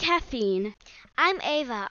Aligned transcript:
caffeine. 0.00 0.74
I'm 1.18 1.42
Ava. 1.42 1.90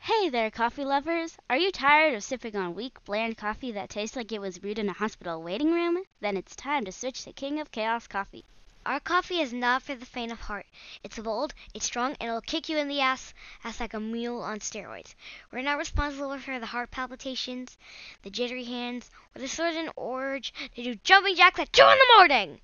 Hey 0.00 0.30
there, 0.30 0.50
coffee 0.50 0.82
lovers. 0.82 1.36
Are 1.50 1.58
you 1.58 1.70
tired 1.70 2.14
of 2.14 2.24
sipping 2.24 2.56
on 2.56 2.74
weak, 2.74 3.04
bland 3.04 3.36
coffee 3.36 3.70
that 3.72 3.90
tastes 3.90 4.16
like 4.16 4.32
it 4.32 4.40
was 4.40 4.58
brewed 4.58 4.78
in 4.78 4.88
a 4.88 4.94
hospital 4.94 5.42
waiting 5.42 5.70
room? 5.70 6.02
Then 6.20 6.38
it's 6.38 6.56
time 6.56 6.86
to 6.86 6.92
switch 6.92 7.22
to 7.24 7.34
King 7.34 7.60
of 7.60 7.70
Chaos 7.70 8.06
coffee. 8.06 8.46
Our 8.86 8.98
coffee 8.98 9.42
is 9.42 9.52
not 9.52 9.82
for 9.82 9.94
the 9.94 10.06
faint 10.06 10.32
of 10.32 10.40
heart. 10.40 10.64
It's 11.04 11.18
bold, 11.18 11.52
it's 11.74 11.84
strong, 11.84 12.16
and 12.18 12.30
it'll 12.30 12.40
kick 12.40 12.70
you 12.70 12.78
in 12.78 12.88
the 12.88 13.02
ass, 13.02 13.34
ass 13.62 13.78
like 13.78 13.92
a 13.92 14.00
mule 14.00 14.40
on 14.40 14.60
steroids. 14.60 15.14
We're 15.52 15.60
not 15.60 15.76
responsible 15.76 16.38
for 16.38 16.58
the 16.58 16.64
heart 16.64 16.90
palpitations, 16.90 17.76
the 18.22 18.30
jittery 18.30 18.64
hands, 18.64 19.10
or 19.36 19.42
the 19.42 19.48
sudden 19.48 19.90
urge 19.98 20.54
to 20.76 20.82
do 20.82 20.94
jumping 21.04 21.36
jacks 21.36 21.60
at 21.60 21.74
2 21.74 21.82
in 21.82 21.88
the 21.88 22.14
morning. 22.16 22.60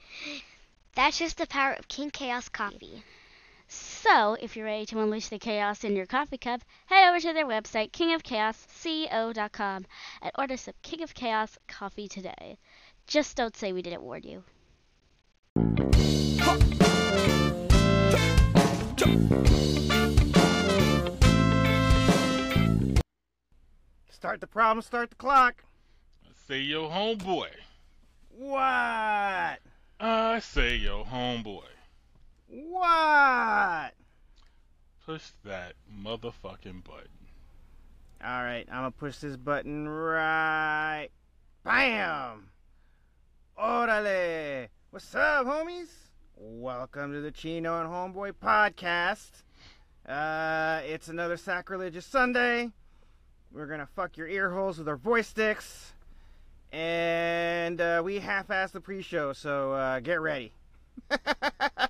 That's 0.95 1.19
just 1.19 1.37
the 1.37 1.47
power 1.47 1.75
of 1.75 1.87
King 1.87 2.11
Chaos 2.11 2.49
coffee. 2.49 3.03
So, 4.09 4.35
if 4.35 4.57
you're 4.57 4.67
ready 4.67 4.87
to 4.87 5.01
unleash 5.01 5.29
the 5.29 5.39
chaos 5.39 5.83
in 5.83 5.97
your 5.97 6.07
coffee 6.07 6.39
cup, 6.39 6.63
head 6.87 7.09
over 7.09 7.19
to 7.19 7.33
their 7.33 7.45
website, 7.45 7.91
kingofchaosco.com, 7.91 9.87
and 10.23 10.33
order 10.39 10.57
some 10.57 10.75
King 10.83 11.03
of 11.03 11.13
Chaos 11.13 11.59
coffee 11.67 12.07
today. 12.07 12.57
Just 13.09 13.37
don't 13.37 13.57
say 13.57 13.73
we 13.73 13.83
didn't 13.83 14.03
warn 14.03 14.23
you. 14.23 14.45
Start 24.09 24.41
the 24.41 24.47
problem, 24.47 24.83
start 24.83 25.11
the 25.11 25.17
clock. 25.17 25.65
Say 26.47 26.61
yo 26.61 26.89
homeboy. 26.89 27.49
What? 28.31 29.59
I 29.99 30.39
say 30.41 30.77
yo 30.77 31.03
homeboy. 31.03 31.76
What? 32.49 33.93
Push 35.05 35.31
that 35.45 35.73
motherfucking 35.93 36.85
button. 36.85 37.11
Alright, 38.25 38.69
I'm 38.71 38.79
gonna 38.79 38.91
push 38.93 39.19
this 39.19 39.37
button 39.37 39.89
right. 39.89 41.09
Bam! 41.65 42.51
Orale! 43.61 44.69
What's 44.91 45.13
up, 45.17 45.47
homies? 45.47 45.89
Welcome 46.37 47.13
to 47.15 47.21
the 47.21 47.33
Chino 47.33 47.81
and 47.81 47.91
Homeboy 47.91 48.35
podcast. 48.41 49.43
Uh, 50.09 50.83
it's 50.87 51.09
another 51.09 51.37
sacrilegious 51.37 52.07
Sunday. 52.07 52.71
We're 53.51 53.67
gonna 53.67 53.89
fuck 53.97 54.17
your 54.17 54.29
ear 54.29 54.53
holes 54.53 54.79
with 54.79 54.89
our 54.89 54.97
voice 54.97 55.27
sticks. 55.27 55.95
And 56.71 57.81
uh, 57.81 58.03
we 58.05 58.21
half 58.21 58.49
assed 58.49 58.71
the 58.71 58.81
pre 58.81 59.03
show, 59.03 59.33
so 59.33 59.73
uh, 59.73 59.99
get 59.99 60.21
ready. 60.21 60.53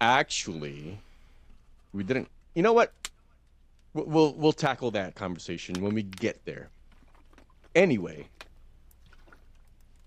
Actually, 0.00 0.98
we 1.92 2.02
didn't. 2.04 2.28
You 2.54 2.62
know 2.62 2.72
what? 2.72 2.92
We'll 3.94 4.06
we'll, 4.06 4.34
we'll 4.34 4.52
tackle 4.52 4.90
that 4.92 5.14
conversation 5.14 5.80
when 5.82 5.94
we 5.94 6.02
get 6.02 6.44
there. 6.44 6.68
Anyway, 7.74 8.26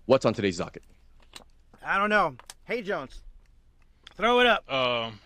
what's 0.06 0.24
on 0.24 0.34
today's 0.34 0.58
docket? 0.58 0.82
I 1.84 1.98
don't 1.98 2.10
know. 2.10 2.36
Hey, 2.64 2.82
Jones. 2.82 3.20
Throw 4.16 4.40
it 4.40 4.46
up. 4.46 4.70
Um, 4.72 5.18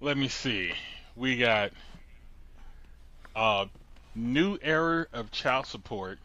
let 0.00 0.16
me 0.16 0.28
see. 0.28 0.72
We 1.16 1.36
got 1.36 1.72
uh 3.36 3.66
new 4.14 4.58
era 4.62 5.06
of 5.12 5.30
child 5.30 5.66
support. 5.66 6.18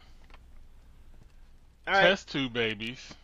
All 1.86 1.94
right. 1.94 2.02
Test 2.02 2.30
tube 2.30 2.52
babies. 2.52 3.14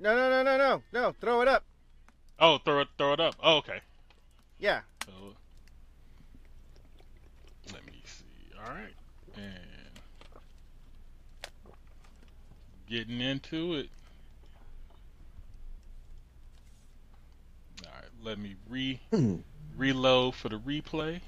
No, 0.00 0.14
no, 0.14 0.30
no, 0.30 0.42
no, 0.42 0.58
no. 0.58 0.82
No, 0.92 1.14
throw 1.20 1.40
it 1.42 1.48
up. 1.48 1.64
Oh, 2.38 2.58
throw 2.58 2.80
it, 2.80 2.88
throw 2.98 3.14
it 3.14 3.20
up. 3.20 3.34
Oh, 3.42 3.58
okay. 3.58 3.80
Yeah. 4.58 4.80
So, 5.04 5.12
let 7.72 7.84
me 7.86 8.02
see. 8.04 8.24
All 8.58 8.74
right, 8.74 8.94
and 9.36 9.54
getting 12.88 13.20
into 13.20 13.74
it. 13.74 13.88
All 17.84 17.92
right, 17.92 18.10
let 18.22 18.38
me 18.38 18.56
re 18.68 19.00
hmm. 19.10 19.36
reload 19.76 20.34
for 20.34 20.48
the 20.48 20.58
replay. 20.58 21.20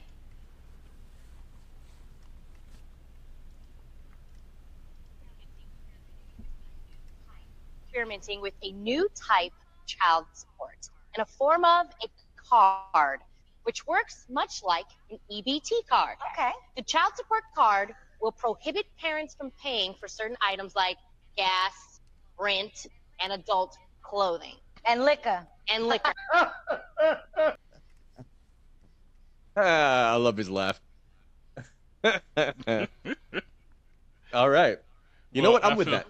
Experimenting 7.99 8.41
with 8.41 8.55
a 8.63 8.73
new 8.73 9.09
type 9.15 9.53
of 9.81 9.87
child 9.87 10.25
support 10.33 10.89
in 11.17 11.23
a 11.23 11.27
form 11.27 11.65
of 11.65 11.87
a 12.05 12.09
card, 12.49 13.21
which 13.65 13.87
works 13.87 14.25
much 14.31 14.63
like 14.65 14.87
an 15.11 15.19
EBT 15.31 15.61
card. 15.89 16.17
Okay. 16.33 16.51
The 16.77 16.83
child 16.83 17.13
support 17.17 17.43
card 17.57 17.93
will 18.21 18.33
prohibit 18.33 18.87
parents 19.01 19.35
from 19.35 19.51
paying 19.63 19.95
for 19.99 20.09
certain 20.09 20.37
items 20.47 20.75
like 20.77 20.97
gas, 21.37 22.01
rent, 22.39 22.87
and 23.21 23.33
adult 23.33 23.77
clothing 24.03 24.55
And 24.87 25.05
liquor. 25.05 25.47
and 25.69 25.87
liquor. 25.87 26.13
Ah, 29.61 30.13
I 30.13 30.17
love 30.17 30.37
his 30.37 30.49
laugh. 30.49 30.81
All 34.33 34.49
right. 34.49 34.79
You 35.33 35.43
know 35.43 35.51
what? 35.51 35.65
I'm 35.65 35.73
I 35.73 35.75
with 35.75 35.89
feel- 35.89 35.95
that. 35.97 36.07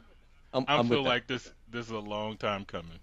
I'm, 0.53 0.65
I 0.69 0.77
I'm 0.77 0.87
feel 0.87 0.99
with 0.99 1.05
that. 1.05 1.09
like 1.09 1.27
this 1.27 1.51
this 1.71 1.87
is 1.87 1.93
a 1.93 1.99
long 1.99 2.37
time 2.37 2.65
coming 2.65 2.99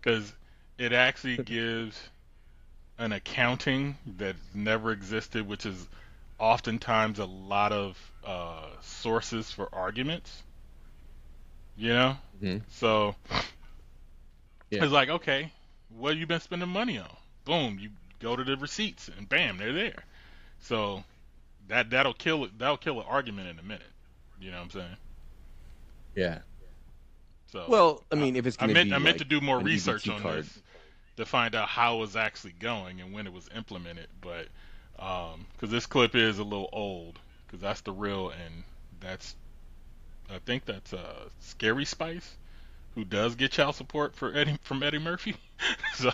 because 0.00 0.32
it 0.78 0.92
actually 0.92 1.38
gives 1.38 2.10
an 2.98 3.12
accounting 3.12 3.96
that 4.18 4.36
never 4.54 4.92
existed, 4.92 5.46
which 5.46 5.66
is 5.66 5.88
oftentimes 6.38 7.18
a 7.18 7.24
lot 7.26 7.72
of 7.72 8.12
uh, 8.24 8.68
sources 8.82 9.50
for 9.50 9.68
arguments. 9.74 10.42
You 11.76 11.88
know, 11.94 12.18
Mhm. 12.40 12.62
so 12.68 13.14
Yeah. 14.70 14.84
it's 14.84 14.92
like, 14.92 15.08
okay, 15.08 15.52
what 15.88 16.10
have 16.10 16.18
you 16.18 16.26
been 16.26 16.40
spending 16.40 16.68
money 16.68 16.98
on? 16.98 17.16
Boom, 17.44 17.78
you 17.78 17.90
go 18.20 18.36
to 18.36 18.44
the 18.44 18.56
receipts, 18.56 19.08
and 19.08 19.28
bam, 19.28 19.56
they're 19.58 19.72
there. 19.72 20.04
So 20.60 21.04
that 21.68 21.90
that'll 21.90 22.14
kill 22.14 22.44
it. 22.44 22.58
That'll 22.58 22.76
kill 22.78 23.00
an 23.00 23.06
argument 23.06 23.48
in 23.48 23.58
a 23.58 23.62
minute. 23.62 23.92
You 24.38 24.50
know 24.50 24.58
what 24.58 24.64
I'm 24.64 24.70
saying? 24.70 24.96
Yeah. 26.14 26.40
So 27.52 27.64
Well, 27.68 28.04
I 28.12 28.14
mean, 28.14 28.36
if 28.36 28.46
it's 28.46 28.56
I 28.60 28.66
meant 28.66 28.90
be 28.90 28.94
I 28.94 28.98
meant 28.98 29.16
like 29.16 29.18
to 29.18 29.24
do 29.24 29.40
more 29.40 29.58
research 29.58 30.04
EBT 30.04 30.14
on 30.14 30.22
card, 30.22 30.44
this 30.44 30.58
to 31.16 31.26
find 31.26 31.54
out 31.54 31.68
how 31.68 31.96
it 31.96 32.00
was 32.00 32.16
actually 32.16 32.52
going 32.52 33.00
and 33.00 33.12
when 33.12 33.26
it 33.26 33.32
was 33.32 33.48
implemented. 33.56 34.08
But 34.20 34.48
because 34.96 35.70
this 35.70 35.86
clip 35.86 36.14
is 36.14 36.38
a 36.38 36.44
little 36.44 36.68
old, 36.72 37.18
because 37.46 37.60
that's 37.60 37.80
the 37.80 37.92
real 37.92 38.30
and 38.30 38.62
that's 39.00 39.34
I 40.32 40.38
think 40.38 40.64
that's 40.64 40.92
uh, 40.92 41.28
Scary 41.40 41.84
Spice 41.84 42.36
who 42.94 43.04
does 43.04 43.34
get 43.34 43.50
child 43.52 43.74
support 43.76 44.14
for 44.14 44.32
Eddie 44.34 44.58
from 44.62 44.82
Eddie 44.82 44.98
Murphy. 44.98 45.34
so 45.94 46.12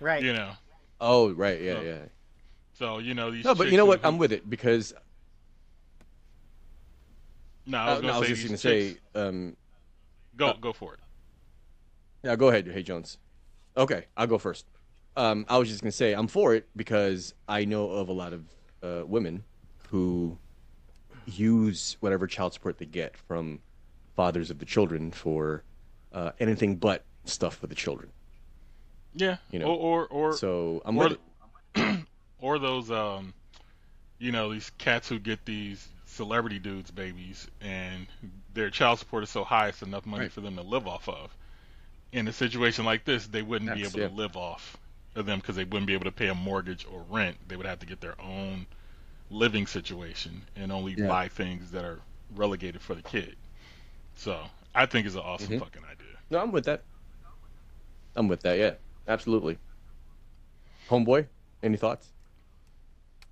Right. 0.00 0.22
you 0.22 0.32
know, 0.34 0.52
Oh, 1.00 1.32
right. 1.32 1.60
Yeah, 1.60 1.74
So, 1.74 1.80
yeah. 1.82 1.98
so 2.74 2.98
you 2.98 3.14
know 3.14 3.30
these. 3.30 3.44
No, 3.44 3.54
but 3.54 3.70
you 3.70 3.76
know 3.78 3.86
what? 3.86 4.00
who- 4.02 4.08
I'm 4.08 4.18
with 4.18 4.32
it 4.32 4.48
because 4.48 4.92
No, 7.66 7.78
I 7.78 7.84
I 7.86 7.94
was 7.94 8.02
was, 8.02 8.12
gonna 8.12 8.24
say 8.26 8.28
just 8.34 8.42
going 8.42 8.52
to 8.52 8.58
say. 8.58 8.88
chicks- 8.90 9.00
Um, 9.14 9.56
go 10.36 10.54
go 10.54 10.72
for 10.72 10.94
it. 10.94 11.00
Yeah, 12.22 12.36
go 12.36 12.48
ahead, 12.48 12.66
Hey 12.66 12.82
Jones. 12.82 13.18
Okay, 13.76 14.06
I'll 14.16 14.26
go 14.26 14.38
first. 14.38 14.66
Um, 15.16 15.46
I 15.48 15.58
was 15.58 15.68
just 15.68 15.82
gonna 15.82 15.92
say 15.92 16.12
I'm 16.12 16.28
for 16.28 16.54
it 16.54 16.68
because 16.76 17.34
I 17.48 17.64
know 17.64 17.90
of 17.90 18.08
a 18.08 18.12
lot 18.12 18.32
of 18.32 18.44
uh, 18.82 19.06
women 19.06 19.44
who 19.88 20.38
use 21.26 21.96
whatever 22.00 22.26
child 22.26 22.52
support 22.54 22.78
they 22.78 22.86
get 22.86 23.16
from 23.16 23.60
fathers 24.14 24.50
of 24.50 24.58
the 24.58 24.64
children 24.64 25.10
for 25.10 25.62
uh, 26.12 26.32
anything 26.38 26.76
but 26.76 27.04
stuff 27.24 27.56
for 27.56 27.66
the 27.66 27.74
children. 27.74 28.10
Yeah, 29.14 29.36
you 29.50 29.58
know, 29.58 29.66
or 29.66 30.06
or, 30.06 30.06
or 30.08 30.32
So 30.34 30.82
I'm 30.84 30.98
or, 30.98 31.16
or 32.40 32.58
those 32.58 32.90
um 32.90 33.32
you 34.18 34.32
know 34.32 34.52
these 34.52 34.70
cats 34.78 35.08
who 35.08 35.18
get 35.18 35.44
these 35.44 35.88
celebrity 36.16 36.58
dudes 36.58 36.90
babies 36.90 37.46
and 37.60 38.06
their 38.54 38.70
child 38.70 38.98
support 38.98 39.22
is 39.22 39.30
so 39.30 39.44
high 39.44 39.68
it's 39.68 39.82
enough 39.82 40.06
money 40.06 40.24
Right. 40.24 40.32
for 40.32 40.40
them 40.40 40.56
to 40.56 40.62
live 40.62 40.86
off 40.86 41.08
of 41.08 41.30
in 42.12 42.26
a 42.28 42.32
situation 42.32 42.84
like 42.84 43.04
this 43.04 43.26
they 43.26 43.42
wouldn't 43.42 43.74
be 43.74 43.82
able 43.84 44.00
yeah. 44.00 44.08
to 44.08 44.14
live 44.14 44.36
off 44.36 44.76
of 45.14 45.26
them 45.26 45.38
because 45.40 45.56
they 45.56 45.64
wouldn't 45.64 45.86
be 45.86 45.94
able 45.94 46.04
to 46.04 46.12
pay 46.12 46.28
a 46.28 46.34
mortgage 46.34 46.86
or 46.90 47.04
rent 47.10 47.36
they 47.48 47.56
would 47.56 47.66
have 47.66 47.78
to 47.80 47.86
get 47.86 48.00
their 48.00 48.20
own 48.20 48.66
living 49.30 49.66
situation 49.66 50.42
and 50.56 50.72
only 50.72 50.94
Yeah. 50.96 51.08
buy 51.08 51.28
things 51.28 51.70
that 51.72 51.84
are 51.84 52.00
relegated 52.34 52.80
for 52.80 52.94
the 52.94 53.02
kid 53.02 53.36
so 54.16 54.40
i 54.74 54.86
think 54.86 55.06
it's 55.06 55.14
an 55.16 55.22
awesome 55.22 55.54
Mhm. 55.54 55.60
fucking 55.60 55.82
idea 55.84 56.16
No, 56.30 56.40
I'm 56.42 56.50
with 56.52 56.64
that. 56.64 56.82
I'm 58.16 58.26
with 58.28 58.40
that. 58.40 58.58
Yeah, 58.58 58.74
absolutely. 59.06 59.58
Homeboy, 60.88 61.26
any 61.62 61.76
thoughts? 61.76 62.08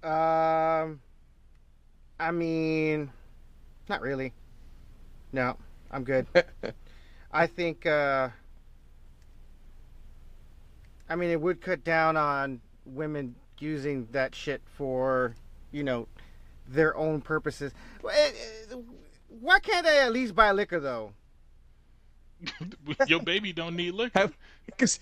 Um, 0.03 1.01
I 2.19 2.31
mean, 2.31 3.11
not 3.89 4.01
really. 4.01 4.33
No, 5.33 5.57
I'm 5.91 6.05
good. 6.05 6.27
I 7.33 7.47
think 7.47 7.87
uh, 7.87 8.29
I 11.09 11.17
mean, 11.17 11.31
it 11.31 11.41
would 11.41 11.61
cut 11.61 11.85
down 11.85 12.17
on 12.17 12.61
women 12.87 13.35
using 13.59 14.09
that 14.13 14.35
shit 14.35 14.63
for, 14.77 15.35
you 15.71 15.85
know, 15.85 16.09
their 16.69 16.97
own 16.97 17.21
purposes. 17.21 17.73
Well, 18.03 18.15
eh, 18.17 18.31
eh, 18.73 18.77
Why 19.41 19.59
can't 19.61 19.85
they 19.85 20.01
at 20.01 20.13
least 20.13 20.35
buy 20.35 20.53
liquor 20.53 20.81
though? 20.81 21.13
Your 23.07 23.23
baby 23.23 23.53
don't 23.53 23.77
need 23.77 23.93
liquor. 23.93 24.31
Because 24.67 25.01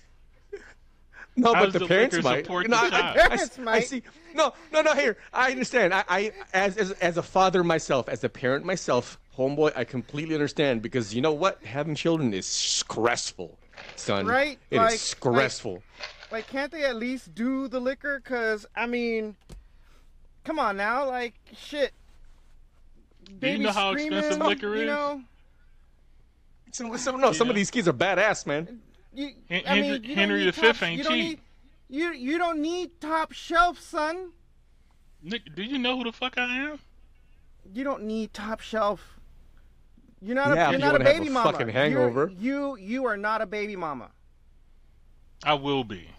no, 1.35 1.53
How 1.53 1.63
but 1.65 1.73
the, 1.73 1.79
the 1.79 1.87
parents 1.87 2.15
liquor 2.15 2.27
might. 2.29 2.43
support 2.45 2.69
No, 2.69 2.77
the 2.77 2.85
I- 2.85 2.89
child? 2.89 3.03
I, 3.03 3.09
I, 3.23 3.27
Parents 3.27 3.59
I 3.67 3.79
see. 3.81 4.03
No, 4.35 4.53
no, 4.71 4.81
no. 4.81 4.93
Here, 4.93 5.17
I 5.33 5.51
understand. 5.51 5.93
I, 5.93 6.03
I 6.07 6.31
as, 6.53 6.77
as 6.77 6.91
as 6.93 7.17
a 7.17 7.23
father 7.23 7.63
myself, 7.63 8.07
as 8.09 8.23
a 8.23 8.29
parent 8.29 8.65
myself, 8.65 9.19
homeboy, 9.37 9.75
I 9.75 9.83
completely 9.83 10.35
understand 10.35 10.81
because 10.81 11.13
you 11.13 11.21
know 11.21 11.33
what? 11.33 11.63
Having 11.63 11.95
children 11.95 12.33
is 12.33 12.45
stressful, 12.45 13.57
son. 13.95 14.25
Right? 14.27 14.59
It 14.69 14.75
is 14.75 14.79
Like- 14.79 14.89
like- 14.91 14.99
stressful. 14.99 15.83
Like, 16.31 16.47
can't 16.47 16.71
they 16.71 16.83
at 16.83 16.95
least 16.95 17.35
do 17.35 17.67
the 17.67 17.79
liquor? 17.79 18.19
Cause 18.25 18.65
I 18.75 18.87
mean, 18.87 19.35
come 20.43 20.57
on 20.57 20.77
now, 20.77 21.07
like 21.07 21.35
shit. 21.55 21.91
Do 23.39 23.47
you 23.49 23.59
know 23.59 23.71
how 23.71 23.91
expensive 23.93 24.39
liquor 24.39 24.75
you 24.75 24.81
is? 24.81 24.87
know, 24.87 25.21
Some, 26.71 26.97
some, 26.97 27.21
no, 27.21 27.31
some 27.33 27.49
of 27.49 27.55
these 27.55 27.69
kids 27.71 27.87
are 27.87 27.93
badass, 27.93 28.45
man. 28.47 28.81
You, 29.13 29.31
Hen- 29.49 29.63
I 29.67 29.75
mean, 29.81 29.83
Henry- 29.83 29.93
you 29.93 29.99
don't 29.99 30.15
Henry 30.17 30.45
need 30.45 30.55
V 30.55 30.85
ain't 30.85 30.97
you 30.97 31.03
don't 31.03 31.13
cheap. 31.13 31.39
Need, 31.39 31.39
you 31.89 32.11
you 32.13 32.37
don't 32.37 32.59
need 32.61 32.99
top 33.01 33.31
shelf, 33.31 33.79
son. 33.79 34.31
Nick, 35.21 35.53
do 35.55 35.63
you 35.63 35.77
know 35.77 35.97
who 35.97 36.03
the 36.05 36.11
fuck 36.11 36.37
I 36.37 36.57
am? 36.57 36.79
You 37.73 37.83
don't 37.83 38.03
need 38.03 38.33
top 38.33 38.59
shelf. 38.59 39.19
You're 40.21 40.35
not 40.35 40.55
Yeah, 40.55 40.67
a 40.69 40.71
you're 40.71 40.79
you 40.79 40.85
not 40.85 40.89
a 40.89 40.91
wanna 40.93 41.05
have 41.05 41.13
baby 41.17 41.27
a 41.27 41.31
mama. 41.31 41.51
fucking 41.51 41.67
You're- 41.67 41.79
hangover. 41.79 42.31
You 42.39 42.77
you 42.77 43.05
are 43.05 43.17
not 43.17 43.41
a 43.41 43.45
baby 43.45 43.75
mama. 43.75 44.09
I 45.43 45.53
will 45.55 45.83
be. 45.83 46.09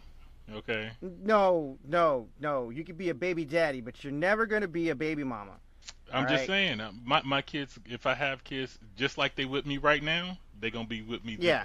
Okay. 0.52 0.90
No, 1.00 1.78
no, 1.86 2.28
no. 2.38 2.68
You 2.70 2.84
could 2.84 2.98
be 2.98 3.08
a 3.08 3.14
baby 3.14 3.44
daddy, 3.46 3.80
but 3.80 4.04
you're 4.04 4.12
never 4.12 4.44
gonna 4.46 4.68
be 4.68 4.90
a 4.90 4.94
baby 4.94 5.24
mama. 5.24 5.52
I'm 6.12 6.24
All 6.24 6.30
just 6.30 6.40
right. 6.42 6.46
saying, 6.46 6.80
uh, 6.80 6.92
my 7.02 7.22
my 7.22 7.40
kids, 7.42 7.78
if 7.86 8.06
I 8.06 8.14
have 8.14 8.44
kids, 8.44 8.78
just 8.96 9.16
like 9.16 9.34
they 9.36 9.46
with 9.46 9.64
me 9.66 9.78
right 9.78 10.02
now, 10.02 10.38
they 10.60 10.70
gonna 10.70 10.86
be 10.86 11.00
with 11.02 11.24
me. 11.24 11.36
Yeah. 11.40 11.64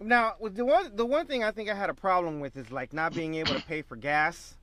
Now, 0.00 0.34
with 0.38 0.54
the 0.56 0.64
one 0.64 0.94
the 0.96 1.06
one 1.06 1.26
thing 1.26 1.44
I 1.44 1.50
think 1.50 1.70
I 1.70 1.74
had 1.74 1.88
a 1.90 1.94
problem 1.94 2.40
with 2.40 2.56
is 2.56 2.70
like 2.70 2.92
not 2.92 3.14
being 3.14 3.34
able 3.36 3.54
to 3.54 3.62
pay 3.62 3.82
for 3.82 3.96
gas. 3.96 4.54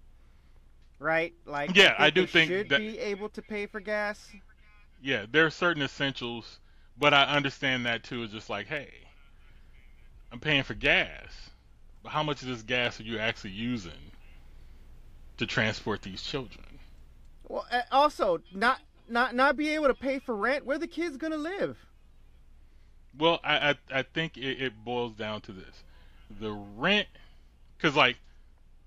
Right? 0.99 1.33
Like 1.45 1.75
Yeah, 1.75 1.95
I 1.97 2.09
do 2.11 2.21
they 2.21 2.27
think 2.27 2.49
should 2.51 2.69
that- 2.69 2.79
be 2.79 2.99
able 2.99 3.29
to 3.29 3.41
pay 3.41 3.65
for 3.65 3.79
gas. 3.79 4.31
Yeah, 5.01 5.25
there 5.31 5.45
are 5.47 5.49
certain 5.49 5.81
essentials, 5.81 6.59
but 6.97 7.11
I 7.13 7.23
understand 7.23 7.87
that 7.87 8.03
too. 8.03 8.21
It's 8.23 8.31
just 8.33 8.51
like, 8.51 8.67
hey, 8.67 8.91
I'm 10.31 10.39
paying 10.39 10.61
for 10.61 10.75
gas, 10.75 11.49
but 12.03 12.09
how 12.11 12.21
much 12.21 12.43
of 12.43 12.47
this 12.49 12.61
gas 12.61 12.99
are 12.99 13.03
you 13.03 13.17
actually 13.17 13.49
using 13.51 14.11
to 15.37 15.47
transport 15.47 16.03
these 16.03 16.21
children? 16.21 16.65
Well, 17.47 17.65
also 17.91 18.41
not 18.53 18.79
not 19.09 19.33
not 19.33 19.57
be 19.57 19.69
able 19.69 19.87
to 19.87 19.95
pay 19.95 20.19
for 20.19 20.35
rent. 20.35 20.65
Where 20.65 20.77
the 20.77 20.87
kids 20.87 21.17
gonna 21.17 21.35
live? 21.37 21.77
Well, 23.17 23.39
I 23.43 23.71
I, 23.71 23.99
I 23.99 24.03
think 24.03 24.37
it, 24.37 24.61
it 24.61 24.73
boils 24.83 25.13
down 25.13 25.41
to 25.41 25.51
this: 25.51 25.83
the 26.39 26.51
rent, 26.51 27.07
because 27.77 27.95
like, 27.95 28.17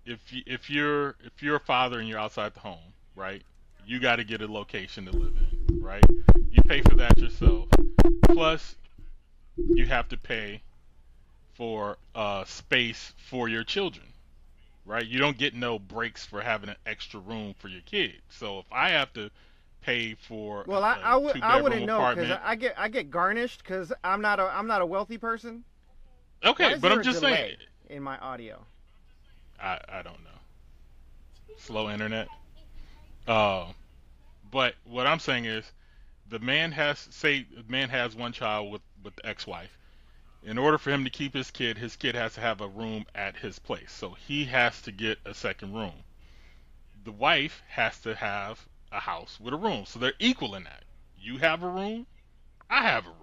if 0.06 0.32
you, 0.32 0.42
if 0.46 0.70
you're 0.70 1.16
if 1.24 1.42
you're 1.42 1.56
a 1.56 1.60
father 1.60 1.98
and 1.98 2.08
you're 2.08 2.18
outside 2.18 2.54
the 2.54 2.60
home, 2.60 2.92
right? 3.16 3.42
You 3.86 4.00
got 4.00 4.16
to 4.16 4.24
get 4.24 4.40
a 4.40 4.50
location 4.50 5.04
to 5.06 5.12
live 5.12 5.34
in, 5.36 5.82
right? 5.82 6.04
You 6.50 6.62
pay 6.62 6.80
for 6.80 6.94
that 6.94 7.18
yourself. 7.18 7.68
Plus, 8.30 8.76
you 9.56 9.86
have 9.86 10.08
to 10.08 10.16
pay 10.16 10.62
for 11.52 11.98
uh, 12.14 12.44
space 12.44 13.12
for 13.16 13.48
your 13.48 13.62
children, 13.62 14.06
right? 14.86 15.06
You 15.06 15.18
don't 15.18 15.36
get 15.36 15.54
no 15.54 15.78
breaks 15.78 16.24
for 16.24 16.40
having 16.40 16.70
an 16.70 16.76
extra 16.86 17.20
room 17.20 17.54
for 17.58 17.68
your 17.68 17.82
kids. 17.82 18.22
So 18.30 18.60
if 18.60 18.66
I 18.72 18.90
have 18.90 19.12
to 19.14 19.30
pay 19.84 20.14
for 20.14 20.64
Well, 20.66 20.82
a- 20.82 20.86
I, 20.86 21.00
I 21.02 21.16
would 21.16 21.40
I 21.42 21.60
wouldn't 21.60 21.86
know 21.86 22.14
because 22.14 22.38
I 22.42 22.54
get 22.54 22.74
I 22.78 22.88
get 22.88 23.10
garnished 23.10 23.62
because 23.62 23.92
I'm 24.02 24.20
not 24.20 24.40
a 24.40 24.44
I'm 24.44 24.66
not 24.66 24.82
a 24.82 24.86
wealthy 24.86 25.18
person. 25.18 25.64
Okay, 26.44 26.76
but 26.80 26.92
I'm 26.92 27.02
just 27.02 27.20
saying. 27.20 27.56
in 27.88 28.02
my 28.02 28.18
audio. 28.18 28.64
I, 29.60 29.80
I 29.88 30.02
don't 30.02 30.22
know. 30.24 31.56
Slow 31.58 31.88
internet. 31.90 32.28
Uh, 33.26 33.66
but 34.50 34.74
what 34.84 35.06
I'm 35.06 35.20
saying 35.20 35.46
is, 35.46 35.64
the 36.28 36.38
man 36.38 36.72
has 36.72 36.98
say 37.10 37.46
the 37.54 37.64
man 37.68 37.88
has 37.88 38.14
one 38.14 38.32
child 38.32 38.72
with 38.72 38.82
with 39.02 39.16
the 39.16 39.26
ex-wife. 39.26 39.76
In 40.42 40.58
order 40.58 40.76
for 40.76 40.90
him 40.90 41.04
to 41.04 41.10
keep 41.10 41.32
his 41.32 41.50
kid, 41.50 41.78
his 41.78 41.96
kid 41.96 42.14
has 42.14 42.34
to 42.34 42.40
have 42.40 42.60
a 42.60 42.68
room 42.68 43.06
at 43.14 43.36
his 43.36 43.58
place. 43.58 43.90
So 43.90 44.10
he 44.10 44.44
has 44.44 44.82
to 44.82 44.92
get 44.92 45.18
a 45.24 45.32
second 45.32 45.72
room. 45.72 45.94
The 47.04 47.12
wife 47.12 47.62
has 47.68 47.98
to 48.00 48.14
have 48.14 48.66
a 48.94 49.00
house 49.00 49.38
with 49.40 49.54
a 49.54 49.56
room. 49.58 49.84
So 49.86 49.98
they're 49.98 50.14
equal 50.18 50.54
in 50.54 50.64
that. 50.64 50.84
You 51.18 51.38
have 51.38 51.62
a 51.62 51.68
room, 51.68 52.06
I 52.70 52.82
have 52.82 53.06
a 53.06 53.10
room. 53.10 53.18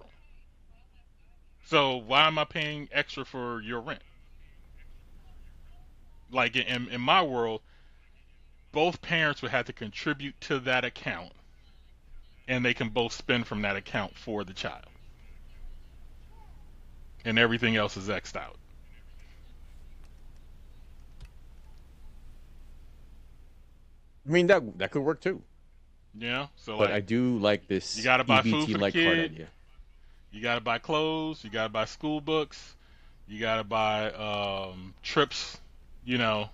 So 1.66 1.96
why 1.96 2.26
am 2.26 2.38
I 2.38 2.44
paying 2.44 2.88
extra 2.92 3.24
for 3.24 3.60
your 3.62 3.80
rent? 3.80 4.02
like 6.32 6.56
in 6.56 6.88
in 6.88 7.00
my 7.00 7.22
world, 7.22 7.60
both 8.72 9.02
parents 9.02 9.42
would 9.42 9.50
have 9.50 9.66
to 9.66 9.72
contribute 9.72 10.40
to 10.42 10.58
that 10.60 10.84
account, 10.84 11.32
and 12.48 12.64
they 12.64 12.74
can 12.74 12.88
both 12.88 13.12
spend 13.12 13.46
from 13.46 13.62
that 13.62 13.76
account 13.76 14.16
for 14.16 14.44
the 14.44 14.54
child, 14.54 14.86
and 17.24 17.38
everything 17.38 17.76
else 17.76 17.96
is 17.96 18.08
xed 18.08 18.36
out. 18.36 18.56
I 24.26 24.30
mean 24.30 24.46
that 24.48 24.78
that 24.78 24.90
could 24.90 25.02
work 25.02 25.20
too. 25.20 25.42
Know, 26.14 26.48
so 26.56 26.76
But 26.76 26.90
like 26.90 26.90
I 26.90 27.00
do 27.00 27.38
like 27.38 27.66
this 27.68 27.96
You 27.96 28.04
gotta 28.04 28.24
buy 28.24 28.42
food 28.42 28.70
for 28.70 28.78
the 28.78 28.84
EBT 28.84 29.04
card 29.04 29.18
kid. 29.36 29.48
you 30.30 30.40
gotta 30.42 30.60
buy 30.60 30.78
clothes, 30.78 31.42
you 31.42 31.50
gotta 31.50 31.68
buy 31.70 31.84
school 31.86 32.20
books, 32.20 32.74
you 33.26 33.40
gotta 33.40 33.64
buy 33.64 34.10
um, 34.12 34.94
trips, 35.02 35.58
you 36.04 36.18
know, 36.18 36.50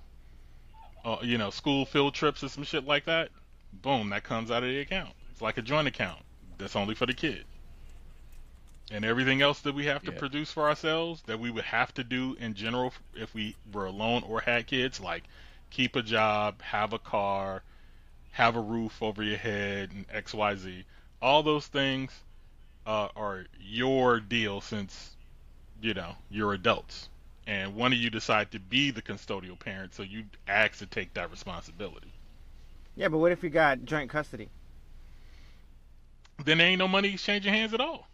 uh, 1.04 1.16
you 1.22 1.38
know, 1.38 1.50
school 1.50 1.84
field 1.86 2.14
trips 2.14 2.42
or 2.42 2.48
some 2.48 2.64
shit 2.64 2.84
like 2.86 3.04
that. 3.06 3.30
Boom, 3.82 4.10
that 4.10 4.24
comes 4.24 4.50
out 4.50 4.62
of 4.62 4.68
the 4.68 4.80
account. 4.80 5.10
It's 5.32 5.42
like 5.42 5.58
a 5.58 5.62
joint 5.62 5.88
account 5.88 6.20
that's 6.56 6.76
only 6.76 6.94
for 6.94 7.06
the 7.06 7.14
kid. 7.14 7.44
And 8.90 9.04
everything 9.04 9.42
else 9.42 9.60
that 9.60 9.74
we 9.74 9.84
have 9.86 10.02
to 10.04 10.12
Yeah. 10.12 10.18
produce 10.18 10.50
for 10.52 10.68
ourselves 10.68 11.22
that 11.22 11.38
we 11.38 11.50
would 11.50 11.64
have 11.64 11.92
to 11.94 12.04
do 12.04 12.34
in 12.40 12.54
general 12.54 12.94
if 13.14 13.34
we 13.34 13.54
were 13.72 13.86
alone 13.86 14.22
or 14.22 14.40
had 14.40 14.66
kids, 14.66 14.98
like 15.00 15.24
keep 15.70 15.94
a 15.94 16.02
job, 16.02 16.62
have 16.62 16.92
a 16.92 16.98
car, 16.98 17.62
have 18.38 18.54
a 18.54 18.60
roof 18.60 19.02
over 19.02 19.20
your 19.20 19.36
head, 19.36 19.90
and 19.90 20.06
X, 20.12 20.32
Y, 20.32 20.54
Z. 20.54 20.84
All 21.20 21.42
those 21.42 21.66
things 21.66 22.12
uh, 22.86 23.08
are 23.16 23.46
your 23.60 24.20
deal 24.20 24.60
since 24.60 25.16
you 25.82 25.92
know 25.92 26.14
you're 26.30 26.52
adults, 26.52 27.08
and 27.48 27.74
one 27.74 27.92
of 27.92 27.98
you 27.98 28.10
decide 28.10 28.52
to 28.52 28.60
be 28.60 28.92
the 28.92 29.02
custodial 29.02 29.58
parent, 29.58 29.92
so 29.92 30.04
you 30.04 30.22
ask 30.46 30.78
to 30.78 30.86
take 30.86 31.12
that 31.14 31.32
responsibility. 31.32 32.12
Yeah, 32.94 33.08
but 33.08 33.18
what 33.18 33.32
if 33.32 33.42
you 33.42 33.50
got 33.50 33.84
joint 33.84 34.08
custody? 34.08 34.48
Then 36.44 36.58
there 36.58 36.68
ain't 36.68 36.78
no 36.78 36.86
money 36.86 37.12
exchanging 37.14 37.52
hands 37.52 37.74
at 37.74 37.80
all. 37.80 38.06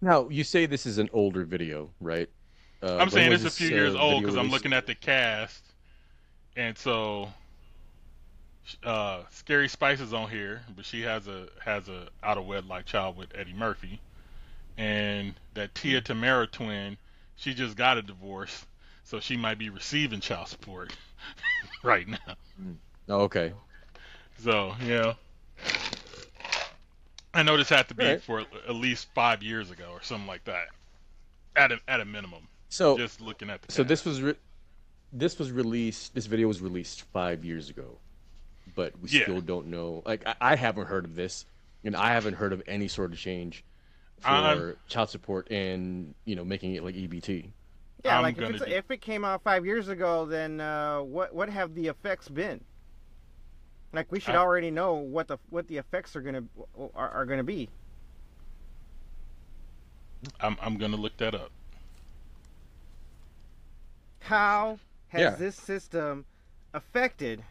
Now 0.00 0.28
you 0.28 0.44
say 0.44 0.66
this 0.66 0.86
is 0.86 0.98
an 0.98 1.10
older 1.12 1.44
video, 1.44 1.90
right? 2.00 2.28
Uh, 2.80 2.98
I'm 2.98 3.10
saying 3.10 3.32
it's 3.32 3.44
a 3.44 3.50
few 3.50 3.68
this, 3.68 3.74
years 3.74 3.94
uh, 3.96 3.98
old 3.98 4.22
because 4.22 4.36
I'm 4.36 4.50
looking 4.50 4.72
at 4.72 4.86
the 4.86 4.94
cast, 4.94 5.65
and 6.56 6.76
so 6.76 7.28
uh, 8.84 9.22
Scary 9.30 9.68
Spice 9.68 10.00
is 10.00 10.12
on 10.12 10.28
here, 10.28 10.62
but 10.74 10.84
she 10.84 11.02
has 11.02 11.28
a 11.28 11.46
has 11.64 11.88
a 11.88 12.08
out 12.22 12.38
of 12.38 12.46
wedlock 12.46 12.84
child 12.86 13.16
with 13.16 13.28
Eddie 13.34 13.52
Murphy, 13.52 14.00
and 14.76 15.34
that 15.54 15.74
Tia 15.74 16.00
Tamera 16.00 16.50
twin, 16.50 16.96
she 17.36 17.54
just 17.54 17.76
got 17.76 17.98
a 17.98 18.02
divorce, 18.02 18.66
so 19.04 19.20
she 19.20 19.36
might 19.36 19.58
be 19.58 19.70
receiving 19.70 20.20
child 20.20 20.48
support 20.48 20.92
right 21.82 22.08
now. 22.08 22.18
Oh, 23.08 23.20
okay. 23.22 23.52
So 24.38 24.74
yeah, 24.84 25.14
I 27.32 27.42
know 27.42 27.56
this 27.56 27.68
had 27.68 27.88
to 27.88 27.94
be 27.94 28.04
Right. 28.04 28.22
for 28.22 28.40
at 28.40 28.74
least 28.74 29.08
five 29.14 29.42
years 29.42 29.70
ago 29.70 29.88
or 29.92 30.02
something 30.02 30.26
like 30.26 30.44
that, 30.44 30.66
at 31.54 31.70
a 31.72 31.78
at 31.86 32.00
a 32.00 32.04
minimum. 32.04 32.48
So 32.68 32.96
Just 32.98 33.20
looking 33.20 33.48
at 33.48 33.62
the 33.62 33.72
so 33.72 33.84
this 33.84 34.04
was 34.04 34.20
re- 34.20 34.34
this 35.18 35.38
was 35.38 35.50
released. 35.50 36.14
This 36.14 36.26
video 36.26 36.48
was 36.48 36.60
released 36.60 37.02
five 37.12 37.44
years 37.44 37.70
ago, 37.70 37.98
but 38.74 38.92
we 39.00 39.08
Yeah. 39.08 39.22
still 39.22 39.40
don't 39.40 39.68
know. 39.68 40.02
Like 40.04 40.26
I, 40.26 40.34
I 40.40 40.56
haven't 40.56 40.86
heard 40.86 41.04
of 41.04 41.14
this, 41.14 41.46
and 41.84 41.96
I 41.96 42.08
haven't 42.12 42.34
heard 42.34 42.52
of 42.52 42.62
any 42.66 42.88
sort 42.88 43.12
of 43.12 43.18
change 43.18 43.64
for 44.20 44.28
I'm- 44.28 44.76
child 44.88 45.10
support 45.10 45.50
and 45.50 46.14
you 46.24 46.36
know 46.36 46.44
making 46.44 46.74
it 46.74 46.84
like 46.84 46.94
EBT. 46.94 47.50
Yeah, 48.04 48.18
I'm 48.18 48.22
like 48.22 48.38
if, 48.38 48.50
it's, 48.50 48.64
do- 48.64 48.70
if 48.70 48.90
it 48.90 49.00
came 49.00 49.24
out 49.24 49.42
five 49.42 49.64
years 49.66 49.88
ago, 49.88 50.26
then 50.26 50.60
uh, 50.60 51.00
what 51.00 51.34
what 51.34 51.48
have 51.48 51.74
the 51.74 51.88
effects 51.88 52.28
been? 52.28 52.60
Like 53.92 54.12
we 54.12 54.20
should 54.20 54.34
I- 54.34 54.38
already 54.38 54.70
know 54.70 54.94
what 54.94 55.28
the 55.28 55.38
what 55.50 55.66
the 55.68 55.78
effects 55.78 56.14
are 56.14 56.20
gonna 56.20 56.44
are, 56.94 57.08
are 57.10 57.24
gonna 57.24 57.42
be. 57.44 57.68
I'm 60.40 60.56
I'm 60.60 60.76
gonna 60.76 60.96
look 60.96 61.16
that 61.18 61.34
up. 61.34 61.50
How 64.20 64.78
has 65.08 65.20
Yeah. 65.20 65.30
this 65.36 65.56
system 65.56 66.24
affected 66.74 67.44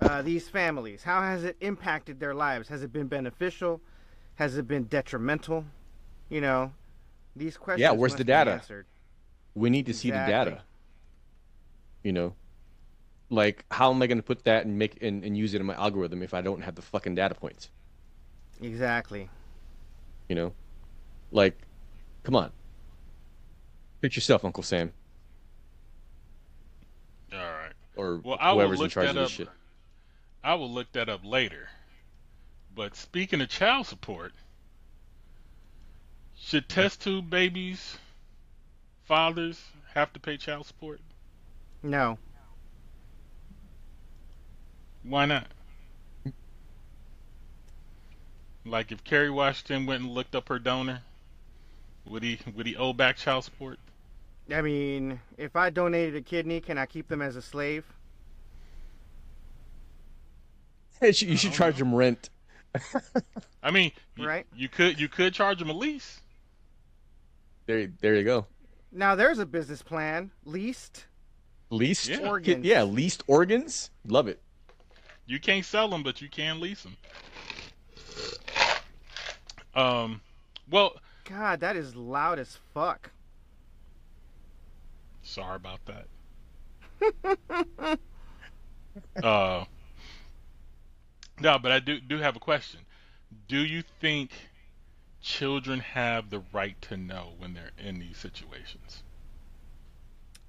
uh, 0.00 0.22
these 0.22 0.48
families? 0.48 1.02
How 1.02 1.22
has 1.22 1.44
it 1.44 1.56
impacted 1.60 2.20
their 2.20 2.34
lives? 2.34 2.68
Has 2.68 2.82
it 2.82 2.92
been 2.92 3.08
beneficial? 3.08 3.80
Has 4.36 4.56
it 4.56 4.68
been 4.68 4.84
detrimental? 4.84 5.64
You 6.28 6.40
know, 6.40 6.72
these 7.34 7.56
questions. 7.56 7.80
Yeah, 7.80 7.92
where's 7.92 8.14
the 8.14 8.24
data? 8.24 8.52
answered. 8.52 8.86
We 9.54 9.70
need 9.70 9.86
to 9.86 9.94
see 9.94 10.10
the 10.10 10.20
Exactly. 10.20 10.52
data. 10.52 10.62
You 12.04 12.12
know, 12.12 12.34
like 13.28 13.64
how 13.72 13.90
am 13.90 14.00
I 14.00 14.06
going 14.06 14.18
to 14.18 14.22
put 14.22 14.44
that 14.44 14.64
and 14.64 14.78
make 14.78 15.02
and, 15.02 15.24
and 15.24 15.36
use 15.36 15.54
it 15.54 15.60
in 15.60 15.66
my 15.66 15.74
algorithm 15.74 16.22
if 16.22 16.32
I 16.32 16.40
don't 16.40 16.62
have 16.62 16.76
the 16.76 16.82
fucking 16.82 17.16
data 17.16 17.34
points? 17.34 17.70
Exactly. 18.62 19.28
You 20.28 20.36
know, 20.36 20.52
like, 21.32 21.58
come 22.22 22.36
on. 22.36 22.52
Fix 24.00 24.14
yourself, 24.16 24.44
Uncle 24.44 24.62
Sam, 24.62 24.92
All 27.32 27.38
right. 27.38 27.72
Or 27.98 28.22
Well, 28.22 28.38
I 28.40 28.52
will 28.52 28.68
whoever's 28.68 28.80
in 28.80 28.84
look 28.84 28.92
charge 28.92 29.06
that 29.08 29.16
of 29.16 29.18
up. 29.18 29.24
this 29.24 29.32
shit. 29.32 29.48
I 30.42 30.54
will 30.54 30.70
look 30.70 30.92
that 30.92 31.08
up 31.10 31.24
later. 31.24 31.68
But 32.74 32.96
speaking 32.96 33.40
of 33.42 33.48
child 33.50 33.86
support, 33.86 34.32
should 36.36 36.68
test 36.68 37.02
tube 37.02 37.28
babies, 37.28 37.98
fathers 39.04 39.62
have 39.94 40.12
to 40.12 40.20
pay 40.20 40.36
child 40.36 40.66
support? 40.66 41.00
No. 41.82 42.18
Why 45.02 45.26
not? 45.26 45.48
Like 48.64 48.92
if 48.92 49.02
Kerry 49.02 49.30
Washington 49.30 49.86
went 49.86 50.02
and 50.02 50.12
looked 50.12 50.34
up 50.34 50.48
her 50.50 50.58
donor, 50.58 51.02
would 52.04 52.22
he 52.22 52.38
would 52.54 52.66
he 52.66 52.76
owe 52.76 52.92
back 52.92 53.16
child 53.16 53.44
support? 53.44 53.78
I 54.52 54.62
mean, 54.62 55.20
if 55.36 55.56
I 55.56 55.70
donated 55.70 56.16
a 56.16 56.22
kidney, 56.22 56.60
can 56.60 56.78
I 56.78 56.86
keep 56.86 57.08
them 57.08 57.20
as 57.22 57.36
a 57.36 57.42
slave? 57.42 57.84
You 61.00 61.12
should, 61.12 61.28
you 61.28 61.36
should 61.36 61.52
charge 61.52 61.76
them 61.78 61.94
rent. 61.94 62.28
I 63.62 63.70
mean, 63.70 63.92
y- 64.18 64.26
Right. 64.26 64.46
You 64.56 64.68
could 64.68 64.98
you 65.00 65.08
could 65.08 65.32
charge 65.32 65.60
them 65.60 65.70
a 65.70 65.72
lease. 65.72 66.20
There, 67.66 67.86
there 68.00 68.16
you 68.16 68.24
go. 68.24 68.46
Now 68.90 69.14
there's 69.14 69.38
a 69.38 69.46
business 69.46 69.80
plan. 69.80 70.32
Leased. 70.44 71.04
Leased 71.70 72.08
Yeah. 72.08 72.26
Organs. 72.28 72.64
Yeah, 72.64 72.82
leased 72.82 73.22
organs. 73.28 73.90
Love 74.08 74.26
it. 74.26 74.40
You 75.26 75.38
can't 75.38 75.64
sell 75.64 75.88
them, 75.88 76.02
but 76.02 76.20
you 76.20 76.28
can 76.28 76.58
lease 76.58 76.82
them. 76.82 76.96
Um, 79.76 80.20
well, 80.68 80.96
God, 81.28 81.60
that 81.60 81.76
is 81.76 81.94
loud 81.94 82.40
as 82.40 82.58
fuck. 82.74 83.12
Sorry 85.28 85.56
about 85.56 85.80
that. 85.86 86.06
uh, 89.22 89.64
no, 91.40 91.58
but 91.58 91.72
I 91.72 91.78
do 91.78 92.00
do 92.00 92.18
have 92.18 92.36
a 92.36 92.40
question. 92.40 92.80
Do 93.46 93.58
you 93.58 93.82
think 94.00 94.30
children 95.20 95.80
have 95.80 96.30
the 96.30 96.42
right 96.52 96.80
to 96.82 96.96
know 96.96 97.34
when 97.38 97.54
they're 97.54 97.70
in 97.78 97.98
these 97.98 98.16
situations? 98.16 99.02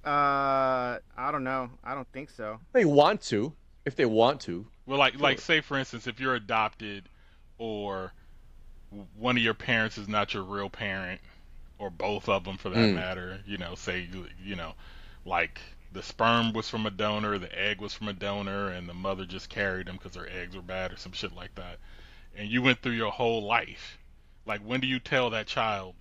Uh, 0.04 0.98
I 1.16 1.30
don't 1.30 1.44
know. 1.44 1.70
I 1.84 1.94
don't 1.94 2.08
think 2.12 2.30
so. 2.30 2.58
They 2.72 2.86
want 2.86 3.20
to, 3.22 3.52
if 3.84 3.96
they 3.96 4.06
want 4.06 4.40
to. 4.42 4.66
Well, 4.86 4.98
like 4.98 5.20
like 5.20 5.40
say 5.40 5.60
for 5.60 5.78
instance, 5.78 6.06
if 6.06 6.18
you're 6.18 6.34
adopted, 6.34 7.08
or 7.58 8.12
one 9.16 9.36
of 9.36 9.42
your 9.42 9.54
parents 9.54 9.98
is 9.98 10.08
not 10.08 10.34
your 10.34 10.42
real 10.42 10.70
parent, 10.70 11.20
or 11.80 11.90
both 11.90 12.28
of 12.28 12.44
them 12.44 12.58
for 12.58 12.68
that 12.68 12.90
Mm. 12.90 12.94
matter. 12.94 13.40
You 13.46 13.56
know, 13.56 13.74
say 13.74 14.00
you- 14.12 14.28
you 14.38 14.54
know, 14.54 14.74
like 15.24 15.60
the 15.92 16.02
sperm 16.02 16.52
was 16.52 16.68
from 16.68 16.86
a 16.86 16.90
donor, 16.90 17.38
the 17.38 17.58
egg 17.58 17.80
was 17.80 17.94
from 17.94 18.06
a 18.08 18.12
donor, 18.12 18.68
and 18.68 18.88
the 18.88 18.94
mother 18.94 19.24
just 19.24 19.48
carried 19.48 19.86
them 19.86 19.96
because 19.96 20.14
her 20.14 20.28
eggs 20.28 20.54
were 20.54 20.62
bad 20.62 20.92
or 20.92 20.96
some 20.96 21.12
shit 21.12 21.32
like 21.32 21.54
that. 21.56 21.78
And 22.36 22.48
you 22.48 22.62
went 22.62 22.80
through 22.82 22.92
your 22.92 23.10
whole 23.10 23.42
life. 23.42 23.98
Like, 24.44 24.60
when 24.60 24.80
do 24.80 24.86
you 24.86 25.00
tell 25.00 25.30
that 25.30 25.46
child 25.46 25.94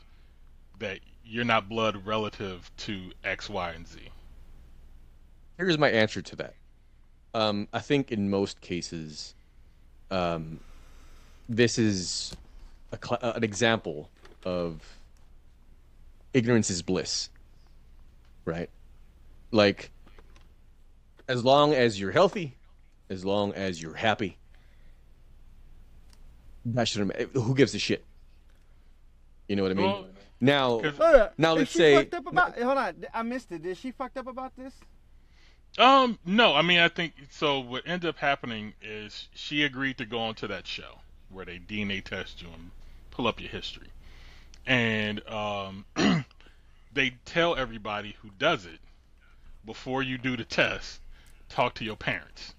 that 0.77 0.99
you're 1.23 1.45
not 1.45 1.69
blood 1.69 2.05
relative 2.05 2.69
to 2.77 3.13
X, 3.23 3.49
Y, 3.49 3.71
and 3.71 3.87
Z? 3.87 4.09
Here's 5.57 5.77
my 5.77 5.89
answer 5.89 6.21
to 6.21 6.35
that. 6.35 6.55
Um, 7.33 7.67
I 7.73 7.79
think 7.79 8.11
in 8.11 8.29
most 8.29 8.61
cases, 8.61 9.33
um, 10.11 10.59
this 11.47 11.77
is 11.77 12.35
a 12.91 13.23
uh, 13.23 13.33
an 13.35 13.43
example 13.43 14.09
of 14.43 14.98
ignorance 16.33 16.69
is 16.69 16.81
bliss, 16.81 17.29
right? 18.45 18.69
Like, 19.51 19.91
as 21.27 21.43
long 21.43 21.73
as 21.73 21.99
you're 21.99 22.11
healthy, 22.11 22.55
as 23.09 23.25
long 23.25 23.53
as 23.53 23.81
you're 23.81 23.95
happy, 23.95 24.37
that 26.65 26.87
shouldn't. 26.87 27.15
Who 27.33 27.55
gives 27.55 27.73
a 27.73 27.79
shit? 27.79 28.05
You 29.47 29.55
know 29.55 29.63
what 29.63 29.71
I 29.71 29.75
mean? 29.75 29.85
Well, 29.85 30.07
now, 30.41 30.79
'cause- 30.79 30.97
Hold. 30.97 31.29
Now 31.37 31.53
let's 31.53 31.71
say- 31.71 31.95
fucked 31.95 32.13
up 32.13 32.27
about. 32.27 32.57
Hold 32.59 32.77
on. 32.77 33.05
I 33.13 33.23
missed 33.23 33.51
it. 33.51 33.63
Did 33.63 33.77
she 33.77 33.91
fucked 33.91 34.17
up 34.17 34.27
about 34.27 34.55
this? 34.55 34.73
Um, 35.77 36.17
no, 36.25 36.55
I 36.55 36.61
mean, 36.61 36.79
I 36.79 36.89
think 36.89 37.13
so. 37.29 37.59
What 37.59 37.83
ended 37.87 38.09
up 38.09 38.17
happening 38.17 38.73
is 38.81 39.29
she 39.33 39.63
agreed 39.63 39.97
to 39.99 40.05
go 40.05 40.19
onto 40.19 40.47
that 40.47 40.65
show 40.65 40.99
where 41.29 41.45
they 41.45 41.59
DNA 41.59 42.01
test 42.01 42.41
you 42.41 42.47
and 42.49 42.71
pull 43.11 43.27
up 43.27 43.39
your 43.39 43.49
history, 43.49 43.87
and 44.69 45.27
um, 45.29 45.85
they 46.93 47.11
tell 47.25 47.55
everybody 47.57 48.15
who 48.21 48.31
does 48.37 48.65
it 48.65 48.79
before 49.65 50.03
you 50.03 50.17
do 50.17 50.37
the 50.37 50.45
test, 50.45 51.01
talk 51.49 51.75
to 51.75 51.85
your 51.85 51.97
parents 51.97 52.55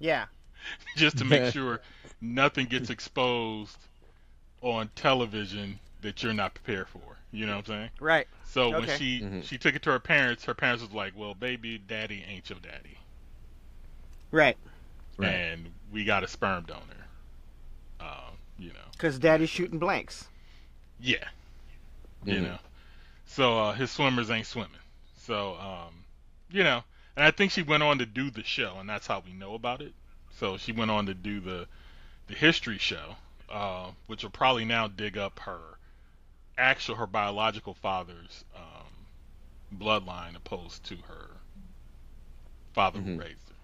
Yeah. 0.00 0.26
just 0.96 1.18
to 1.18 1.24
make 1.24 1.44
sure 1.44 1.82
nothing 2.20 2.66
gets 2.66 2.90
exposed 2.90 3.88
on 4.62 4.90
television 4.96 5.80
that 6.02 6.22
you're 6.22 6.34
not 6.34 6.54
prepared 6.54 6.88
for. 6.88 7.18
You 7.32 7.46
know 7.46 7.52
what 7.56 7.68
I'm 7.68 7.74
saying? 7.74 7.90
Right. 8.00 8.28
So 8.44 8.70
when 8.70 8.84
Okay. 8.84 8.96
she 8.96 9.20
Mhm. 9.20 9.44
she 9.44 9.58
took 9.58 9.74
it 9.74 9.82
to 9.84 9.90
her 9.92 10.00
parents, 10.00 10.44
her 10.46 10.54
parents 10.54 10.82
was 10.82 10.92
like, 10.92 11.14
"Well, 11.16 11.34
baby, 11.34 11.78
daddy 11.78 12.24
ain't 12.26 12.50
your 12.50 12.60
daddy." 12.60 12.98
Right. 14.30 14.56
Right. 15.16 15.28
and 15.30 15.74
we 15.92 16.04
got 16.04 16.24
a 16.24 16.28
sperm 16.28 16.64
donor. 16.64 17.08
Uh, 18.00 18.30
you 18.58 18.72
know, 18.72 18.90
Because 18.92 19.18
daddy's 19.18 19.50
shooting 19.50 19.78
blanks. 19.78 20.28
Yeah, 21.04 21.28
you 22.24 22.40
Mhm. 22.40 22.42
know. 22.42 22.58
So 23.26 23.58
uh, 23.58 23.72
his 23.74 23.90
swimmers 23.92 24.30
ain't 24.30 24.46
swimming. 24.46 24.80
So 25.16 25.56
um, 25.56 26.06
you 26.50 26.64
know, 26.64 26.84
and 27.16 27.24
I 27.24 27.30
think 27.30 27.52
she 27.52 27.62
went 27.62 27.82
on 27.82 27.98
to 27.98 28.06
do 28.06 28.30
the 28.30 28.44
show, 28.44 28.78
and 28.78 28.88
that's 28.88 29.06
how 29.08 29.20
we 29.20 29.32
know 29.34 29.54
about 29.54 29.82
it. 29.82 29.94
So 30.30 30.58
she 30.58 30.72
went 30.72 30.90
on 30.90 31.06
to 31.06 31.14
do 31.14 31.40
the 31.40 31.68
the 32.28 32.34
history 32.34 32.78
show, 32.78 33.16
uh, 33.48 33.92
which 34.06 34.22
will 34.24 34.30
probably 34.30 34.64
now 34.64 34.88
dig 34.88 35.18
up 35.18 35.40
her 35.40 35.78
actual 36.58 36.96
her 36.96 37.06
biological 37.06 37.74
father's 37.74 38.44
um, 38.54 39.08
bloodline 39.74 40.36
opposed 40.36 40.84
to 40.86 40.96
her 41.08 41.42
father 42.74 43.00
who 43.00 43.10
Mhm. 43.10 43.20
raised 43.20 43.48
her. 43.50 43.56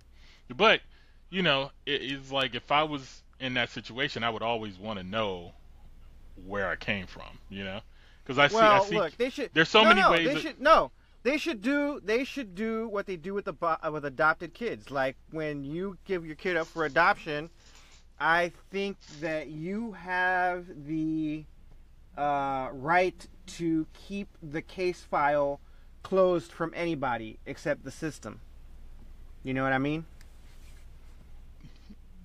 But 0.54 0.82
you 1.30 1.42
know, 1.42 1.72
it 1.86 2.02
is 2.02 2.32
like 2.32 2.54
if 2.54 2.70
I 2.72 2.84
was 2.84 3.22
in 3.40 3.54
that 3.54 3.70
situation, 3.70 4.24
I 4.24 4.30
would 4.30 4.42
always 4.42 4.78
want 4.78 4.98
to 4.98 5.04
know 5.04 5.54
where 6.46 6.68
I 6.68 6.76
came 6.76 7.06
from. 7.06 7.38
You 7.48 7.64
know, 7.64 7.80
because 8.22 8.38
I 8.38 8.48
see 8.48 8.54
well, 8.56 8.82
I 8.82 8.84
see 8.86 8.96
look, 8.96 9.16
they 9.16 9.30
should. 9.30 9.50
there's 9.52 9.68
so 9.68 9.82
no, 9.82 9.88
many 9.90 10.00
no, 10.00 10.10
ways 10.10 10.26
They 10.26 10.34
that- 10.34 10.42
should 10.42 10.60
no. 10.60 10.90
They 11.22 11.36
should 11.36 11.60
do. 11.60 12.00
They 12.02 12.24
should 12.24 12.54
do 12.54 12.88
what 12.88 13.06
they 13.06 13.16
do 13.16 13.34
with 13.34 13.44
the 13.44 13.54
with 13.92 14.06
adopted 14.06 14.54
kids. 14.54 14.90
Like 14.90 15.16
when 15.30 15.64
you 15.64 15.98
give 16.06 16.24
your 16.24 16.34
kid 16.36 16.56
up 16.56 16.66
for 16.66 16.86
adoption, 16.86 17.50
I 18.18 18.52
think 18.70 18.96
that 19.20 19.48
you 19.48 19.92
have 19.92 20.64
the 20.86 21.44
uh, 22.16 22.68
right 22.72 23.26
to 23.58 23.86
keep 23.92 24.28
the 24.42 24.62
case 24.62 25.02
file 25.02 25.60
closed 26.02 26.52
from 26.52 26.72
anybody 26.74 27.38
except 27.44 27.84
the 27.84 27.90
system. 27.90 28.40
You 29.42 29.52
know 29.52 29.62
what 29.62 29.72
I 29.74 29.78
mean? 29.78 30.04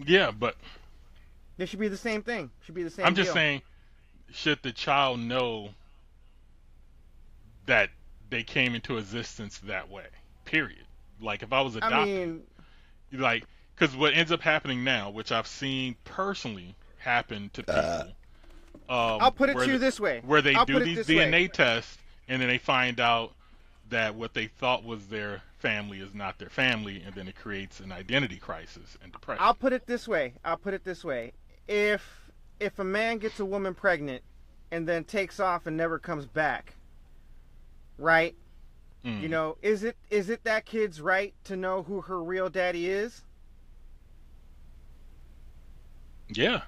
yeah, 0.06 0.32
but 0.32 0.56
They 1.58 1.66
should 1.66 1.80
be 1.80 1.88
the 1.88 1.98
same 1.98 2.22
thing. 2.22 2.52
Should 2.66 2.76
be 2.76 2.84
the 2.84 2.90
same. 2.90 3.06
I'm 3.06 3.16
just 3.16 3.28
deal. 3.28 3.34
saying, 3.36 3.62
should 4.36 4.60
the 4.62 4.72
child 4.72 5.20
know 5.20 5.70
that 7.66 7.90
they 8.30 8.44
came 8.44 8.76
into 8.76 8.98
existence 8.98 9.60
that 9.60 9.90
way? 9.90 10.06
Period. 10.46 10.86
Like 11.22 11.42
if 11.44 11.54
I 11.54 11.62
was 11.62 11.76
adopted, 11.76 11.98
I 11.98 12.06
mean, 12.06 12.44
like 13.12 13.46
because 13.76 13.96
what 13.96 14.14
ends 14.14 14.32
up 14.32 14.42
happening 14.42 14.84
now, 14.84 15.10
which 15.10 15.32
I've 15.32 15.48
seen 15.48 15.96
personally 16.04 16.76
happen 16.98 17.50
to 17.54 17.64
people. 17.64 17.84
um, 18.90 19.22
I'll 19.22 19.32
put 19.32 19.50
it 19.50 19.56
where 19.56 19.66
to 19.66 19.72
you 19.74 19.78
this 19.78 20.00
way. 20.00 20.22
where 20.26 20.42
they 20.42 20.56
I'll 20.56 20.66
do 20.66 20.80
these 20.80 21.08
DNA 21.08 21.32
way. 21.32 21.48
tests 21.48 21.98
and 22.28 22.42
then 22.42 22.50
they 22.50 22.58
find 22.58 23.00
out 23.00 23.34
that 23.90 24.16
what 24.16 24.34
they 24.34 24.48
thought 24.48 24.84
was 24.84 25.08
their 25.08 25.42
family 25.60 26.00
is 26.00 26.14
not 26.14 26.38
their 26.40 26.50
family, 26.50 27.02
and 27.06 27.16
then 27.16 27.28
it 27.28 27.36
creates 27.36 27.80
an 27.80 27.92
identity 27.92 28.38
crisis 28.38 28.98
and 29.02 29.12
depression. 29.12 29.44
I'll 29.44 29.54
put 29.54 29.74
it 29.74 29.86
this 29.86 30.08
way. 30.08 30.34
I'll 30.44 30.58
put 30.58 30.74
it 30.74 30.84
this 30.84 31.04
way. 31.04 31.34
If 31.68 32.25
if 32.60 32.80
a 32.80 32.84
man 32.84 33.18
gets 33.18 33.40
a 33.40 33.46
woman 33.46 33.74
pregnant 33.74 34.24
and 34.72 34.88
then 34.88 35.04
takes 35.04 35.40
off 35.40 35.66
and 35.66 35.78
never 35.78 36.00
comes 36.00 36.26
back, 36.26 36.76
right? 37.98 38.36
Mm. 39.04 39.22
You 39.22 39.30
know, 39.30 39.58
is 39.62 39.84
it 39.84 39.98
is 40.10 40.30
it 40.30 40.44
that 40.44 40.66
kid's 40.66 41.00
right 41.00 41.34
to 41.44 41.56
know 41.56 41.84
who 41.84 42.02
her 42.02 42.22
real 42.24 42.50
daddy 42.50 42.90
is? 42.90 43.24
Yeah. 46.28 46.62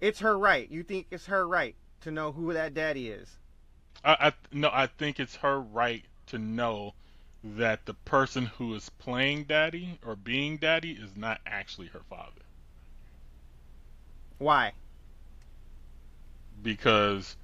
It's 0.00 0.18
her 0.18 0.36
right. 0.36 0.68
You 0.68 0.82
think 0.82 1.06
it's 1.10 1.26
her 1.26 1.46
right 1.46 1.76
to 2.00 2.10
know 2.10 2.32
who 2.32 2.52
that 2.52 2.74
daddy 2.74 3.08
is? 3.08 3.38
I, 4.04 4.16
I 4.28 4.32
no, 4.50 4.68
I 4.72 4.88
think 4.88 5.20
it's 5.20 5.36
her 5.36 5.60
right 5.60 6.04
to 6.26 6.38
know 6.38 6.94
that 7.44 7.86
the 7.86 7.94
person 7.94 8.46
who 8.46 8.74
is 8.74 8.88
playing 8.88 9.44
daddy 9.44 9.98
or 10.04 10.16
being 10.16 10.56
daddy 10.56 10.92
is 10.92 11.16
not 11.16 11.40
actually 11.46 11.88
her 11.88 12.02
father. 12.08 12.42
Why? 14.42 14.72
Because 16.62 17.36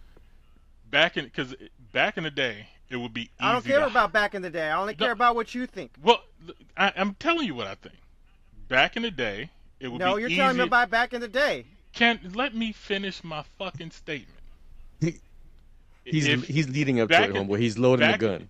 back 0.90 1.16
in 1.16 1.24
because 1.24 1.54
back 1.92 2.16
in 2.18 2.24
the 2.24 2.30
day, 2.30 2.66
it 2.90 2.96
would 2.96 3.12
be 3.14 3.22
easy. 3.22 3.30
I 3.40 3.52
don't 3.52 3.64
care 3.64 3.80
to, 3.80 3.86
about 3.86 4.12
back 4.12 4.34
in 4.34 4.42
the 4.42 4.50
day. 4.50 4.68
I 4.68 4.78
only 4.78 4.94
No. 4.98 5.06
care 5.06 5.12
about 5.12 5.34
what 5.34 5.54
you 5.54 5.66
think. 5.66 5.92
Well, 6.02 6.22
I, 6.76 6.92
I'm 6.96 7.14
telling 7.14 7.46
you 7.46 7.54
what 7.54 7.66
I 7.66 7.74
think. 7.74 7.96
Back 8.68 8.96
in 8.96 9.02
the 9.02 9.10
day, 9.10 9.50
it 9.80 9.88
would 9.88 9.98
No, 10.00 10.06
be 10.06 10.10
No, 10.12 10.16
you're 10.18 10.28
easy. 10.28 10.36
telling 10.36 10.56
me 10.58 10.64
about 10.64 10.90
back 10.90 11.12
in 11.14 11.20
the 11.20 11.28
day. 11.28 11.64
Can 11.92 12.20
let 12.34 12.54
me 12.54 12.72
finish 12.72 13.24
my 13.24 13.42
fucking 13.58 13.90
statement. 13.92 14.38
He- 15.00 15.20
He's 16.04 16.26
If- 16.26 16.46
he's 16.46 16.68
leading 16.68 17.00
up 17.00 17.10
to 17.10 17.22
it, 17.22 17.30
in- 17.30 17.48
homeboy. 17.48 17.58
He's 17.60 17.76
loading 17.76 18.10
the 18.10 18.16
gun. 18.18 18.48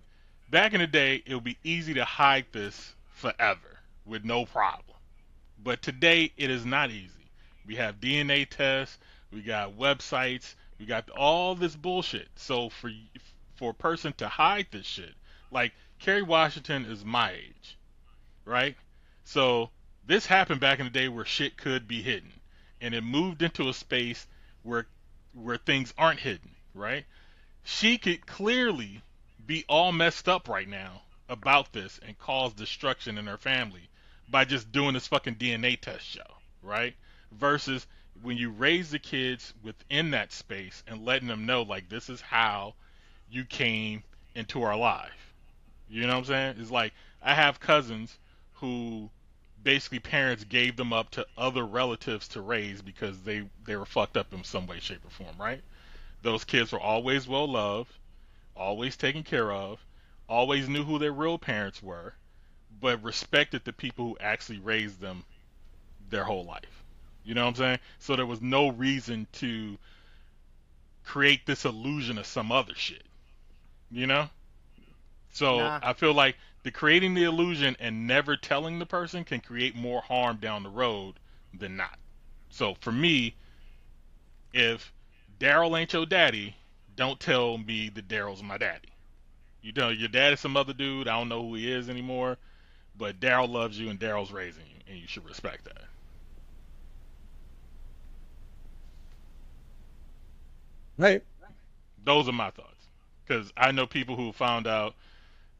back 0.49 0.73
in 0.73 0.79
the 0.79 0.87
day, 0.87 1.21
it 1.25 1.33
would 1.35 1.43
be 1.43 1.57
easy 1.63 1.93
to 1.95 2.05
hide 2.05 2.45
this 2.53 2.93
forever 3.11 3.79
with 4.05 4.23
no 4.23 4.45
problem. 4.45 4.95
But 5.61 5.81
today, 5.81 6.31
it 6.37 6.49
is 6.49 6.65
not 6.65 6.89
easy. 6.89 7.18
We 7.69 7.75
have 7.75 8.01
DNA 8.01 8.49
tests, 8.49 8.97
we 9.31 9.43
got 9.43 9.77
websites, 9.77 10.55
we 10.79 10.87
got 10.87 11.07
all 11.11 11.53
this 11.53 11.75
bullshit. 11.75 12.27
So 12.35 12.69
for 12.69 12.91
for 13.57 13.69
a 13.69 13.75
person 13.75 14.11
to 14.13 14.27
hide 14.27 14.65
this 14.71 14.87
shit, 14.87 15.13
like 15.51 15.73
Kerry 15.99 16.23
Washington 16.23 16.85
is 16.85 17.05
my 17.05 17.33
age, 17.33 17.77
right? 18.43 18.75
So 19.23 19.69
this 20.03 20.25
happened 20.25 20.59
back 20.59 20.79
in 20.79 20.85
the 20.85 20.89
day 20.89 21.09
where 21.09 21.25
shit 21.25 21.57
could 21.57 21.87
be 21.87 22.01
hidden, 22.01 22.31
and 22.81 22.95
it 22.95 23.01
moved 23.01 23.43
into 23.43 23.69
a 23.69 23.73
space 23.75 24.25
where 24.63 24.87
where 25.33 25.57
things 25.57 25.93
aren't 25.95 26.21
hidden, 26.21 26.55
right? 26.73 27.05
She 27.63 27.99
could 27.99 28.25
clearly 28.25 29.03
be 29.45 29.63
all 29.69 29.91
messed 29.91 30.27
up 30.27 30.49
right 30.49 30.67
now 30.67 31.03
about 31.27 31.71
this 31.73 31.99
and 31.99 32.17
cause 32.17 32.53
destruction 32.53 33.19
in 33.19 33.27
her 33.27 33.37
family 33.37 33.89
by 34.27 34.43
just 34.43 34.71
doing 34.71 34.95
this 34.95 35.05
fucking 35.05 35.35
DNA 35.35 35.79
test 35.79 36.07
show, 36.07 36.33
right? 36.63 36.95
Versus 37.31 37.85
when 38.21 38.37
you 38.37 38.49
raise 38.49 38.91
the 38.91 38.99
kids 38.99 39.53
within 39.63 40.11
that 40.11 40.31
space 40.31 40.83
and 40.87 41.05
letting 41.05 41.27
them 41.27 41.45
know 41.45 41.61
like 41.61 41.89
this 41.89 42.09
is 42.09 42.21
how 42.21 42.73
you 43.29 43.45
came 43.45 44.03
into 44.35 44.63
our 44.63 44.75
life. 44.75 45.33
You 45.89 46.01
know 46.01 46.13
what 46.13 46.19
I'm 46.19 46.25
saying? 46.25 46.55
It's 46.59 46.71
like 46.71 46.93
I 47.21 47.33
have 47.33 47.59
cousins 47.59 48.17
who 48.55 49.09
basically 49.63 49.99
parents 49.99 50.43
gave 50.43 50.75
them 50.75 50.93
up 50.93 51.09
to 51.11 51.25
other 51.37 51.65
relatives 51.65 52.27
to 52.29 52.41
raise 52.41 52.81
because 52.81 53.21
they 53.21 53.43
they 53.65 53.75
were 53.75 53.85
fucked 53.85 54.17
up 54.17 54.33
in 54.33 54.43
some 54.43 54.67
way 54.67 54.79
shape 54.79 55.05
or 55.05 55.09
form, 55.09 55.35
right? 55.39 55.61
Those 56.21 56.43
kids 56.43 56.71
were 56.71 56.79
always 56.79 57.27
well 57.27 57.47
loved, 57.47 57.91
always 58.55 58.97
taken 58.97 59.23
care 59.23 59.51
of, 59.51 59.79
always 60.27 60.67
knew 60.69 60.83
who 60.83 60.99
their 60.99 61.11
real 61.11 61.37
parents 61.37 61.81
were, 61.81 62.13
but 62.79 63.03
respected 63.03 63.63
the 63.63 63.73
people 63.73 64.05
who 64.05 64.17
actually 64.19 64.59
raised 64.59 64.99
them 64.99 65.23
their 66.09 66.23
whole 66.23 66.45
life. 66.45 66.83
You 67.23 67.33
know 67.33 67.43
what 67.43 67.49
I'm 67.49 67.55
saying? 67.55 67.79
So 67.99 68.15
there 68.15 68.25
was 68.25 68.41
no 68.41 68.69
reason 68.69 69.27
to 69.33 69.77
create 71.03 71.45
this 71.45 71.65
illusion 71.65 72.17
of 72.17 72.25
some 72.25 72.51
other 72.51 72.75
shit. 72.75 73.03
You 73.91 74.07
know? 74.07 74.29
So 75.31 75.57
Nah. 75.57 75.79
I 75.81 75.93
feel 75.93 76.13
like 76.13 76.35
the 76.63 76.71
creating 76.71 77.13
the 77.13 77.23
illusion 77.23 77.75
and 77.79 78.07
never 78.07 78.35
telling 78.35 78.79
the 78.79 78.85
person 78.85 79.23
can 79.23 79.39
create 79.39 79.75
more 79.75 80.01
harm 80.01 80.37
down 80.37 80.63
the 80.63 80.69
road 80.69 81.15
than 81.53 81.77
not. 81.77 81.97
So 82.49 82.75
for 82.81 82.91
me, 82.91 83.35
if 84.53 84.91
Daryl 85.39 85.79
ain't 85.79 85.93
your 85.93 86.05
daddy, 86.05 86.55
don't 86.95 87.19
tell 87.19 87.57
me 87.57 87.89
that 87.89 88.07
Daryl's 88.07 88.43
my 88.43 88.57
daddy. 88.57 88.89
You 89.61 89.71
know, 89.73 89.89
your 89.89 90.09
dad 90.09 90.33
is 90.33 90.39
some 90.39 90.57
other 90.57 90.73
dude. 90.73 91.07
I 91.07 91.17
don't 91.17 91.29
know 91.29 91.41
who 91.41 91.55
he 91.55 91.71
is 91.71 91.89
anymore, 91.89 92.37
but 92.97 93.19
Daryl 93.19 93.49
loves 93.49 93.79
you 93.79 93.89
and 93.89 93.99
Daryl's 93.99 94.31
raising 94.31 94.63
you, 94.67 94.81
and 94.87 94.97
you 94.97 95.07
should 95.07 95.25
respect 95.25 95.65
that. 95.65 95.83
Right. 100.99 101.23
Those 102.03 102.27
are 102.27 102.33
my 102.33 102.51
thoughts. 102.51 102.87
Because 103.25 103.53
I 103.55 103.71
know 103.71 103.87
people 103.87 104.17
who 104.17 104.33
found 104.33 104.67
out 104.67 104.95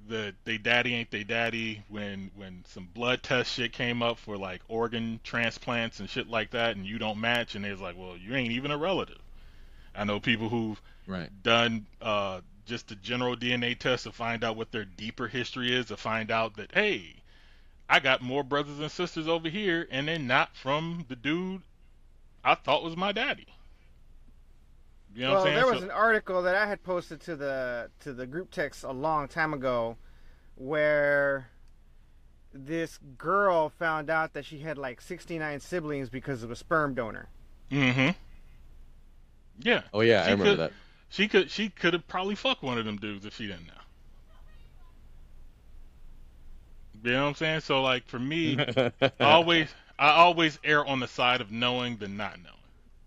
that 0.10 0.36
they 0.43 0.58
daddy 0.58 0.93
ain't 0.95 1.12
they 1.12 1.23
daddy 1.23 1.84
when 1.89 2.32
when 2.36 2.63
some 2.67 2.89
blood 2.93 3.23
test 3.23 3.54
shit 3.54 3.71
came 3.73 4.04
up 4.04 4.17
for 4.17 4.38
like 4.38 4.62
organ 4.67 5.19
transplants 5.23 5.99
and 5.99 6.10
shit 6.10 6.30
like 6.30 6.52
that, 6.52 6.75
and 6.75 6.86
you 6.86 6.99
don't 6.99 7.19
match, 7.19 7.56
and 7.56 7.65
it's 7.65 7.82
like, 7.82 7.97
well, 7.97 8.17
you 8.17 8.36
ain't 8.36 8.52
even 8.52 8.71
a 8.71 8.78
relative. 8.78 9.19
I 9.95 10.04
know 10.04 10.19
people 10.19 10.49
who've 10.49 10.82
Right. 11.08 11.30
done 11.41 11.88
uh, 12.02 12.41
just 12.65 12.91
a 12.91 12.95
general 12.95 13.36
DNA 13.36 13.78
test 13.80 14.04
to 14.04 14.12
find 14.12 14.43
out 14.43 14.58
what 14.58 14.71
their 14.71 14.86
deeper 14.86 15.28
history 15.28 15.73
is, 15.73 15.88
to 15.88 15.97
find 15.97 16.32
out 16.32 16.56
that 16.58 16.73
hey, 16.73 17.15
I 17.89 17.99
got 17.99 18.21
more 18.21 18.43
brothers 18.43 18.80
and 18.80 18.91
sisters 18.91 19.28
over 19.28 19.47
here, 19.49 19.88
and 19.89 20.08
they're 20.08 20.19
not 20.19 20.56
from 20.56 21.06
the 21.08 21.15
dude 21.15 21.62
I 22.43 22.56
thought 22.56 22.84
was 22.84 22.97
my 22.97 23.12
daddy. 23.13 23.47
You 25.15 25.24
know 25.24 25.32
well, 25.32 25.39
what 25.39 25.39
I'm 25.39 25.43
saying? 25.45 25.56
there 25.56 25.65
So- 25.65 25.74
was 25.74 25.84
an 25.84 25.91
article 25.91 26.41
that 26.43 26.56
I 26.56 26.65
had 26.67 26.84
posted 26.84 27.19
to 27.22 27.36
the 27.36 27.89
to 28.02 28.13
the 28.13 28.28
group 28.28 28.52
text 28.52 28.84
a 28.84 28.91
long 28.91 29.28
time 29.28 29.54
ago, 29.54 29.98
where 30.56 31.50
this 32.54 33.00
girl 33.17 33.69
found 33.69 34.10
out 34.10 34.34
that 34.34 34.43
she 34.45 34.60
had 34.60 34.78
like 34.78 35.02
69 35.02 35.60
siblings 35.60 36.10
because 36.10 36.41
of 36.43 36.52
a 36.52 36.56
sperm 36.56 36.93
donor. 36.95 37.28
Mm-hmm. 37.72 38.10
Yeah. 39.60 39.82
Oh 39.93 40.02
yeah, 40.02 40.24
She 40.24 40.30
I 40.30 40.32
remember 40.32 40.52
could- 40.52 40.60
that. 40.60 40.72
She 41.12 41.28
could 41.28 41.50
she 41.50 41.69
could 41.69 41.93
have 41.93 42.08
probably 42.08 42.36
fucked 42.36 42.62
one 42.62 42.78
of 42.78 42.86
them 42.86 42.98
dudes 42.98 43.26
if 43.26 43.36
she 43.36 43.48
didn't 43.48 43.65
know. 43.67 43.74
You 47.04 47.12
know 47.13 47.24
what 47.24 47.30
I'm 47.30 47.36
saying? 47.36 47.60
So 47.62 47.82
like 47.82 48.06
for 48.08 48.19
me, 48.19 48.58
I 49.02 49.12
always 49.19 49.74
I 49.98 50.10
always 50.12 50.60
err 50.63 50.86
on 50.86 51.00
the 51.00 51.08
side 51.08 51.41
of 51.41 51.52
knowing 51.52 51.98
than 51.98 52.17
not 52.17 52.38
knowing. 52.43 52.56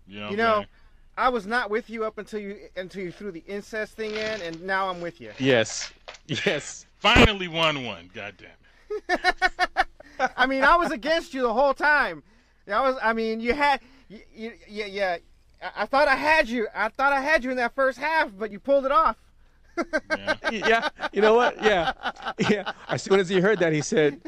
You 0.07 0.19
know. 0.19 0.29
What 0.29 0.37
You 0.37 0.43
I'm 0.43 0.49
know, 0.49 0.55
saying? 0.57 0.67
I 1.17 1.29
was 1.29 1.45
not 1.45 1.69
with 1.69 1.89
you 1.89 2.05
up 2.05 2.17
until 2.17 2.39
you 2.39 2.57
until 2.75 3.03
you 3.03 3.11
threw 3.11 3.31
the 3.31 3.43
incest 3.47 3.95
thing 3.95 4.11
in, 4.11 4.41
and 4.41 4.61
now 4.63 4.89
I'm 4.89 5.01
with 5.01 5.21
you. 5.21 5.31
yes. 5.39 5.91
Yes. 6.27 6.85
Finally 6.97 7.49
won 7.49 7.83
one. 7.83 8.09
God 8.13 8.35
damn 8.37 9.19
it. 9.19 9.87
I 10.37 10.45
mean, 10.45 10.63
I 10.63 10.77
was 10.77 10.91
against 10.91 11.33
you 11.33 11.41
the 11.41 11.53
whole 11.53 11.73
time. 11.73 12.23
I 12.71 12.81
was. 12.81 12.97
I 13.01 13.13
mean, 13.13 13.39
you 13.39 13.53
had. 13.53 13.81
You, 14.07 14.21
you, 14.33 14.53
yeah, 14.69 14.85
yeah. 14.85 15.17
I, 15.61 15.83
I 15.83 15.85
thought 15.85 16.07
I 16.07 16.15
had 16.15 16.47
you. 16.47 16.67
I 16.73 16.89
thought 16.89 17.13
I 17.13 17.21
had 17.21 17.43
you 17.43 17.51
in 17.51 17.57
that 17.57 17.75
first 17.75 17.99
half, 17.99 18.31
but 18.37 18.51
you 18.51 18.59
pulled 18.59 18.85
it 18.85 18.91
off. 18.91 19.17
Yeah. 20.11 20.35
yeah, 20.51 20.89
you 21.11 21.21
know 21.21 21.33
what? 21.33 21.61
Yeah, 21.63 21.93
yeah. 22.49 22.71
As 22.87 23.01
soon 23.01 23.19
as 23.19 23.27
he 23.27 23.39
heard 23.39 23.59
that, 23.59 23.73
he 23.73 23.81
said. 23.81 24.21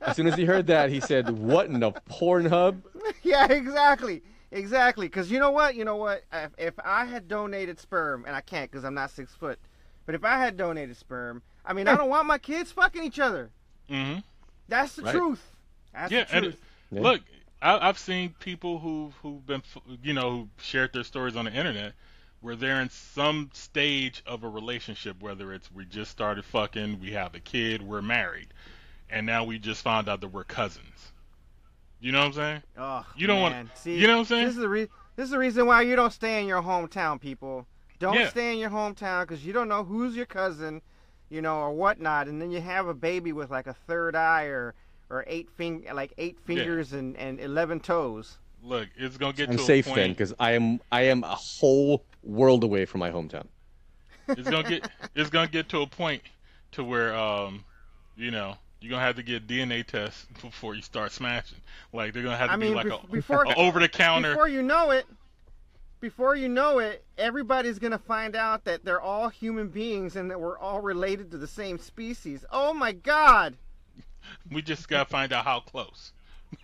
As 0.00 0.16
soon 0.16 0.26
as 0.28 0.36
he 0.36 0.44
heard 0.44 0.66
that, 0.68 0.88
he 0.88 1.00
said, 1.00 1.28
"What 1.30 1.66
in 1.66 1.80
the 1.80 1.92
Pornhub?" 2.08 2.80
yeah, 3.22 3.50
exactly, 3.50 4.22
exactly. 4.54 5.06
Because 5.08 5.30
you 5.30 5.38
know 5.40 5.50
what? 5.50 5.74
You 5.76 5.84
know 5.84 5.96
what? 5.96 6.24
If, 6.32 6.52
if 6.58 6.74
I 6.84 7.04
had 7.04 7.28
donated 7.28 7.78
sperm, 7.80 8.24
and 8.26 8.34
I 8.36 8.40
can't 8.40 8.70
because 8.70 8.84
I'm 8.84 8.94
not 8.94 9.10
six 9.10 9.34
foot, 9.34 9.58
but 10.06 10.14
if 10.14 10.24
I 10.24 10.38
had 10.38 10.56
donated 10.56 10.96
sperm, 10.96 11.42
I 11.66 11.74
mean, 11.74 11.88
I 11.88 11.96
don't 11.96 12.10
want 12.10 12.26
my 12.26 12.38
kids 12.38 12.72
fucking 12.72 13.04
each 13.04 13.20
other. 13.20 13.50
Mm-hmm. 13.90 14.20
That's 14.68 14.96
the 14.96 15.02
Right. 15.02 15.14
truth. 15.14 15.42
That's 15.92 16.12
Yeah, 16.12 16.24
the 16.24 16.34
and 16.36 16.44
truth. 16.44 16.60
Yeah. 16.90 17.00
Look, 17.02 17.22
I, 17.62 17.88
I've 17.88 17.98
seen 17.98 18.34
people 18.40 18.78
who 18.78 19.12
who've 19.22 19.46
been, 19.46 19.62
you 20.02 20.14
know, 20.14 20.30
who 20.30 20.48
shared 20.58 20.92
their 20.92 21.04
stories 21.04 21.36
on 21.36 21.46
the 21.46 21.52
internet, 21.52 21.94
where 22.40 22.56
they're 22.56 22.80
in 22.80 22.90
some 22.90 23.50
stage 23.54 24.22
of 24.26 24.44
a 24.44 24.48
relationship, 24.48 25.20
whether 25.22 25.52
it's 25.52 25.70
we 25.72 25.84
just 25.86 26.10
started 26.10 26.44
fucking, 26.44 27.00
we 27.00 27.12
have 27.12 27.34
a 27.34 27.40
kid, 27.40 27.82
we're 27.82 28.02
married, 28.02 28.48
and 29.10 29.26
now 29.26 29.44
we 29.44 29.58
just 29.58 29.82
found 29.82 30.08
out 30.08 30.20
that 30.20 30.28
we're 30.28 30.44
cousins. 30.44 31.12
You 32.04 32.12
know 32.12 32.18
what 32.18 32.26
I'm 32.26 32.32
saying? 32.34 32.62
Oh, 32.76 33.06
You 33.16 33.26
don't 33.26 33.40
want- 33.40 33.78
See, 33.78 33.98
you 33.98 34.06
know 34.06 34.12
what 34.14 34.18
I'm 34.20 34.24
saying? 34.26 34.44
This 34.44 34.54
is 34.56 34.60
the 34.60 34.68
re- 34.68 34.88
this 35.16 35.24
is 35.24 35.30
the 35.30 35.38
reason 35.38 35.64
why 35.66 35.80
you 35.80 35.96
don't 35.96 36.12
stay 36.12 36.38
in 36.38 36.46
your 36.46 36.60
hometown, 36.60 37.18
people. 37.18 37.66
Don't 37.98 38.12
Yeah. 38.18 38.28
stay 38.28 38.52
in 38.52 38.58
your 38.58 38.68
hometown 38.68 39.22
because 39.22 39.46
you 39.46 39.54
don't 39.54 39.68
know 39.68 39.84
who's 39.84 40.14
your 40.14 40.26
cousin, 40.26 40.82
you 41.30 41.40
know, 41.40 41.56
or 41.60 41.72
whatnot, 41.72 42.28
and 42.28 42.42
then 42.42 42.50
you 42.50 42.60
have 42.60 42.88
a 42.88 42.92
baby 42.92 43.32
with 43.32 43.50
like 43.50 43.66
a 43.66 43.72
third 43.72 44.14
eye 44.14 44.44
or 44.44 44.74
or 45.08 45.24
eight 45.26 45.48
fing 45.50 45.86
like 45.94 46.12
eight 46.18 46.38
fingers 46.40 46.92
and 46.92 47.16
and 47.16 47.40
eleven 47.40 47.80
toes. 47.80 48.36
Look, 48.62 48.88
it's 48.96 49.16
gonna 49.16 49.32
get 49.32 49.48
I'm 49.48 49.56
to 49.56 49.62
a 49.62 49.66
safe 49.66 49.86
point. 49.86 49.96
then, 49.96 50.10
because 50.10 50.34
I 50.38 50.50
am 50.52 50.80
I 50.92 51.02
am 51.04 51.24
a 51.24 51.34
whole 51.34 52.04
world 52.22 52.64
away 52.64 52.84
from 52.84 52.98
my 53.00 53.10
hometown. 53.10 53.46
it's 54.28 54.50
gonna 54.50 54.68
get 54.68 54.90
it's 55.14 55.30
gonna 55.30 55.48
get 55.48 55.70
to 55.70 55.80
a 55.80 55.86
point 55.86 56.20
to 56.72 56.84
where 56.84 57.14
um, 57.14 57.64
you 58.14 58.30
know, 58.30 58.56
you're 58.80 58.90
gonna 58.90 59.02
have 59.02 59.16
to 59.16 59.22
get 59.22 59.46
DNA 59.46 59.84
tests 59.86 60.26
before 60.42 60.74
you 60.74 60.82
start 60.82 61.12
smashing. 61.12 61.58
Like 61.92 62.12
they're 62.12 62.22
gonna 62.22 62.36
have 62.36 62.48
to 62.48 62.54
I 62.54 62.56
mean, 62.56 62.70
be 62.70 62.74
like 62.76 62.86
bef- 62.86 63.04
a, 63.04 63.06
before 63.12 63.46
over 63.58 63.80
the 63.80 63.88
counter. 63.88 64.30
before 64.30 64.48
you 64.48 64.62
know 64.62 64.90
it, 64.90 65.06
before 66.00 66.36
you 66.36 66.48
know 66.48 66.78
it, 66.80 67.04
everybody's 67.16 67.78
gonna 67.78 67.98
find 67.98 68.36
out 68.36 68.64
that 68.64 68.84
they're 68.84 69.00
all 69.00 69.28
human 69.28 69.68
beings 69.68 70.16
and 70.16 70.30
that 70.30 70.40
we're 70.40 70.58
all 70.58 70.80
related 70.80 71.30
to 71.30 71.38
the 71.38 71.46
same 71.46 71.78
species. 71.78 72.44
Oh 72.50 72.74
my 72.74 72.92
god! 72.92 73.56
We 74.50 74.62
just 74.62 74.88
gotta 74.88 75.04
find 75.08 75.32
out 75.34 75.44
how 75.44 75.60
close. 75.60 76.12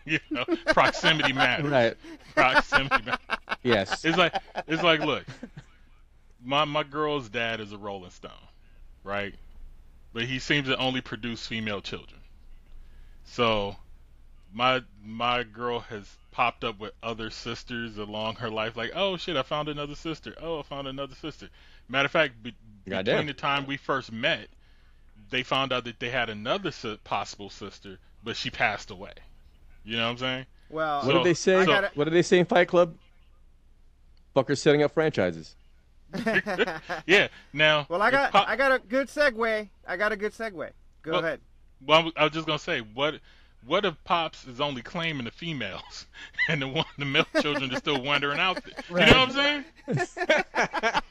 you 0.06 0.18
know, 0.30 0.44
proximity 0.68 1.32
matters. 1.32 1.70
Right. 1.70 1.96
Proximity 2.34 3.04
matters. 3.04 3.36
Yes. 3.62 4.04
It's 4.04 4.16
like 4.16 4.34
it's 4.66 4.82
like 4.82 5.00
look, 5.00 5.24
my 6.44 6.64
my 6.64 6.82
girl's 6.82 7.28
dad 7.28 7.60
is 7.60 7.72
a 7.72 7.78
Rolling 7.78 8.10
Stone, 8.10 8.30
right? 9.04 9.34
But 10.12 10.24
he 10.24 10.38
seems 10.38 10.66
to 10.68 10.76
only 10.76 11.00
produce 11.00 11.46
female 11.46 11.80
children. 11.80 12.20
So 13.24 13.76
my 14.52 14.82
my 15.04 15.42
girl 15.44 15.80
has 15.80 16.16
popped 16.32 16.64
up 16.64 16.78
with 16.80 16.92
other 17.02 17.30
sisters 17.30 17.96
along 17.98 18.36
her 18.36 18.50
life, 18.50 18.76
like, 18.76 18.92
oh 18.94 19.16
shit, 19.16 19.36
I 19.36 19.42
found 19.42 19.68
another 19.68 19.94
sister. 19.94 20.34
Oh, 20.40 20.60
I 20.60 20.62
found 20.62 20.88
another 20.88 21.14
sister. 21.14 21.48
Matter 21.88 22.06
of 22.06 22.12
fact, 22.12 22.42
be, 22.42 22.54
Goddamn. 22.88 23.04
between 23.16 23.26
the 23.26 23.32
time 23.34 23.66
we 23.66 23.76
first 23.76 24.12
met, 24.12 24.48
they 25.30 25.42
found 25.42 25.72
out 25.72 25.84
that 25.84 25.98
they 26.00 26.10
had 26.10 26.28
another 26.30 26.70
si- 26.70 26.98
possible 27.04 27.50
sister, 27.50 27.98
but 28.24 28.36
she 28.36 28.50
passed 28.50 28.90
away. 28.90 29.12
You 29.84 29.96
know 29.96 30.04
what 30.06 30.10
I'm 30.12 30.18
saying? 30.18 30.46
Well, 30.68 31.02
What 31.04 31.12
did 31.14 31.24
they 31.24 31.34
say? 31.34 31.56
I 31.56 31.64
gotta- 31.66 31.90
What 31.94 32.04
did 32.04 32.14
they 32.14 32.22
say 32.22 32.38
in 32.38 32.46
Fight 32.46 32.68
Club? 32.68 32.94
Fuckers 34.36 34.58
setting 34.58 34.82
up 34.82 34.92
franchises. 34.92 35.56
Yeah. 37.06 37.28
Now, 37.52 37.86
well, 37.88 38.02
I 38.02 38.10
got 38.10 38.32
Pop- 38.32 38.48
I 38.48 38.56
got 38.56 38.72
a 38.72 38.78
good 38.78 39.08
segue. 39.08 39.68
I 39.86 39.96
got 39.96 40.12
a 40.12 40.16
good 40.16 40.32
segue. 40.32 40.70
Go 41.02 41.12
Well- 41.12 41.20
ahead. 41.20 41.40
Well, 41.86 42.12
I 42.16 42.24
was- 42.24 42.32
just 42.32 42.46
gonna 42.46 42.58
say, 42.58 42.80
what 42.80 43.20
what 43.66 43.84
if 43.84 44.02
Pops 44.04 44.46
is 44.46 44.60
only 44.60 44.82
claiming 44.82 45.24
the 45.24 45.30
females, 45.30 46.06
and 46.48 46.62
the 46.62 46.68
one 46.68 46.86
the 46.98 47.04
male 47.04 47.26
children 47.40 47.72
are 47.72 47.76
still 47.78 48.02
wandering 48.02 48.38
out 48.38 48.62
there? 48.64 49.06
You 49.06 49.12
know 49.12 49.26
what 49.26 49.36
I'm 49.36 49.64
saying? 49.86 51.04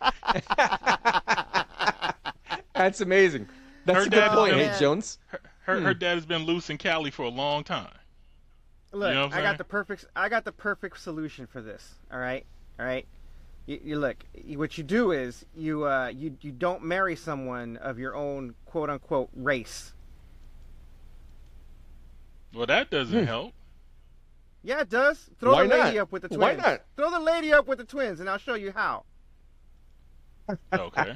That's 2.74 3.02
amazing. 3.02 3.48
That's 3.86 4.00
Her 4.00 4.06
a 4.06 4.10
good 4.10 4.32
point, 4.32 4.54
Hey. 4.54 4.76
Jones. 4.80 5.18
Her 5.28 5.40
her, 5.64 5.82
her 5.82 5.94
hmm. 5.94 6.00
dad 6.00 6.16
has 6.16 6.26
been 6.26 6.44
loose 6.44 6.70
in 6.70 6.78
Cali 6.78 7.12
for 7.12 7.24
a 7.24 7.30
long 7.30 7.64
time. 7.64 7.92
Look, 8.92 9.14
know 9.14 9.26
I'm 9.26 9.30
I 9.30 9.34
saying? 9.34 9.44
got 9.44 9.58
the 9.58 9.64
perfect 9.64 10.06
I 10.16 10.30
got 10.30 10.46
the 10.46 10.52
perfect 10.52 11.00
solution 11.00 11.46
for 11.46 11.62
this. 11.62 11.96
All 12.12 12.20
right, 12.20 12.46
all 12.80 12.86
right. 12.86 13.06
You, 13.70 13.80
you 13.84 14.00
look. 14.00 14.26
What 14.56 14.80
you 14.80 14.84
do 14.84 15.12
is 15.12 15.46
you 15.56 15.86
uh 15.86 16.08
you 16.08 16.36
you 16.42 16.52
don't 16.52 16.84
marry 16.84 17.16
someone 17.16 17.78
of 17.78 18.00
your 18.00 18.16
own 18.16 18.56
quote 18.66 18.90
unquote 18.90 19.30
race. 19.36 19.94
Well, 22.52 22.66
that 22.66 22.90
doesn't 22.90 23.28
help. 23.28 23.54
Yeah, 24.64 24.80
it 24.82 24.90
does. 24.90 25.30
Throw 25.40 25.52
Why 25.52 25.68
the 25.68 25.70
lady 25.70 25.98
not? 25.98 26.02
up 26.02 26.12
with 26.12 26.24
the 26.24 26.30
twins. 26.30 26.42
Why 26.42 26.56
not? 26.56 26.82
Throw 26.98 27.12
the 27.12 27.20
lady 27.20 27.54
up 27.54 27.68
with 27.68 27.78
the 27.78 27.84
twins, 27.84 28.20
and 28.20 28.28
I'll 28.28 28.40
show 28.40 28.56
you 28.56 28.72
how. 28.72 29.04
Okay, 30.74 31.16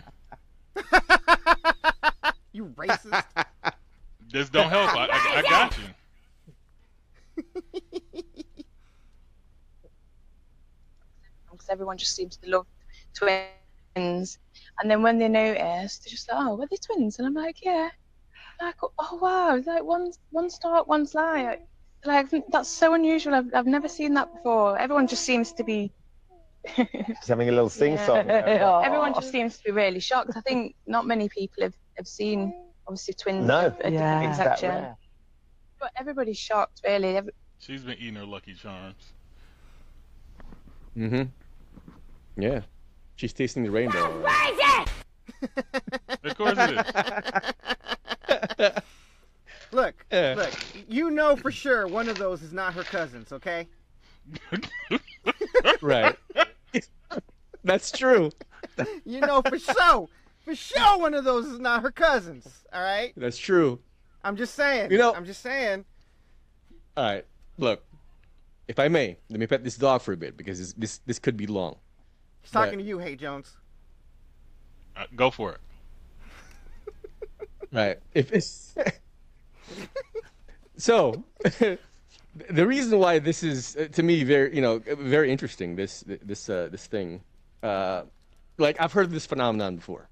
You 2.54 2.66
racist. 2.78 3.24
this 4.32 4.50
don't 4.50 4.70
help. 4.70 4.96
I, 4.96 5.08
I, 5.12 5.38
I 5.38 5.42
got 5.42 5.76
you. 7.36 8.24
because 11.64 11.74
everyone 11.74 11.98
just 11.98 12.16
seems 12.16 12.38
to 12.38 12.50
love 12.50 12.66
twins. 13.16 14.38
And 14.82 14.90
then 14.90 15.02
when 15.02 15.18
they 15.18 15.28
notice, 15.30 16.00
they're 16.00 16.12
just 16.12 16.32
like, 16.32 16.40
"Oh, 16.42 16.60
are 16.62 16.68
they 16.70 16.78
twins?" 16.78 17.20
And 17.20 17.28
I'm 17.28 17.34
like, 17.34 17.58
"Yeah." 17.64 17.90
Like, 18.62 18.76
oh 19.00 19.18
wow, 19.22 19.62
like 19.66 19.84
one's 19.84 20.18
one's 20.32 20.58
dark, 20.60 20.88
one's 20.88 21.14
light. 21.16 21.60
Like 22.06 22.28
that's 22.52 22.70
so 22.70 22.94
unusual. 22.94 23.34
I've 23.36 23.54
I've 23.54 23.66
never 23.68 23.88
seen 23.88 24.14
that 24.16 24.32
before. 24.34 24.78
Everyone 24.78 25.08
just 25.08 25.24
seems 25.24 25.54
to 25.54 25.64
be. 25.64 25.92
Just 26.78 27.28
having 27.28 27.50
a 27.50 27.52
little 27.52 27.70
sing 27.70 27.98
song. 27.98 28.30
Everyone 28.30 29.14
just 29.14 29.32
seems 29.32 29.58
to 29.58 29.64
be 29.66 29.72
really 29.72 30.00
shocked. 30.00 30.32
I 30.38 30.40
think 30.42 30.76
not 30.88 31.06
many 31.06 31.28
people 31.28 31.62
have, 31.64 31.74
have 31.98 32.08
seen 32.08 32.54
obviously 32.88 33.16
twins 33.16 33.46
No, 33.46 33.66
of 33.68 33.76
Yeah. 33.82 33.90
different 33.90 34.30
It's 34.30 34.38
that 34.38 34.44
complexion. 34.60 34.70
rare. 34.70 34.98
But 35.82 35.92
everybody's 35.98 36.38
shocked, 36.38 36.80
really. 36.86 37.18
Every, 37.18 37.34
She's 37.60 37.84
been 37.84 37.98
eating 38.00 38.16
her 38.16 38.26
Lucky 38.26 38.54
Charms. 38.54 39.12
Mm-hmm. 40.98 41.24
Yeah. 42.38 42.62
She's 43.16 43.34
tasting 43.34 43.64
the 43.64 43.72
rainbow. 43.72 44.04
all 44.12 44.20
right. 44.20 44.88
Of 46.24 46.38
course 46.38 46.56
it 46.58 46.86
is. 48.30 48.72
look, 49.74 50.06
Yeah. 50.12 50.36
look. 50.38 50.52
You 50.88 51.12
know 51.12 51.36
for 51.36 51.52
sure 51.52 51.86
one 51.88 52.08
of 52.08 52.18
those 52.18 52.42
is 52.42 52.54
not 52.54 52.74
her 52.76 52.84
cousins. 52.84 53.32
Okay. 53.34 53.68
right. 55.82 56.16
That's 57.64 57.92
true. 57.92 58.32
You 59.06 59.20
know 59.20 59.42
for 59.42 59.60
sure, 59.60 60.08
for 60.46 60.56
sure 60.56 60.98
one 61.00 61.14
of 61.14 61.26
those 61.26 61.46
is 61.48 61.60
not 61.60 61.82
her 61.84 61.92
cousins. 61.92 62.48
All 62.72 62.82
right. 62.82 63.12
That's 63.18 63.38
true. 63.38 63.80
I'm 64.24 64.38
just 64.38 64.56
saying. 64.56 64.92
You 64.92 64.98
know- 64.98 65.14
I'm 65.14 65.26
just 65.26 65.42
saying. 65.42 65.84
All 66.96 67.04
right. 67.04 67.26
Look, 67.58 67.84
if 68.70 68.80
I 68.80 68.88
may, 68.88 69.18
let 69.30 69.40
me 69.40 69.48
pet 69.48 69.64
this 69.64 69.76
dog 69.76 70.02
for 70.02 70.14
a 70.14 70.18
bit 70.18 70.38
because 70.38 70.60
this 70.60 70.74
this, 70.74 70.98
this 71.06 71.20
could 71.20 71.36
be 71.36 71.48
long. 71.48 71.76
He's 72.44 72.52
talking 72.52 72.78
Right. 72.78 72.84
to 72.84 72.88
you, 72.88 73.00
Hey 73.00 73.16
Jones. 73.16 73.58
Uh, 74.96 75.06
go 75.16 75.32
for 75.32 75.54
it. 75.54 75.60
Right. 77.72 77.98
If 78.14 78.32
it's 78.32 78.76
so, 80.78 81.24
the 81.44 82.68
reason 82.68 83.00
why 83.00 83.18
this 83.18 83.42
is 83.42 83.76
uh, 83.76 83.88
to 83.94 84.04
me 84.04 84.24
very 84.24 84.56
you 84.56 84.62
know 84.62 84.78
very 84.80 85.32
interesting 85.32 85.76
this 85.76 86.04
this 86.08 86.50
uh, 86.50 86.68
this 86.72 86.86
thing, 86.86 87.24
uh, 87.64 88.04
like 88.60 88.80
I've 88.80 88.94
heard 88.94 89.06
of 89.08 89.12
this 89.12 89.26
phenomenon 89.26 89.78
before, 89.78 90.08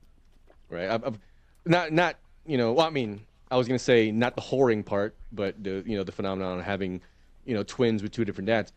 right? 0.70 0.90
I've, 0.90 1.06
I've 1.06 1.20
not 1.66 1.92
not 1.92 2.16
you 2.48 2.58
know 2.58 2.74
well, 2.74 2.88
I 2.88 2.90
mean 2.90 3.28
I 3.52 3.58
was 3.58 3.68
gonna 3.68 3.78
say 3.78 4.10
not 4.10 4.36
the 4.36 4.42
whoring 4.42 4.84
part, 4.84 5.16
but 5.32 5.64
the 5.64 5.84
you 5.86 5.96
know 5.98 6.04
the 6.04 6.12
phenomenon 6.12 6.58
of 6.60 6.66
having 6.66 7.02
you 7.46 7.54
know 7.54 7.62
twins 7.62 8.02
with 8.02 8.12
two 8.12 8.26
different 8.26 8.48
dads. 8.48 8.74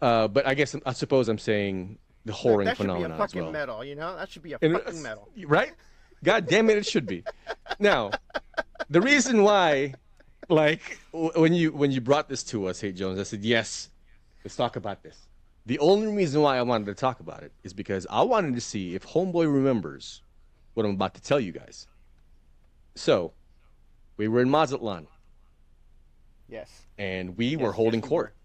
Uh, 0.00 0.26
but 0.26 0.46
I 0.46 0.54
guess 0.54 0.74
I 0.86 0.92
suppose 0.94 1.28
I'm 1.28 1.38
saying 1.38 1.98
the 2.24 2.32
whoring 2.32 2.64
that 2.64 2.76
should 2.76 2.84
be 2.84 2.90
a 2.90 2.94
phenomenon 2.94 3.18
fucking 3.18 3.42
well. 3.42 3.52
medal. 3.52 3.84
You 3.84 3.94
know 3.96 4.16
that 4.16 4.30
should 4.30 4.42
be 4.42 4.52
a 4.52 4.58
And 4.62 4.74
fucking 4.74 5.02
medal. 5.02 5.28
Right? 5.46 5.72
God 6.24 6.46
damn 6.46 6.70
it, 6.70 6.76
it 6.78 6.86
should 6.86 7.06
be. 7.06 7.24
Now, 7.78 8.14
the 8.88 9.00
reason 9.00 9.42
why, 9.42 9.94
like, 10.48 10.98
when 11.12 11.52
you 11.52 11.72
when 11.72 11.90
you 11.90 12.00
brought 12.00 12.28
this 12.28 12.42
to 12.44 12.66
us, 12.66 12.80
Hey 12.80 12.92
Jones, 12.92 13.18
I 13.18 13.24
said 13.24 13.42
yes, 13.44 13.90
let's 14.44 14.56
talk 14.56 14.76
about 14.76 15.02
this. 15.02 15.26
The 15.66 15.78
only 15.78 16.08
reason 16.08 16.42
why 16.42 16.58
I 16.58 16.62
wanted 16.62 16.86
to 16.86 16.94
talk 16.94 17.20
about 17.20 17.42
it 17.42 17.52
is 17.62 17.72
because 17.72 18.06
I 18.10 18.22
wanted 18.22 18.54
to 18.54 18.60
see 18.60 18.94
if 18.94 19.06
Homeboy 19.06 19.52
remembers 19.52 20.22
what 20.74 20.84
I'm 20.86 20.92
about 20.92 21.14
to 21.14 21.20
tell 21.22 21.38
you 21.40 21.52
guys. 21.52 21.86
So, 22.96 23.32
we 24.16 24.28
were 24.28 24.40
in 24.42 24.50
Mazatlan 24.50 25.06
Yes. 26.48 26.86
and 26.98 27.36
we 27.36 27.46
Yes, 27.50 27.60
were 27.60 27.72
holding 27.72 28.00
yes, 28.00 28.04
we 28.04 28.08
court. 28.08 28.36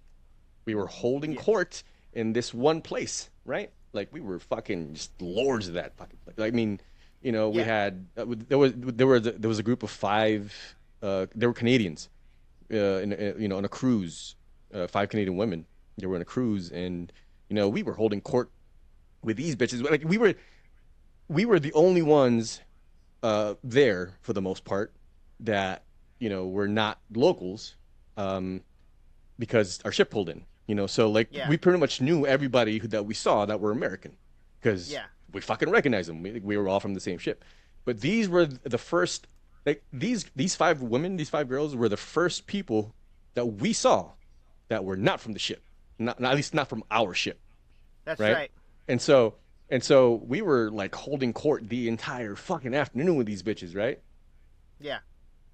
We 0.65 0.75
were 0.75 0.87
holding 0.87 1.33
Yes. 1.33 1.43
court 1.43 1.83
in 2.13 2.33
this 2.33 2.53
one 2.53 2.81
place, 2.81 3.29
right? 3.47 3.71
Like 3.93 4.09
we 4.11 4.21
were 4.21 4.37
fucking 4.37 4.93
just 4.93 5.19
lords 5.19 5.67
of 5.67 5.73
that 5.75 5.97
fucking 5.97 6.19
place. 6.23 6.35
I 6.39 6.51
mean, 6.51 6.79
you 7.21 7.31
know, 7.31 7.49
we 7.49 7.59
Yeah. 7.59 7.63
had 7.65 8.05
uh, 8.15 8.25
there 8.47 8.57
was 8.59 8.73
there 8.75 9.07
was 9.07 9.23
there 9.23 9.49
was 9.49 9.57
a 9.57 9.63
group 9.63 9.81
of 9.81 9.89
five. 9.89 10.53
Uh, 11.01 11.25
they 11.33 11.47
were 11.47 11.53
Canadians, 11.53 12.09
uh, 12.71 12.75
in, 12.77 13.13
in, 13.13 13.41
you 13.41 13.47
know, 13.47 13.57
on 13.57 13.65
a 13.65 13.69
cruise. 13.69 14.35
Uh, 14.73 14.85
five 14.85 15.09
Canadian 15.09 15.37
women. 15.37 15.65
They 15.97 16.05
were 16.05 16.15
on 16.15 16.21
a 16.21 16.25
cruise, 16.25 16.69
and 16.71 17.11
you 17.49 17.55
know, 17.55 17.69
we 17.69 17.81
were 17.81 17.93
holding 17.93 18.21
court 18.21 18.51
with 19.23 19.37
these 19.37 19.55
bitches. 19.55 19.81
Like 19.89 20.03
we 20.03 20.17
were, 20.17 20.35
we 21.29 21.45
were 21.45 21.59
the 21.59 21.73
only 21.73 22.01
ones 22.01 22.61
uh, 23.23 23.55
there 23.63 24.17
for 24.21 24.33
the 24.33 24.41
most 24.41 24.65
part 24.65 24.93
that 25.39 25.83
you 26.19 26.29
know 26.29 26.47
were 26.47 26.67
not 26.67 26.99
locals 27.13 27.75
um, 28.17 28.61
because 29.39 29.79
our 29.85 29.91
ship 29.91 30.11
pulled 30.11 30.29
in. 30.29 30.43
You 30.67 30.75
know, 30.75 30.85
so 30.87 31.09
like 31.09 31.29
Yeah. 31.31 31.49
we 31.49 31.57
pretty 31.57 31.79
much 31.79 32.01
knew 32.01 32.25
everybody 32.25 32.77
who, 32.79 32.87
that 32.89 33.05
we 33.05 33.13
saw 33.13 33.45
that 33.45 33.59
were 33.59 33.71
American 33.71 34.17
because 34.59 34.91
Yeah. 34.91 35.05
we 35.31 35.41
fucking 35.41 35.69
recognized 35.69 36.09
them. 36.09 36.21
We, 36.21 36.39
we 36.39 36.57
were 36.57 36.67
all 36.67 36.79
from 36.79 36.93
the 36.93 36.99
same 36.99 37.17
ship. 37.17 37.43
But 37.85 38.01
these 38.01 38.27
were 38.27 38.45
the 38.45 38.77
first, 38.77 39.27
like 39.65 39.83
these 39.93 40.25
these 40.35 40.55
five 40.55 40.81
women, 40.81 41.15
these 41.15 41.29
five 41.29 41.47
girls 41.47 41.75
were 41.75 41.87
the 41.89 41.95
first 41.97 42.47
people 42.47 42.93
that 43.35 43.45
we 43.45 43.71
saw 43.73 44.11
that 44.67 44.83
were 44.83 44.97
not 44.97 45.21
from 45.21 45.31
the 45.33 45.39
ship, 45.39 45.63
not, 45.97 46.19
not 46.19 46.31
at 46.31 46.35
least 46.35 46.53
not 46.53 46.67
from 46.67 46.83
our 46.91 47.13
ship. 47.13 47.39
That's 48.03 48.19
Right? 48.19 48.33
right. 48.33 48.51
And 48.89 49.01
so 49.01 49.35
and 49.69 49.81
so 49.83 50.15
we 50.25 50.41
were 50.41 50.69
like 50.71 50.93
holding 50.95 51.31
court 51.33 51.69
the 51.69 51.87
entire 51.87 52.35
fucking 52.35 52.73
afternoon 52.73 53.15
with 53.15 53.27
these 53.27 53.41
bitches, 53.43 53.73
right? 53.75 54.01
Yeah. 54.81 54.99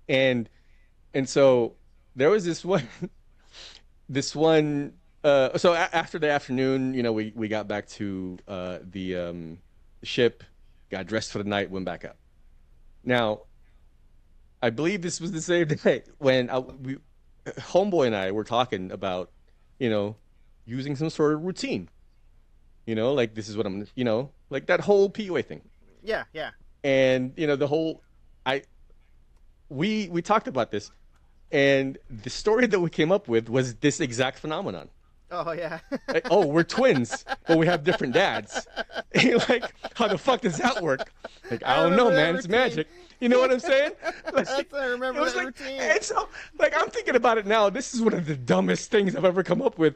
and 0.09 0.49
and 1.13 1.29
so 1.29 1.75
there 2.15 2.29
was 2.31 2.45
this 2.45 2.65
one 2.65 2.87
this 4.09 4.35
one 4.35 4.93
uh 5.23 5.57
so 5.57 5.73
a- 5.73 5.89
after 5.93 6.19
the 6.19 6.29
afternoon 6.29 6.93
you 6.93 7.03
know 7.03 7.11
we 7.13 7.31
we 7.35 7.47
got 7.47 7.67
back 7.67 7.87
to 7.87 8.37
uh 8.47 8.79
the 8.83 9.15
um 9.15 9.59
ship 10.03 10.43
got 10.89 11.05
dressed 11.07 11.31
for 11.31 11.37
the 11.39 11.43
night 11.49 11.69
went 11.71 11.85
back 11.85 12.05
up 12.05 12.17
now 13.03 13.41
i 14.61 14.69
believe 14.69 15.01
this 15.01 15.19
was 15.21 15.31
the 15.31 15.41
same 15.41 15.67
day 15.83 16.03
when 16.19 16.49
I, 16.49 16.59
we 16.59 16.97
homeboy 17.47 18.07
and 18.07 18.15
i 18.15 18.31
were 18.31 18.43
talking 18.43 18.91
about 18.91 19.31
you 19.79 19.89
know 19.89 20.17
using 20.65 20.95
some 20.95 21.09
sort 21.09 21.33
of 21.33 21.41
routine 21.43 21.89
You 22.85 22.95
know, 22.95 23.13
like 23.13 23.33
this 23.35 23.47
is 23.49 23.55
what 23.55 23.65
I'm. 23.65 23.87
You 23.95 24.03
know, 24.03 24.31
like 24.49 24.65
that 24.67 24.81
whole 24.81 25.09
PUA 25.09 25.43
thing. 25.45 25.61
Yeah, 26.03 26.25
yeah. 26.33 26.51
and 26.83 27.31
you 27.37 27.47
know 27.47 27.55
the 27.55 27.67
whole 27.67 28.03
i 28.45 28.63
we 29.69 30.09
we 30.09 30.21
talked 30.21 30.47
about 30.47 30.71
this 30.71 30.91
and 31.51 31.97
the 32.09 32.29
story 32.29 32.67
that 32.67 32.79
we 32.79 32.89
came 32.89 33.11
up 33.11 33.27
with 33.29 33.49
was 33.49 33.75
this 33.75 33.99
exact 34.01 34.39
phenomenon 34.39 34.89
Oh 35.35 35.51
yeah. 35.51 35.79
like, 36.07 36.27
oh 36.29 36.45
we're 36.45 36.63
twins 36.63 37.25
but 37.47 37.57
we 37.57 37.65
have 37.65 37.83
different 37.83 38.13
dads 38.13 38.67
like 39.49 39.73
how 39.95 40.07
the 40.07 40.17
fuck 40.17 40.41
does 40.41 40.57
that 40.57 40.81
work 40.81 41.11
like 41.49 41.63
i 41.65 41.73
I 41.73 41.83
don't 41.83 41.95
know 41.95 42.09
man 42.11 42.35
it's 42.35 42.45
routine. 42.47 42.51
magic 42.61 42.87
you 43.19 43.29
know 43.29 43.39
what 43.39 43.51
i'm 43.51 43.59
saying 43.59 43.91
Like, 44.31 44.45
That's 44.47 44.73
I 44.73 44.85
remember 44.85 45.19
it 45.19 45.23
was 45.23 45.33
that 45.33 45.45
like, 45.45 45.59
routine. 45.59 45.81
and 45.81 46.03
so, 46.03 46.29
like 46.59 46.73
I'm 46.79 46.89
thinking 46.89 47.15
about 47.15 47.37
it 47.39 47.45
now. 47.47 47.69
This 47.69 47.93
is 47.93 48.01
one 48.01 48.13
of 48.13 48.25
the 48.27 48.35
dumbest 48.35 48.91
things 48.91 49.15
I've 49.15 49.25
ever 49.25 49.43
come 49.43 49.61
up 49.61 49.77
with, 49.79 49.95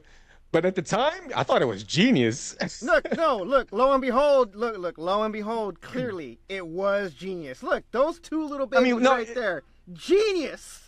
but 0.52 0.66
at 0.66 0.76
the 0.76 0.82
time, 0.82 1.32
I 1.36 1.44
thought 1.44 1.62
it 1.62 1.66
was 1.66 1.84
genius. 1.84 2.56
Look, 2.82 3.16
no, 3.18 3.38
look, 3.38 3.68
lo 3.72 3.92
and 3.92 4.02
behold, 4.02 4.56
look, 4.56 4.78
look, 4.78 4.98
lo 4.98 5.24
and 5.24 5.34
behold, 5.34 5.82
clearly 5.82 6.40
it 6.50 6.66
was 6.66 7.14
genius. 7.14 7.62
Look, 7.64 7.84
those 7.92 8.20
two 8.20 8.44
little 8.46 8.68
I 8.72 8.80
babies 8.80 8.94
mean, 8.94 9.04
no, 9.04 9.12
right 9.12 9.28
it- 9.30 9.36
there. 9.36 9.64
Genius. 9.94 10.88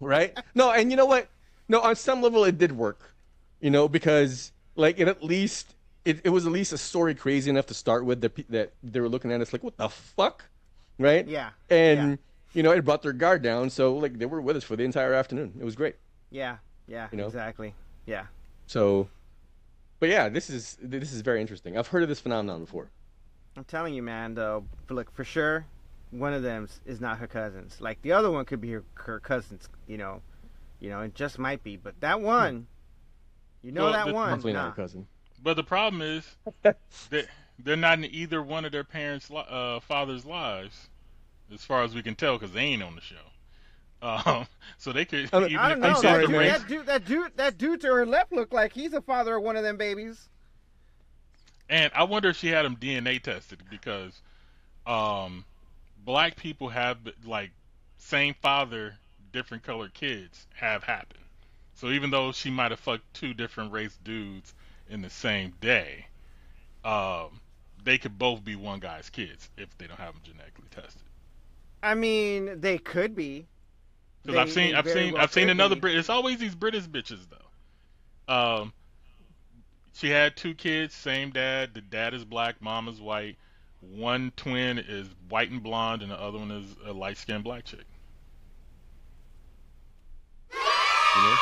right? 0.00 0.38
No, 0.54 0.70
and 0.72 0.90
you 0.90 0.96
know 0.96 1.06
what? 1.06 1.28
No, 1.68 1.80
on 1.80 1.96
some 1.96 2.22
level 2.22 2.44
it 2.44 2.58
did 2.58 2.72
work, 2.72 3.14
you 3.60 3.70
know, 3.70 3.88
because 3.88 4.52
like 4.76 4.98
it 4.98 5.08
at 5.08 5.22
least 5.22 5.74
it, 6.04 6.20
it 6.24 6.30
was 6.30 6.46
at 6.46 6.52
least 6.52 6.72
a 6.72 6.78
story 6.78 7.14
crazy 7.14 7.48
enough 7.50 7.66
to 7.66 7.74
start 7.74 8.04
with 8.04 8.20
that 8.22 8.36
that 8.50 8.72
they 8.82 9.00
were 9.00 9.08
looking 9.08 9.32
at 9.32 9.40
us 9.40 9.52
like 9.52 9.62
what 9.62 9.76
the 9.76 9.88
fuck, 9.88 10.44
right? 10.98 11.26
Yeah, 11.26 11.50
And 11.70 12.10
yeah. 12.10 12.16
you 12.52 12.62
know 12.62 12.72
it 12.72 12.84
brought 12.84 13.02
their 13.02 13.12
guard 13.12 13.42
down, 13.42 13.70
so 13.70 13.96
like 13.96 14.18
they 14.18 14.26
were 14.26 14.40
with 14.40 14.56
us 14.56 14.64
for 14.64 14.76
the 14.76 14.84
entire 14.84 15.14
afternoon. 15.14 15.54
It 15.58 15.64
was 15.64 15.76
great. 15.76 15.96
yeah, 16.30 16.56
yeah, 16.86 17.08
You 17.12 17.18
know? 17.18 17.26
exactly. 17.26 17.74
Yeah. 18.06 18.26
So, 18.66 19.08
but 20.00 20.08
yeah, 20.08 20.28
this 20.28 20.50
is 20.50 20.76
this 20.82 21.12
is 21.12 21.20
very 21.20 21.40
interesting. 21.40 21.78
I've 21.78 21.88
heard 21.88 22.02
of 22.02 22.08
this 22.08 22.20
phenomenon 22.20 22.60
before. 22.60 22.90
I'm 23.56 23.64
telling 23.64 23.94
you, 23.94 24.02
man, 24.02 24.34
though, 24.34 24.64
look, 24.88 25.12
for 25.12 25.24
sure, 25.24 25.66
one 26.10 26.32
of 26.32 26.42
them 26.42 26.68
is 26.86 27.00
not 27.00 27.18
her 27.18 27.26
cousins. 27.26 27.80
Like, 27.80 28.00
the 28.02 28.12
other 28.12 28.30
one 28.30 28.46
could 28.46 28.60
be 28.62 28.72
her, 28.72 28.84
her 28.94 29.20
cousins, 29.20 29.68
you 29.86 29.98
know. 29.98 30.22
You 30.82 30.90
know, 30.90 31.00
it 31.02 31.14
just 31.14 31.38
might 31.38 31.62
be. 31.62 31.76
But 31.76 32.00
that 32.00 32.20
one, 32.20 32.66
you 33.62 33.70
know 33.70 33.84
Well, 33.84 33.92
that 33.92 34.06
the- 34.08 34.14
one, 34.14 34.30
Definitely 34.30 34.52
nah. 34.54 34.58
not 34.58 34.76
your 34.76 34.84
cousin. 34.84 35.06
But 35.40 35.54
the 35.54 35.62
problem 35.62 36.02
is 36.02 36.36
that 36.62 37.28
they're 37.56 37.76
not 37.76 37.98
in 37.98 38.04
either 38.06 38.42
one 38.42 38.64
of 38.64 38.72
their 38.72 38.82
parents' 38.82 39.30
uh, 39.30 39.78
fathers' 39.80 40.24
lives, 40.24 40.88
as 41.54 41.64
far 41.64 41.84
as 41.84 41.94
we 41.94 42.02
can 42.02 42.16
tell, 42.16 42.36
because 42.36 42.52
they 42.52 42.62
ain't 42.62 42.82
on 42.82 42.96
the 42.96 43.00
show. 43.00 43.14
Um, 44.02 44.46
so 44.78 44.92
they 44.92 45.04
could 45.04 45.30
I 45.32 45.38
mean, 45.38 45.50
even 45.50 45.58
I 45.60 45.70
if 45.70 45.70
don't 45.74 45.80
they 45.82 45.88
know. 45.88 45.94
I'm 45.94 46.02
sorry, 46.02 46.26
that, 46.26 46.26
dude, 46.26 46.46
that 46.48 46.66
dude, 46.68 46.86
that 46.86 47.04
dude, 47.04 47.36
that 47.36 47.58
dude 47.58 47.80
to 47.82 47.86
her 47.88 48.04
left 48.04 48.32
looked 48.32 48.52
like 48.52 48.72
he's 48.72 48.90
the 48.90 49.02
father 49.02 49.36
of 49.36 49.44
one 49.44 49.56
of 49.56 49.62
them 49.62 49.76
babies. 49.76 50.28
And 51.70 51.92
I 51.94 52.02
wonder 52.02 52.30
if 52.30 52.36
she 52.36 52.48
had 52.48 52.64
him 52.64 52.74
DNA 52.76 53.22
tested 53.22 53.60
because 53.70 54.20
um, 54.84 55.44
black 56.04 56.34
people 56.34 56.70
have 56.70 56.98
like 57.24 57.52
same 57.98 58.34
father, 58.42 58.96
different 59.32 59.62
colored 59.62 59.94
kids 59.94 60.46
have 60.54 60.84
happened. 60.84 61.24
So 61.74 61.88
even 61.88 62.10
though 62.10 62.32
she 62.32 62.50
might 62.50 62.70
have 62.70 62.80
fucked 62.80 63.12
two 63.14 63.34
different 63.34 63.72
race 63.72 63.98
dudes 64.04 64.54
in 64.88 65.02
the 65.02 65.10
same 65.10 65.54
day, 65.60 66.06
um, 66.84 67.40
they 67.84 67.98
could 67.98 68.18
both 68.18 68.44
be 68.44 68.56
one 68.56 68.80
guy's 68.80 69.10
kids 69.10 69.48
if 69.56 69.76
they 69.78 69.86
don't 69.86 69.98
have 69.98 70.14
them 70.14 70.22
genetically 70.24 70.68
tested. 70.70 71.02
I 71.82 71.94
mean, 71.94 72.60
they 72.60 72.78
could 72.78 73.16
be. 73.16 73.46
Because 74.22 74.38
I've 74.38 74.52
seen, 74.52 74.74
I've 74.74 74.88
seen, 74.88 75.14
well 75.14 75.22
I've 75.22 75.32
seen 75.32 75.48
another. 75.48 75.74
Brit. 75.74 75.96
It's 75.96 76.08
always 76.08 76.38
these 76.38 76.54
British 76.54 76.84
bitches 76.84 77.26
though. 77.28 78.32
Um, 78.32 78.72
she 79.94 80.08
had 80.08 80.36
two 80.36 80.54
kids, 80.54 80.94
same 80.94 81.30
dad. 81.30 81.74
The 81.74 81.80
dad 81.80 82.14
is 82.14 82.24
black, 82.24 82.62
mom 82.62 82.88
is 82.88 83.00
white. 83.00 83.36
One 83.80 84.32
twin 84.36 84.78
is 84.78 85.08
white 85.28 85.50
and 85.50 85.62
blonde, 85.62 86.02
and 86.02 86.12
the 86.12 86.20
other 86.20 86.38
one 86.38 86.52
is 86.52 86.76
a 86.86 86.92
light 86.92 87.16
skinned 87.16 87.42
black 87.42 87.64
chick. 87.64 87.84
You 91.16 91.22
know? 91.22 91.36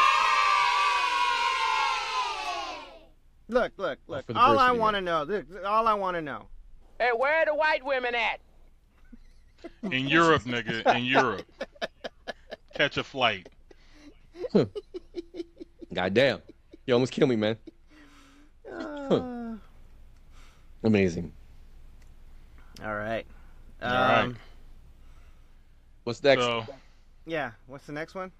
Look, 3.48 3.72
look, 3.78 3.98
look. 4.06 4.26
for 4.26 4.32
the 4.32 4.38
All 4.38 4.58
I 4.58 4.70
want 4.70 4.94
to 4.96 5.00
know, 5.00 5.24
look, 5.24 5.44
all 5.66 5.88
I 5.88 5.94
want 5.94 6.16
to 6.16 6.22
know. 6.22 6.46
Hey, 6.98 7.10
where 7.16 7.42
are 7.42 7.44
the 7.46 7.54
white 7.54 7.84
women 7.84 8.14
at? 8.14 8.40
In 9.92 10.06
Europe, 10.08 10.42
nigga, 10.44 10.96
in 10.96 11.04
Europe, 11.04 11.42
catch 12.74 12.96
a 12.96 13.04
flight. 13.04 13.46
Goddamn, 15.92 16.40
you 16.86 16.94
almost 16.94 17.12
killed 17.12 17.28
me, 17.28 17.36
man. 17.36 17.58
Uh, 18.72 19.56
Amazing. 20.82 21.32
all 22.82 22.94
right. 22.94 23.26
All 23.82 23.90
right. 23.90 24.22
Um, 24.22 24.36
What's 26.04 26.22
next? 26.22 26.42
So, 26.42 26.64
Yeah. 27.26 27.50
What's 27.66 27.84
the 27.86 27.92
next 27.92 28.14
one? 28.14 28.32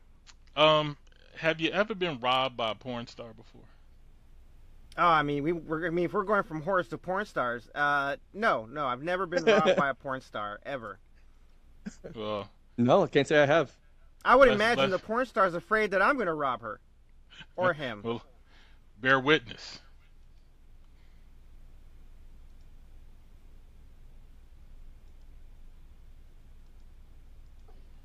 um, 0.57 0.97
have 1.40 1.61
you 1.61 1.70
ever 1.70 1.94
been 1.94 2.20
robbed 2.20 2.57
by 2.57 2.70
a 2.72 2.74
porn 2.74 3.07
star 3.07 3.33
before? 3.33 3.62
Oh, 4.98 5.07
I 5.07 5.22
mean, 5.22 5.42
we 5.42 5.53
we're, 5.53 5.87
I 5.87 5.90
mean, 5.90 6.05
if 6.05 6.12
we're 6.12 6.24
going 6.24 6.42
from 6.42 6.62
whores 6.62 6.88
to 6.90 6.98
porn 6.98 7.24
stars, 7.24 7.68
uh, 7.74 8.16
no, 8.35 8.66
no, 8.66 8.87
I've 8.87 9.03
never 9.03 9.24
been 9.26 9.44
robbed 9.44 9.76
by 9.76 9.88
a 9.90 9.94
porn 10.03 10.20
star 10.20 10.61
ever. 10.66 10.98
Well, 12.14 12.48
no, 12.76 13.05
I 13.05 13.07
can't 13.07 13.26
say 13.26 13.42
I 13.42 13.46
have. 13.46 13.70
I 14.24 14.37
would 14.37 14.48
Let's- 14.48 14.57
imagine 14.57 14.90
let's- 14.90 15.00
the 15.00 15.07
porn 15.07 15.26
star's 15.26 15.55
afraid 15.55 15.92
that 15.92 16.03
I'm 16.03 16.16
going 16.16 16.26
to 16.26 16.35
rob 16.35 16.61
her 16.61 16.81
or 17.57 17.72
him. 17.74 18.03
well, 18.05 18.22
bear 19.00 19.18
witness. 19.18 19.81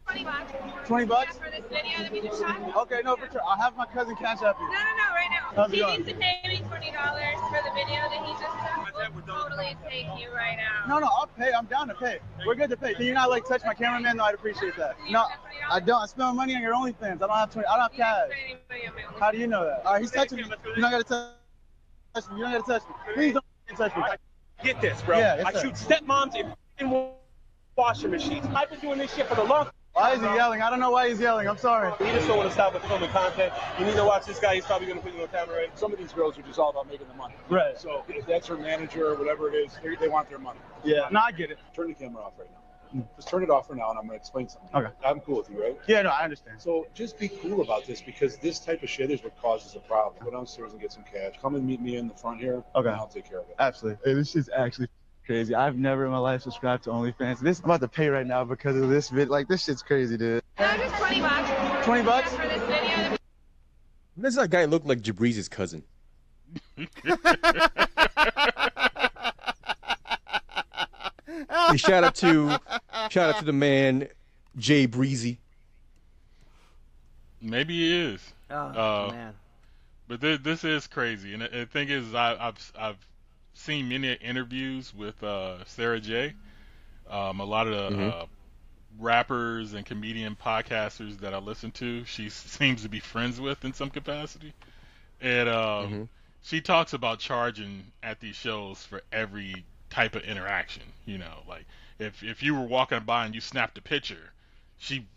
Twenty 0.08 0.24
bucks. 0.24 0.54
20 0.88 1.06
bucks? 1.06 1.38
For 1.38 1.50
this 1.50 1.64
video 1.70 1.98
that 1.98 2.12
we 2.12 2.22
just 2.22 2.40
shot? 2.40 2.62
Okay, 2.78 3.02
no, 3.04 3.16
for 3.16 3.28
sure. 3.32 3.42
I'll 3.46 3.58
have 3.58 3.76
my 3.76 3.86
cousin 3.88 4.16
cash 4.16 4.44
up 4.44 4.56
you. 4.60 4.68
No, 4.68 4.74
no, 4.74 4.80
no, 4.80 5.14
right 5.16 5.30
now. 5.32 5.52
How's 5.56 5.72
he 5.72 5.84
needs 5.84 6.08
to 6.08 6.14
pay 6.16 6.40
me 6.48 6.62
twenty 6.68 6.92
dollars 6.92 7.36
for 7.50 7.60
the 7.64 7.74
video 7.74 8.02
that 8.06 8.24
he 8.24 8.32
just 8.34 8.44
shot. 8.44 9.14
We'll 9.16 9.24
totally 9.26 9.76
take 9.90 10.06
you 10.20 10.32
right 10.34 10.58
now. 10.58 10.86
No, 10.88 11.00
no, 11.00 11.08
I'll 11.08 11.28
pay. 11.28 11.52
I'm 11.54 11.66
down 11.66 11.88
to 11.88 11.96
pay. 11.96 12.20
We're 12.46 12.56
good 12.56 12.70
to 12.70 12.78
pay. 12.78 12.94
Can 12.94 13.06
you 13.06 13.14
not 13.14 13.30
like 13.30 13.46
touch 13.46 13.64
my 13.66 13.74
cameraman? 13.74 14.18
though? 14.18 14.26
I'd 14.26 14.36
appreciate 14.36 14.76
that. 14.78 14.96
No, 15.10 15.26
I 15.72 15.80
don't. 15.80 16.04
I 16.04 16.06
spend 16.06 16.28
my 16.28 16.34
money 16.34 16.56
on 16.56 16.62
your 16.62 16.74
OnlyFans. 16.76 17.16
I 17.16 17.28
don't 17.28 17.30
have 17.32 17.52
20. 17.52 17.68
I 17.68 17.76
don't 17.76 17.82
have 17.82 17.94
cash. 17.94 18.28
spend 18.28 18.42
any 18.46 18.60
money 18.70 18.88
on 18.88 19.12
my 19.14 19.20
How 19.20 19.32
do 19.32 19.38
you 19.40 19.48
know 19.48 19.66
that? 19.66 19.86
All 19.86 19.94
right, 19.94 20.02
he's 20.02 20.12
touching 20.12 20.38
me. 20.38 20.44
You're 20.66 20.78
not 20.78 20.92
gonna 20.92 21.04
touch 21.04 22.30
me. 22.30 22.38
You're 22.38 22.50
not 22.50 22.68
gonna 22.68 22.80
touch 22.80 22.88
me. 22.88 23.14
Please 23.16 23.34
don't 23.34 23.78
touch 23.78 23.96
me. 23.98 24.04
Get 24.64 24.82
this, 24.82 25.02
bro. 25.02 25.18
Yeah, 25.18 25.38
yes, 25.38 25.46
I 25.46 25.52
sir. 25.54 25.62
shoot 25.62 25.74
stepmoms 25.74 26.36
and 26.36 26.50
f***ing 26.50 27.12
washing 27.76 28.12
machines. 28.12 28.46
I've 28.56 28.70
been 28.70 28.80
doing 28.80 29.00
this 29.00 29.14
shit 29.14 29.28
for 29.28 29.36
the 29.36 29.44
long. 29.44 29.70
Why 29.96 30.12
is 30.12 30.20
he 30.20 30.26
yelling? 30.26 30.62
I 30.62 30.70
don't 30.70 30.82
know 30.82 30.92
why 30.92 31.08
he's 31.08 31.22
yelling. 31.22 31.48
I'm 31.48 31.58
sorry. 31.58 31.94
He 32.00 32.12
just 32.12 32.28
don't 32.28 32.36
want 32.36 32.50
to 32.50 32.54
stop 32.54 32.74
with 32.74 32.84
filming 32.84 33.10
content. 33.12 33.54
You 33.80 33.86
need 33.86 33.96
to 33.96 34.04
watch 34.04 34.26
this 34.26 34.40
guy. 34.40 34.56
He's 34.56 34.66
probably 34.66 34.88
going 34.88 35.00
to 35.00 35.06
put 35.06 35.16
you 35.16 35.22
on 35.22 35.30
camera 35.30 35.56
right. 35.56 35.80
Some 35.80 35.94
of 35.94 35.98
these 35.98 36.12
girls 36.12 36.38
are 36.38 36.42
just 36.42 36.60
all 36.60 36.70
about 36.70 36.90
making 36.90 37.08
the 37.08 37.14
money. 37.14 37.36
Right. 37.50 37.80
So 37.80 38.04
if 38.10 38.26
that's 38.26 38.46
her 38.48 38.58
manager 38.58 39.08
or 39.08 39.16
whatever 39.16 39.50
it 39.50 39.56
is, 39.56 39.72
they, 39.82 39.96
they 39.96 40.10
want 40.10 40.28
their 40.28 40.38
money. 40.38 40.60
Yeah. 40.84 41.08
No, 41.14 41.22
I 41.22 41.32
get 41.32 41.50
it. 41.50 41.60
Turn 41.74 41.88
the 41.88 41.94
camera 41.94 42.24
off 42.24 42.34
right 42.38 42.50
now. 42.52 43.06
Just 43.16 43.30
turn 43.30 43.42
it 43.42 43.50
off 43.50 43.68
for 43.68 43.76
now, 43.76 43.90
and 43.90 43.98
I'm 43.98 44.06
going 44.06 44.20
to 44.20 44.22
explain 44.22 44.50
something. 44.50 44.70
Okay. 44.76 44.94
I'm 45.06 45.22
cool 45.22 45.38
with 45.38 45.50
you, 45.50 45.62
right? 45.62 45.78
Yeah, 45.88 46.02
no, 46.02 46.10
I 46.10 46.24
understand. 46.26 46.62
So 46.62 46.88
just 46.94 47.18
be 47.18 47.30
cool 47.30 47.62
about 47.62 47.86
this 47.86 48.02
because 48.02 48.36
this 48.38 48.60
type 48.60 48.84
of 48.84 48.90
shit 48.90 49.12
is 49.12 49.24
what 49.24 49.40
causes 49.42 49.74
the 49.74 49.80
problem. 49.80 50.22
Go 50.24 50.30
downstairs 50.30 50.74
and 50.74 50.82
get 50.82 50.92
some 50.92 51.04
cash. 51.04 51.36
Come 51.42 51.56
and 51.56 51.66
meet 51.66 51.82
me 51.82 51.96
in 51.96 52.10
the 52.10 52.14
front 52.14 52.42
here. 52.42 52.64
Okay. 52.76 52.90
And 52.90 52.98
I'll 52.98 53.08
take 53.08 53.30
care 53.30 53.40
of 53.40 53.50
it. 53.50 53.56
Absolutely. 53.60 54.00
Hey, 54.04 54.14
this 54.14 54.32
shit's 54.32 54.50
actually 54.56 54.88
crazy. 55.26 55.54
I've 55.56 55.78
never 55.78 56.06
in 56.06 56.12
my 56.12 56.18
life 56.18 56.42
subscribed 56.44 56.84
to 56.86 56.92
OnlyFans. 56.92 57.40
This 57.40 57.60
I'm 57.60 57.66
about 57.66 57.82
to 57.82 57.88
pay 57.88 58.08
right 58.10 58.26
now 58.26 58.44
because 58.44 58.76
of 58.78 58.90
this 58.90 59.10
vid. 59.10 59.30
Like 59.30 59.48
this 59.48 59.64
shit's 59.66 59.82
crazy, 59.82 60.18
dude. 60.18 60.44
No, 60.60 60.78
just 60.78 60.96
twenty 60.96 61.20
bucks. 61.22 61.86
20 61.86 62.04
bucks? 62.04 62.34
For 62.34 62.42
this 62.48 62.62
video 62.64 62.96
that 63.10 63.20
Does 64.20 64.36
that 64.36 64.50
guy 64.50 64.66
look 64.66 64.86
like 64.86 65.02
Jay 65.02 65.12
Breezy's 65.12 65.48
cousin? 65.50 65.84
Hey, 71.28 71.78
shout 71.78 72.04
out 72.04 72.16
to 72.16 72.58
shout 73.10 73.30
out 73.30 73.40
to 73.40 73.46
the 73.46 73.54
man 73.54 74.08
Jay 74.58 74.86
Breezy. 74.86 75.40
Maybe 77.42 77.74
he 77.76 78.12
is. 78.14 78.34
Oh 78.50 78.56
Uh, 78.56 79.12
man. 79.12 79.34
But 80.08 80.22
this, 80.22 80.40
this 80.44 80.64
is 80.64 80.86
crazy, 80.88 81.34
and 81.34 81.42
the, 81.42 81.48
the 81.50 81.66
thing 81.66 81.90
is, 81.90 82.14
I, 82.14 82.36
I've 82.48 82.72
I've 82.78 83.08
seen 83.56 83.90
many 83.90 84.14
interviews 84.14 84.94
with 84.94 85.24
uh, 85.24 85.66
Sara 85.66 86.00
Jay. 86.02 86.36
Um, 87.10 87.40
a 87.42 87.46
lot 87.46 87.68
of 87.68 87.74
the 87.74 87.94
Mhm. 87.94 88.00
uh, 88.00 88.26
rappers 89.00 89.74
and 89.74 89.86
comedian 89.86 90.36
podcasters 90.36 91.20
that 91.20 91.34
I 91.34 91.40
listen 91.40 91.72
to, 91.74 92.06
she 92.06 92.30
seems 92.30 92.84
to 92.84 92.90
be 92.90 93.00
friends 93.00 93.40
with 93.42 93.66
in 93.66 93.74
some 93.74 93.92
capacity, 93.92 94.54
and 95.22 95.50
um, 95.50 95.96
Mhm. 95.96 96.10
she 96.44 96.62
talks 96.62 96.94
about 96.94 97.20
charging 97.20 97.92
at 98.04 98.20
these 98.20 98.36
shows 98.36 98.84
for 98.84 99.02
every 99.12 99.66
type 99.90 100.16
of 100.16 100.24
interaction. 100.24 100.84
You 101.06 101.20
know, 101.20 101.44
like 101.48 101.66
if 102.00 102.24
if 102.24 102.44
you 102.44 102.56
were 102.56 102.66
walking 102.68 103.02
by 103.04 103.26
and 103.26 103.36
you 103.36 103.42
snapped 103.42 103.78
a 103.78 103.82
picture, 103.82 104.32
she 104.78 105.08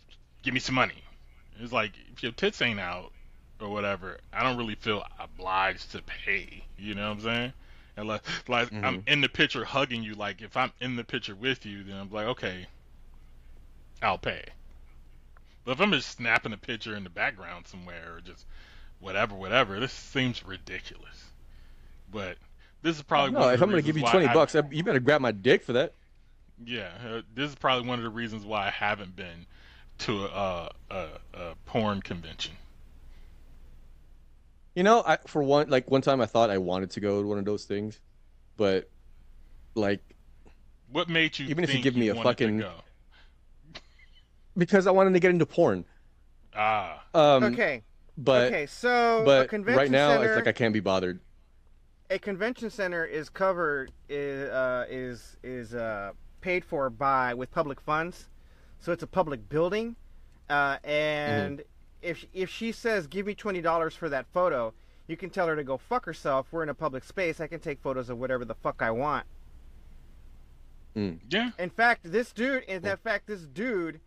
give 0.43 0.55
me 0.55 0.61
some 0.61 0.75
money. 0.77 1.05
It's 1.61 1.73
like 1.73 1.93
if 2.13 2.23
your 2.23 2.33
tits 2.33 2.63
ain't 2.63 2.81
out, 2.81 3.13
or 3.61 3.69
whatever, 3.71 4.19
I 4.33 4.43
don't 4.43 4.59
really 4.59 4.77
feel 4.77 5.05
obliged 5.19 5.93
to 5.93 6.03
pay. 6.03 6.65
You 6.79 6.95
know 6.95 7.09
what 7.09 7.17
I'm 7.17 7.21
saying? 7.23 7.53
Unless 7.99 8.21
like 8.47 8.73
I'm 8.73 9.03
in 9.07 9.21
the 9.21 9.29
picture 9.29 9.65
hugging 9.65 10.03
you, 10.03 10.15
like 10.15 10.41
if 10.41 10.57
I'm 10.57 10.73
in 10.81 10.97
the 10.97 11.05
picture 11.05 11.35
with 11.35 11.67
you, 11.67 11.83
then 11.83 11.97
I'm 11.97 12.11
like, 12.11 12.27
okay, 12.29 12.67
I'll 14.03 14.19
pay. 14.19 14.45
But 15.65 15.73
if 15.73 15.81
I'm 15.81 15.93
just 15.93 16.11
snapping 16.17 16.53
a 16.53 16.57
picture 16.57 16.95
in 16.97 17.05
the 17.05 17.11
background 17.11 17.67
somewhere 17.67 18.15
or 18.17 18.21
just 18.21 18.47
whatever, 19.01 19.35
whatever, 19.35 19.81
this 19.81 19.93
seems 19.93 20.45
ridiculous. 20.47 21.33
But 22.11 22.39
this 22.83 22.97
is 22.97 23.03
probably 23.03 23.33
no, 23.33 23.41
one 23.41 23.49
of 23.49 23.55
if 23.55 23.63
I'm 23.63 23.71
gonna 23.71 23.83
give 23.83 23.97
you 23.97 24.05
twenty 24.07 24.27
I- 24.27 24.35
bucks, 24.35 24.55
I, 24.55 24.63
you 24.71 24.83
better 24.85 25.01
grab 25.01 25.21
my 25.21 25.33
dick 25.33 25.65
for 25.65 25.73
that. 25.75 25.93
yeah, 26.65 26.91
uh, 27.05 27.23
this 27.35 27.51
is 27.51 27.57
probably 27.57 27.89
one 27.89 27.99
of 27.99 28.05
the 28.05 28.11
reasons 28.11 28.45
why 28.45 28.69
I 28.69 28.71
haven't 28.71 29.17
been 29.17 29.47
to 29.99 30.25
a, 30.27 30.71
a, 30.91 31.07
a 31.35 31.55
porn 31.67 32.01
convention. 32.03 32.55
You 34.79 34.85
know, 34.85 35.03
I 35.05 35.17
for 35.27 35.43
one 35.43 35.69
like 35.69 35.91
one 35.91 36.03
time 36.03 36.21
I 36.21 36.27
thought 36.27 36.51
I 36.51 36.59
wanted 36.59 36.91
to 36.93 37.01
go 37.01 37.21
to 37.21 37.27
one 37.27 37.37
of 37.37 37.45
those 37.45 37.65
things, 37.65 38.01
but 38.57 38.89
like 39.75 40.01
What 40.93 41.09
made 41.09 41.37
you 41.37 41.47
Even 41.49 41.65
if 41.65 41.71
you 41.71 41.75
think 41.75 41.83
give 41.83 41.97
me 41.97 42.11
a 42.11 42.15
fucking- 42.15 42.61
go? 42.61 42.71
because 44.57 44.87
I 44.87 44.93
wanted 44.93 45.15
to 45.15 45.19
get 45.19 45.31
into 45.33 45.47
porn. 45.47 45.85
Ah, 46.55 47.05
Um, 47.13 47.43
okay. 47.43 47.83
But 48.17 48.53
okay, 48.53 48.67
so 48.67 49.23
a 49.23 49.25
but 49.25 49.49
convention 49.49 49.79
right 49.81 49.91
now 49.91 50.11
center, 50.11 50.27
it's 50.27 50.37
like 50.37 50.47
I 50.47 50.53
can't 50.53 50.73
be 50.73 50.79
bothered. 50.79 51.19
a 52.09 52.21
convention 52.21 52.71
center 52.71 53.05
is 53.05 53.29
covered 53.29 53.91
is 54.09 54.49
uh, 54.49 54.87
is 54.89 55.37
is 55.43 55.75
uh, 55.75 56.13
paid 56.41 56.65
for 56.65 56.89
by 56.89 57.35
with 57.35 57.51
public 57.51 57.81
funds, 57.81 58.29
so 58.79 58.93
it's 58.93 59.03
a 59.03 59.09
public 59.09 59.49
building, 59.49 59.97
uh, 60.49 60.79
and 60.85 61.65
if 62.03 62.25
if 62.33 62.51
she 62.51 62.73
says 62.73 63.07
give 63.07 63.27
me 63.27 63.35
twenty 63.35 63.61
dollars 63.61 63.95
for 63.95 64.09
that 64.09 64.27
photo, 64.33 64.73
you 65.07 65.17
can 65.17 65.31
tell 65.31 65.47
her 65.47 65.57
to 65.57 65.65
go 65.65 65.77
fuck 65.79 66.05
herself. 66.05 66.47
We're 66.51 66.63
in 66.63 66.69
a 66.69 66.75
public 66.75 67.05
space. 67.05 67.41
I 67.41 67.47
can 67.47 67.61
take 67.61 67.81
photos 67.81 68.09
of 68.11 68.19
whatever 68.19 68.45
the 68.45 68.55
fuck 68.55 68.83
I 68.83 68.91
want. 68.91 69.27
Mm. 70.97 71.19
Yeah. 71.29 71.51
In 71.59 71.71
fact, 71.71 72.11
this 72.11 72.33
dude, 72.33 72.65
in 72.65 72.83
that 72.83 73.01
fact, 73.01 73.27
this 73.27 73.43
dude 73.43 74.01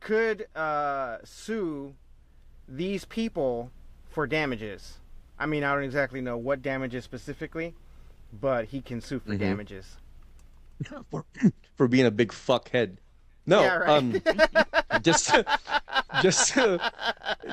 could 0.00 0.46
uh, 0.54 1.18
sue 1.24 1.94
these 2.68 3.04
people 3.04 3.70
for 4.10 4.26
damages. 4.26 4.98
I 5.38 5.46
mean, 5.46 5.64
I 5.64 5.74
don't 5.74 5.84
exactly 5.84 6.20
know 6.20 6.36
what 6.36 6.62
damages 6.62 7.04
specifically, 7.04 7.74
but 8.32 8.66
he 8.66 8.80
can 8.80 9.00
sue 9.00 9.20
for 9.20 9.32
Mhm. 9.32 9.38
damages. 9.38 9.96
for, 11.10 11.24
for 11.76 11.88
being 11.88 12.06
a 12.06 12.10
big 12.10 12.30
fuckhead. 12.30 12.96
No, 13.46 13.60
Yeah, 13.62 13.74
right. 13.76 13.88
um, 13.90 14.22
just 15.02 15.28
to, 15.28 15.44
just 16.22 16.54
to, 16.54 16.92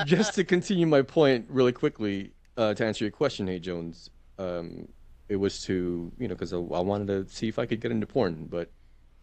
just 0.06 0.36
to 0.36 0.44
continue 0.44 0.88
my 0.88 1.02
point 1.02 1.46
really 1.50 1.72
quickly 1.74 2.32
uh, 2.58 2.74
to 2.74 2.86
answer 2.86 3.04
your 3.04 3.12
question, 3.12 3.48
hey 3.48 3.60
Jones. 3.60 4.10
Um, 4.40 4.88
it 5.30 5.36
was 5.38 5.64
to 5.64 6.12
you 6.18 6.28
know 6.28 6.36
because 6.36 6.54
I, 6.54 6.58
I 6.58 6.80
wanted 6.82 7.08
to 7.08 7.28
see 7.34 7.48
if 7.48 7.60
I 7.60 7.66
could 7.66 7.80
get 7.82 7.92
into 7.92 8.08
porn, 8.08 8.46
but 8.50 8.72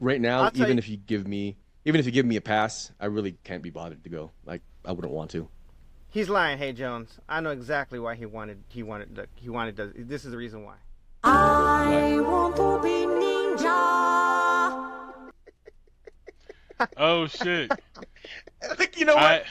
right 0.00 0.20
now, 0.20 0.42
I'll 0.44 0.50
even 0.54 0.72
you- 0.72 0.78
if 0.78 0.88
you 0.88 0.96
give 0.96 1.26
me 1.26 1.56
even 1.84 1.98
if 2.00 2.06
you 2.06 2.12
give 2.12 2.26
me 2.26 2.36
a 2.36 2.40
pass, 2.40 2.92
I 3.00 3.06
really 3.06 3.32
can't 3.44 3.62
be 3.62 3.70
bothered 3.70 4.04
to 4.04 4.10
go. 4.10 4.30
Like 4.44 4.62
I 4.84 4.92
wouldn't 4.92 5.12
want 5.12 5.30
to. 5.32 5.48
He's 6.10 6.28
lying, 6.28 6.58
hey 6.58 6.72
Jones. 6.72 7.18
I 7.28 7.40
know 7.40 7.50
exactly 7.50 7.98
why 7.98 8.14
he 8.14 8.26
wanted. 8.26 8.62
He 8.68 8.82
wanted. 8.82 9.16
To, 9.16 9.26
he 9.36 9.48
wanted. 9.50 9.76
To, 9.76 9.92
this 9.96 10.24
is 10.24 10.30
the 10.30 10.36
reason 10.38 10.64
why. 10.64 10.76
I 11.24 12.18
want 12.20 12.56
to 12.56 12.80
be 12.82 13.06
ninja. 13.06 14.27
Oh 16.96 17.26
shit! 17.26 17.70
Like 18.78 18.98
you 18.98 19.06
know 19.06 19.16
I, 19.16 19.42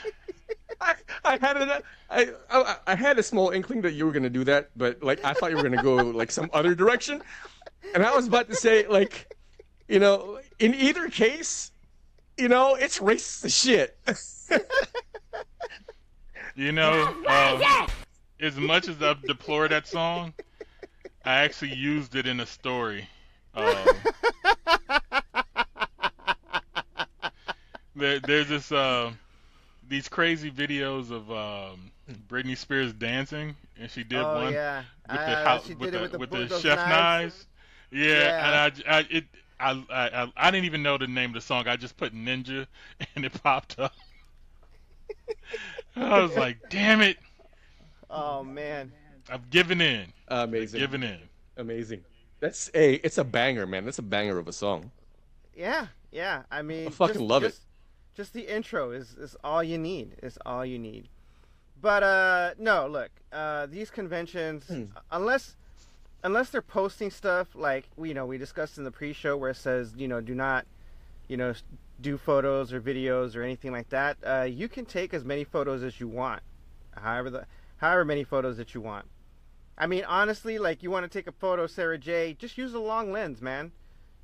I, 0.80 0.94
I 1.24 1.38
had 1.38 1.56
a, 1.56 1.82
I, 2.10 2.28
I, 2.50 2.76
I 2.86 2.94
had 2.94 3.18
a 3.18 3.22
small 3.22 3.50
inkling 3.50 3.82
that 3.82 3.92
you 3.92 4.06
were 4.06 4.12
gonna 4.12 4.30
do 4.30 4.44
that, 4.44 4.70
but 4.76 5.02
like 5.02 5.24
I 5.24 5.32
thought 5.34 5.50
you 5.50 5.56
were 5.56 5.62
gonna 5.62 5.82
go 5.82 5.96
like 5.96 6.30
some 6.30 6.50
other 6.52 6.74
direction, 6.74 7.22
and 7.94 8.04
I 8.04 8.14
was 8.14 8.26
about 8.26 8.48
to 8.48 8.54
say 8.54 8.86
like, 8.86 9.34
you 9.88 9.98
know, 9.98 10.40
in 10.58 10.74
either 10.74 11.08
case, 11.08 11.72
you 12.36 12.48
know, 12.48 12.74
it's 12.74 12.98
racist 12.98 13.62
shit. 13.62 13.96
you 16.54 16.72
know, 16.72 17.14
um, 17.28 17.88
as 18.40 18.56
much 18.56 18.88
as 18.88 19.02
I've 19.02 19.22
deplored 19.22 19.70
that 19.72 19.86
song, 19.86 20.32
I 21.24 21.40
actually 21.40 21.74
used 21.74 22.14
it 22.14 22.26
in 22.26 22.40
a 22.40 22.46
story. 22.46 23.08
Um, 23.54 23.86
there, 27.98 28.20
there's 28.20 28.48
this 28.48 28.72
uh, 28.72 29.12
these 29.88 30.08
crazy 30.08 30.50
videos 30.50 31.10
of 31.10 31.30
um, 31.30 31.90
Britney 32.28 32.56
Spears 32.56 32.92
dancing, 32.92 33.56
and 33.78 33.90
she 33.90 34.04
did 34.04 34.18
Oh, 34.20 34.34
one 34.44 34.52
yeah. 34.52 34.84
with 35.10 35.20
the 35.20 35.38
Uh, 35.38 35.58
hou- 35.58 35.66
she 35.66 35.74
with 35.74 35.92
did 35.92 36.02
it 36.02 36.12
the 36.12 36.18
with 36.18 36.30
the 36.30 36.38
with 36.38 36.48
the 36.48 36.58
chef 36.60 36.78
knives. 36.78 36.88
knives. 36.88 37.46
Yeah, 37.90 38.06
Yeah. 38.06 38.70
and 38.70 38.84
I, 38.86 38.98
I 38.98 39.06
it 39.10 39.24
I, 39.60 39.70
I 39.90 40.22
I 40.24 40.32
I 40.36 40.50
didn't 40.50 40.66
even 40.66 40.82
know 40.82 40.98
the 40.98 41.06
name 41.06 41.30
of 41.30 41.34
the 41.34 41.40
song. 41.40 41.66
I 41.68 41.76
just 41.76 41.96
put 41.96 42.14
Ninja, 42.14 42.66
and 43.16 43.24
it 43.24 43.42
popped 43.42 43.78
up. 43.78 43.92
I 45.96 46.20
was 46.20 46.36
like, 46.36 46.58
damn 46.70 47.00
it, 47.00 47.18
Oh 48.10 48.42
man. 48.42 48.92
I've 49.30 49.50
given 49.50 49.80
in. 49.80 50.12
Amazing. 50.28 50.80
Given 50.80 51.02
in. 51.02 51.18
Amazing. 51.56 52.02
That's 52.40 52.70
a, 52.72 52.94
it's 52.94 53.18
a 53.18 53.24
banger, 53.24 53.66
man. 53.66 53.84
That's 53.84 53.98
a 53.98 54.02
banger 54.02 54.38
of 54.38 54.48
a 54.48 54.52
song. 54.52 54.90
Yeah, 55.54 55.88
yeah. 56.12 56.44
I 56.50 56.62
mean, 56.62 56.86
I 56.86 56.90
fucking 56.90 57.14
just, 57.16 57.24
love 57.24 57.44
it. 57.44 57.58
Just, 58.18 58.32
the 58.32 58.52
intro 58.52 58.90
is 58.90 59.14
is 59.14 59.36
all 59.44 59.62
you 59.62 59.78
need. 59.78 60.16
Is 60.24 60.38
all 60.44 60.66
you 60.66 60.76
need. 60.76 61.08
But 61.80 62.02
uh, 62.02 62.54
no, 62.58 62.88
look, 62.88 63.10
uh, 63.32 63.66
these 63.66 63.90
conventions, 63.90 64.64
Hmm. 64.66 64.86
unless 65.12 65.54
unless 66.24 66.50
they're 66.50 66.60
posting 66.60 67.12
stuff 67.12 67.54
like 67.54 67.86
you 68.02 68.14
know 68.14 68.26
we 68.26 68.36
discussed 68.36 68.76
in 68.76 68.82
the 68.82 68.90
pre-show 68.90 69.36
where 69.36 69.50
it 69.50 69.56
says 69.56 69.94
you 69.96 70.08
know 70.08 70.20
do 70.20 70.34
not 70.34 70.66
you 71.28 71.36
know 71.36 71.54
do 72.00 72.18
photos 72.18 72.72
or 72.72 72.80
videos 72.80 73.36
or 73.36 73.42
anything 73.44 73.70
like 73.70 73.88
that, 73.90 74.16
uh, 74.26 74.42
you 74.42 74.68
can 74.68 74.84
take 74.84 75.14
as 75.14 75.24
many 75.24 75.44
photos 75.44 75.84
as 75.84 76.00
you 76.00 76.08
want, 76.08 76.42
however 76.96 77.30
the 77.30 77.46
however 77.76 78.04
many 78.04 78.24
photos 78.24 78.56
that 78.56 78.74
you 78.74 78.80
want. 78.80 79.06
I 79.76 79.86
mean, 79.86 80.02
honestly, 80.08 80.58
like 80.58 80.82
you 80.82 80.90
want 80.90 81.04
to 81.04 81.18
take 81.18 81.28
a 81.28 81.32
photo, 81.32 81.68
Sara 81.68 81.98
Jay, 81.98 82.34
just 82.36 82.58
use 82.58 82.74
a 82.74 82.80
long 82.80 83.12
lens, 83.12 83.40
man. 83.40 83.70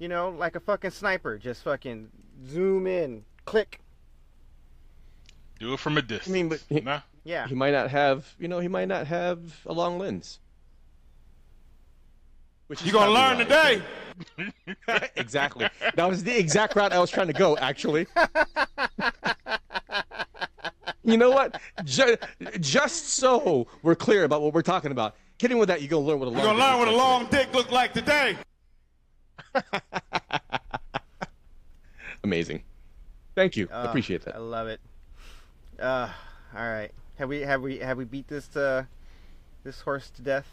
You 0.00 0.08
know, 0.08 0.30
like 0.30 0.56
a 0.56 0.60
fucking 0.60 0.90
sniper, 0.90 1.38
just 1.38 1.62
fucking 1.62 2.08
zoom 2.44 2.88
in, 2.88 3.24
click. 3.44 3.78
Do 5.64 5.72
it 5.72 5.80
from 5.80 5.96
a 5.96 6.02
distance. 6.02 6.28
I 6.28 6.30
mean, 6.30 6.50
but 6.50 6.62
he, 6.68 6.82
Nah. 6.82 7.00
Yeah. 7.24 7.48
he 7.48 7.54
might 7.54 7.70
not 7.70 7.88
have, 7.90 8.34
you 8.38 8.48
know, 8.48 8.58
he 8.58 8.68
might 8.68 8.86
not 8.86 9.06
have 9.06 9.40
a 9.64 9.72
long 9.72 9.98
lens. 9.98 10.38
Which 12.66 12.82
is 12.82 12.86
You 12.86 12.92
gonna 12.92 13.12
learn 13.12 13.38
today. 13.38 13.80
exactly. 15.16 15.66
That 15.94 16.06
was 16.06 16.22
the 16.22 16.38
exact 16.38 16.76
route 16.76 16.92
I 16.92 16.98
was 16.98 17.10
trying 17.10 17.28
to 17.28 17.32
go, 17.32 17.56
actually. 17.56 18.06
you 21.02 21.16
know 21.16 21.30
what? 21.30 21.58
Just, 21.82 22.18
just 22.60 23.08
so 23.14 23.68
we're 23.82 23.94
clear 23.94 24.24
about 24.24 24.42
what 24.42 24.52
we're 24.52 24.60
talking 24.60 24.90
about. 24.90 25.16
Kidding 25.38 25.56
with 25.56 25.68
that, 25.70 25.80
you're 25.80 25.88
gonna 25.88 26.04
learn 26.04 26.18
what 26.18 26.28
a 26.28 26.30
long. 26.30 26.40
You're 26.40 26.46
gonna 26.48 26.58
dick 26.58 26.68
learn 26.68 26.78
what 26.78 26.88
a 26.88 26.90
looks 26.90 27.02
like 27.02 27.08
long 27.08 27.26
dick 27.30 27.54
look 27.54 27.72
like 27.72 27.94
today. 27.94 28.36
Amazing. 32.22 32.62
Thank 33.34 33.56
you. 33.56 33.66
Uh, 33.72 33.86
Appreciate 33.88 34.26
that. 34.26 34.34
I 34.34 34.38
love 34.40 34.68
it. 34.68 34.78
Uh, 35.80 36.08
all 36.54 36.60
right. 36.68 36.90
Have 37.18 37.28
we 37.28 37.40
have 37.40 37.60
we 37.62 37.78
have 37.78 37.96
we 37.96 38.04
beat 38.04 38.28
this 38.28 38.54
uh, 38.56 38.84
this 39.62 39.80
horse 39.80 40.10
to 40.10 40.22
death? 40.22 40.46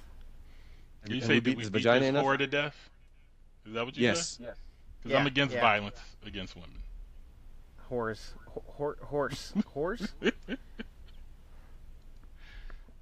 You 1.08 1.16
Have 1.16 1.24
say 1.26 1.30
we 1.30 1.36
did 1.36 1.44
beat 1.44 1.58
we 1.58 1.64
beat 1.64 1.72
vagina 1.74 2.00
this 2.02 2.10
enough? 2.10 2.26
whore 2.26 2.38
to 2.38 2.48
death? 2.48 2.90
Is 3.66 3.74
that 3.74 3.86
what 3.86 3.98
you 3.98 4.04
Yes. 4.04 4.38
said? 4.40 4.54
Because 5.04 5.18
I'm 5.20 5.28
against 5.28 5.56
yeah. 5.56 5.62
violence 5.62 6.00
against 6.26 6.56
women. 6.56 6.70
Horse, 7.90 8.34
ho- 8.78 8.96
horse, 9.02 9.54
horse. 9.74 10.08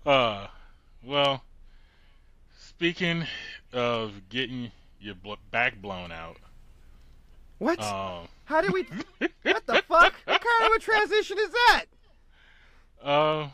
Uh, 0.06 0.48
well, 1.04 1.44
speaking 2.58 3.26
of 3.74 4.30
getting 4.30 4.72
your 5.00 5.14
bl- 5.14 5.34
back 5.52 5.80
blown 5.82 6.12
out. 6.12 6.38
What? 7.60 7.80
Um, 7.84 8.28
How 8.46 8.62
did 8.62 8.72
we? 8.72 8.84
what 9.44 9.66
the 9.68 9.84
fuck? 9.88 10.14
What 10.26 10.42
kind 10.42 10.72
of 10.72 10.72
a 10.78 10.80
transition 10.80 11.38
is 11.38 11.50
that? 11.52 11.86
Uh, 13.04 13.48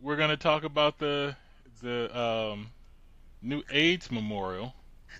we're 0.00 0.16
gonna 0.16 0.36
talk 0.36 0.64
about 0.64 0.98
the 0.98 1.36
the 1.82 2.18
um 2.18 2.70
new 3.42 3.62
AIDS 3.70 4.10
memorial 4.10 4.74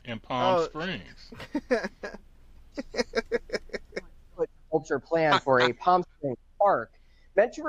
in 0.04 0.18
Palm 0.18 0.56
Oh. 0.58 0.64
Springs. 0.64 1.32
sculpture 4.68 5.00
plan 5.00 5.38
for 5.40 5.60
a 5.60 5.72
Palm 5.72 6.04
Springs 6.16 6.38
park 6.58 6.92
meant 7.36 7.52
to 7.54 7.62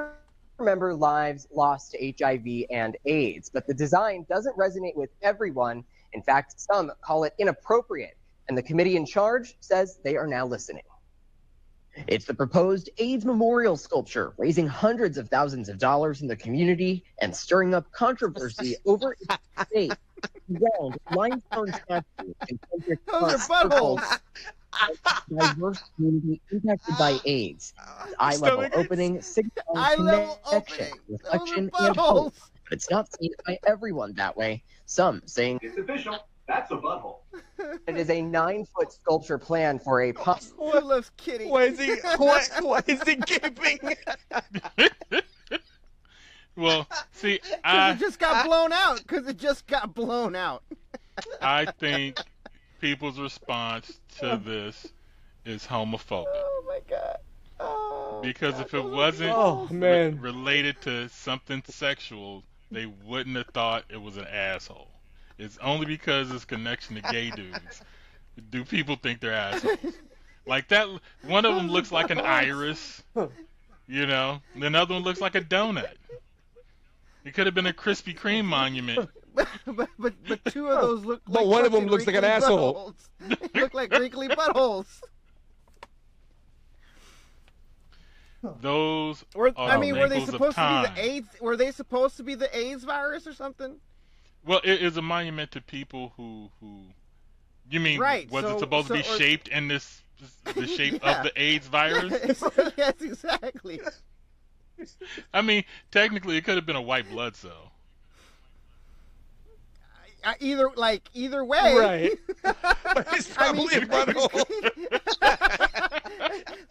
remember 0.60 0.94
lives 0.94 1.48
lost 1.54 1.92
to 1.92 2.14
HIV 2.20 2.66
and 2.72 2.98
AIDS. 3.06 3.50
But 3.50 3.68
the 3.68 3.74
design 3.74 4.26
doesn't 4.30 4.58
resonate 4.58 4.96
with 4.96 5.10
everyone. 5.22 5.84
In 6.14 6.22
fact, 6.22 6.54
some 6.58 6.92
call 7.02 7.24
it 7.24 7.34
inappropriate. 7.40 8.18
And 8.48 8.58
the 8.58 8.64
committee 8.64 8.96
in 8.96 9.06
charge 9.06 9.56
says 9.62 10.00
they 10.04 10.18
are 10.18 10.28
now 10.28 10.46
listening. 10.46 10.84
It's 12.08 12.26
the 12.26 12.34
proposed 12.34 12.90
AIDS 12.98 13.26
memorial 13.26 13.76
sculpture, 13.78 14.34
raising 14.38 14.66
hundreds 14.68 15.18
of 15.18 15.30
thousands 15.30 15.70
of 15.70 15.78
dollars 15.78 16.22
in 16.22 16.28
the 16.28 16.36
community 16.36 17.04
and 17.20 17.36
stirring 17.36 17.74
up 17.74 17.92
controversy 17.92 18.76
over 18.86 19.16
its 19.20 19.38
fate. 19.74 19.94
Round 20.50 20.98
limestone 21.14 21.72
statue 21.74 22.34
and 22.50 22.60
subject 22.72 23.08
Those 23.12 23.34
are 23.34 23.38
buttholes. 23.70 24.20
diverse 25.36 25.82
community 25.96 26.42
impacted 26.52 26.96
by 26.98 27.20
AIDS. 27.26 27.74
Eye 28.20 28.36
level 28.38 28.60
Stomach- 28.62 28.74
opening, 28.78 29.22
signifying 29.22 29.66
Eye 29.76 29.96
level 29.96 30.40
connection, 30.50 30.86
opening. 30.86 31.00
Those 31.10 31.20
reflection, 31.24 31.72
and 31.80 31.96
hope. 31.96 32.34
But 32.70 32.78
it's 32.78 32.90
not 32.90 33.10
seen 33.20 33.32
by 33.46 33.58
everyone 33.66 34.14
that 34.14 34.38
way. 34.38 34.64
Some 34.86 35.22
saying 35.26 35.60
It's 35.62 35.78
official. 35.78 36.20
That's 36.52 36.70
a 36.70 36.76
butthole. 36.76 37.20
it 37.88 37.96
is 37.96 38.10
a 38.10 38.22
nine 38.22 38.66
foot 38.66 38.92
sculpture 38.92 39.38
plan 39.38 39.80
for 39.80 40.02
a 40.02 40.10
oh, 40.10 40.14
pump. 40.14 40.42
Who 40.58 40.82
loves 40.82 41.10
kitty? 41.16 41.46
Why 41.46 41.64
is 41.64 41.80
he? 41.80 41.96
Why, 42.18 42.44
why 42.62 42.84
is 42.88 43.02
he 43.04 43.16
gaping? 43.16 43.80
Well, 46.58 46.86
see, 47.14 47.40
I 47.64 47.92
it 47.92 48.00
just 48.00 48.20
got 48.20 48.46
blown 48.46 48.74
out. 48.74 48.98
Because 48.98 49.26
it 49.26 49.38
just 49.38 49.66
got 49.68 49.96
blown 49.96 50.36
out. 50.36 50.64
I 51.42 51.66
think 51.80 52.20
people's 52.82 53.18
response 53.18 54.00
to 54.20 54.40
this 54.44 54.86
is 55.46 55.66
homophobic. 55.66 56.26
Oh 56.28 56.64
my 56.68 56.80
god. 56.90 57.18
Oh, 57.62 58.20
Because 58.22 58.60
if 58.60 58.74
it 58.74 58.84
wasn't 58.84 59.32
Oh, 59.34 59.66
re- 59.72 59.78
man. 59.78 60.20
related 60.20 60.82
to 60.82 61.08
something 61.08 61.64
sexual, 61.70 62.44
they 62.70 62.86
wouldn't 62.86 63.38
have 63.38 63.48
thought 63.48 63.86
it 63.90 64.02
was 64.02 64.18
an 64.18 64.28
asshole. 64.28 64.90
It's 65.42 65.58
only 65.58 65.86
because 65.86 66.32
it's 66.32 66.46
connection 66.46 66.96
to 66.96 67.02
gay 67.02 67.32
dudes 67.32 67.82
do 68.50 68.64
people 68.64 68.96
think 68.96 69.20
they're 69.20 69.34
assholes. 69.34 69.78
Like 70.48 70.70
that, 70.70 70.88
one 71.24 71.46
of 71.46 71.56
them 71.56 71.68
looks 71.68 71.92
like 71.92 72.10
an 72.10 72.20
iris, 72.20 73.04
you 73.88 74.06
know, 74.08 74.42
and 74.56 74.64
another 74.64 74.96
one 74.96 75.04
looks 75.04 75.22
like 75.22 75.36
a 75.36 75.42
donut. 75.42 75.94
It 77.24 77.36
could 77.36 77.46
have 77.46 77.54
been 77.54 77.68
a 77.68 77.74
Krispy 77.74 78.18
Kreme 78.18 78.46
monument. 78.46 79.08
but, 79.36 79.48
but 79.68 79.90
but 80.00 80.14
but 80.28 80.44
two 80.46 80.68
of 80.68 80.82
those 80.82 81.06
look. 81.06 81.22
But 81.26 81.44
like 81.44 81.46
one 81.46 81.66
of 81.66 81.72
them 81.72 81.86
looks 81.86 82.08
like 82.08 82.16
an 82.16 82.24
asshole. 82.24 82.96
look 83.56 83.74
like 83.74 83.92
wrinkly 83.92 84.30
buttholes. 84.30 84.88
Those 88.60 89.24
Were, 89.36 89.54
are 89.56 89.70
I 89.70 89.78
mean, 89.78 90.00
were 90.00 90.10
they 90.10 90.26
supposed 90.26 90.56
to 90.56 90.88
be 90.88 90.96
the 90.96 91.08
AIDS? 91.10 91.28
Were 91.40 91.56
they 91.56 91.72
supposed 91.72 92.18
to 92.18 92.24
be 92.24 92.34
the 92.34 92.58
AIDS 92.58 92.84
virus 92.84 93.28
or 93.28 93.34
something? 93.34 93.76
Well, 94.46 94.62
it 94.64 94.82
is 94.82 94.98
a 94.98 95.02
monument 95.02 95.52
to 95.52 95.62
people 95.62 96.14
who 96.18 96.50
who. 96.60 96.82
You 97.70 97.80
mean 97.80 98.00
Right, 98.00 98.30
was 98.30 98.44
so- 98.44 98.56
it 98.56 98.60
supposed 98.60 98.88
to 98.88 98.94
be 98.96 99.00
or- 99.00 99.04
shaped 99.18 99.48
in 99.48 99.68
this 99.68 100.02
the 100.56 100.68
shape 100.78 101.00
Yeah. 101.04 101.18
of 101.20 101.24
the 101.24 101.42
AIDS 101.42 101.68
virus? 101.68 102.44
yes, 102.78 102.94
exactly. 103.02 103.80
I 105.34 105.42
mean, 105.42 105.64
technically, 105.92 106.38
it 106.38 106.44
could 106.44 106.56
have 106.56 106.66
been 106.66 106.76
a 106.76 106.82
white 106.82 107.10
blood 107.10 107.36
cell. 107.36 107.72
Uh, 110.24 110.34
either 110.40 110.70
like 110.76 111.10
either 111.14 111.44
way. 111.46 111.76
Right. 111.76 112.12
It's 113.14 113.34
probably 113.34 113.76
a 113.76 113.82
butthole. 113.82 114.46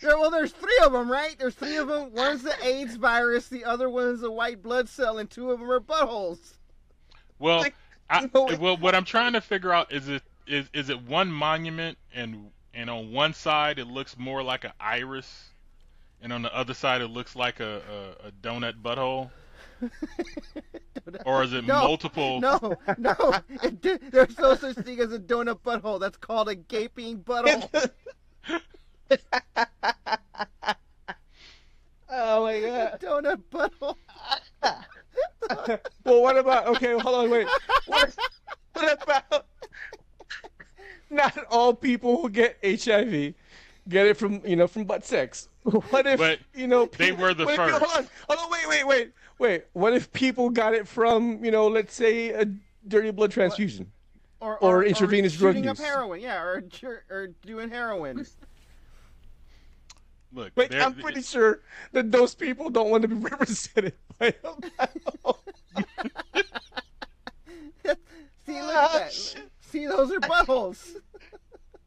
there, 0.00 0.18
well, 0.18 0.30
there's 0.30 0.52
three 0.52 0.78
of 0.84 0.92
them, 0.92 1.10
right? 1.10 1.34
There's 1.38 1.54
three 1.54 1.76
of 1.78 1.88
them. 1.88 2.12
One's 2.12 2.42
the 2.42 2.52
AIDS 2.62 2.96
virus, 2.96 3.48
the 3.48 3.64
other 3.64 3.88
one's 3.88 4.22
a 4.22 4.30
white 4.30 4.62
blood 4.62 4.88
cell, 4.88 5.18
and 5.18 5.28
two 5.30 5.50
of 5.50 5.58
them 5.60 5.70
are 5.70 5.80
buttholes. 5.80 6.58
Well, 7.40 7.64
I, 8.08 8.28
no, 8.32 8.48
well, 8.60 8.76
what 8.76 8.94
I'm 8.94 9.04
trying 9.04 9.32
to 9.32 9.40
figure 9.40 9.72
out 9.72 9.92
is 9.92 10.08
it 10.08 10.22
is 10.46 10.68
is 10.74 10.90
it 10.90 11.00
one 11.02 11.32
monument 11.32 11.98
and 12.14 12.50
and 12.74 12.90
on 12.90 13.12
one 13.12 13.32
side 13.34 13.78
it 13.78 13.86
looks 13.86 14.16
more 14.18 14.42
like 14.42 14.64
an 14.64 14.72
iris, 14.78 15.50
and 16.22 16.32
on 16.32 16.42
the 16.42 16.54
other 16.54 16.74
side 16.74 17.00
it 17.00 17.08
looks 17.08 17.34
like 17.34 17.60
a 17.60 17.82
a, 18.22 18.28
a 18.28 18.32
donut 18.42 18.74
butthole, 18.82 19.30
or 21.24 21.42
is 21.42 21.54
it 21.54 21.64
No, 21.66 21.80
multiple? 21.82 22.40
No, 22.40 22.76
no. 22.98 23.14
It, 23.62 24.12
there's 24.12 24.38
no 24.38 24.54
such 24.54 24.76
thing 24.76 25.00
as 25.00 25.12
a 25.12 25.18
donut 25.18 25.60
butthole. 25.60 25.98
That's 25.98 26.18
called 26.18 26.48
a 26.50 26.54
gaping 26.54 27.20
butthole. 27.20 27.90
oh 32.10 32.42
my 32.44 32.60
god. 32.60 33.00
donut 33.00 33.40
butthole. 33.50 33.96
Well, 36.04 36.22
what 36.22 36.36
about? 36.36 36.66
Okay, 36.68 36.92
hold 36.98 37.14
on, 37.14 37.30
wait. 37.30 37.46
What, 37.86 38.14
what 38.74 39.02
about? 39.02 39.46
Not 41.10 41.36
all 41.50 41.74
people 41.74 42.20
who 42.22 42.28
get 42.30 42.56
HIV 42.62 43.34
get 43.88 44.06
it 44.06 44.16
from 44.16 44.40
you 44.46 44.54
know 44.56 44.66
from 44.68 44.84
butt 44.84 45.04
sex. 45.04 45.48
What 45.64 46.06
if 46.06 46.18
But 46.18 46.38
you 46.54 46.66
know 46.66 46.86
they 46.96 47.12
were 47.12 47.34
the 47.34 47.44
what 47.44 47.54
if- 47.54 47.56
first. 47.58 47.82
hold 47.84 48.04
on, 48.04 48.08
hold 48.28 48.38
on, 48.40 48.50
wait, 48.50 48.68
wait, 48.68 48.86
wait, 48.86 49.12
wait. 49.38 49.64
What 49.72 49.92
if 49.94 50.12
people 50.12 50.50
got 50.50 50.74
it 50.74 50.86
from 50.86 51.44
you 51.44 51.50
know, 51.50 51.66
let's 51.68 51.94
say 51.94 52.30
a 52.30 52.46
dirty 52.86 53.10
blood 53.10 53.30
transfusion? 53.32 53.90
Or, 54.42 54.56
Or 54.64 54.84
intravenous 54.84 55.36
drug 55.36 55.54
shooting 55.54 55.68
up 55.68 55.76
use. 55.76 55.86
heroin, 55.86 56.20
yeah, 56.20 56.40
or 56.40 56.64
or, 56.82 57.04
or 57.10 57.26
doing 57.44 57.68
heroin. 57.68 58.24
Look, 60.32 60.52
Wait, 60.54 60.74
I'm 60.74 60.94
pretty 60.94 61.22
sure 61.22 61.60
that 61.92 62.12
those 62.12 62.34
people 62.34 62.70
don't 62.70 62.90
want 62.90 63.02
to 63.02 63.08
be 63.08 63.14
represented 63.16 63.94
by 64.18 64.34
a. 64.44 64.54
See, 68.46 68.60
look 68.60 68.74
at 68.74 68.74
ah, 68.74 68.98
that. 68.98 69.36
See, 69.60 69.86
those 69.86 70.12
are 70.12 70.20
buttholes. 70.20 70.96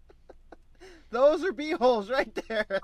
those 1.09 1.43
are 1.43 1.51
beeholes 1.51 2.09
right 2.09 2.33
there. 2.47 2.81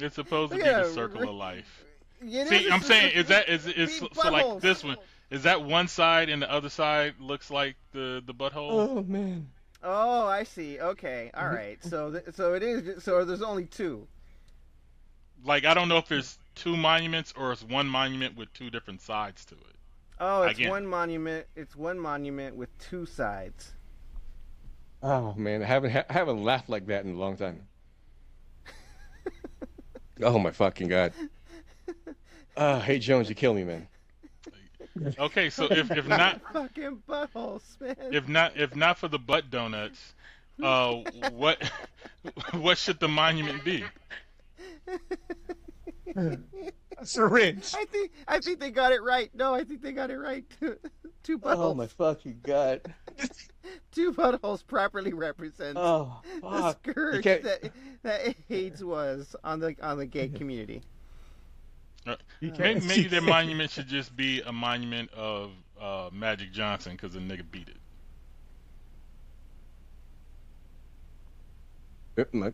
It's 0.00 0.14
supposed 0.14 0.52
to 0.52 0.58
be 0.58 0.64
the 0.64 0.90
circle 0.92 1.22
re- 1.22 1.28
of 1.28 1.34
life. 1.34 1.84
It 2.20 2.48
See, 2.48 2.70
I'm 2.70 2.82
saying 2.82 3.12
is 3.14 3.28
that 3.28 3.48
is 3.48 3.66
is 3.66 4.00
big 4.00 4.14
so 4.14 4.30
like 4.30 4.60
this 4.60 4.82
one 4.82 4.96
is 5.30 5.42
that 5.42 5.62
one 5.62 5.88
side 5.88 6.28
and 6.28 6.42
the 6.42 6.50
other 6.50 6.68
side 6.68 7.14
looks 7.20 7.50
like 7.50 7.76
the 7.92 8.22
the 8.24 8.34
butthole? 8.34 8.70
Oh 8.70 9.04
man. 9.06 9.48
Oh, 9.82 10.26
I 10.26 10.42
see. 10.42 10.80
Okay, 10.80 11.30
all 11.34 11.48
right. 11.48 11.78
So, 11.84 12.10
th- 12.10 12.34
so 12.34 12.54
it 12.54 12.64
is. 12.64 13.04
So 13.04 13.24
there's 13.24 13.42
only 13.42 13.66
two. 13.66 14.08
Like 15.44 15.64
I 15.64 15.74
don't 15.74 15.88
know 15.88 15.98
if 15.98 16.08
there's 16.08 16.38
two 16.54 16.76
monuments 16.76 17.32
or 17.36 17.52
it's 17.52 17.62
one 17.62 17.86
monument 17.86 18.36
with 18.36 18.52
two 18.52 18.70
different 18.70 19.00
sides 19.00 19.44
to 19.46 19.54
it. 19.54 19.76
Oh, 20.20 20.42
it's 20.42 20.58
Again. 20.58 20.70
one 20.70 20.86
monument. 20.86 21.46
It's 21.54 21.76
one 21.76 21.98
monument 21.98 22.56
with 22.56 22.76
two 22.78 23.06
sides. 23.06 23.72
Oh 25.02 25.32
man, 25.34 25.62
I 25.62 25.66
haven't 25.66 25.92
ha- 25.92 26.04
I 26.08 26.12
haven't 26.12 26.42
laughed 26.42 26.68
like 26.68 26.86
that 26.86 27.04
in 27.04 27.14
a 27.14 27.18
long 27.18 27.36
time. 27.36 27.62
oh 30.22 30.38
my 30.38 30.50
fucking 30.50 30.88
god. 30.88 31.12
Uh, 32.56 32.80
hey 32.80 32.98
Jones, 32.98 33.28
you 33.28 33.36
kill 33.36 33.54
me, 33.54 33.64
man. 33.64 33.86
Okay, 35.18 35.50
so 35.50 35.66
if 35.70 35.90
if 35.92 36.08
not 36.08 36.40
Fucking 36.52 37.02
buttholes, 37.08 37.80
man. 37.80 37.94
if 38.12 38.26
not 38.28 38.56
if 38.56 38.74
not 38.74 38.98
for 38.98 39.06
the 39.06 39.18
butt 39.18 39.50
donuts, 39.50 40.14
uh, 40.62 40.94
what 41.30 41.62
what 42.52 42.76
should 42.78 42.98
the 42.98 43.08
monument 43.08 43.62
be? 43.64 43.84
A 46.16 46.38
syringe. 47.04 47.74
I 47.76 47.84
think 47.86 48.12
I 48.26 48.40
think 48.40 48.60
they 48.60 48.70
got 48.70 48.92
it 48.92 49.02
right. 49.02 49.30
No, 49.34 49.54
I 49.54 49.64
think 49.64 49.82
they 49.82 49.92
got 49.92 50.10
it 50.10 50.18
right. 50.18 50.44
two 51.22 51.38
buttholes. 51.38 51.56
Oh 51.56 51.74
my 51.74 51.86
fucking 51.86 52.40
god. 52.42 52.94
Two 53.92 54.14
buttholes 54.14 54.66
properly 54.66 55.12
represent 55.12 55.76
Oh 55.76 56.22
the 56.40 56.72
scourge 56.72 57.24
that 57.24 57.70
that 58.02 58.34
AIDS 58.48 58.82
was 58.82 59.36
on 59.44 59.60
the 59.60 59.76
on 59.82 59.98
the 59.98 60.06
gay 60.06 60.28
community. 60.28 60.82
Uh, 62.06 62.16
maybe, 62.40 62.80
you 62.80 62.86
maybe 62.86 63.08
their 63.08 63.20
monument 63.20 63.70
should 63.70 63.88
just 63.88 64.16
be 64.16 64.40
a 64.42 64.52
monument 64.52 65.10
of 65.12 65.50
uh, 65.78 66.08
Magic 66.12 66.52
Johnson 66.52 66.92
because 66.92 67.12
the 67.12 67.20
nigga 67.20 67.42
beat 67.50 67.68
it. 67.68 67.76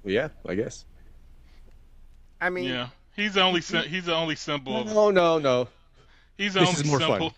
Yeah, 0.04 0.28
I 0.46 0.54
guess. 0.54 0.84
I 2.44 2.50
mean, 2.50 2.64
Yeah, 2.68 2.88
he's 3.16 3.34
the 3.34 3.40
only 3.42 3.60
he's 3.60 4.04
the 4.04 4.14
only 4.14 4.36
symbol. 4.36 4.82
Of, 4.82 4.86
No, 4.88 5.10
no, 5.10 5.38
no. 5.38 5.68
he's 6.36 6.54
the 6.54 6.60
This 6.60 6.68
only 6.68 6.80
is 6.82 6.86
more 6.86 7.00
fun. 7.00 7.10
symbol. 7.10 7.34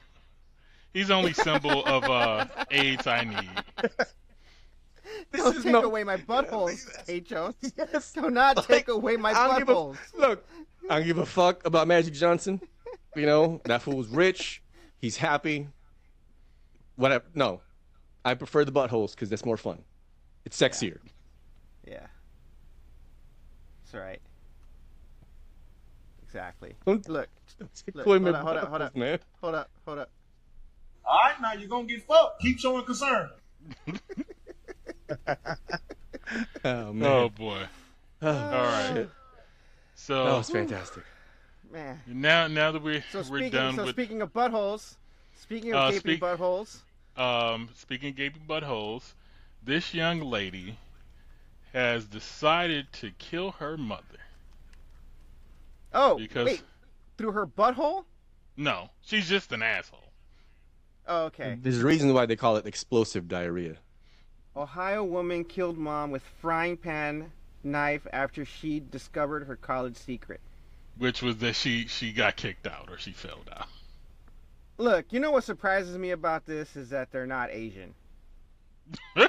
He's 0.92 1.08
the 1.08 1.14
only 1.14 1.32
symbol 1.32 1.84
of 1.84 2.04
uh, 2.04 2.46
AIDS 2.70 3.06
I 3.06 3.24
need. 3.24 3.90
don't 5.32 5.56
is 5.56 5.62
take 5.62 5.72
no- 5.72 5.82
away 5.84 6.02
my 6.04 6.16
buttholes, 6.16 6.86
Hey 7.06 7.20
Jones. 7.20 7.54
Do 8.14 8.30
not 8.30 8.64
take 8.66 8.88
away 8.88 9.16
my 9.16 9.32
I 9.32 9.58
a- 9.58 9.64
buttholes. 9.64 9.98
Look, 10.16 10.44
I 10.90 10.98
don't 10.98 11.06
give 11.06 11.18
a 11.18 11.26
fuck 11.26 11.64
about 11.66 11.86
Magic 11.86 12.14
Johnson. 12.14 12.60
You 13.14 13.26
know, 13.26 13.60
that 13.64 13.82
fool's 13.82 14.08
rich. 14.08 14.62
He's 14.98 15.16
happy. 15.16 15.68
Whatever. 16.96 17.24
No, 17.34 17.60
I 18.24 18.34
prefer 18.34 18.64
the 18.64 18.72
buttholes 18.72 19.12
because 19.12 19.28
that's 19.30 19.44
more 19.44 19.56
fun. 19.56 19.82
It's 20.44 20.60
sexier. 20.60 20.98
Yeah. 21.86 22.06
That's 23.84 23.94
right. 24.02 24.20
Exactly. 26.36 26.74
Don't- 26.84 27.08
Look. 27.08 27.28
take 27.86 27.94
look 27.94 28.04
away 28.06 28.18
hold, 28.18 28.34
up, 28.34 28.42
hold 28.44 28.56
up, 28.58 28.68
hold 28.68 28.82
up, 28.82 28.94
man. 28.96 29.18
hold 29.40 29.54
up, 29.54 29.70
hold 29.86 29.98
up. 30.00 30.10
All 31.06 31.18
right, 31.18 31.40
now 31.40 31.54
you're 31.54 31.66
gonna 31.68 31.86
get 31.86 32.02
fucked. 32.02 32.42
Keep 32.42 32.58
showing 32.58 32.84
concern. 32.84 33.30
Oh 36.64 36.92
man. 36.92 37.08
Oh 37.08 37.28
boy. 37.28 37.62
Oh, 38.20 38.28
All 38.28 38.50
right. 38.50 38.90
shit. 38.94 39.10
So 39.94 40.24
That 40.24 40.36
was 40.38 40.50
fantastic. 40.50 41.04
Man. 41.70 42.00
now, 42.08 42.48
now 42.48 42.72
that 42.72 42.82
we 42.82 43.00
So 43.12 43.18
we're 43.18 43.24
speaking, 43.38 43.50
done 43.52 43.76
so 43.76 43.84
with 43.84 43.94
speaking 43.94 44.20
of 44.22 44.32
buttholes, 44.32 44.96
speaking 45.40 45.72
of 45.72 45.78
Uh, 45.78 45.90
gaping 45.92 46.00
speak- 46.00 46.20
buttholes, 46.20 46.78
um, 47.16 47.68
speaking 47.76 48.08
of 48.10 48.16
gaping 48.16 48.42
buttholes, 48.46 49.12
this 49.62 49.94
young 49.94 50.20
lady 50.20 50.78
has 51.72 52.06
decided 52.06 52.92
to 52.94 53.12
kill 53.12 53.52
her 53.52 53.76
mother. 53.76 54.02
Oh 55.96 56.18
Because- 56.18 56.46
wait, 56.46 56.62
through 57.18 57.32
her 57.32 57.46
butthole? 57.46 58.04
No, 58.56 58.90
she's 59.02 59.28
just 59.28 59.52
an 59.52 59.62
asshole. 59.62 60.00
Oh, 61.08 61.24
okay. 61.24 61.58
There's 61.60 61.82
a 61.82 61.86
reason 61.86 62.12
why 62.14 62.26
they 62.26 62.36
call 62.36 62.56
it 62.56 62.66
explosive 62.66 63.28
diarrhea. 63.28 63.76
Ohio 64.56 65.04
woman 65.04 65.44
killed 65.44 65.76
mom 65.76 66.10
with 66.10 66.22
frying 66.40 66.76
pan 66.76 67.30
knife 67.62 68.06
after 68.12 68.44
she 68.44 68.80
discovered 68.80 69.46
her 69.46 69.56
college 69.56 69.96
secret. 69.96 70.40
Which 70.98 71.22
was 71.22 71.36
that 71.38 71.54
she 71.54 71.86
she 71.86 72.12
got 72.12 72.36
kicked 72.36 72.66
out 72.66 72.88
or 72.90 72.98
she 72.98 73.12
failed 73.12 73.50
out. 73.52 73.68
Look, 74.78 75.12
you 75.12 75.20
know 75.20 75.30
what 75.30 75.44
surprises 75.44 75.96
me 75.98 76.10
about 76.10 76.46
this 76.46 76.76
is 76.76 76.90
that 76.90 77.12
they're 77.12 77.26
not 77.26 77.50
Asian. 77.50 77.94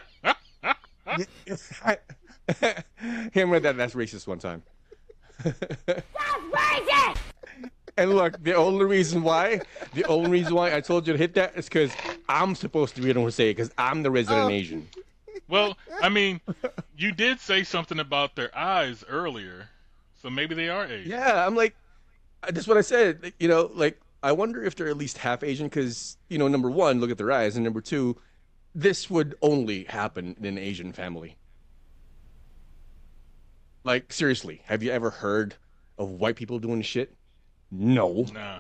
Him 3.32 3.49
read 3.49 3.63
that 3.63 3.78
that's 3.78 3.95
racist 3.95 4.28
one 4.28 4.39
time. 4.39 4.63
And 8.00 8.14
look, 8.14 8.42
the 8.44 8.54
only 8.54 8.86
reason 8.86 9.24
why, 9.24 9.62
the 9.96 10.06
only 10.06 10.30
reason 10.30 10.54
why 10.54 10.76
I 10.76 10.82
told 10.82 11.08
you 11.08 11.14
to 11.14 11.18
hit 11.18 11.34
that 11.34 11.58
is 11.58 11.66
because 11.66 11.92
I'm 12.30 12.54
supposed 12.54 12.96
to 12.96 13.02
be 13.02 13.12
the 13.12 13.20
one 13.20 13.28
to 13.28 13.32
say 13.32 13.50
it 13.50 13.56
because 13.56 13.72
I'm 13.78 14.04
the 14.04 14.12
resident 14.12 14.46
Oh. 14.46 14.50
Asian. 14.50 14.88
Well, 15.48 15.78
I 16.02 16.10
mean, 16.10 16.40
you 16.96 17.12
did 17.12 17.40
say 17.40 17.64
something 17.64 18.00
about 18.00 18.36
their 18.36 18.56
eyes 18.56 19.04
earlier, 19.10 19.70
so 20.22 20.30
maybe 20.30 20.54
they 20.54 20.70
are 20.70 20.86
Asian. 20.86 21.10
Yeah, 21.10 21.46
I'm 21.46 21.56
like, 21.56 21.76
uh, 22.44 22.52
that's 22.52 22.68
what 22.68 22.78
I 22.78 22.82
said. 22.82 23.34
You 23.40 23.48
know, 23.48 23.72
like 23.74 24.00
I 24.22 24.32
wonder 24.32 24.64
if 24.64 24.76
they're 24.76 24.90
at 24.90 24.98
least 24.98 25.18
half 25.18 25.44
Asian 25.44 25.68
because 25.68 26.18
you 26.30 26.38
know, 26.38 26.48
number 26.48 26.70
one, 26.70 27.00
look 27.00 27.10
at 27.10 27.18
their 27.18 27.32
eyes, 27.32 27.56
and 27.56 27.64
number 27.64 27.82
two, 27.82 28.16
this 28.76 29.10
would 29.10 29.36
only 29.42 29.86
happen 29.86 30.36
in 30.38 30.46
an 30.46 30.58
Asian 30.60 30.92
family. 30.94 31.36
Like 33.88 34.12
seriously, 34.12 34.60
have 34.66 34.84
you 34.84 34.92
ever 34.92 35.10
heard 35.10 35.56
of 35.98 36.10
white 36.12 36.36
people 36.36 36.60
doing 36.60 36.82
shit? 36.82 37.16
No. 37.72 38.26
Nah. 38.34 38.60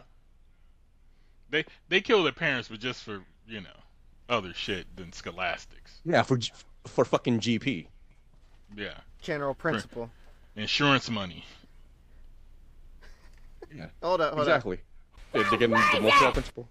They 1.49 1.65
they 1.89 1.99
kill 1.99 2.23
their 2.23 2.31
parents, 2.31 2.69
but 2.69 2.79
just 2.79 3.03
for 3.03 3.19
you 3.45 3.59
know 3.59 3.75
other 4.29 4.53
shit 4.53 4.85
than 4.95 5.11
scholastics. 5.11 5.99
Yeah, 6.05 6.23
for 6.23 6.39
for 6.85 7.03
fucking 7.03 7.41
GP. 7.41 7.87
Yeah, 8.77 8.93
General 9.21 9.53
principle. 9.53 10.09
insurance 10.55 11.09
money. 11.09 11.43
Yeah. 13.75 13.87
Hold 14.01 14.21
up, 14.21 14.33
hold 14.33 14.47
exactly. 14.47 14.79
They, 15.33 15.43
they 15.43 15.57
get 15.57 15.69
the 15.93 15.99
motel 15.99 16.31
principle. 16.31 16.69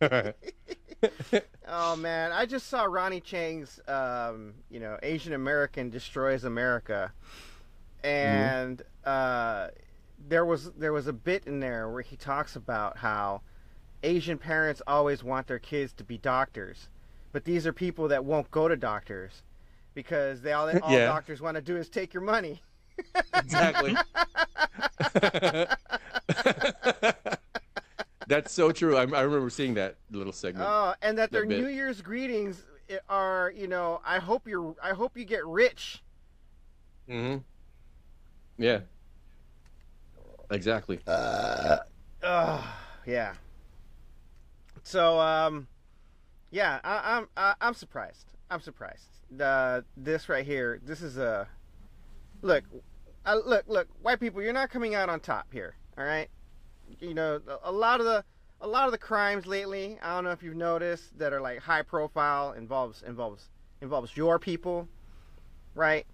Oh 1.74 1.96
man, 1.96 2.32
I 2.32 2.44
just 2.44 2.66
saw 2.66 2.84
Ronny 2.84 3.20
Chieng's, 3.20 3.80
um, 3.88 4.52
you 4.68 4.78
know, 4.78 4.98
Asian 5.02 5.32
American 5.32 5.88
destroys 5.88 6.44
America, 6.44 7.12
and 8.04 8.82
uh, 9.04 9.68
there 10.28 10.44
was 10.44 10.72
there 10.72 10.92
was 10.92 11.06
a 11.06 11.12
bit 11.12 11.46
in 11.46 11.60
there 11.60 11.88
where 11.90 12.02
he 12.02 12.16
talks 12.16 12.56
about 12.56 12.98
how 12.98 13.42
Asian 14.02 14.38
parents 14.38 14.82
always 14.86 15.22
want 15.24 15.46
their 15.46 15.58
kids 15.58 15.92
to 15.94 16.04
be 16.04 16.18
doctors, 16.18 16.88
but 17.32 17.44
these 17.44 17.66
are 17.66 17.72
people 17.72 18.08
that 18.08 18.24
won't 18.24 18.50
go 18.50 18.68
to 18.68 18.76
doctors 18.76 19.42
because 19.94 20.42
they 20.42 20.52
all 20.52 20.70
all 20.82 20.92
Yeah. 20.92 21.06
doctors 21.06 21.40
want 21.40 21.56
to 21.56 21.62
do 21.62 21.76
is 21.76 21.88
take 21.88 22.14
your 22.14 22.22
money. 22.22 22.62
Exactly. 23.34 23.96
That's 28.26 28.52
so 28.52 28.72
true. 28.72 28.96
I, 28.96 29.02
I 29.02 29.22
remember 29.22 29.50
seeing 29.50 29.74
that 29.74 29.96
little 30.10 30.32
segment. 30.32 30.64
Oh, 30.64 30.94
and 31.02 31.18
that 31.18 31.32
their 31.32 31.44
bit. 31.44 31.60
New 31.60 31.68
Year's 31.68 32.00
greetings 32.02 32.64
are, 33.08 33.52
you 33.54 33.66
know, 33.66 34.00
I 34.04 34.18
hope 34.18 34.46
you're, 34.46 34.74
I 34.82 34.90
hope 34.90 35.16
you 35.16 35.24
get 35.24 35.44
rich. 35.46 36.02
hmm 37.08 37.38
Yeah. 38.62 38.78
Exactly. 40.52 41.00
Uh, 41.04 41.78
yeah. 43.04 43.34
So, 44.84 45.18
um, 45.18 45.66
yeah, 46.52 46.78
I, 46.84 47.16
I'm, 47.16 47.28
I, 47.36 47.54
I'm 47.60 47.74
surprised. 47.74 48.26
I'm 48.50 48.60
surprised. 48.60 49.08
Uh, 49.40 49.80
this 49.96 50.28
right 50.28 50.46
here, 50.46 50.80
this 50.84 51.02
is 51.02 51.18
a, 51.18 51.48
look, 52.42 52.62
uh, 53.26 53.40
look, 53.44 53.64
look, 53.66 53.88
white 54.00 54.20
people, 54.20 54.40
you're 54.40 54.52
not 54.52 54.70
coming 54.70 54.94
out 54.94 55.08
on 55.08 55.18
top 55.18 55.52
here. 55.52 55.74
All 55.98 56.04
right. 56.04 56.28
You 57.00 57.14
know, 57.14 57.40
a 57.64 57.72
lot 57.72 57.98
of 57.98 58.06
the, 58.06 58.24
a 58.60 58.68
lot 58.68 58.86
of 58.86 58.92
the 58.92 58.98
crimes 58.98 59.44
lately. 59.44 59.98
I 60.00 60.14
don't 60.14 60.22
know 60.22 60.30
if 60.30 60.40
you've 60.40 60.54
noticed 60.54 61.18
that 61.18 61.32
are 61.32 61.40
like 61.40 61.58
high 61.58 61.82
profile 61.82 62.52
involves 62.52 63.02
involves 63.02 63.48
involves 63.80 64.16
your 64.16 64.38
people, 64.38 64.88
right? 65.74 66.06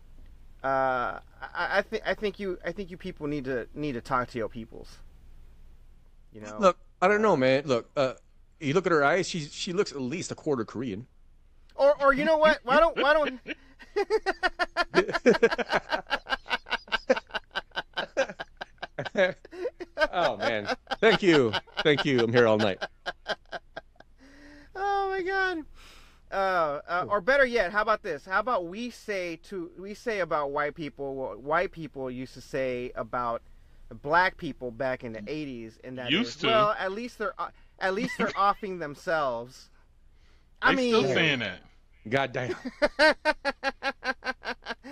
Uh, 0.63 1.21
I, 1.41 1.79
I 1.79 1.83
think 1.83 2.03
I 2.05 2.15
think 2.15 2.41
you 2.41 2.59
I 2.65 2.73
think 2.73 2.91
you 2.91 2.97
people 2.97 3.27
need 3.29 3.45
to 3.45 3.69
need 3.75 3.93
to 3.93 4.01
talk 4.01 4.29
to 4.31 4.39
your 4.39 4.49
peoples. 4.49 4.99
You 6.33 6.41
know, 6.41 6.57
Look, 6.59 6.79
I 7.01 7.07
don't 7.09 7.23
know, 7.23 7.37
man. 7.37 7.63
Look, 7.65 7.89
uh, 7.97 8.15
you 8.61 8.75
look 8.75 8.87
at 8.87 8.93
her 8.93 9.05
eyes. 9.05 9.29
She 9.29 9.41
she 9.41 9.73
looks 9.73 9.93
at 9.93 10.01
least 10.01 10.33
a 10.33 10.35
quarter 10.35 10.65
Korean. 10.65 11.07
or 11.77 11.95
or 12.03 12.13
you 12.13 12.25
know 12.25 12.39
what? 12.39 12.59
Why 12.65 12.81
don't 12.81 12.97
why 12.97 13.15
don't 13.15 13.41
oh 20.13 20.37
man, 20.37 20.75
thank 21.01 21.23
you, 21.23 21.53
thank 21.83 22.05
you. 22.05 22.21
I'm 22.21 22.33
here 22.33 22.47
all 22.49 22.59
night. 22.59 22.83
Oh 24.75 25.11
my 25.11 25.23
god. 25.23 25.65
Uh, 26.31 26.81
uh, 26.87 27.07
or 27.09 27.21
better 27.21 27.47
yet, 27.47 27.73
how 27.73 27.81
about 27.83 28.03
this? 28.03 28.25
How 28.27 28.41
about 28.41 28.67
we 28.67 28.91
say 28.91 29.37
to 29.49 29.71
we 29.79 29.95
say 29.95 30.21
about 30.21 30.51
white 30.51 30.75
people 30.75 31.15
what 31.15 31.41
white 31.41 31.73
people 31.73 32.11
used 32.11 32.35
to 32.35 32.41
say 32.43 32.93
about 32.95 33.41
black 34.03 34.37
people 34.37 34.71
back 34.71 35.05
in 35.05 35.13
the 35.15 35.21
'80s, 35.23 35.75
and 35.83 35.97
that 35.99 36.11
Used 36.11 36.37
is, 36.37 36.37
to. 36.43 36.47
well, 36.49 36.75
at 36.79 36.93
least 36.93 37.19
they're 37.19 37.33
uh, 37.41 37.49
at 37.79 37.95
least 37.95 38.13
they're 38.19 38.33
offing 38.37 38.79
themselves. 38.79 39.71
I 40.61 40.75
They 40.75 40.77
mean, 40.83 40.95
still 40.95 41.15
saying 41.15 41.39
that. 41.39 41.61
God 42.09 42.33
damn. 42.33 42.55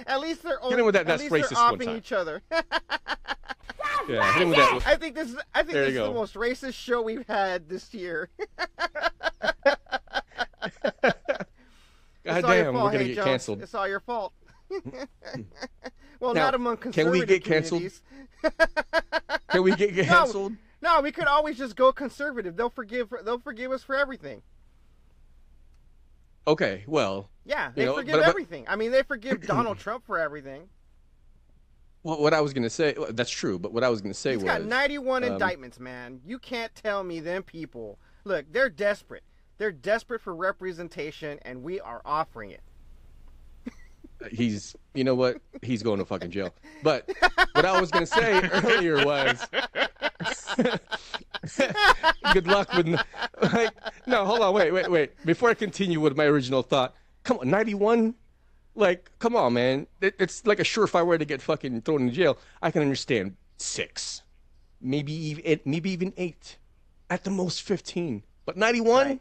at 0.06 0.20
least 0.20 0.42
they're 0.42 0.58
Hit 0.62 0.78
him 0.78 0.84
with 0.86 0.94
that, 0.94 1.00
at 1.02 1.06
that's 1.06 1.30
least 1.30 1.32
they're 1.32 1.42
racist 1.58 1.64
one 1.64 1.74
offing 1.74 1.88
time. 1.88 1.96
each 1.96 2.12
other. 2.12 2.42
Yeah, 4.08 4.32
hit 4.34 4.42
him 4.42 4.48
with 4.50 4.58
that. 4.58 4.86
I 4.86 4.94
think 4.94 5.16
this 5.16 5.30
is 5.30 5.36
I 5.52 5.62
think 5.62 5.72
There 5.72 5.86
this 5.86 5.94
you 5.94 6.02
is 6.02 6.06
the 6.08 6.14
most 6.14 6.34
racist 6.34 6.74
show 6.74 7.02
we've 7.02 7.26
had 7.26 7.68
this 7.68 7.92
year. 7.92 8.28
God 12.26 12.36
It's 12.38 12.44
all 12.46 12.54
your 12.54 12.64
damn, 12.64 12.72
fault, 12.74 12.84
we're 12.84 12.90
gonna 12.92 13.02
hey, 13.04 13.08
get 13.08 13.14
Jones. 13.16 13.24
canceled. 13.26 13.62
It's 13.62 13.74
all 13.74 13.88
your 13.88 14.00
fault. 14.00 14.32
well, 16.20 16.34
Now, 16.34 16.44
not 16.46 16.54
among 16.54 16.76
conservative 16.78 17.12
can 17.12 17.20
we 17.20 17.26
get 17.26 17.44
canceled? 17.44 17.82
Can 19.50 19.62
we 19.62 19.74
get 19.74 19.94
canceled? 19.94 20.52
No, 20.82 21.00
we 21.00 21.10
could 21.12 21.26
always 21.26 21.56
just 21.56 21.74
go 21.76 21.92
conservative. 21.92 22.56
They'll 22.56 22.68
forgive. 22.68 23.12
They'll 23.24 23.38
forgive 23.38 23.72
us 23.72 23.82
for 23.82 23.94
everything. 23.96 24.42
Okay, 26.48 26.84
well, 26.86 27.30
Yeah, 27.44 27.68
You 27.68 27.72
they 27.76 27.84
know, 27.86 27.94
forgive 27.94 28.12
but- 28.14 28.20
but- 28.20 28.28
everything. 28.28 28.66
I 28.68 28.76
mean, 28.76 28.90
they 28.92 29.02
forgive 29.02 29.40
Donald 29.46 29.78
Trump 29.78 30.04
for 30.06 30.18
everything. 30.18 30.68
what, 32.02 32.20
what 32.20 32.34
I 32.34 32.40
was 32.40 32.52
gonna 32.52 32.70
say. 32.70 32.94
well, 32.96 33.08
That's 33.12 33.30
true, 33.30 33.58
but 33.58 33.72
what 33.72 33.82
I 33.82 33.88
was 33.88 34.00
gonna 34.00 34.14
say 34.14 34.32
He's 34.32 34.42
was 34.42 34.44
got 34.52 34.62
91 34.64 35.24
um, 35.24 35.32
indictments, 35.32 35.80
man. 35.80 36.20
You 36.24 36.38
can't 36.38 36.72
tell 36.74 37.02
me 37.02 37.18
them 37.20 37.42
people. 37.42 37.98
Look, 38.24 38.46
they're 38.52 38.70
desperate. 38.70 39.24
They're 39.58 39.72
desperate 39.72 40.20
for 40.20 40.34
representation, 40.34 41.38
and 41.42 41.62
we 41.62 41.80
are 41.80 42.02
offering 42.04 42.50
it. 42.50 42.62
Uh, 44.22 44.28
he's 44.30 44.74
you 44.94 45.04
know 45.04 45.14
what? 45.14 45.40
He's 45.62 45.82
going 45.82 45.98
to 45.98 46.04
fucking 46.04 46.30
jail. 46.30 46.54
But 46.82 47.10
what 47.52 47.64
i 47.64 47.80
was 47.80 47.90
going 47.90 48.06
to 48.06 48.12
say 48.12 48.48
earlier 48.52 49.04
was 49.04 49.46
good 52.32 52.46
luck 52.46 52.72
with 52.74 52.88
like 53.52 53.72
no 54.06 54.24
hold 54.24 54.40
on 54.40 54.54
wait 54.54 54.70
wait 54.70 54.90
wait. 54.90 55.12
Before 55.26 55.50
i 55.50 55.54
continue 55.54 56.00
with 56.00 56.16
my 56.16 56.24
original 56.24 56.62
thought 56.62 56.94
come 57.24 57.38
on 57.38 57.50
91 57.50 58.14
like 58.74 59.10
come 59.18 59.36
on 59.36 59.52
man. 59.52 59.86
It, 60.00 60.14
it's 60.18 60.46
like 60.46 60.60
a 60.60 60.64
surefire 60.64 61.06
way 61.06 61.18
to 61.18 61.24
get 61.24 61.42
fucking 61.42 61.82
thrown 61.82 62.02
in 62.02 62.12
jail. 62.12 62.38
I 62.62 62.70
can 62.70 62.82
understand 62.82 63.36
six 63.58 64.22
maybe 64.80 65.12
even 65.12 65.60
maybe 65.64 65.90
even 65.90 66.12
eight 66.16 66.58
at 67.08 67.24
the 67.24 67.30
most 67.30 67.62
15 67.62 68.22
but 68.44 68.56
91 68.56 69.20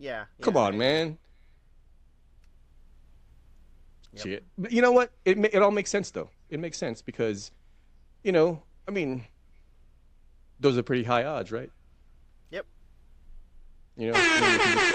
Yeah. 0.00 0.24
Come 0.40 0.56
on, 0.56 0.78
man. 0.78 1.18
Shit. 4.16 4.44
But 4.58 4.72
you 4.72 4.82
know 4.82 4.92
what? 4.92 5.12
It 5.24 5.38
it 5.54 5.62
all 5.62 5.70
makes 5.70 5.90
sense 5.90 6.10
though. 6.10 6.30
It 6.48 6.58
makes 6.58 6.78
sense 6.78 7.00
because, 7.02 7.52
you 8.24 8.32
know, 8.32 8.62
I 8.88 8.90
mean, 8.90 9.24
those 10.58 10.76
are 10.76 10.82
pretty 10.82 11.04
high 11.04 11.24
odds, 11.24 11.52
right? 11.52 11.70
Yep. 12.50 12.66
You 13.96 14.10
know. 14.10 14.14
I 14.16 14.40
mean, 14.40 14.54
if 14.54 14.64
he 14.64 14.74
was- 14.74 14.86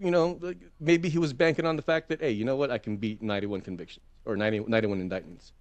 You 0.00 0.10
know, 0.10 0.38
like, 0.40 0.58
maybe 0.80 1.08
he 1.08 1.18
was 1.18 1.32
banking 1.32 1.66
on 1.66 1.76
the 1.76 1.82
fact 1.82 2.08
that, 2.08 2.20
hey, 2.20 2.30
you 2.30 2.44
know 2.44 2.56
what? 2.56 2.70
I 2.70 2.78
can 2.78 2.96
beat 2.96 3.20
91 3.22 3.60
convictions 3.60 4.04
or 4.24 4.36
90, 4.36 4.60
91 4.68 5.00
indictments. 5.00 5.52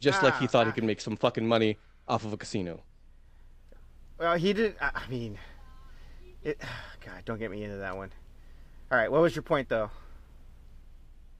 just 0.00 0.22
like 0.22 0.34
he 0.38 0.46
Ah, 0.46 0.48
thought 0.48 0.66
he 0.66 0.70
ah. 0.70 0.74
could 0.74 0.84
make 0.84 0.98
some 1.00 1.14
fucking 1.16 1.46
money 1.46 1.76
off 2.08 2.24
of 2.24 2.32
a 2.32 2.36
casino. 2.38 2.82
Well, 4.18 4.34
he 4.36 4.52
did. 4.54 4.76
I 4.80 4.90
I 4.94 5.06
mean, 5.08 5.38
it. 6.42 6.60
God, 7.04 7.24
don't 7.24 7.38
get 7.38 7.50
me 7.50 7.64
into 7.64 7.76
that 7.76 7.96
one. 7.96 8.10
All 8.90 8.98
right, 8.98 9.10
what 9.10 9.20
was 9.22 9.34
your 9.34 9.42
point 9.42 9.68
though? 9.68 9.90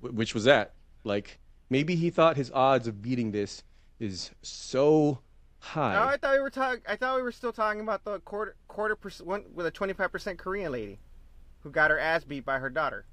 Which 0.01 0.34
was 0.34 0.44
that? 0.44 0.74
Like 1.05 1.38
maybe 1.68 1.96
he 1.96 2.11
thought 2.11 2.36
his 2.36 2.51
odds 2.53 2.86
of 2.86 3.03
beating 3.03 3.32
this 3.32 3.62
is 3.98 4.30
so 4.42 5.20
high. 5.59 5.94
No, 5.94 6.03
I 6.03 6.16
thought 6.16 6.34
we 6.34 6.40
were 6.40 6.51
talking. 6.51 6.82
I 6.88 6.96
thought 6.96 7.16
we 7.16 7.22
were 7.22 7.32
still 7.32 7.53
talking 7.53 7.80
about 7.80 8.05
the 8.05 8.20
quarter 8.20 8.57
quarter 8.68 8.96
percent 8.96 9.55
with 9.55 9.66
a 9.66 9.70
twenty 9.70 9.92
five 9.92 10.12
percent 10.12 10.38
Korean 10.38 10.72
lady, 10.72 10.98
who 11.61 11.70
got 11.70 11.90
her 11.90 11.98
ass 11.98 12.24
beat 12.24 12.44
by 12.44 12.59
her 12.59 12.70
daughter. 12.70 13.05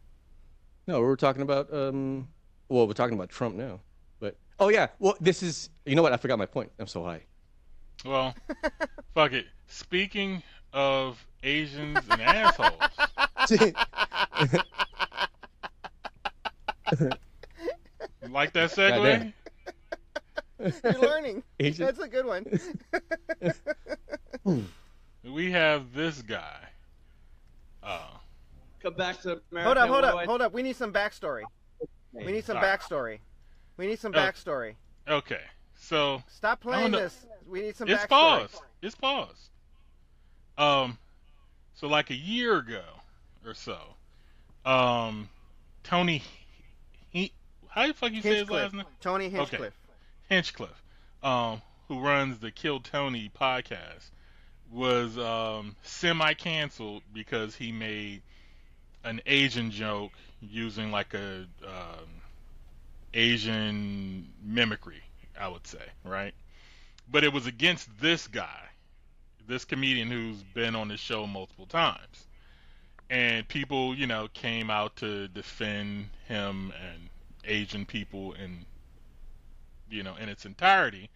No, 0.87 0.99
we 0.99 1.05
were 1.05 1.17
talking 1.17 1.41
about 1.41 1.71
um. 1.73 2.27
Well, 2.69 2.87
we're 2.87 2.93
talking 2.93 3.15
about 3.15 3.29
Trump 3.29 3.55
now, 3.55 3.79
but 4.19 4.35
oh 4.59 4.69
yeah. 4.69 4.87
Well, 4.99 5.15
this 5.19 5.43
is. 5.43 5.69
You 5.85 5.95
know 5.95 6.01
what? 6.01 6.13
I 6.13 6.17
forgot 6.17 6.37
my 6.37 6.45
point. 6.45 6.71
I'm 6.79 6.87
so 6.87 7.03
high. 7.03 7.23
Well, 8.05 8.35
fuck 9.13 9.33
it. 9.33 9.45
Speaking 9.67 10.43
of 10.77 11.25
Asians 11.41 11.97
and 12.11 12.21
assholes, 12.21 12.73
you 18.21 18.29
like 18.29 18.53
that 18.53 18.69
segue? 18.71 19.33
You're 20.59 20.93
learning. 21.01 21.43
Asian- 21.59 21.85
That's 21.85 21.99
a 21.99 22.07
good 22.07 22.25
one. 22.25 22.45
We 25.23 25.51
have 25.51 25.93
this 25.93 26.21
guy. 26.21 26.57
Uh, 27.83 27.99
Come 28.81 28.93
back 28.93 29.19
to 29.23 29.41
America. 29.51 29.65
hold 29.65 29.77
up, 29.77 29.89
hold 29.89 30.03
up, 30.05 30.15
I- 30.15 30.25
hold 30.25 30.41
up. 30.41 30.53
We 30.53 30.63
need 30.63 30.77
some 30.77 30.93
backstory. 30.93 31.41
We 32.13 32.31
need 32.31 32.45
some 32.45 32.55
Alright. 32.55 32.79
backstory. 32.79 33.19
We 33.75 33.87
need 33.87 33.99
some 33.99 34.13
Oh. 34.15 34.17
backstory. 34.17 34.75
okay, 35.07 35.41
so 35.75 36.23
Stop 36.29 36.61
playing 36.61 36.91
this. 36.91 37.25
We 37.45 37.61
need 37.61 37.75
some 37.75 37.87
backstory. 37.89 37.91
it's 37.93 38.03
backstory. 38.03 38.07
paused. 38.09 38.61
It's 38.81 38.95
paused. 38.95 39.49
Um, 40.57 40.97
so 41.75 41.87
like 41.87 42.09
a 42.09 42.15
year 42.15 42.57
ago 42.57 42.83
or 43.45 43.53
so, 43.53 43.77
um, 44.65 45.29
Tony, 45.83 46.23
he, 47.11 47.31
how 47.69 47.87
the 47.87 47.93
fuck 47.93 48.11
you 48.11 48.21
say 48.21 48.29
his 48.29 48.37
Hinchcliffe. 48.39 48.63
last 48.63 48.73
name? 48.73 48.85
Tony 49.01 49.29
Hinchcliffe. 49.29 49.53
Okay. 49.53 49.71
Hinchcliffe. 50.29 50.81
Hinchcliffe, 50.81 50.83
um, 51.23 51.61
who 51.87 51.99
runs 51.99 52.39
the 52.39 52.51
Kill 52.51 52.79
Tony 52.79 53.31
podcast, 53.39 54.09
was 54.71 55.17
um, 55.17 55.75
semi-canceled 55.83 57.03
because 57.13 57.55
he 57.55 57.71
made 57.71 58.21
an 59.03 59.21
Asian 59.25 59.71
joke 59.71 60.11
using 60.41 60.91
like 60.91 61.13
a 61.13 61.45
um, 61.63 62.07
Asian 63.13 64.27
mimicry, 64.43 65.01
I 65.39 65.47
would 65.47 65.65
say, 65.65 65.83
right? 66.03 66.33
But 67.09 67.23
it 67.23 67.31
was 67.31 67.47
against 67.47 67.87
this 68.01 68.27
guy, 68.27 68.66
this 69.47 69.65
comedian 69.65 70.09
who's 70.09 70.43
been 70.53 70.75
on 70.75 70.87
the 70.87 70.97
show 70.97 71.25
multiple 71.25 71.65
times. 71.65 72.25
And 73.09 73.47
people, 73.47 73.95
you 73.95 74.05
know, 74.05 74.27
came 74.33 74.69
out 74.69 74.97
to 74.97 75.27
defend 75.29 76.09
him 76.27 76.73
and 76.81 77.09
Asian 77.45 77.85
people 77.85 78.33
in 78.33 78.65
you 79.89 80.03
know, 80.03 80.15
in 80.15 80.29
its 80.29 80.45
entirety. 80.45 81.09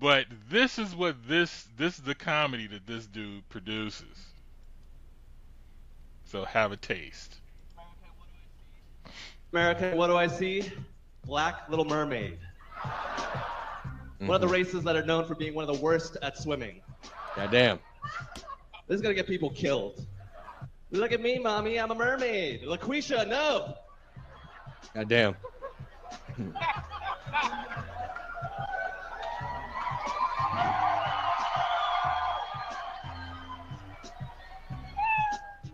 But 0.00 0.26
this 0.50 0.78
is 0.78 0.94
what 0.94 1.16
this 1.28 1.68
this 1.76 1.98
is 1.98 2.04
the 2.04 2.14
comedy 2.14 2.66
that 2.68 2.86
this 2.86 3.06
dude 3.06 3.48
produces. 3.48 4.26
So 6.24 6.44
have 6.44 6.72
a 6.72 6.76
taste. 6.76 7.36
America, 9.52 9.92
what 9.94 10.06
do 10.08 10.16
I 10.16 10.26
see? 10.26 10.32
America, 10.32 10.60
what 10.60 10.60
do 10.60 10.64
I 10.64 10.66
see? 10.66 10.72
Black 11.26 11.68
Little 11.68 11.84
Mermaid. 11.84 12.38
One 14.18 14.36
of 14.36 14.40
the 14.40 14.46
mm-hmm. 14.46 14.54
races 14.54 14.84
that 14.84 14.96
are 14.96 15.04
known 15.04 15.26
for 15.26 15.34
being 15.34 15.52
one 15.54 15.68
of 15.68 15.76
the 15.76 15.82
worst 15.82 16.16
at 16.22 16.38
swimming. 16.38 16.80
Goddamn. 17.36 17.78
This 18.86 18.96
is 18.96 19.02
gonna 19.02 19.14
get 19.14 19.26
people 19.26 19.50
killed. 19.50 20.04
Look 20.90 21.12
at 21.12 21.20
me, 21.22 21.38
mommy. 21.38 21.78
I'm 21.80 21.90
a 21.90 21.94
mermaid. 21.94 22.62
LaQuisha, 22.62 23.26
no. 23.26 23.74
Goddamn. 24.94 25.36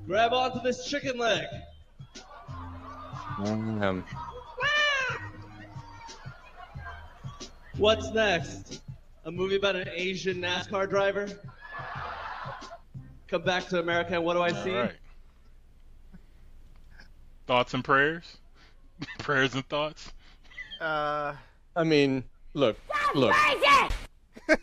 Grab 0.06 0.32
onto 0.32 0.60
this 0.62 0.86
chicken 0.86 1.18
leg. 1.18 1.44
Um, 3.40 4.04
What's 7.76 8.10
next? 8.10 8.80
A 9.28 9.30
movie 9.30 9.56
about 9.56 9.76
an 9.76 9.90
Asian 9.94 10.40
NASCAR 10.40 10.88
driver? 10.88 11.28
Come 13.28 13.42
back 13.42 13.68
to 13.68 13.78
America, 13.78 14.14
and 14.14 14.24
what 14.24 14.32
do 14.32 14.40
I 14.40 14.52
see? 14.52 14.70
All 14.70 14.84
right. 14.84 14.94
Thoughts 17.46 17.74
and 17.74 17.84
prayers? 17.84 18.38
prayers 19.18 19.54
and 19.54 19.68
thoughts? 19.68 20.14
Uh, 20.80 21.34
I 21.76 21.84
mean, 21.84 22.24
look, 22.54 22.78
look, 23.14 23.36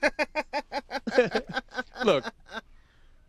look. 2.04 2.26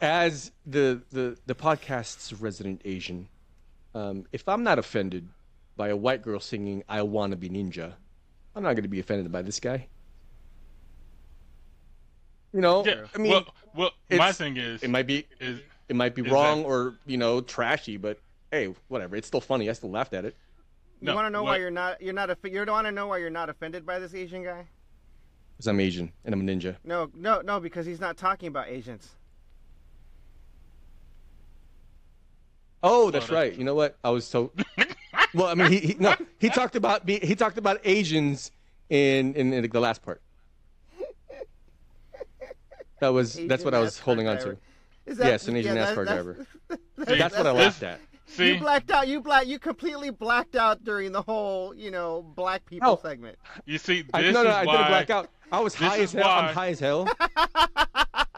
As 0.01 0.53
the 0.65 1.03
the 1.11 1.37
the 1.45 1.55
podcast's 1.55 2.33
resident 2.33 2.81
Asian, 2.87 3.29
um, 3.95 4.25
if 4.33 4.49
I'm 4.49 4.63
not 4.63 4.79
offended 4.79 5.29
by 5.77 5.89
a 5.89 5.97
white 5.97 6.23
girl 6.23 6.41
singing 6.41 6.83
"I 6.89 7.03
Wanna 7.03 7.37
Be 7.37 7.51
Ninja," 7.51 7.93
I'm 8.55 8.63
not 8.63 8.73
going 8.73 8.85
to 8.85 8.89
be 8.89 9.01
offended 9.01 9.31
by 9.31 9.43
this 9.43 9.61
guy. 9.61 9.89
You 12.57 12.63
know, 12.63 12.83
Yeah, 12.87 13.05
I 13.15 13.19
mean, 13.19 13.33
well, 13.33 13.45
well, 13.75 13.91
my 14.11 14.33
thing 14.33 14.57
is, 14.57 14.83
it 14.83 14.89
might 14.89 15.07
be 15.07 15.27
is 15.41 15.61
it 15.91 15.95
might 15.95 16.15
be 16.15 16.23
wrong 16.23 16.63
that- 16.63 16.69
or 16.69 16.95
you 17.05 17.19
know 17.19 17.43
trashy, 17.43 17.99
but 17.99 18.19
hey, 18.51 18.75
whatever. 18.89 19.15
It's 19.15 19.27
still 19.27 19.43
funny. 19.43 19.69
I 19.69 19.75
still 19.75 19.91
laughed 19.91 20.15
at 20.15 20.25
it. 20.25 20.35
you 21.03 21.09
No, 21.09 21.15
want 21.15 21.27
to 21.27 21.31
know 21.31 21.43
why 21.43 21.59
you're 21.59 21.71
not 21.71 22.01
you're 22.01 22.15
not 22.15 22.31
a 22.31 22.39
you 22.45 22.65
want 22.65 22.87
to 22.87 22.93
know 22.93 23.09
why 23.09 23.19
you're 23.19 23.29
not 23.29 23.51
offended 23.51 23.85
by 23.85 23.99
this 23.99 24.15
Asian 24.15 24.43
guy? 24.43 24.65
Because 25.53 25.67
I'm 25.67 25.79
Asian 25.81 26.11
and 26.25 26.33
I'm 26.35 26.41
a 26.41 26.45
ninja. 26.51 26.77
No, 26.83 27.11
no, 27.15 27.43
no, 27.43 27.61
because 27.61 27.85
he's 27.85 28.01
not 28.01 28.17
talking 28.17 28.49
about 28.49 28.69
Asians. 28.69 29.07
Oh, 32.83 33.11
that's 33.11 33.29
right. 33.29 33.55
You 33.55 33.65
know 33.65 33.75
what? 33.75 33.99
I 34.03 34.09
was 34.09 34.25
so. 34.27 34.51
well, 35.35 35.49
I 35.49 35.55
mean, 35.55 35.71
he, 35.71 35.79
he 35.81 35.97
no, 35.99 36.15
he 36.39 36.49
talked 36.49 36.75
about 36.75 37.07
he 37.07 37.35
talked 37.35 37.59
about 37.59 37.81
Asians 37.85 38.51
in, 38.89 39.35
in 39.35 39.53
in 39.53 39.69
the 39.71 39.81
last 39.81 40.01
part. 40.01 40.23
That 43.01 43.09
was 43.09 43.35
that's 43.35 43.45
Asian 43.63 43.65
what 43.65 43.75
I 43.75 43.81
was 43.81 43.97
NASCAR 43.97 44.01
holding 44.01 44.29
on 44.29 44.39
to. 44.39 44.57
Is 45.07 45.19
that- 45.19 45.27
yes, 45.27 45.49
an 45.49 45.57
Asian 45.57 45.77
yeah, 45.77 45.87
NASCAR 45.87 46.05
that's- 46.07 46.25
driver. 46.25 46.47
that's- 46.97 47.19
That's 47.19 47.37
what 47.37 47.47
I 47.47 47.53
laughed 47.53 47.83
at. 47.83 48.01
See, 48.29 48.55
You 48.55 48.59
blacked 48.61 48.91
out. 48.91 49.07
You 49.07 49.21
black. 49.21 49.47
You 49.47 49.59
completely 49.61 50.11
blacked 50.11 50.57
out 50.57 50.83
during 50.83 51.13
the 51.13 51.23
whole, 51.23 51.73
you 51.75 51.93
know, 51.93 52.23
black 52.35 52.67
people 52.67 52.99
Oh. 53.01 53.01
segment. 53.09 53.39
you 53.67 53.79
see, 53.79 54.03
this 54.03 54.11
I, 54.15 54.23
no, 54.23 54.43
no, 54.43 54.51
is 54.51 54.57
I 54.57 54.65
why. 54.65 54.73
didn't 54.77 54.89
black 54.89 55.11
out. 55.11 55.31
I 55.53 55.61
was 55.61 55.75
high 55.75 55.99
as 56.01 56.13
hell. 56.13 56.25
why- 56.25 56.49
I'm 56.49 56.55
high 56.55 56.69
as 56.71 56.81
hell. 56.81 57.07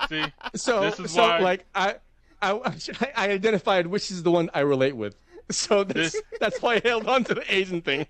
See, 0.09 0.25
So 0.55 0.83
this 0.83 1.01
is 1.01 1.11
so 1.13 1.23
why. 1.23 1.39
like 1.39 1.67
I, 1.75 1.97
I 2.43 2.53
I 3.17 3.29
identified 3.31 3.87
which 3.87 4.11
is 4.11 4.23
the 4.23 4.31
one 4.31 4.51
I 4.55 4.61
relate 4.61 4.95
with. 4.97 5.15
So 5.51 5.85
this, 5.85 6.13
This- 6.13 6.23
that's 6.41 6.61
why 6.61 6.75
I 6.75 6.81
held 6.87 7.07
on 7.09 7.25
to 7.25 7.35
the 7.35 7.55
Asian 7.55 7.81
thing. 7.81 8.07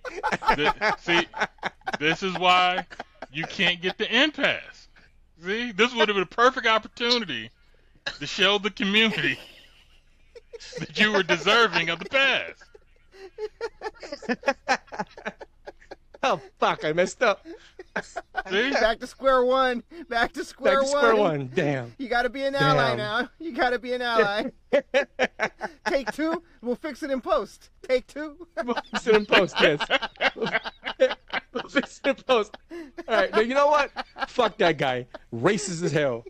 Th- 0.57 0.72
see, 0.99 1.26
this 2.01 2.22
is 2.24 2.36
why 2.38 2.86
you 3.32 3.44
can't 3.44 3.80
get 3.80 3.99
the 3.99 4.12
impasse. 4.22 4.78
See, 5.45 5.72
this 5.72 5.95
would 5.95 6.09
have 6.09 6.16
been 6.16 6.22
a 6.22 6.26
perfect 6.26 6.66
opportunity 6.66 7.51
to 8.18 8.26
show 8.26 8.59
the 8.59 8.70
community 8.70 9.39
that 10.78 10.99
you 10.99 11.12
were 11.12 11.22
deserving 11.22 11.91
of 11.91 12.01
the 12.01 12.07
pass. 12.07 12.55
oh 16.23 16.41
fuck! 16.59 16.85
I 16.85 16.93
messed 16.93 17.23
up. 17.23 17.47
See, 18.49 18.71
Back 18.71 19.01
to 19.01 19.07
square 19.07 19.45
one. 19.45 19.83
Back 20.09 20.33
to 20.35 20.45
square 20.45 20.81
Back 20.81 20.87
to 20.87 20.93
one. 20.93 20.99
square 21.03 21.16
one. 21.16 21.51
Damn. 21.55 21.95
You 21.99 22.09
got 22.09 22.23
to 22.23 22.29
be 22.29 22.45
an 22.45 22.55
ally 22.55 22.91
Damn. 22.91 22.97
now. 22.99 23.29
You 23.41 23.53
got 23.53 23.71
to 23.71 23.79
be 23.79 23.93
an 23.93 24.03
ally. 24.03 24.51
Take 25.89 26.12
two. 26.12 26.43
We'll 26.62 26.77
fix 26.77 27.03
it 27.03 27.11
in 27.11 27.21
post. 27.21 27.71
Take 27.89 28.07
two. 28.07 28.47
we'll 28.64 28.77
Fix 28.93 29.07
it 29.07 29.16
in 29.16 29.27
post, 29.27 29.57
yes. 29.61 29.81
We'll 30.37 31.62
fix 31.69 32.01
it 32.05 32.09
in 32.09 32.14
post. 32.25 32.57
All 33.09 33.14
right, 33.16 33.33
now 33.33 33.41
you 33.41 33.55
know 33.55 33.66
what? 33.69 33.91
Fuck 34.29 34.59
that 34.59 34.79
guy. 34.79 35.07
Racist 35.35 35.83
as 35.83 35.93
hell. 35.93 36.25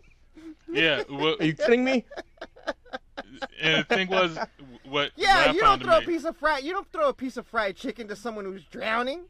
yeah. 0.71 1.03
Well, 1.09 1.35
Are 1.39 1.45
you 1.45 1.53
kidding 1.53 1.83
me? 1.83 2.05
and 3.61 3.85
the 3.85 3.95
thing 3.95 4.07
was, 4.07 4.37
what 4.85 5.11
Yeah, 5.15 5.47
what 5.47 5.55
you 5.55 5.61
don't 5.61 5.69
found 5.69 5.83
throw 5.83 5.97
a 5.97 5.99
me, 6.01 6.05
piece 6.07 6.23
of 6.25 6.35
fried. 6.37 6.63
You 6.63 6.73
don't 6.73 6.91
throw 6.91 7.09
a 7.09 7.13
piece 7.13 7.37
of 7.37 7.45
fried 7.45 7.75
chicken 7.75 8.07
to 8.07 8.15
someone 8.15 8.45
who's 8.45 8.63
drowning. 8.65 9.25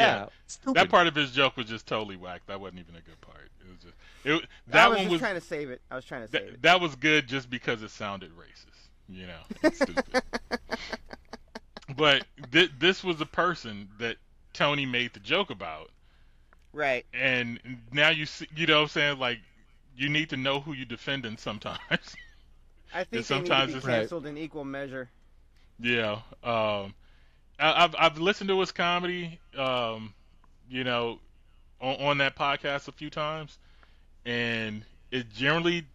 Yeah. 0.00 0.26
Stupid. 0.46 0.74
that 0.76 0.88
part 0.90 1.06
of 1.06 1.14
his 1.14 1.30
joke 1.32 1.56
was 1.56 1.66
just 1.66 1.86
totally 1.86 2.16
whack. 2.16 2.42
That 2.46 2.60
wasn't 2.60 2.80
even 2.80 2.94
a 2.96 3.00
good 3.00 3.20
part. 3.20 3.48
It 3.60 3.68
was 3.70 3.78
just 3.82 3.94
it. 4.24 4.48
I 4.68 4.72
That 4.72 4.88
was 4.90 4.96
one 4.98 5.04
just 5.04 5.12
was 5.12 5.20
trying 5.20 5.34
to 5.34 5.40
save 5.40 5.70
it. 5.70 5.80
I 5.90 5.96
was 5.96 6.04
trying 6.04 6.22
to 6.26 6.28
save 6.30 6.40
that, 6.46 6.52
it. 6.54 6.62
that 6.62 6.80
was 6.80 6.94
good 6.96 7.26
just 7.26 7.50
because 7.50 7.82
it 7.82 7.90
sounded 7.90 8.30
racist. 8.36 8.88
You 9.08 9.26
know, 9.26 9.40
it's 9.62 9.76
stupid. 9.80 10.22
but 11.96 12.24
thi- 12.50 12.70
this 12.78 13.02
was 13.04 13.20
a 13.20 13.26
person 13.26 13.88
that 13.98 14.16
Tony 14.52 14.86
made 14.86 15.12
the 15.14 15.20
joke 15.20 15.50
about, 15.50 15.90
Right. 16.74 17.04
And 17.12 17.60
now 17.92 18.08
you 18.08 18.24
see, 18.24 18.48
you 18.56 18.66
know 18.66 18.76
what 18.76 18.82
I'm 18.84 18.88
saying? 18.88 19.18
Like, 19.18 19.40
you 19.94 20.08
need 20.08 20.30
to 20.30 20.38
know 20.38 20.58
who 20.60 20.72
you're 20.72 20.86
defending 20.86 21.36
sometimes. 21.36 21.78
I 22.94 23.04
think 23.04 23.08
And 23.12 23.18
they 23.18 23.22
sometimes 23.22 23.66
need 23.68 23.72
to 23.72 23.78
it's- 23.78 23.84
be 23.84 24.00
canceled 24.00 24.26
in 24.26 24.38
equal 24.38 24.64
measure. 24.64 25.10
Yeah. 25.78 26.20
Um, 26.42 26.94
I, 27.62 27.84
I've 27.84 27.94
I've 27.98 28.18
listened 28.18 28.48
to 28.48 28.60
his 28.60 28.72
comedy. 28.72 29.38
Um, 29.56 30.12
you 30.68 30.84
know, 30.84 31.18
on, 31.80 31.96
on 31.96 32.18
that 32.18 32.36
podcast 32.36 32.88
a 32.88 32.92
few 32.92 33.10
times, 33.10 33.58
and 34.24 34.84
it 35.10 35.30
generally 35.30 35.86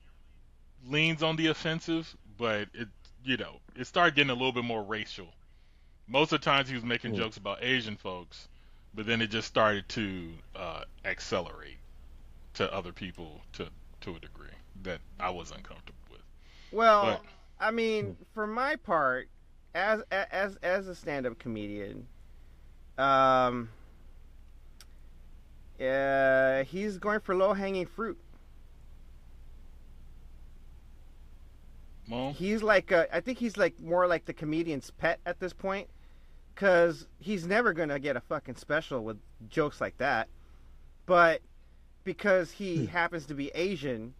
leans 0.88 1.24
on 1.24 1.36
the 1.36 1.48
offensive, 1.48 2.16
but 2.38 2.68
it 2.74 2.88
you 3.24 3.38
know 3.38 3.60
it 3.76 3.86
started 3.86 4.16
getting 4.16 4.30
a 4.30 4.34
little 4.34 4.52
bit 4.52 4.64
more 4.64 4.84
racial. 4.84 5.28
Most 6.08 6.32
of 6.32 6.40
the 6.40 6.46
times 6.46 6.70
he 6.70 6.76
was 6.76 6.86
making 6.86 7.16
jokes 7.16 7.36
about 7.38 7.62
Asian 7.62 7.98
folks, 7.98 8.48
but 8.94 9.06
then 9.06 9.22
it 9.22 9.28
just 9.28 9.48
started 9.48 9.88
to 9.90 10.30
uh, 10.56 10.84
accelerate 11.04 11.78
to 12.54 12.74
other 12.74 12.94
people 12.94 13.42
to 13.54 13.68
to 14.02 14.16
a 14.16 14.20
degree 14.20 14.48
that 14.84 15.00
I 15.20 15.32
was 15.32 15.52
uncomfortable 15.52 15.98
with. 16.12 16.22
Well, 16.72 17.04
But- 17.06 17.22
I 17.60 17.72
mean, 17.72 18.16
for 18.36 18.46
my 18.46 18.76
part, 18.76 19.30
as 19.78 20.02
as 20.10 20.56
as 20.64 20.88
a 20.88 20.96
stand-up 20.96 21.38
comedian, 21.38 22.08
um, 22.98 23.70
uh, 25.80 26.64
he's 26.64 26.98
going 26.98 27.20
for 27.20 27.36
low-hanging 27.36 27.86
fruit. 27.86 28.18
Well, 32.10 32.32
He's 32.32 32.64
like, 32.64 32.92
uh, 32.92 33.06
I 33.14 33.20
think 33.20 33.38
he's 33.38 33.58
like 33.58 33.80
more 33.80 34.08
like 34.08 34.26
the 34.26 34.34
comedian's 34.34 34.90
pet 34.90 35.20
at 35.26 35.40
this 35.40 35.54
point, 35.54 35.90
because 36.56 37.06
he's 37.20 37.46
never 37.46 37.74
gonna 37.74 38.00
get 38.00 38.16
a 38.16 38.22
fucking 38.22 38.56
special 38.56 39.04
with 39.04 39.18
jokes 39.50 39.80
like 39.80 39.98
that. 40.00 40.28
But 41.06 41.42
because 42.04 42.52
he 42.52 42.88
happens 42.88 43.28
to 43.28 43.36
be 43.36 43.50
Asian, 43.54 44.16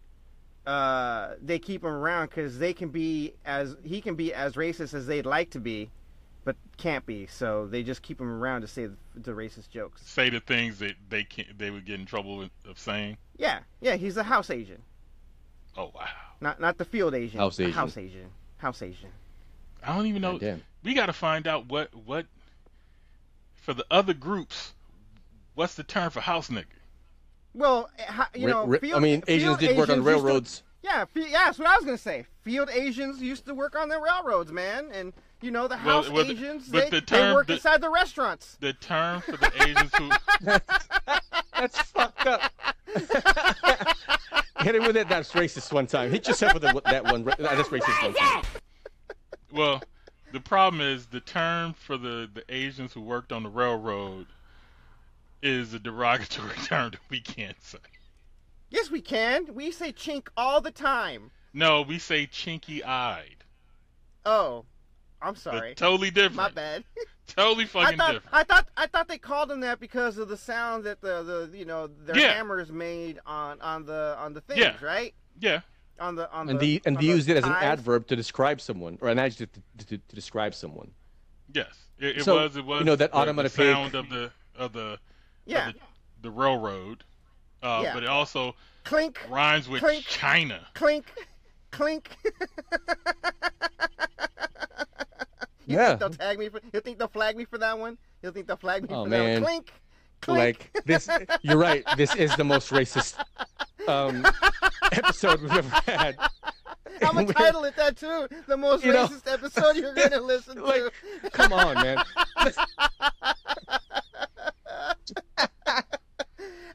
uh, 0.68 1.34
they 1.40 1.58
keep 1.58 1.82
him 1.82 1.90
around 1.90 2.28
because 2.28 2.58
they 2.58 2.74
can 2.74 2.90
be 2.90 3.32
as 3.46 3.74
he 3.82 4.02
can 4.02 4.14
be 4.16 4.34
as 4.34 4.52
racist 4.54 4.92
as 4.92 5.06
they'd 5.06 5.24
like 5.24 5.48
to 5.50 5.58
be, 5.58 5.90
but 6.44 6.56
can't 6.76 7.06
be. 7.06 7.26
So 7.26 7.66
they 7.66 7.82
just 7.82 8.02
keep 8.02 8.20
him 8.20 8.30
around 8.30 8.60
to 8.60 8.66
say 8.68 8.84
the, 8.84 8.96
the 9.14 9.32
racist 9.32 9.70
jokes. 9.70 10.02
say 10.04 10.28
the 10.28 10.40
things 10.40 10.78
that 10.80 10.92
they 11.08 11.24
can 11.24 11.46
they 11.56 11.70
would 11.70 11.86
get 11.86 11.98
in 11.98 12.04
trouble 12.04 12.36
with, 12.36 12.50
of 12.68 12.78
saying. 12.78 13.16
Yeah, 13.38 13.60
yeah, 13.80 13.96
he's 13.96 14.18
a 14.18 14.22
house 14.22 14.50
Asian, 14.50 14.82
Oh 15.74 15.90
wow. 15.94 16.06
not 16.42 16.60
not 16.60 16.76
the 16.76 16.84
field 16.84 17.14
Asian. 17.14 17.40
House 17.40 17.58
a 17.58 17.62
Asian. 17.62 17.72
House 17.72 17.96
Asian. 17.96 18.26
House 18.58 18.82
Asian. 18.82 19.10
I 19.82 19.96
don't 19.96 20.06
even 20.06 20.20
know. 20.20 20.38
Damn. 20.38 20.62
We 20.82 20.92
got 20.92 21.06
to 21.06 21.14
find 21.14 21.46
out 21.46 21.66
what 21.70 21.94
what 21.94 22.26
for 23.54 23.72
the 23.72 23.86
other 23.90 24.12
groups. 24.12 24.74
What's 25.54 25.76
the 25.76 25.82
term 25.82 26.10
for 26.10 26.20
house 26.20 26.50
nigga? 26.50 26.64
Well, 27.54 27.90
eh, 27.98 28.24
you 28.34 28.46
know, 28.46 28.66
ri- 28.66 28.78
field, 28.78 28.96
I 28.96 29.00
mean, 29.00 29.22
Asians 29.26 29.58
field 29.58 29.60
did 29.60 29.76
work 29.76 29.88
on 29.88 29.94
Asians 30.00 30.06
used 30.06 30.18
to- 30.18 30.24
railroads. 30.26 30.62
yeah, 30.82 31.04
yeah, 31.14 31.26
that's 31.46 31.58
what 31.58 31.68
I 31.68 31.76
was 31.76 31.84
gonna 31.84 31.98
say. 31.98 32.26
Field 32.42 32.70
Asians 32.70 33.20
used 33.20 33.46
to 33.46 33.54
work 33.54 33.74
on 33.76 33.88
the 33.88 33.98
railroads, 34.00 34.52
man, 34.52 34.90
and 34.92 35.12
you 35.40 35.50
know 35.50 35.66
the 35.68 35.76
Well, 35.84 36.02
house 36.02 36.08
well, 36.10 36.24
the- 36.24 36.32
Asians 36.32 36.68
but 36.68 36.84
they, 36.84 36.90
the 36.90 37.00
they 37.00 37.16
term- 37.18 37.34
work 37.34 37.46
the- 37.48 37.54
inside 37.54 37.80
the 37.80 37.90
restaurants. 37.90 38.56
The 38.60 38.72
term 38.74 39.20
for 39.22 39.36
the 39.36 39.50
Asians 39.62 39.92
who 39.96 40.10
That's 41.58 41.78
fucked 41.80 42.26
up. 42.26 42.52
Hit 44.60 44.74
him 44.74 44.84
with 44.84 44.96
it. 44.96 45.08
That's 45.08 45.32
racist 45.32 45.72
one 45.72 45.86
time. 45.86 46.10
Hit 46.10 46.26
yourself 46.28 46.54
with 46.54 46.62
the, 46.62 46.80
that 46.84 47.04
one. 47.04 47.24
That's 47.24 47.68
racist 47.68 48.02
one 48.02 48.14
time. 48.14 48.42
well, 49.52 49.82
the 50.32 50.40
problem 50.40 50.80
is 50.80 51.06
the 51.06 51.20
term 51.20 51.72
for 51.74 51.96
the 51.96 52.28
the 52.32 52.44
Asians 52.48 52.92
who 52.92 53.00
worked 53.00 53.32
on 53.32 53.42
the 53.42 53.48
railroad 53.48 54.26
is 55.42 55.74
a 55.74 55.78
derogatory 55.78 56.56
term 56.64 56.90
that 56.92 57.00
we 57.10 57.20
can't 57.20 57.60
say. 57.62 57.78
Yes, 58.70 58.90
we 58.90 59.00
can. 59.00 59.54
We 59.54 59.70
say 59.70 59.92
chink 59.92 60.28
all 60.36 60.60
the 60.60 60.70
time. 60.70 61.30
No, 61.54 61.82
we 61.82 61.98
say 61.98 62.26
chinky 62.26 62.84
eyed. 62.84 63.44
Oh, 64.26 64.64
I'm 65.22 65.36
sorry. 65.36 65.74
Totally 65.74 66.10
different. 66.10 66.36
My 66.36 66.50
bad. 66.50 66.84
Totally 67.26 67.64
I 67.64 67.66
fucking 67.66 67.98
thought 67.98 68.12
different. 68.12 68.34
I 68.34 68.42
thought 68.44 68.68
I 68.76 68.86
thought 68.86 69.08
they 69.08 69.18
called 69.18 69.48
them 69.50 69.60
that 69.60 69.80
because 69.80 70.16
of 70.18 70.28
the 70.28 70.36
sound 70.36 70.84
that 70.84 71.00
the, 71.00 71.22
the 71.50 71.58
you 71.58 71.64
know 71.66 71.86
their 71.86 72.16
Yeah. 72.18 72.32
hammers 72.34 72.70
made 72.72 73.18
on 73.26 73.60
on 73.60 73.84
the 73.84 74.16
on 74.18 74.32
the 74.34 74.40
things, 74.40 74.60
Yeah. 74.60 74.76
right? 74.82 75.14
Yeah. 75.38 75.60
On 76.00 76.14
the 76.14 76.30
on 76.32 76.48
And 76.48 76.58
the 76.60 76.76
the 76.78 76.82
and 76.86 76.96
on 76.96 77.02
they 77.02 77.08
the 77.08 77.14
used 77.14 77.28
it 77.28 77.36
as 77.36 77.44
an 77.44 77.50
ties. 77.50 77.62
adverb 77.64 78.06
to 78.08 78.16
describe 78.16 78.60
someone 78.60 78.98
or 79.00 79.08
an 79.08 79.18
adjective 79.18 79.62
to, 79.78 79.86
to, 79.86 79.98
to 79.98 80.14
describe 80.14 80.54
someone. 80.54 80.92
Yes, 81.52 81.74
it, 81.98 82.18
it 82.18 82.24
So, 82.24 82.36
was. 82.36 82.56
It 82.56 82.64
was. 82.64 82.80
you 82.80 82.84
know, 82.86 82.96
that 82.96 83.12
automatic 83.14 83.52
the 83.52 83.62
sound 83.72 83.94
of 83.94 84.08
the 84.08 84.30
of 84.56 84.72
the 84.72 84.80
of 84.80 84.98
Yeah. 85.48 85.72
the, 85.72 85.78
the 86.22 86.30
railroad, 86.30 87.04
uh, 87.62 87.80
Yeah. 87.82 87.94
but 87.94 88.02
it 88.04 88.08
also 88.08 88.54
Clink, 88.84 89.18
rhymes 89.28 89.68
with 89.68 89.80
clink. 89.82 90.04
China. 90.06 90.66
clink, 90.74 91.04
clink. 91.70 92.16
You 95.66 95.76
Yeah. 95.76 95.88
think 95.88 96.00
they'll 96.00 96.10
tag 96.10 96.38
me 96.38 96.48
for? 96.48 96.60
You 96.72 96.80
think 96.80 96.98
they'll 96.98 97.08
flag 97.08 97.36
me 97.36 97.44
for 97.44 97.58
that 97.58 97.78
one? 97.78 97.98
You 98.22 98.30
think 98.32 98.46
they'll 98.46 98.56
flag 98.56 98.84
me 98.84 98.88
Oh, 98.90 99.04
for 99.04 99.10
that 99.10 99.22
one? 99.34 99.42
Clink, 99.42 99.72
clink. 100.22 100.70
Like 100.74 100.84
this, 100.86 101.08
you're 101.42 101.58
right. 101.58 101.84
This 101.98 102.14
is 102.14 102.34
the 102.36 102.44
most 102.44 102.70
racist 102.70 103.22
um, 103.86 104.26
episode 104.92 105.42
we've 105.42 105.52
ever 105.52 105.68
had. 105.86 106.16
I'm 107.02 107.14
gonna 107.14 107.34
title 107.34 107.64
it 107.64 107.76
that 107.76 107.98
too. 107.98 108.28
The 108.46 108.56
most 108.56 108.82
You 108.82 108.92
know- 108.94 109.06
racist 109.08 109.30
episode 109.30 109.76
you're 109.76 109.94
gonna 109.94 110.20
listen 110.22 110.56
to. 110.62 110.64
Like, 110.64 110.92
Come 111.32 111.52
on, 111.52 111.74
man. 111.74 112.02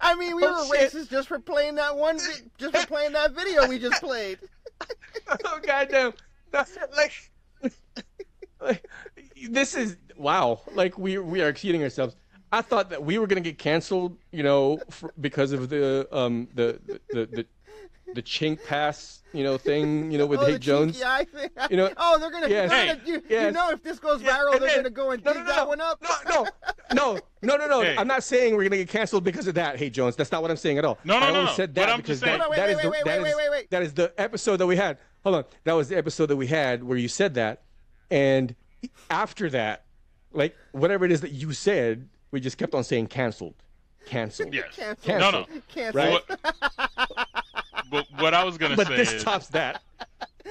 I 0.02 0.16
mean, 0.16 0.36
we 0.36 0.44
Oh, 0.44 0.68
were 0.68 0.76
shit. 0.76 0.92
racist 0.94 1.10
just 1.10 1.28
for 1.28 1.40
playing 1.40 1.76
that 1.76 1.96
one, 1.98 2.24
vi- 2.26 2.44
just 2.58 2.74
for 2.74 2.84
playing 2.84 3.14
that 3.14 3.34
video 3.34 3.66
we 3.66 3.80
just 3.80 4.00
played. 4.02 4.40
oh 5.46 5.60
goddamn! 5.66 6.14
That's 6.52 6.78
like, 6.96 7.32
like, 8.62 8.88
this 9.50 9.76
is 9.76 9.98
wow. 10.18 10.62
Like 10.72 10.98
we 10.98 11.18
we 11.18 11.42
are 11.42 11.50
exceeding 11.50 11.84
ourselves. 11.84 12.16
I 12.52 12.62
thought 12.62 12.90
that 12.92 13.04
we 13.04 13.18
were 13.18 13.28
gonna 13.28 13.42
get 13.42 13.58
canceled, 13.58 14.18
you 14.32 14.44
know, 14.44 14.84
for, 14.90 15.14
because 15.20 15.52
of 15.54 15.70
the 15.70 16.08
um 16.12 16.50
the 16.54 16.80
the 17.12 17.26
the, 17.26 17.46
the 18.14 18.22
chink 18.22 18.64
pass, 18.66 19.22
you 19.34 19.44
know, 19.44 19.58
thing, 19.58 20.12
you 20.12 20.18
know, 20.18 20.26
with 20.26 20.40
oh, 20.40 20.46
Hey 20.46 20.54
the 20.54 20.60
Jones. 20.60 20.94
cheeky 20.94 21.06
eye 21.06 21.26
thing. 21.26 21.50
You 21.72 21.78
know- 21.78 21.92
oh, 21.98 22.20
they're 22.20 22.32
gonna. 22.32 22.48
Yes. 22.50 22.70
they're 22.70 22.86
Hey, 22.86 22.88
gonna- 22.96 23.02
you, 23.30 23.46
you 23.46 23.52
know, 23.52 23.70
if 23.72 23.82
this 23.84 24.00
goes 24.00 24.22
viral, 24.22 24.52
they're 24.60 24.70
then- 24.70 24.78
gonna 24.78 24.90
go 24.90 25.12
and 25.12 25.24
no, 25.24 25.34
dig 25.34 25.42
no, 25.44 25.48
that 25.48 25.58
no, 25.58 25.66
one 25.68 25.82
up. 25.82 26.02
No, 26.30 26.46
no, 26.94 27.20
no, 27.42 27.58
no, 27.58 27.68
no. 27.68 27.82
Hey. 27.82 27.96
I'm 27.98 28.08
not 28.08 28.24
saying 28.24 28.56
we're 28.56 28.64
gonna 28.64 28.78
get 28.78 28.90
canceled 28.90 29.24
because 29.24 29.48
of 29.48 29.56
that. 29.56 29.78
Hey 29.78 29.90
Jones, 29.90 30.16
that's 30.16 30.32
not 30.32 30.42
what 30.42 30.52
I'm 30.52 30.58
saying 30.58 30.78
at 30.78 30.86
all. 30.86 30.98
No, 31.04 31.20
no, 31.20 31.26
I 31.26 31.30
no, 31.32 31.36
only 31.40 31.52
no. 31.52 31.56
said 31.56 31.74
But 31.74 31.82
that 31.82 31.90
I'm 31.90 31.98
because 32.02 32.20
just 32.20 32.24
saying- 32.24 32.40
that, 32.40 32.50
Wait, 32.50 32.58
that 32.58 32.66
wait, 32.68 32.72
is 32.72 32.78
wait, 32.78 32.84
the 32.84 32.90
wait, 32.90 33.04
that 33.06 33.22
wait, 33.22 33.30
is- 33.30 33.36
wait, 33.36 33.50
wait. 33.52 33.70
that 33.72 33.82
is 33.84 33.94
the 33.94 34.14
episode 34.18 34.58
that 34.58 34.68
we 34.68 34.76
had. 34.76 34.98
Hold 35.24 35.36
on, 35.38 35.44
that 35.64 35.74
was 35.74 35.90
the 35.90 35.98
episode 35.98 36.26
that 36.28 36.36
we 36.36 36.48
had 36.48 36.84
where 36.84 36.98
you 36.98 37.08
said 37.08 37.34
that, 37.36 37.62
and 38.12 38.54
after 39.10 39.50
that, 39.52 39.86
like 40.34 40.56
whatever 40.74 41.06
it 41.06 41.12
is 41.12 41.22
that 41.22 41.32
you 41.32 41.54
said, 41.54 42.10
we 42.32 42.40
just 42.42 42.58
kept 42.58 42.76
on 42.76 42.84
saying 42.84 43.08
canceled, 43.08 43.56
canceled. 44.06 44.54
Yes. 44.54 44.66
Cancel. 45.02 45.20
No, 45.20 45.32
no. 45.32 45.46
Cancel. 45.74 46.02
Right. 46.02 46.22
But 47.94 48.08
what 48.18 48.34
I 48.34 48.44
was 48.44 48.58
gonna 48.58 48.76
But 48.76 48.88
say 48.88 48.96
this 48.98 49.14
is 49.14 49.24
tops 49.24 49.50
that, 49.50 49.84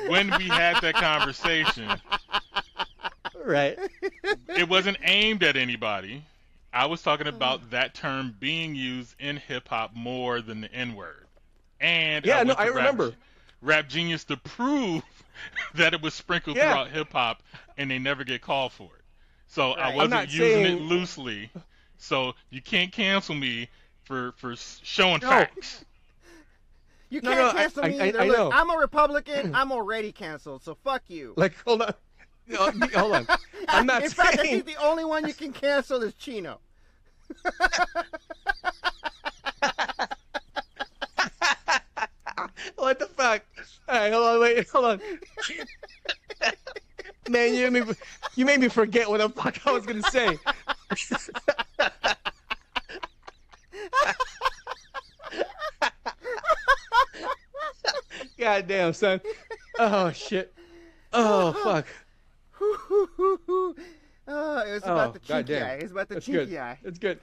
when 0.07 0.31
we 0.39 0.47
had 0.47 0.81
that 0.81 0.95
conversation, 0.95 1.89
right? 3.45 3.77
it 4.57 4.69
wasn't 4.69 4.97
aimed 5.03 5.43
at 5.43 5.57
anybody. 5.57 6.23
I 6.73 6.87
was 6.87 7.03
talking 7.03 7.27
about 7.27 7.71
that 7.73 7.95
term 7.95 8.37
being 8.39 8.77
used 8.77 9.17
in 9.19 9.39
hip 9.39 9.67
hop 9.69 9.91
more 9.93 10.41
than 10.41 10.61
the 10.61 10.73
N 10.73 10.95
word. 10.95 11.27
And 11.81 12.25
Yeah, 12.25 12.39
I 12.39 12.45
no, 12.45 12.55
I 12.55 12.67
Rap- 12.67 12.77
remember. 12.77 13.15
Rap 13.61 13.89
Genius 13.89 14.23
to 14.27 14.37
prove 14.37 15.03
that 15.75 15.95
it 15.95 16.01
was 16.01 16.15
sprinkled 16.15 16.57
Yeah. 16.57 16.71
throughout 16.71 16.91
hip 16.91 17.13
hop, 17.13 17.43
and 17.77 17.91
they 17.91 17.99
never 17.99 18.23
get 18.23 18.41
called 18.41 18.71
for 18.73 18.85
it. 18.97 19.03
So 19.49 19.73
I 19.73 19.89
Right. 19.89 19.89
I'm 19.91 19.97
wasn't 19.97 20.11
not 20.13 20.31
using 20.33 20.65
it 20.65 20.81
loosely. 20.81 21.51
So 21.99 22.35
you 22.51 22.63
can't 22.63 22.93
cancel 22.93 23.35
me 23.35 23.69
for 24.05 24.31
for 24.37 24.55
showing 24.83 25.21
No. 25.23 25.29
facts. 25.29 25.85
You 27.13 27.21
No, 27.21 27.31
can't 27.35 27.55
no, 27.55 27.61
cancel 27.61 27.85
I- 27.85 27.89
me 27.89 28.01
I- 28.01 28.07
either. 28.07 28.21
I 28.23 28.27
Look, 28.27 28.37
know. 28.39 28.51
I'm 28.51 28.71
a 28.71 28.77
Republican. 28.79 29.55
I'm 29.55 29.71
already 29.71 30.13
canceled. 30.13 30.63
So 30.63 30.75
fuck 30.83 31.03
you. 31.09 31.35
Like 31.37 31.53
hold 31.63 31.83
on, 31.83 31.93
oh, 32.59 32.73
No, 32.75 32.87
hold 32.99 33.13
on. 33.17 33.27
I'm 33.69 33.85
not 33.85 34.03
In 34.03 34.09
fact, 34.09 34.39
I 34.39 34.43
think 34.45 34.65
the 34.65 34.77
only 34.77 35.05
one 35.05 35.29
you 35.29 35.35
can 35.35 35.53
cancel 35.53 36.03
is 36.03 36.15
Chino. 36.15 36.59
What 42.77 42.99
the 42.99 43.07
fuck? 43.07 43.43
All 43.89 43.95
right, 43.99 44.13
hold 44.13 44.27
on, 44.27 44.41
wait, 44.41 44.69
hold 44.69 44.85
on. 44.85 45.01
Man, 47.29 47.55
you 47.55 47.71
made 47.71 47.87
me, 47.87 47.95
you 48.35 48.45
made 48.45 48.61
me 48.61 48.69
forget 48.69 49.09
what 49.09 49.19
the 49.19 49.29
fuck 49.29 49.65
I 49.67 49.73
was 49.73 49.87
gonna 49.87 50.03
say. 50.03 50.39
God 58.39 58.67
damn, 58.69 58.93
son. 58.93 59.21
Oh 59.79 60.11
shit. 60.13 60.55
Oh 61.13 61.53
fuck. 61.65 61.87
oh, 62.61 63.75
it 64.67 64.73
was 64.73 64.83
about 64.83 65.09
Oh, 65.09 65.13
the 65.13 65.19
cheeky 65.19 65.29
goddamn. 65.33 65.63
eye. 65.67 65.75
It 65.75 65.83
was 65.83 65.93
about 65.93 66.09
the 66.09 66.15
That's 66.15 66.27
cheeky 66.27 66.39
good. 66.47 66.57
eye. 66.57 66.79
That's 66.83 66.99
good. 66.99 67.19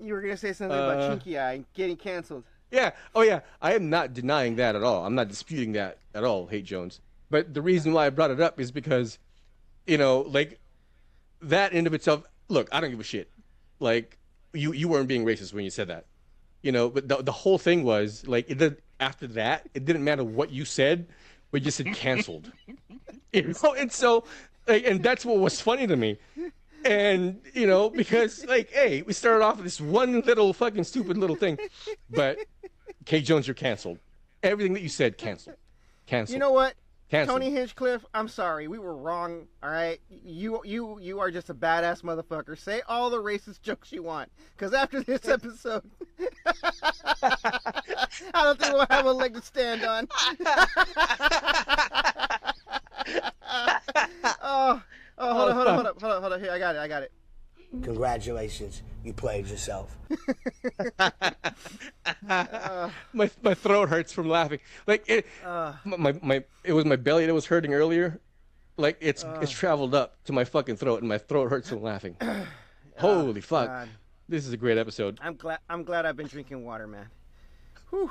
You 0.00 0.14
were 0.14 0.20
gonna 0.22 0.36
say 0.36 0.52
something 0.52 0.78
Uh, 0.78 0.82
about 0.88 1.20
Chinky 1.22 1.38
Eye 1.38 1.64
getting 1.74 1.96
canceled. 1.96 2.44
Yeah. 2.70 2.92
Oh, 3.14 3.22
yeah. 3.22 3.40
I 3.60 3.74
am 3.74 3.90
not 3.90 4.14
denying 4.14 4.56
that 4.56 4.76
at 4.76 4.82
all. 4.82 5.04
I'm 5.04 5.14
not 5.14 5.28
disputing 5.28 5.72
that 5.72 5.98
at 6.14 6.24
all, 6.24 6.46
Hate 6.46 6.64
Jones. 6.64 7.00
But 7.28 7.52
the 7.52 7.60
reason 7.60 7.92
why 7.92 8.06
I 8.06 8.10
brought 8.10 8.30
it 8.30 8.40
up 8.40 8.58
is 8.60 8.70
because, 8.70 9.18
you 9.86 9.98
know, 9.98 10.20
like 10.22 10.58
that 11.42 11.72
in 11.72 11.86
of 11.86 11.94
itself. 11.94 12.22
Look, 12.48 12.68
I 12.72 12.80
don't 12.80 12.90
give 12.90 13.00
a 13.00 13.04
shit. 13.04 13.30
Like 13.78 14.16
you, 14.52 14.72
you 14.72 14.88
weren't 14.88 15.08
being 15.08 15.24
racist 15.24 15.52
when 15.52 15.64
you 15.64 15.70
said 15.70 15.88
that. 15.88 16.06
You 16.62 16.72
know, 16.72 16.88
but 16.90 17.08
the 17.08 17.16
the 17.22 17.32
whole 17.32 17.58
thing 17.58 17.84
was 17.84 18.26
like 18.26 18.50
it 18.50 18.58
did, 18.58 18.82
after 19.00 19.26
that, 19.28 19.68
it 19.74 19.84
didn't 19.84 20.04
matter 20.04 20.22
what 20.22 20.50
you 20.50 20.64
said, 20.64 21.06
We 21.50 21.60
just 21.60 21.78
said 21.78 21.92
canceled. 21.94 22.52
you 23.32 23.54
know, 23.62 23.74
and 23.74 23.90
so, 23.90 24.24
like, 24.68 24.84
and 24.86 25.02
that's 25.02 25.24
what 25.24 25.38
was 25.38 25.60
funny 25.60 25.86
to 25.86 25.96
me. 25.96 26.18
And 26.84 27.40
you 27.52 27.66
know, 27.66 27.90
because 27.90 28.44
like, 28.46 28.70
hey, 28.70 29.02
we 29.02 29.12
started 29.12 29.44
off 29.44 29.56
with 29.56 29.64
this 29.64 29.80
one 29.80 30.20
little 30.20 30.52
fucking 30.52 30.84
stupid 30.84 31.18
little 31.18 31.36
thing, 31.36 31.58
but 32.08 32.38
Kate 33.04 33.24
Jones, 33.24 33.46
you're 33.46 33.54
canceled. 33.54 33.98
Everything 34.42 34.72
that 34.74 34.80
you 34.80 34.88
said, 34.88 35.18
canceled. 35.18 35.56
Canceled. 36.06 36.34
You 36.34 36.40
know 36.40 36.52
what? 36.52 36.74
Tony 37.10 37.50
Hinchcliffe, 37.50 38.04
I'm 38.14 38.28
sorry, 38.28 38.68
we 38.68 38.78
were 38.78 38.96
wrong. 38.96 39.48
All 39.62 39.70
right, 39.70 40.00
you 40.08 40.60
you 40.64 40.98
you 41.00 41.18
are 41.18 41.30
just 41.30 41.50
a 41.50 41.54
badass 41.54 42.02
motherfucker. 42.02 42.56
Say 42.56 42.82
all 42.88 43.10
the 43.10 43.20
racist 43.20 43.62
jokes 43.62 43.90
you 43.90 44.02
want, 44.02 44.30
because 44.56 44.72
after 44.72 45.02
this 45.02 45.28
episode, 45.28 45.82
I 46.46 47.34
don't 48.34 48.60
think 48.60 48.72
we'll 48.74 48.86
have 48.90 49.06
a 49.06 49.12
leg 49.12 49.34
to 49.34 49.42
stand 49.42 49.84
on. 49.84 50.06
oh, 54.42 54.82
oh, 55.18 55.34
hold 55.34 55.50
oh, 55.50 55.50
on, 55.50 55.52
hold 55.52 55.66
on, 55.66 55.74
hold 55.74 55.86
on, 55.86 55.94
hold 56.00 56.12
on, 56.12 56.20
hold 56.22 56.32
on. 56.34 56.40
Here, 56.40 56.52
I 56.52 56.58
got 56.58 56.76
it, 56.76 56.78
I 56.78 56.86
got 56.88 57.02
it. 57.02 57.12
Congratulations, 57.82 58.82
you 59.04 59.12
played 59.12 59.46
yourself. 59.46 59.96
my 63.12 63.30
my 63.42 63.54
throat 63.54 63.88
hurts 63.88 64.12
from 64.12 64.28
laughing. 64.28 64.58
Like 64.86 65.04
it, 65.08 65.26
Uh. 65.44 65.74
my, 65.84 65.96
my 65.96 66.18
my 66.22 66.44
it 66.64 66.72
was 66.72 66.84
my 66.84 66.96
belly 66.96 67.26
that 67.26 67.34
was 67.34 67.46
hurting 67.46 67.72
earlier. 67.74 68.20
Like 68.76 68.96
it's 69.00 69.24
Uh. 69.24 69.38
it's 69.40 69.52
traveled 69.52 69.94
up 69.94 70.22
to 70.24 70.32
my 70.32 70.44
fucking 70.44 70.76
throat, 70.76 71.00
and 71.00 71.08
my 71.08 71.18
throat 71.18 71.48
hurts 71.50 71.68
from 71.68 71.82
laughing. 71.82 72.16
Holy 72.98 73.40
fuck! 73.40 73.68
God. 73.68 73.88
This 74.28 74.46
is 74.46 74.52
a 74.52 74.56
great 74.56 74.78
episode. 74.78 75.18
I'm 75.22 75.36
glad. 75.36 75.58
I'm 75.68 75.84
glad 75.84 76.06
I've 76.06 76.16
been 76.16 76.26
drinking 76.28 76.64
water, 76.64 76.86
man. 76.86 77.06
Whew. 77.90 78.10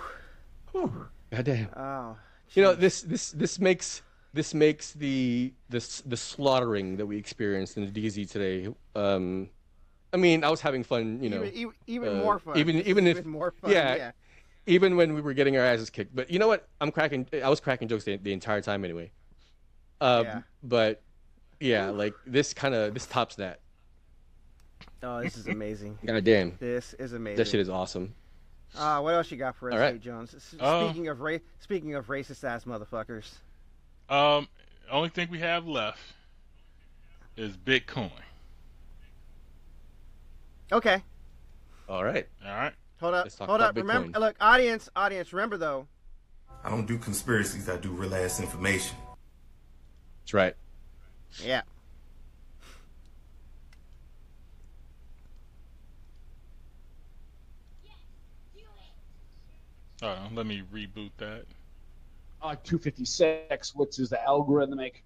God 0.73 1.43
damn. 1.45 1.69
Oh. 1.75 2.17
You 2.53 2.63
know 2.63 2.73
this 2.75 3.01
this 3.01 3.31
this 3.31 3.59
makes 3.59 4.01
this 4.33 4.53
makes 4.53 4.93
the 4.93 5.53
this 5.69 6.01
the 6.01 6.17
slaughtering 6.17 6.97
that 6.97 7.05
we 7.05 7.17
experienced 7.17 7.77
in 7.77 7.91
the 7.91 8.07
DZ 8.07 8.29
today. 8.29 8.73
Um, 8.95 9.49
I 10.13 10.17
mean, 10.17 10.43
I 10.43 10.49
was 10.49 10.61
having 10.61 10.83
fun. 10.83 11.21
You 11.21 11.29
know, 11.29 11.43
Even- 11.43 11.53
even- 11.55 11.73
even 11.87 12.09
uh, 12.19 12.23
more 12.23 12.39
fun. 12.39 12.57
Even 12.57 12.75
even 12.85 13.07
if 13.07 13.17
Even 13.17 13.31
more 13.31 13.51
fun, 13.51 13.71
Yeah, 13.71 13.95
yeah. 13.95 14.11
Even 14.65 14.95
when 14.97 15.13
we 15.15 15.21
were 15.21 15.33
getting 15.33 15.57
our 15.57 15.65
asses 15.65 15.89
kicked. 15.89 16.15
But 16.15 16.29
you 16.29 16.37
know 16.37 16.47
what? 16.47 16.67
I'm 16.79 16.91
cracking. 16.91 17.25
I 17.43 17.49
was 17.49 17.59
cracking 17.59 17.87
jokes 17.87 18.03
the, 18.03 18.17
the 18.17 18.33
entire 18.33 18.61
time 18.61 18.83
anyway. 18.85 19.11
Um, 20.01 20.25
Yeah. 20.25 20.41
But 20.63 21.01
yeah, 21.59 21.89
like 21.89 22.13
this 22.25 22.53
kind 22.53 22.75
of 22.75 22.93
this 22.93 23.05
tops 23.07 23.35
that. 23.35 23.61
Oh, 25.01 25.21
this 25.21 25.37
is 25.37 25.47
amazing. 25.47 25.97
God 26.05 26.23
damn. 26.23 26.55
This 26.59 26.93
is 26.95 27.13
amazing. 27.13 27.37
That 27.37 27.47
shit 27.47 27.59
is 27.61 27.69
awesome. 27.69 28.13
Uh, 28.77 28.99
what 28.99 29.15
else 29.15 29.31
you 29.31 29.37
got 29.37 29.55
for 29.55 29.69
us, 29.69 29.73
All 29.73 29.79
right. 29.79 29.93
Nate 29.93 30.01
Jones? 30.03 30.35
S- 30.35 30.55
Uh, 30.59 30.87
speaking 30.89 31.07
of 31.07 31.21
ra- 31.21 31.37
speaking 31.59 31.95
of 31.95 32.07
racist 32.07 32.43
ass 32.43 32.65
motherfuckers. 32.65 33.31
Um, 34.09 34.47
only 34.91 35.09
thing 35.09 35.29
we 35.29 35.39
have 35.39 35.67
left 35.67 35.99
is 37.37 37.55
Bitcoin. 37.55 38.09
Okay, 40.71 41.01
All 41.87 42.03
right. 42.03 42.27
All 42.45 42.51
right. 42.53 42.73
hold 42.99 43.13
up, 43.15 43.25
Let's 43.25 43.35
talk 43.35 43.47
hold 43.49 43.61
about 43.61 43.71
up. 43.71 43.75
Remember, 43.75 44.19
look, 44.19 44.35
audience, 44.39 44.89
audience. 44.95 45.33
Remember 45.33 45.57
though, 45.57 45.87
I 46.63 46.69
don't 46.69 46.85
do 46.85 46.97
conspiracies, 46.97 47.69
I 47.69 47.77
do 47.77 47.89
real 47.89 48.13
ass 48.13 48.39
information. 48.39 48.97
That's 50.23 50.33
right. 50.33 50.55
yeah. 51.43 51.61
Hold 60.01 60.17
on, 60.17 60.35
let 60.35 60.45
me 60.45 60.63
reboot 60.73 61.11
that. 61.17 61.45
Uh, 62.41 62.55
256, 62.63 63.75
which 63.75 63.99
is 63.99 64.09
the 64.09 64.19
algorithmic. 64.27 65.01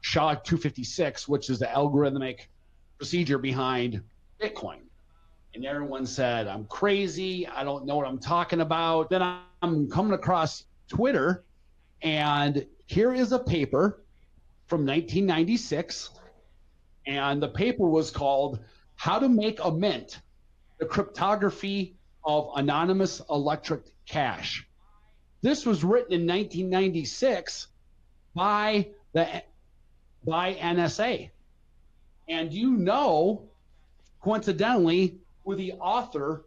SHA 0.00 0.34
256, 0.34 1.28
which 1.28 1.48
is 1.48 1.60
the 1.60 1.66
algorithmic 1.66 2.46
procedure 2.98 3.38
behind 3.38 4.02
Bitcoin. 4.40 4.80
And 5.54 5.64
everyone 5.64 6.06
said, 6.06 6.48
I'm 6.48 6.64
crazy. 6.64 7.46
I 7.46 7.62
don't 7.62 7.86
know 7.86 7.96
what 7.96 8.06
I'm 8.06 8.18
talking 8.18 8.60
about. 8.60 9.10
Then 9.10 9.22
I'm 9.62 9.88
coming 9.88 10.12
across 10.12 10.64
Twitter, 10.88 11.44
and 12.02 12.66
here 12.86 13.14
is 13.14 13.30
a 13.30 13.38
paper 13.38 14.02
from 14.66 14.80
1996. 14.80 16.10
And 17.06 17.40
the 17.40 17.48
paper 17.48 17.88
was 17.88 18.10
called 18.10 18.58
How 18.96 19.18
to 19.18 19.28
Make 19.28 19.60
a 19.62 19.70
Mint 19.70 20.20
the 20.78 20.86
cryptography 20.86 21.96
of 22.24 22.50
anonymous 22.56 23.20
electric 23.30 23.82
cash. 24.06 24.66
This 25.42 25.66
was 25.66 25.84
written 25.84 26.12
in 26.12 26.26
1996 26.26 27.68
by 28.34 28.88
the 29.12 29.42
by 30.24 30.54
NSA. 30.54 31.30
And 32.28 32.52
you 32.52 32.72
know, 32.72 33.50
coincidentally, 34.22 35.18
who 35.44 35.54
the 35.54 35.72
author 35.74 36.44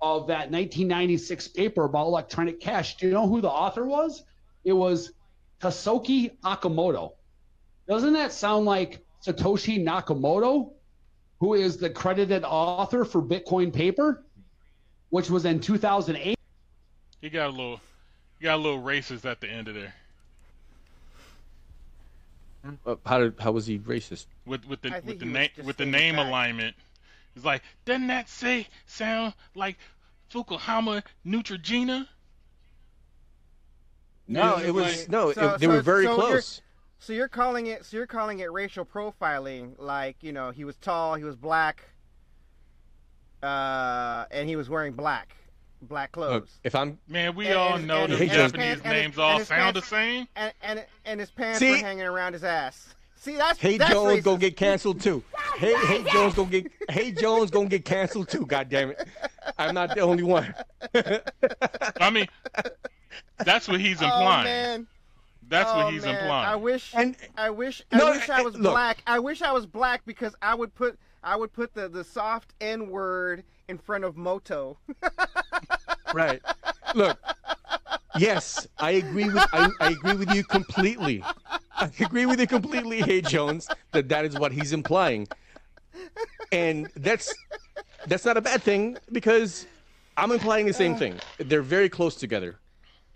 of 0.00 0.26
that 0.26 0.50
1996 0.50 1.48
paper 1.48 1.84
about 1.84 2.06
electronic 2.06 2.60
cash. 2.60 2.96
Do 2.98 3.06
you 3.06 3.12
know 3.12 3.26
who 3.26 3.40
the 3.40 3.50
author 3.50 3.86
was? 3.86 4.24
It 4.64 4.74
was 4.74 5.12
Tasoki 5.60 6.38
Nakamoto. 6.40 7.12
Doesn't 7.88 8.12
that 8.12 8.32
sound 8.32 8.66
like 8.66 9.04
Satoshi 9.24 9.82
Nakamoto, 9.82 10.72
who 11.40 11.54
is 11.54 11.78
the 11.78 11.88
credited 11.88 12.44
author 12.44 13.04
for 13.04 13.22
Bitcoin 13.22 13.72
paper, 13.72 14.25
which 15.16 15.30
was 15.30 15.46
in 15.46 15.58
2008? 15.60 16.36
He 17.22 17.30
got 17.30 17.46
a 17.46 17.48
little, 17.48 17.80
he 18.38 18.44
got 18.44 18.56
a 18.56 18.60
little 18.62 18.82
racist 18.82 19.24
at 19.24 19.40
the 19.40 19.48
end 19.48 19.66
of 19.66 19.74
there 19.74 19.94
Uh, 22.84 22.96
how 23.06 23.20
did 23.20 23.32
how 23.40 23.50
was 23.52 23.64
he 23.64 23.78
racist? 23.78 24.26
with 24.44 24.66
with 24.66 24.82
the 24.82 24.90
with 25.06 25.18
the 25.18 25.24
he 25.24 25.32
was 25.32 25.32
name 25.32 25.48
with 25.64 25.76
the 25.78 25.86
name 25.86 26.16
facts. 26.16 26.28
alignment. 26.28 26.76
It's 27.34 27.46
like, 27.46 27.62
doesn't 27.86 28.08
that 28.08 28.28
say 28.28 28.66
sound 28.84 29.32
like 29.54 29.78
Fukuhama 30.30 31.02
Neutrogena? 31.26 32.08
No, 34.28 34.58
it 34.58 34.70
was 34.74 34.84
like- 35.00 35.08
no. 35.08 35.32
So- 35.32 35.54
it, 35.54 35.60
they 35.60 35.66
so- 35.66 35.72
were 35.72 35.80
very 35.80 36.04
so 36.04 36.10
you're- 36.16 36.28
close. 36.32 36.60
So 36.98 37.12
you're 37.14 37.28
calling 37.28 37.68
it? 37.68 37.86
So 37.86 37.96
you're 37.96 38.06
calling 38.06 38.40
it 38.40 38.52
racial 38.52 38.84
profiling? 38.84 39.76
Like 39.78 40.16
you 40.20 40.32
know, 40.32 40.50
he 40.50 40.64
was 40.64 40.76
tall, 40.76 41.14
he 41.14 41.24
was 41.24 41.36
black, 41.36 41.84
uh, 43.42 44.24
and 44.30 44.48
he 44.48 44.56
was 44.56 44.68
wearing 44.68 44.92
black, 44.92 45.36
black 45.82 46.16
Look, 46.16 46.28
clothes. 46.28 46.58
if 46.64 46.74
I'm 46.74 46.98
Man, 47.08 47.34
we 47.34 47.46
And- 47.46 47.56
all 47.56 47.74
and- 47.76 47.86
know 47.86 48.04
and- 48.04 48.12
the 48.12 48.20
and 48.22 48.30
Japanese 48.30 48.80
pants- 48.80 48.84
names 48.84 49.18
all 49.18 49.30
and 49.32 49.38
his 49.40 49.48
sound 49.48 49.76
the 49.76 49.82
same. 49.82 50.26
and 50.36 50.52
and 50.62 50.84
and 51.04 51.20
his 51.20 51.30
pants 51.30 51.58
See? 51.58 51.70
were 51.72 51.76
hanging 51.78 52.04
around 52.06 52.32
his 52.32 52.44
ass. 52.44 52.94
See, 53.16 53.36
that's 53.36 53.58
Hey 53.58 53.76
that's 53.78 53.90
Jones 53.92 54.20
racist. 54.20 54.24
gonna 54.24 54.38
get 54.38 54.56
canceled 54.56 55.00
too. 55.00 55.22
Hey 55.56 55.74
Hey 55.86 56.04
Jones 56.12 56.34
gonna 56.34 56.50
get 56.50 56.66
Hey 56.90 57.10
Jones 57.12 57.50
gonna 57.50 57.68
get 57.68 57.84
canceled 57.84 58.28
too. 58.28 58.44
God 58.46 58.68
damn 58.68 58.90
it! 58.90 59.08
I'm 59.58 59.74
not 59.74 59.94
the 59.94 60.00
only 60.00 60.22
one. 60.22 60.54
I 62.00 62.10
mean, 62.10 62.26
that's 63.38 63.66
what 63.68 63.80
he's 63.80 64.02
Oh 64.02 64.06
implying. 64.06 64.44
man. 64.44 64.86
That's 65.48 65.70
Oh, 65.72 65.76
what 65.84 65.92
he's 65.92 66.02
man. 66.04 66.16
implying. 66.16 66.48
I 66.48 66.56
wish. 66.56 66.92
And- 66.94 67.16
I 67.36 67.50
wish. 67.50 67.80
I 67.92 67.96
No, 67.98 68.10
wish 68.10 68.28
I 68.28 68.40
eh, 68.40 68.42
was 68.42 68.54
look. 68.56 68.72
black. 68.72 68.98
I 69.06 69.18
wish 69.20 69.42
I 69.42 69.52
was 69.52 69.64
black 69.66 70.02
because 70.04 70.34
I 70.42 70.54
would 70.54 70.74
put. 70.74 70.98
I 71.26 71.34
would 71.34 71.52
put 71.52 71.74
the 71.74 71.88
the 71.88 72.04
soft 72.04 72.54
N 72.60 72.88
word 72.88 73.42
in 73.66 73.78
front 73.78 74.04
of 74.04 74.16
moto. 74.16 74.78
right. 76.14 76.40
Look. 76.94 77.18
Yes, 78.16 78.66
I 78.78 78.92
agree 78.92 79.26
with 79.26 79.44
I, 79.52 79.68
I 79.80 79.90
agree 79.90 80.14
with 80.14 80.32
you 80.32 80.44
completely. 80.44 81.22
I 81.76 81.90
agree 82.00 82.24
with 82.24 82.40
you 82.40 82.46
completely, 82.46 83.02
Hey 83.02 83.20
Jones, 83.20 83.68
that 83.92 84.08
that 84.08 84.24
is 84.24 84.38
what 84.38 84.52
he's 84.52 84.72
implying, 84.72 85.26
and 86.52 86.88
that's 86.96 87.34
that's 88.06 88.24
not 88.24 88.36
a 88.36 88.40
bad 88.40 88.62
thing 88.62 88.96
because 89.12 89.66
I'm 90.16 90.30
implying 90.30 90.64
the 90.64 90.72
same 90.72 90.94
thing. 90.94 91.18
They're 91.38 91.60
very 91.60 91.88
close 91.88 92.14
together. 92.14 92.56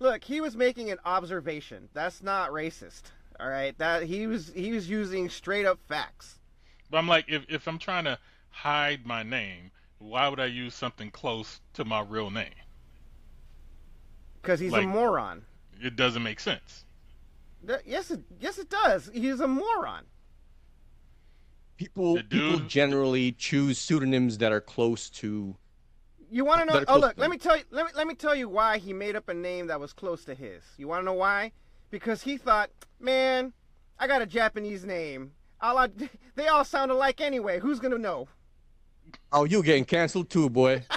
Look, 0.01 0.25
he 0.25 0.41
was 0.41 0.57
making 0.57 0.91
an 0.91 0.99
observation. 1.05 1.89
That's 1.95 2.23
not 2.23 2.51
racist. 2.51 3.03
All 3.39 3.49
right. 3.49 3.79
That 3.79 4.03
he 4.03 4.27
was 4.27 4.51
he 4.53 4.73
was 4.73 4.91
using 4.91 5.31
straight 5.31 5.65
up 5.65 5.79
facts. 5.89 6.40
But 6.91 6.99
I'm 6.99 7.09
like, 7.09 7.27
if 7.29 7.47
if 7.49 7.67
I'm 7.69 7.79
trying 7.79 8.05
to 8.05 8.19
hide 8.51 9.07
my 9.07 9.23
name, 9.23 9.71
why 9.99 10.29
would 10.29 10.41
I 10.41 10.47
use 10.47 10.75
something 10.75 11.11
close 11.11 11.61
to 11.75 11.85
my 11.85 12.01
real 12.03 12.31
name? 12.31 12.55
Because 14.43 14.59
he's 14.59 14.73
a 14.73 14.83
moron. 14.83 15.45
It 15.81 15.97
doesn't 15.97 16.23
make 16.23 16.41
sense. 16.41 16.85
Th- 17.67 17.81
Yes, 17.85 18.11
it, 18.11 18.21
yes, 18.41 18.59
it 18.59 18.71
does. 18.71 19.11
He's 19.13 19.41
a 19.41 19.49
moron. 19.49 20.05
People 21.77 22.17
The 22.17 22.25
people 22.25 22.59
generally 22.61 23.33
choose 23.33 23.79
pseudonyms 23.79 24.39
that 24.39 24.53
are 24.53 24.61
close 24.61 25.09
to. 25.11 25.57
You 26.31 26.45
want 26.45 26.63
oh, 26.63 26.65
to 26.65 26.73
know? 26.73 26.85
Oh, 26.89 26.99
look. 26.99 27.19
Let 27.19 27.31
me 27.31 27.39
tell 27.39 27.57
you. 27.57 27.65
Let 27.71 27.87
me 27.87 27.93
let 27.95 28.07
me 28.07 28.15
tell 28.15 28.35
you 28.35 28.49
why 28.49 28.79
he 28.79 28.93
made 28.93 29.17
up 29.17 29.29
a 29.29 29.35
name 29.35 29.67
that 29.69 29.81
was 29.81 29.93
close 29.93 30.25
to 30.25 30.35
his. 30.35 30.63
You 30.77 30.89
want 30.89 31.03
to 31.03 31.05
know 31.07 31.15
why? 31.15 31.53
Because 31.91 32.23
he 32.23 32.37
thought, 32.37 32.71
man, 32.99 33.53
I 33.99 34.07
got 34.07 34.23
a 34.23 34.27
Japanese 34.27 34.85
name. 34.85 35.33
All 35.63 35.79
I, 35.79 35.89
they 36.37 36.49
all 36.49 36.65
sound 36.65 36.91
alike 36.91 37.21
anyway. 37.21 37.59
Who's 37.61 37.81
gonna 37.81 37.99
know? 37.99 38.29
Oh, 39.33 39.45
you 39.45 39.63
getting 39.63 39.85
canceled 39.85 40.31
too, 40.31 40.49
boy. 40.51 40.83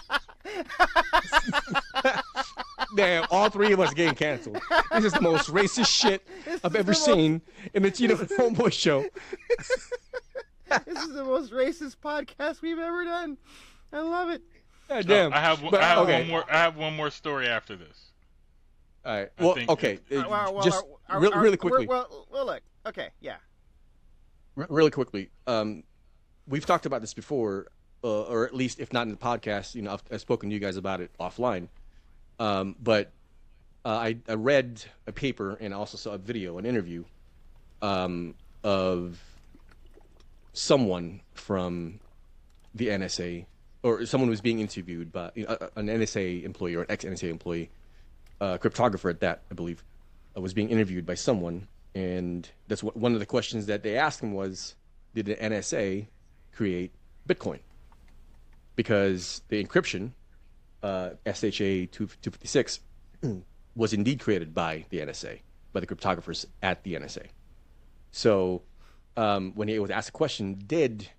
Damn, 2.96 3.26
all 3.32 3.50
three 3.50 3.72
of 3.74 3.80
us 3.80 3.94
getting 3.94 4.14
canceled. 4.16 4.60
This 4.92 5.06
is 5.06 5.14
the 5.14 5.22
most 5.22 5.50
racist 5.50 5.88
shit 5.88 6.26
I've 6.64 6.76
ever 6.76 6.94
seen 6.94 7.42
in 7.74 7.82
the 7.84 7.90
Chino 7.92 8.16
Homeboy 8.16 8.72
show. 8.72 9.06
this 10.86 11.04
is 11.04 11.14
the 11.14 11.24
most 11.24 11.52
racist 11.52 11.96
podcast 12.04 12.62
we've 12.62 12.78
ever 12.78 13.04
done. 13.04 13.38
I 13.92 14.02
love 14.02 14.30
it. 14.30 14.42
God 14.90 14.98
Oh, 14.98 15.02
damn. 15.08 15.34
I 15.34 15.40
have 15.40 15.62
But, 15.64 15.82
I 15.82 15.88
have 15.88 15.98
okay. 16.00 16.20
one 16.22 16.30
more 16.30 16.46
I 16.52 16.58
have 16.58 16.78
one 16.78 16.96
more 16.96 17.10
story 17.10 17.48
after 17.48 17.76
this. 17.76 18.12
All 19.06 19.14
right. 19.16 19.30
I 19.40 19.44
Well, 19.44 19.56
think 19.56 19.70
okay. 19.72 20.00
it- 20.10 20.18
uh, 20.26 20.30
Well, 20.30 20.54
well, 20.54 20.64
just 20.64 20.86
are- 21.10 21.16
are- 21.16 21.20
real- 21.22 21.34
are- 21.34 21.38
really 21.42 21.50
we're- 21.52 21.58
quickly. 21.58 21.88
Well, 21.88 22.28
well, 22.32 22.46
look. 22.46 22.62
Okay, 22.86 23.10
yeah. 23.22 23.38
Really 24.56 24.92
quickly, 24.92 25.30
um, 25.48 25.84
we've 26.48 26.66
talked 26.66 26.86
about 26.86 27.02
this 27.02 27.14
before, 27.14 27.68
uh, 28.04 28.24
or 28.24 28.46
at 28.46 28.54
least 28.54 28.80
if 28.80 28.94
not 28.94 29.04
in 29.04 29.10
the 29.10 29.18
podcast, 29.18 29.74
you 29.74 29.82
know, 29.82 29.94
I've, 29.94 30.04
I've 30.12 30.22
spoken 30.22 30.50
to 30.50 30.54
you 30.54 30.60
guys 30.60 30.78
about 30.78 31.02
it 31.02 31.12
offline. 31.20 31.70
Um, 32.40 32.76
but 32.82 33.12
uh, 33.86 33.90
I, 33.90 34.18
I 34.28 34.34
read 34.34 34.84
a 35.08 35.12
paper 35.12 35.58
and 35.60 35.74
also 35.74 35.98
saw 35.98 36.12
a 36.12 36.18
video, 36.18 36.58
an 36.58 36.66
interview, 36.66 37.04
um, 37.82 38.36
of 38.64 39.20
someone 40.54 41.22
from 41.34 42.00
the 42.76 42.88
NSA 42.90 43.46
or 43.84 44.06
someone 44.06 44.28
who 44.28 44.32
was 44.32 44.42
being 44.42 44.60
interviewed 44.60 45.12
by 45.12 45.30
an 45.36 45.88
NSA 45.88 46.44
employee 46.44 46.76
or 46.76 46.82
an 46.82 46.88
ex-NSA 46.90 47.30
employee, 47.30 47.70
uh, 48.40 48.58
cryptographer 48.58 49.10
at 49.10 49.20
that, 49.20 49.42
I 49.52 49.56
believe, 49.56 49.84
uh, 50.36 50.42
was 50.42 50.54
being 50.54 50.70
interviewed 50.70 51.06
by 51.06 51.16
someone, 51.16 51.68
and 51.96 52.50
that's 52.68 52.84
what 52.84 52.98
one 52.98 53.14
of 53.14 53.20
the 53.20 53.26
questions 53.26 53.66
that 53.68 53.84
they 53.84 53.98
asked 53.98 54.22
him 54.22 54.34
was, 54.34 54.76
did 55.14 55.26
the 55.28 55.36
NSA 55.36 56.08
create 56.52 56.92
Bitcoin? 57.28 57.60
Because 58.76 59.42
the 59.50 59.64
encryption, 59.64 60.12
uh, 60.82 61.12
SHA 61.26 61.92
256, 61.92 62.80
was 63.76 63.94
indeed 63.94 64.20
created 64.20 64.54
by 64.54 64.86
the 64.90 65.00
NSA, 65.00 65.40
by 65.72 65.80
the 65.80 65.88
cryptographers 65.88 66.46
at 66.64 66.84
the 66.84 66.96
NSA. 66.96 67.28
So 68.12 68.64
um, 69.16 69.52
when 69.56 69.68
he 69.68 69.78
was 69.78 69.92
asked 69.92 70.10
a 70.10 70.14
question, 70.14 70.60
did 70.66 71.10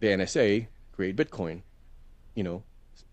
the 0.00 0.08
NSA 0.08 0.66
create 0.92 1.16
Bitcoin? 1.16 1.62
You 2.34 2.42
know, 2.42 2.62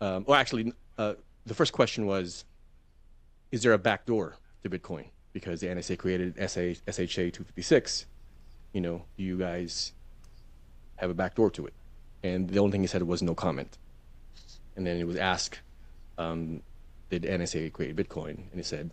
um, 0.01 0.26
or 0.28 0.36
actually, 0.36 0.74
uh, 0.97 1.13
the 1.45 1.53
first 1.53 1.72
question 1.72 2.05
was, 2.05 2.43
is 3.51 3.63
there 3.63 3.74
a 3.74 3.78
backdoor 3.78 4.36
to 4.63 4.69
Bitcoin? 4.69 5.05
Because 5.34 5.61
the 5.61 5.67
NSA 5.67 5.97
created 5.97 6.36
SA, 6.49 6.73
SHA 6.91 7.32
256. 7.32 8.05
You 8.73 8.82
know, 8.82 9.05
do 9.17 9.23
you 9.23 9.38
guys 9.38 9.93
have 10.97 11.09
a 11.09 11.13
backdoor 11.13 11.49
to 11.51 11.65
it? 11.67 11.73
And 12.23 12.49
the 12.49 12.59
only 12.59 12.71
thing 12.71 12.82
he 12.82 12.88
said 12.88 13.03
was 13.03 13.21
no 13.21 13.34
comment. 13.36 13.77
And 14.75 14.86
then 14.86 14.97
it 14.97 15.05
was 15.07 15.15
asked, 15.17 15.61
um, 16.17 16.61
did 17.09 17.23
NSA 17.23 17.71
create 17.73 17.95
Bitcoin? 17.95 18.36
And 18.36 18.55
he 18.55 18.63
said, 18.63 18.91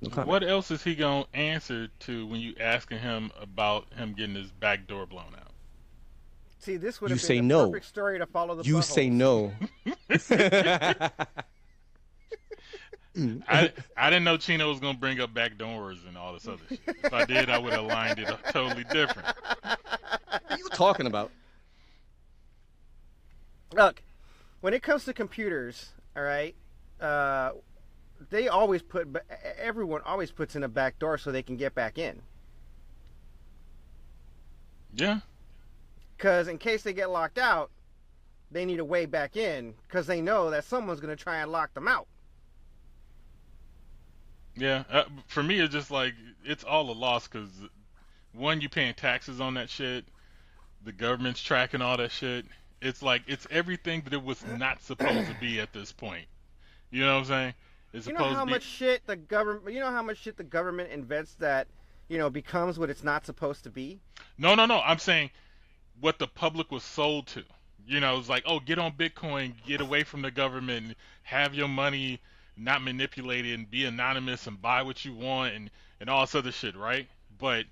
no 0.00 0.10
comment. 0.10 0.28
What 0.28 0.42
else 0.42 0.70
is 0.70 0.82
he 0.82 0.94
gonna 0.94 1.26
answer 1.34 1.88
to 2.00 2.26
when 2.26 2.40
you 2.40 2.54
asking 2.58 2.98
him 3.00 3.30
about 3.40 3.92
him 3.94 4.14
getting 4.14 4.34
his 4.34 4.50
back 4.50 4.86
door 4.86 5.04
blown 5.06 5.34
out? 5.38 5.52
See, 6.58 6.76
this 6.76 7.00
would 7.00 7.10
You 7.10 7.14
have 7.16 7.22
been 7.22 7.26
say 7.26 7.36
the 7.36 7.42
no. 7.42 7.66
perfect 7.70 7.86
story 7.86 8.18
to 8.18 8.26
follow 8.26 8.54
the. 8.54 8.64
You 8.64 8.80
say 8.82 9.08
buttholes. 9.10 9.12
no. 9.12 9.52
I 13.16 13.72
I 13.96 14.10
didn't 14.10 14.24
know 14.24 14.36
Chino 14.36 14.68
was 14.68 14.80
gonna 14.80 14.98
bring 14.98 15.20
up 15.20 15.34
back 15.34 15.58
doors 15.58 15.98
and 16.06 16.16
all 16.16 16.32
this 16.32 16.46
other 16.46 16.62
shit. 16.68 16.80
If 16.86 17.12
I 17.12 17.24
did, 17.24 17.50
I 17.50 17.58
would 17.58 17.72
have 17.72 17.84
lined 17.84 18.18
it 18.18 18.28
up 18.28 18.42
totally 18.52 18.84
different. 18.84 19.28
What 19.62 20.42
are 20.50 20.58
you 20.58 20.68
talking 20.70 21.06
about? 21.06 21.30
Look, 23.74 24.02
when 24.60 24.74
it 24.74 24.82
comes 24.82 25.04
to 25.04 25.12
computers, 25.12 25.90
all 26.16 26.22
right, 26.22 26.54
uh, 27.00 27.52
they 28.30 28.48
always 28.48 28.82
put 28.82 29.08
everyone 29.58 30.02
always 30.04 30.30
puts 30.30 30.56
in 30.56 30.62
a 30.62 30.68
back 30.68 30.98
door 30.98 31.18
so 31.18 31.32
they 31.32 31.42
can 31.42 31.56
get 31.56 31.74
back 31.74 31.98
in. 31.98 32.22
Yeah. 34.94 35.20
Because 36.16 36.48
in 36.48 36.58
case 36.58 36.82
they 36.82 36.92
get 36.92 37.10
locked 37.10 37.38
out, 37.38 37.70
they 38.50 38.64
need 38.64 38.80
a 38.80 38.84
way 38.84 39.06
back 39.06 39.36
in 39.36 39.74
because 39.86 40.06
they 40.06 40.20
know 40.20 40.50
that 40.50 40.64
someone's 40.64 41.00
gonna 41.00 41.16
try 41.16 41.38
and 41.38 41.50
lock 41.50 41.72
them 41.74 41.88
out. 41.88 42.06
Yeah, 44.60 44.84
uh, 44.92 45.04
for 45.26 45.42
me, 45.42 45.58
it's 45.58 45.72
just 45.72 45.90
like 45.90 46.14
it's 46.44 46.64
all 46.64 46.90
a 46.90 46.92
loss 46.92 47.26
because 47.26 47.48
one, 48.32 48.60
you 48.60 48.68
paying 48.68 48.94
taxes 48.94 49.40
on 49.40 49.54
that 49.54 49.70
shit, 49.70 50.04
the 50.84 50.92
government's 50.92 51.42
tracking 51.42 51.80
all 51.80 51.96
that 51.96 52.10
shit. 52.10 52.44
It's 52.82 53.02
like 53.02 53.22
it's 53.26 53.46
everything 53.50 54.02
that 54.02 54.12
it 54.12 54.22
was 54.22 54.44
not 54.58 54.82
supposed 54.82 55.28
to 55.28 55.36
be 55.40 55.60
at 55.60 55.72
this 55.72 55.92
point. 55.92 56.26
You 56.90 57.04
know 57.06 57.14
what 57.14 57.20
I'm 57.20 57.24
saying? 57.24 57.54
It's 57.92 58.06
You 58.06 58.12
know 58.12 58.24
how 58.24 58.44
be. 58.44 58.52
much 58.52 58.62
shit 58.62 59.06
the 59.06 59.16
government. 59.16 59.74
You 59.74 59.80
know 59.80 59.90
how 59.90 60.02
much 60.02 60.18
shit 60.18 60.36
the 60.36 60.44
government 60.44 60.92
invents 60.92 61.34
that, 61.36 61.66
you 62.08 62.18
know, 62.18 62.28
becomes 62.28 62.78
what 62.78 62.90
it's 62.90 63.02
not 63.02 63.24
supposed 63.24 63.64
to 63.64 63.70
be. 63.70 63.98
No, 64.36 64.54
no, 64.54 64.66
no. 64.66 64.80
I'm 64.80 64.98
saying 64.98 65.30
what 66.00 66.18
the 66.18 66.26
public 66.26 66.70
was 66.70 66.82
sold 66.82 67.28
to. 67.28 67.44
You 67.86 68.00
know, 68.00 68.18
it's 68.18 68.28
like, 68.28 68.44
oh, 68.46 68.60
get 68.60 68.78
on 68.78 68.92
Bitcoin, 68.92 69.54
get 69.66 69.80
away 69.80 70.04
from 70.04 70.22
the 70.22 70.30
government, 70.30 70.96
have 71.22 71.54
your 71.54 71.68
money 71.68 72.20
not 72.60 72.82
manipulated, 72.82 73.58
and 73.58 73.70
be 73.70 73.84
anonymous 73.84 74.46
and 74.46 74.60
buy 74.60 74.82
what 74.82 75.04
you 75.04 75.14
want 75.14 75.54
and 75.54 75.70
and 76.00 76.08
all 76.08 76.22
this 76.22 76.34
other 76.34 76.52
shit, 76.52 76.76
right? 76.76 77.06
But 77.38 77.66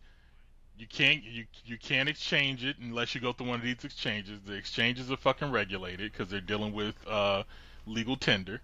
you 0.78 0.86
can't 0.86 1.22
you 1.24 1.44
you 1.66 1.76
can't 1.76 2.08
exchange 2.08 2.64
it 2.64 2.76
unless 2.78 3.14
you 3.14 3.20
go 3.20 3.32
through 3.32 3.48
one 3.48 3.56
of 3.56 3.64
these 3.64 3.84
exchanges. 3.84 4.40
The 4.46 4.54
exchanges 4.54 5.10
are 5.10 5.16
fucking 5.16 5.50
regulated 5.50 6.12
because 6.12 6.28
they're 6.28 6.40
dealing 6.40 6.72
with 6.72 6.94
uh, 7.06 7.42
legal 7.86 8.16
tender. 8.16 8.60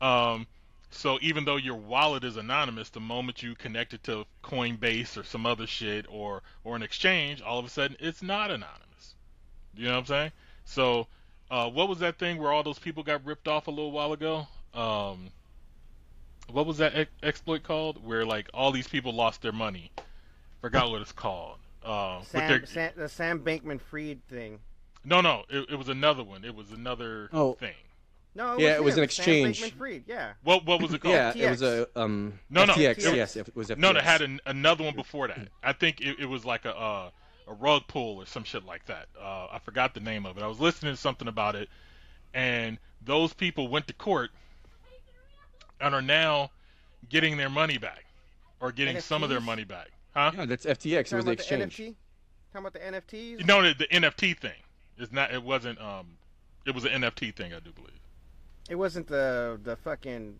Um, 0.00 0.46
so 0.90 1.18
even 1.20 1.44
though 1.44 1.56
your 1.56 1.74
wallet 1.74 2.24
is 2.24 2.36
anonymous, 2.38 2.88
the 2.88 3.00
moment 3.00 3.42
you 3.42 3.54
connect 3.54 3.92
it 3.92 4.02
to 4.04 4.24
Coinbase 4.42 5.18
or 5.18 5.24
some 5.24 5.44
other 5.44 5.66
shit 5.66 6.06
or 6.08 6.42
or 6.64 6.76
an 6.76 6.82
exchange, 6.82 7.42
all 7.42 7.58
of 7.58 7.66
a 7.66 7.68
sudden 7.68 7.96
it's 8.00 8.22
not 8.22 8.50
anonymous. 8.50 9.14
You 9.76 9.84
know 9.86 9.92
what 9.92 9.98
I'm 9.98 10.06
saying? 10.06 10.32
So, 10.64 11.06
uh, 11.50 11.68
what 11.68 11.88
was 11.88 11.98
that 11.98 12.18
thing 12.18 12.38
where 12.38 12.50
all 12.50 12.62
those 12.62 12.78
people 12.78 13.02
got 13.02 13.24
ripped 13.24 13.46
off 13.46 13.68
a 13.68 13.70
little 13.70 13.92
while 13.92 14.12
ago? 14.12 14.46
Um, 14.74 15.30
what 16.50 16.66
was 16.66 16.78
that 16.78 16.94
ex- 16.94 17.10
exploit 17.22 17.62
called? 17.62 18.04
Where 18.04 18.24
like 18.24 18.48
all 18.54 18.72
these 18.72 18.88
people 18.88 19.12
lost 19.12 19.42
their 19.42 19.52
money. 19.52 19.90
Forgot 20.60 20.90
what 20.90 21.00
it's 21.02 21.12
called. 21.12 21.58
Uh, 21.84 22.22
Sam, 22.22 22.48
they're- 22.48 22.66
Sam, 22.66 22.90
the 22.96 23.08
Sam 23.08 23.40
Bankman 23.40 23.80
Fried 23.80 24.20
thing. 24.28 24.58
no, 25.04 25.20
no, 25.20 25.44
it, 25.48 25.70
it 25.70 25.76
was 25.76 25.88
another 25.88 26.24
one. 26.24 26.44
It 26.44 26.54
was 26.54 26.72
another 26.72 27.28
Oh. 27.32 27.54
thing. 27.54 27.74
No, 28.34 28.54
it 28.54 28.60
Yeah, 28.60 28.68
was 28.70 28.76
it 28.78 28.84
was 28.84 28.96
an 28.98 29.04
exchange. 29.04 29.60
Sam 29.60 29.70
Bankman-Fried, 29.70 30.04
yeah. 30.06 30.32
What 30.44 30.64
what 30.64 30.80
was 30.82 30.92
it 30.92 31.00
called? 31.00 31.14
Yeah, 31.14 31.32
it 31.34 31.50
was 31.50 31.62
a 31.62 31.88
um 31.96 32.38
No, 32.50 32.64
no, 32.64 32.74
FTX. 32.74 32.98
it- 33.06 33.16
yes, 33.16 33.36
it 33.36 33.54
was 33.56 33.68
FTX. 33.70 33.78
No, 33.78 33.92
they 33.92 34.00
had 34.00 34.22
an, 34.22 34.40
another 34.46 34.84
one 34.84 34.94
before 34.94 35.28
that. 35.28 35.48
I 35.62 35.72
think 35.72 36.00
it, 36.00 36.20
it 36.20 36.26
was 36.26 36.44
like 36.44 36.64
a 36.64 36.76
uh, 36.76 37.10
a 37.46 37.54
rug 37.54 37.82
pull 37.88 38.18
or 38.18 38.26
some 38.26 38.44
shit 38.44 38.64
like 38.64 38.84
that. 38.86 39.06
Uh, 39.18 39.46
I 39.52 39.58
forgot 39.64 39.94
the 39.94 40.00
name 40.00 40.26
of 40.26 40.36
it. 40.36 40.42
I 40.42 40.46
was 40.46 40.60
listening 40.60 40.92
to 40.92 41.00
something 41.00 41.26
about 41.28 41.56
it, 41.56 41.68
and 42.34 42.78
those 43.00 43.32
people 43.32 43.68
went 43.68 43.86
to 43.86 43.94
court 43.94 44.30
and 45.80 45.94
are 45.94 46.02
now 46.02 46.50
getting 47.08 47.36
their 47.36 47.50
money 47.50 47.78
back 47.78 48.04
or 48.60 48.72
getting 48.72 49.00
some 49.00 49.22
of 49.22 49.28
their 49.30 49.40
money 49.40 49.64
back. 49.64 49.88
Huh? 50.14 50.32
Yeah, 50.36 50.46
that's 50.46 50.66
FTX. 50.66 51.12
It 51.12 51.16
was 51.16 51.24
the 51.24 51.30
exchange. 51.32 51.76
The 51.76 51.82
NFT? 51.84 51.94
Talking 52.52 52.66
about 52.66 52.72
the 52.72 52.78
NFTs? 52.80 53.46
No, 53.46 53.62
the, 53.62 53.74
the 53.74 53.86
NFT 53.88 54.38
thing. 54.38 54.52
It's 54.96 55.12
not. 55.12 55.32
It 55.32 55.42
wasn't. 55.42 55.80
Um, 55.80 56.16
it 56.66 56.74
was 56.74 56.84
an 56.84 57.02
NFT 57.02 57.34
thing, 57.34 57.52
I 57.54 57.60
do 57.60 57.70
believe. 57.72 57.92
It 58.68 58.74
wasn't 58.74 59.06
the 59.06 59.60
the 59.62 59.76
fucking. 59.76 60.38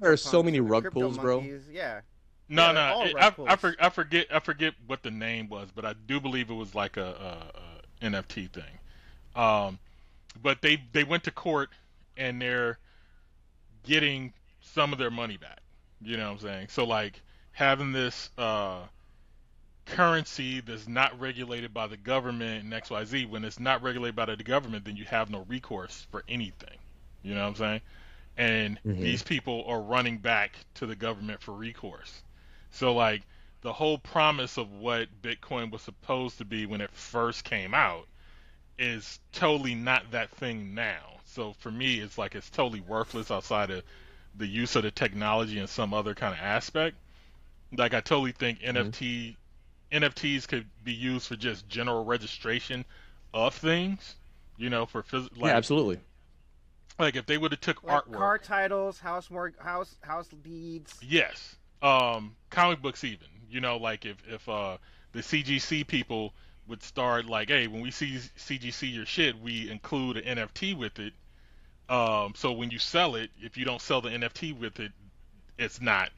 There 0.00 0.12
are 0.12 0.16
so 0.16 0.42
many 0.42 0.60
rug 0.60 0.84
crypto 0.84 1.00
pulls, 1.00 1.18
bro. 1.18 1.44
Yeah. 1.70 2.00
No, 2.48 2.66
Yeah, 2.66 2.72
no, 2.72 3.02
it- 3.04 3.16
I, 3.16 3.26
I, 3.52 3.56
for, 3.56 3.76
I 3.78 3.90
forget 3.90 4.26
I 4.32 4.38
forget 4.38 4.74
what 4.86 5.02
the 5.02 5.10
name 5.10 5.48
was, 5.48 5.68
but 5.74 5.84
I 5.84 5.94
do 6.06 6.20
believe 6.20 6.50
it 6.50 6.54
was 6.54 6.74
like 6.74 6.96
a, 6.96 7.50
a, 8.02 8.06
a 8.06 8.10
NFT 8.10 8.50
thing. 8.50 8.64
Um, 9.36 9.78
but 10.42 10.62
they 10.62 10.82
they 10.92 11.04
went 11.04 11.24
to 11.24 11.30
court 11.30 11.70
and 12.16 12.40
they're 12.40 12.78
getting 13.82 14.32
some 14.74 14.92
of 14.92 14.98
their 14.98 15.10
money 15.10 15.38
back. 15.38 15.60
You 16.02 16.16
know 16.18 16.26
what 16.26 16.32
I'm 16.32 16.38
saying? 16.40 16.68
So 16.70 16.84
like 16.84 17.22
having 17.52 17.92
this 17.92 18.30
uh, 18.38 18.88
currency 19.86 20.60
that's 20.60 20.88
not 20.88 21.18
regulated 21.20 21.72
by 21.74 21.86
the 21.88 21.96
government 21.96 22.64
and 22.64 22.74
XYZ, 22.74 23.28
when 23.28 23.44
it's 23.44 23.60
not 23.60 23.82
regulated 23.82 24.16
by 24.16 24.26
the 24.26 24.36
government, 24.44 24.84
then 24.84 24.96
you 24.96 25.04
have 25.06 25.30
no 25.30 25.44
recourse 25.48 26.06
for 26.10 26.24
anything. 26.28 26.78
You 27.22 27.34
know 27.34 27.42
what 27.42 27.48
I'm 27.48 27.56
saying? 27.56 27.82
And 28.36 28.80
Mhm. 28.84 29.00
these 29.00 29.22
people 29.22 29.64
are 29.66 29.80
running 29.82 30.18
back 30.18 30.66
to 30.76 30.86
the 30.86 30.96
government 30.96 31.42
for 31.42 31.54
recourse. 31.54 32.24
So 32.70 32.94
like 32.94 33.26
the 33.62 33.72
whole 33.72 33.98
promise 33.98 34.58
of 34.58 34.70
what 34.72 35.22
Bitcoin 35.22 35.70
was 35.70 35.82
supposed 35.82 36.38
to 36.38 36.44
be 36.44 36.66
when 36.66 36.80
it 36.80 36.90
first 36.92 37.44
came 37.44 37.74
out 37.74 38.08
is 38.78 39.20
totally 39.32 39.74
not 39.74 40.10
that 40.12 40.30
thing 40.32 40.74
now. 40.74 41.20
So 41.24 41.52
for 41.54 41.70
me, 41.70 42.00
it's 42.00 42.18
like 42.18 42.34
it's 42.34 42.50
totally 42.50 42.80
worthless 42.80 43.30
outside 43.30 43.70
of 43.70 43.84
the 44.36 44.46
use 44.46 44.76
of 44.76 44.82
the 44.82 44.90
technology 44.90 45.58
in 45.58 45.66
some 45.66 45.94
other 45.94 46.14
kind 46.14 46.32
of 46.34 46.40
aspect. 46.40 46.96
Like 47.76 47.94
I 47.94 48.00
totally 48.00 48.32
think 48.32 48.60
NFT 48.60 49.36
NFTs 49.92 50.48
could 50.48 50.66
be 50.82 50.92
used 50.92 51.28
for 51.28 51.36
just 51.36 51.68
general 51.68 52.04
registration 52.04 52.84
of 53.32 53.54
things. 53.54 54.16
You 54.56 54.70
know, 54.70 54.86
for 54.86 55.02
phys- 55.02 55.30
like 55.36 55.50
yeah, 55.50 55.56
absolutely. 55.56 55.98
like 56.98 57.16
if 57.16 57.26
they 57.26 57.38
would 57.38 57.50
have 57.52 57.60
took 57.60 57.82
Like 57.82 58.04
artwork. 58.04 58.12
car 58.12 58.38
titles, 58.38 58.98
house 59.00 59.30
mor- 59.30 59.52
house 59.58 59.96
house 60.02 60.28
deeds. 60.28 60.94
Yes. 61.02 61.56
Um, 61.82 62.36
comic 62.50 62.80
books 62.80 63.02
even. 63.04 63.26
You 63.50 63.60
know, 63.60 63.76
like 63.76 64.04
if 64.04 64.16
if 64.28 64.48
uh 64.48 64.78
the 65.12 65.20
CGC 65.20 65.86
people 65.86 66.32
would 66.66 66.82
start 66.82 67.26
like, 67.26 67.48
hey, 67.48 67.66
when 67.66 67.82
we 67.82 67.90
see 67.90 68.18
CGC 68.38 68.92
your 68.94 69.06
shit, 69.06 69.38
we 69.40 69.68
include 69.70 70.16
an 70.18 70.38
NFT 70.38 70.76
with 70.76 70.98
it. 70.98 71.12
Um, 71.88 72.32
so 72.36 72.52
when 72.52 72.70
you 72.70 72.78
sell 72.78 73.14
it, 73.16 73.30
if 73.40 73.56
you 73.56 73.64
don't 73.64 73.80
sell 73.80 74.00
the 74.00 74.10
NFT 74.10 74.58
with 74.58 74.80
it, 74.80 74.92
it's 75.58 75.80
not 75.80 76.10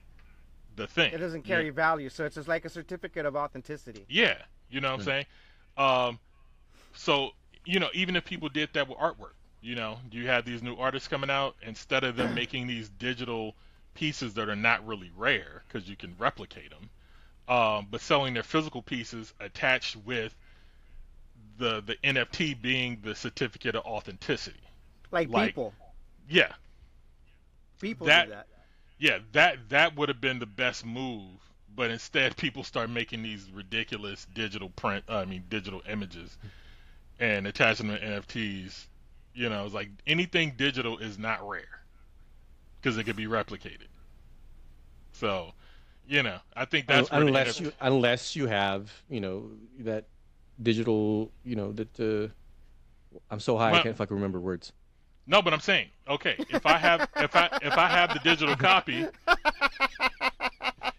the 0.77 0.87
thing. 0.87 1.13
It 1.13 1.19
doesn't 1.19 1.47
You 1.47 1.55
know? 1.55 1.57
carry 1.57 1.71
value, 1.71 2.09
so 2.09 2.25
it's 2.25 2.37
just 2.37 2.49
like 2.49 2.65
a 2.65 2.69
certificate 2.69 3.27
of 3.27 3.37
authenticity. 3.37 4.05
Yeah, 4.09 4.37
you 4.71 4.81
know 4.81 4.93
what 4.93 5.01
I'm 5.01 5.05
saying? 5.05 5.27
Um, 5.77 6.19
so, 6.95 7.31
you 7.65 7.81
know, 7.81 7.89
even 7.95 8.17
if 8.17 8.25
people 8.25 8.49
did 8.49 8.71
that 8.75 8.89
with 8.89 8.99
artwork, 8.99 9.35
you 9.61 9.75
know, 9.75 9.99
you 10.13 10.29
have 10.29 10.45
these 10.45 10.63
new 10.63 10.77
artists 10.77 11.09
coming 11.09 11.31
out, 11.31 11.57
instead 11.63 12.05
of 12.05 12.17
them 12.17 12.35
making 12.35 12.67
these 12.67 12.89
digital 12.89 13.55
pieces 13.95 14.35
that 14.35 14.49
are 14.49 14.57
not 14.57 14.87
really 14.87 15.11
rare 15.17 15.63
because 15.67 15.89
you 15.89 15.97
can 15.97 16.15
replicate 16.19 16.71
them, 16.71 16.91
um, 17.49 17.89
but 17.91 18.01
selling 18.01 18.35
their 18.35 18.43
physical 18.43 18.83
pieces 18.83 19.33
attached 19.41 19.97
with 19.97 20.35
the 21.59 21.83
the 21.83 21.97
NFT 22.05 22.61
being 22.61 22.99
the 23.03 23.15
certificate 23.15 23.75
of 23.75 23.85
authenticity. 23.85 24.61
Like, 25.11 25.29
Like- 25.29 25.49
people. 25.51 25.75
Yeah, 26.29 26.53
People 27.81 28.07
that, 28.09 28.25
do 28.27 28.31
that. 28.33 28.47
yeah, 28.99 29.19
that 29.33 29.69
that 29.69 29.95
would 29.97 30.09
have 30.09 30.21
been 30.21 30.39
the 30.41 30.47
best 30.47 30.85
move, 30.85 31.31
but 31.75 31.91
instead 31.91 32.37
people 32.39 32.65
start 32.65 32.91
making 32.91 33.23
these 33.23 33.49
ridiculous 33.53 34.27
digital 34.35 34.71
print, 34.71 35.05
I 35.09 35.25
mean 35.25 35.45
digital 35.49 35.83
images, 35.89 36.37
and 37.21 37.47
attaching 37.47 37.89
them 37.89 37.99
to 37.99 38.05
NFTs. 38.05 38.87
You 39.35 39.49
know, 39.51 39.65
it's 39.67 39.75
like 39.75 39.91
anything 40.07 40.55
digital 40.57 40.99
is 40.99 41.19
not 41.19 41.47
rare 41.47 41.83
because 42.81 42.97
it 42.99 43.05
could 43.05 43.17
be 43.17 43.27
replicated. 43.27 43.89
So, 45.13 45.53
you 46.09 46.23
know, 46.23 46.39
I 46.57 46.65
think 46.65 46.87
that's 46.87 47.11
where 47.11 47.21
unless 47.21 47.59
NFT 47.59 47.65
you 47.67 47.73
unless 47.81 48.35
you 48.37 48.47
have 48.47 48.91
you 49.09 49.21
know 49.21 49.51
that 49.81 50.07
digital 50.63 51.31
you 51.45 51.55
know 51.55 51.71
that 51.73 52.01
uh, 52.01 52.29
I'm 53.31 53.41
so 53.41 53.57
high 53.59 53.71
Well- 53.73 53.81
I 53.81 53.83
can't 53.85 53.97
fucking 53.97 54.17
remember 54.17 54.41
words. 54.41 54.73
No, 55.27 55.43
but 55.43 55.53
I'm 55.53 55.61
saying, 55.61 55.89
okay, 56.09 56.37
if 56.51 56.67
I 56.67 56.77
have 56.79 57.09
if 57.17 57.35
I 57.35 57.59
if 57.63 57.77
I 57.77 57.89
have 57.89 58.13
the 58.13 58.21
digital 58.21 58.57
copy, 58.57 59.07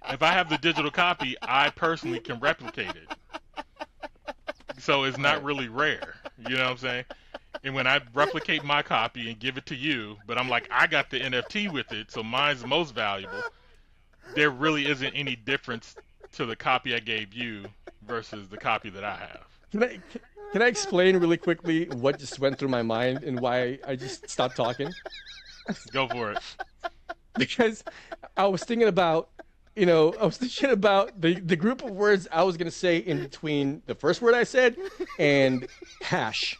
if 0.10 0.22
I 0.22 0.32
have 0.34 0.50
the 0.50 0.58
digital 0.58 0.92
copy, 0.92 1.36
I 1.42 1.70
personally 1.70 2.20
can 2.20 2.40
replicate 2.40 2.90
it. 2.90 3.18
So 4.80 5.04
it's 5.06 5.18
not 5.18 5.44
really 5.44 5.70
rare. 5.70 6.16
You 6.38 6.56
know 6.56 6.64
what 6.64 6.72
I'm 6.72 6.78
saying? 6.78 7.06
And 7.64 7.74
when 7.74 7.88
I 7.88 8.02
replicate 8.14 8.64
my 8.64 8.82
copy 8.82 9.30
and 9.30 9.40
give 9.40 9.58
it 9.58 9.66
to 9.68 9.76
you, 9.76 10.18
but 10.28 10.38
I'm 10.38 10.50
like, 10.50 10.68
I 10.72 10.88
got 10.88 11.10
the 11.10 11.20
NFT 11.20 11.72
with 11.72 11.92
it, 11.92 12.12
so 12.12 12.22
mine's 12.22 12.62
the 12.62 12.68
most 12.68 12.94
valuable. 12.94 13.42
There 14.36 14.50
really 14.52 14.88
isn't 14.88 15.14
any 15.14 15.36
difference 15.36 15.96
to 16.34 16.46
the 16.46 16.56
copy 16.56 16.94
I 16.94 17.00
gave 17.00 17.34
you 17.34 17.66
versus 18.06 18.48
the 18.50 18.58
copy 18.58 18.90
that 18.92 19.04
I 19.04 19.16
have. 19.16 19.48
Can 19.72 19.84
I 19.84 20.00
can 20.54 20.62
I 20.62 20.68
explain 20.68 21.18
really 21.18 21.38
quickly 21.38 21.90
what 21.90 22.20
just 22.20 22.40
went 22.40 22.58
through 22.58 22.70
my 22.70 22.82
mind 22.82 23.24
and 23.24 23.42
why 23.42 23.80
I 23.86 23.96
just 23.96 24.30
stopped 24.30 24.56
talking? 24.56 24.96
Go 25.92 26.08
for 26.08 26.32
it. 26.32 26.40
because 27.36 27.84
I 28.36 28.46
was 28.48 28.64
thinking 28.64 28.88
about, 28.88 29.30
you 29.76 29.86
know, 29.86 30.16
I 30.20 30.26
was 30.26 30.38
thinking 30.38 30.72
about 30.72 31.20
the, 31.22 31.40
the 31.40 31.56
group 31.56 31.84
of 31.84 31.92
words 31.92 32.28
I 32.32 32.44
was 32.44 32.58
going 32.58 32.66
to 32.72 32.78
say 32.78 32.98
in 32.98 33.20
between 33.20 33.82
the 33.86 33.96
first 33.96 34.22
word 34.22 34.34
I 34.34 34.44
said 34.44 34.78
and 35.20 35.68
hash, 36.02 36.60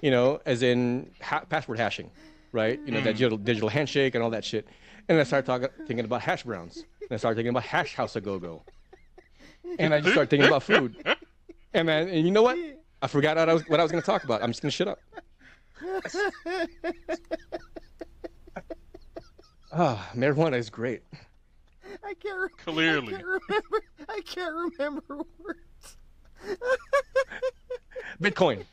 you 0.00 0.10
know, 0.10 0.40
as 0.46 0.62
in 0.62 1.10
ha- 1.20 1.44
password 1.48 1.78
hashing, 1.78 2.10
right? 2.52 2.80
You 2.84 2.92
know, 2.92 3.00
that 3.00 3.14
Mm. 3.14 3.18
digital, 3.18 3.38
digital 3.38 3.68
handshake 3.68 4.14
and 4.14 4.24
all 4.24 4.30
that 4.30 4.44
shit. 4.44 4.66
And 5.08 5.18
I 5.20 5.24
started 5.24 5.46
talking, 5.46 5.68
thinking 5.86 6.04
about 6.06 6.22
hash 6.22 6.44
browns. 6.44 6.84
And 7.02 7.12
I 7.12 7.16
started 7.18 7.36
thinking 7.36 7.50
about 7.50 7.64
hash 7.64 7.94
house 7.94 8.16
a 8.16 8.20
go 8.22 8.38
go. 8.38 8.64
And 9.78 9.92
I 9.92 10.00
just 10.00 10.12
started 10.12 10.30
thinking 10.30 10.46
about 10.46 10.62
food. 10.62 10.96
And 11.74 11.86
man, 11.86 12.08
and 12.08 12.24
you 12.24 12.30
know 12.32 12.42
what? 12.42 12.56
I 13.04 13.06
forgot 13.06 13.36
what 13.36 13.50
I 13.50 13.52
was, 13.52 13.62
what 13.68 13.80
I 13.80 13.82
was 13.82 13.92
going 13.92 14.02
to 14.02 14.06
talk 14.06 14.24
about. 14.24 14.42
I'm 14.42 14.48
just 14.48 14.62
going 14.62 14.70
to 14.70 14.76
shut 14.76 14.88
up. 14.88 14.98
Ah, 19.76 20.08
marijuana 20.14 20.56
is 20.56 20.70
great. 20.70 21.02
I 22.04 22.14
can't. 22.14 22.40
Re- 22.40 22.48
Clearly. 22.64 23.08
I 23.08 23.18
can't 23.18 23.24
remember. 23.24 23.80
I 24.08 24.20
can't 24.24 24.54
remember 24.54 25.16
words. 25.40 25.96
Bitcoin. 28.22 28.64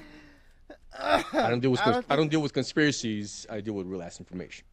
I 1.00 1.24
don't 1.32 1.58
deal 1.58 1.72
with 1.72 1.80
I 1.80 1.90
don't 1.90 2.06
I 2.10 2.14
don't 2.14 2.28
deal 2.28 2.42
with 2.42 2.52
conspiracies. 2.52 3.44
I 3.50 3.60
deal 3.60 3.74
with 3.74 3.88
real 3.88 4.04
ass 4.04 4.20
information. 4.20 4.66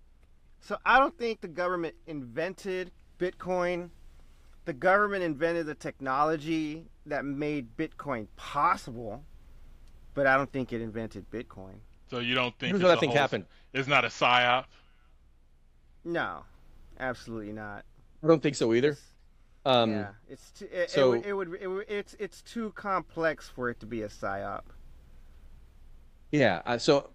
So 0.60 0.78
I 0.86 1.00
don't 1.00 1.18
think 1.18 1.42
the 1.42 1.48
government 1.48 1.96
invented 2.06 2.92
Bitcoin. 3.18 3.90
The 4.68 4.74
government 4.74 5.24
invented 5.24 5.66
the 5.66 5.76
technology 5.76 6.84
that 7.06 7.24
made 7.24 7.78
Bitcoin 7.78 8.28
possible, 8.36 9.24
but 10.14 10.28
I 10.28 10.36
don't 10.36 10.52
think 10.52 10.74
it 10.74 10.82
invented 10.82 11.26
Bitcoin. 11.32 11.76
So 12.12 12.20
you 12.20 12.36
don't 12.36 12.54
think 12.60 12.72
Here's 12.72 12.82
it's 12.82 12.90
what 12.90 13.00
think 13.00 13.14
whole- 13.14 13.22
happened. 13.22 13.46
It's 13.72 13.88
not 13.88 14.04
a 14.04 14.10
psyop. 14.10 14.66
No, 16.04 16.44
absolutely 17.00 17.54
not. 17.54 17.86
I 18.22 18.28
don't 18.28 18.44
think 18.44 18.58
so 18.58 18.74
either. 18.74 18.98
Um, 19.66 19.92
yeah, 19.92 20.08
it's 20.30 20.52
too, 20.52 20.68
it, 20.70 20.92
so- 20.92 21.14
it, 21.14 21.20
would, 21.20 21.26
it 21.26 21.34
would 21.34 21.62
it 21.62 21.68
would 21.68 21.86
it's 21.90 22.18
it's 22.20 22.42
too 22.42 22.74
complex 22.76 23.48
for 23.48 23.70
it 23.70 23.80
to 23.80 23.86
be 23.86 24.02
a 24.02 24.10
psyop. 24.10 24.64
Yeah. 26.30 26.62
Uh, 26.66 26.78
so 26.78 27.12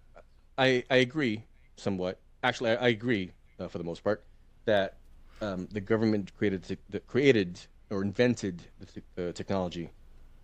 I 0.57 0.83
I 0.89 0.95
agree 0.95 1.43
somewhat. 1.75 2.19
Actually, 2.41 2.71
I, 2.71 2.85
I 2.85 2.87
agree 2.87 3.31
uh, 3.59 3.67
for 3.67 3.77
the 3.77 3.83
most 3.83 4.03
part 4.03 4.23
that 4.65 4.97
um, 5.43 5.67
the 5.71 5.81
government 5.81 6.35
created 6.37 6.63
te- 6.63 6.77
the, 6.89 6.99
created 7.01 7.59
or 7.89 8.01
invented 8.01 8.63
the 8.79 8.85
te- 8.85 9.29
uh, 9.29 9.31
technology, 9.33 9.91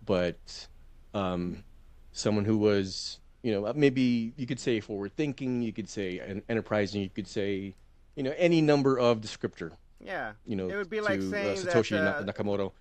but 0.04 0.68
um, 1.14 1.64
someone 2.12 2.44
who 2.44 2.58
was 2.58 3.18
you 3.42 3.52
know 3.52 3.72
maybe 3.74 4.32
you 4.36 4.46
could 4.46 4.60
say 4.60 4.80
forward 4.80 5.12
thinking, 5.16 5.62
you 5.62 5.72
could 5.72 5.88
say 5.88 6.20
en- 6.20 6.42
enterprising, 6.48 7.02
you 7.02 7.10
could 7.10 7.26
say 7.26 7.74
you 8.16 8.22
know 8.22 8.34
any 8.36 8.60
number 8.60 8.98
of 8.98 9.20
descriptor. 9.20 9.72
Yeah, 10.02 10.32
You 10.46 10.56
know, 10.56 10.68
it 10.68 10.76
would 10.76 10.88
be 10.88 10.96
to 10.96 11.02
like 11.02 11.20
uh, 11.20 11.54
Satoshi 11.56 11.90
that 11.90 12.20
uh, 12.20 12.24
Nakamoto. 12.24 12.72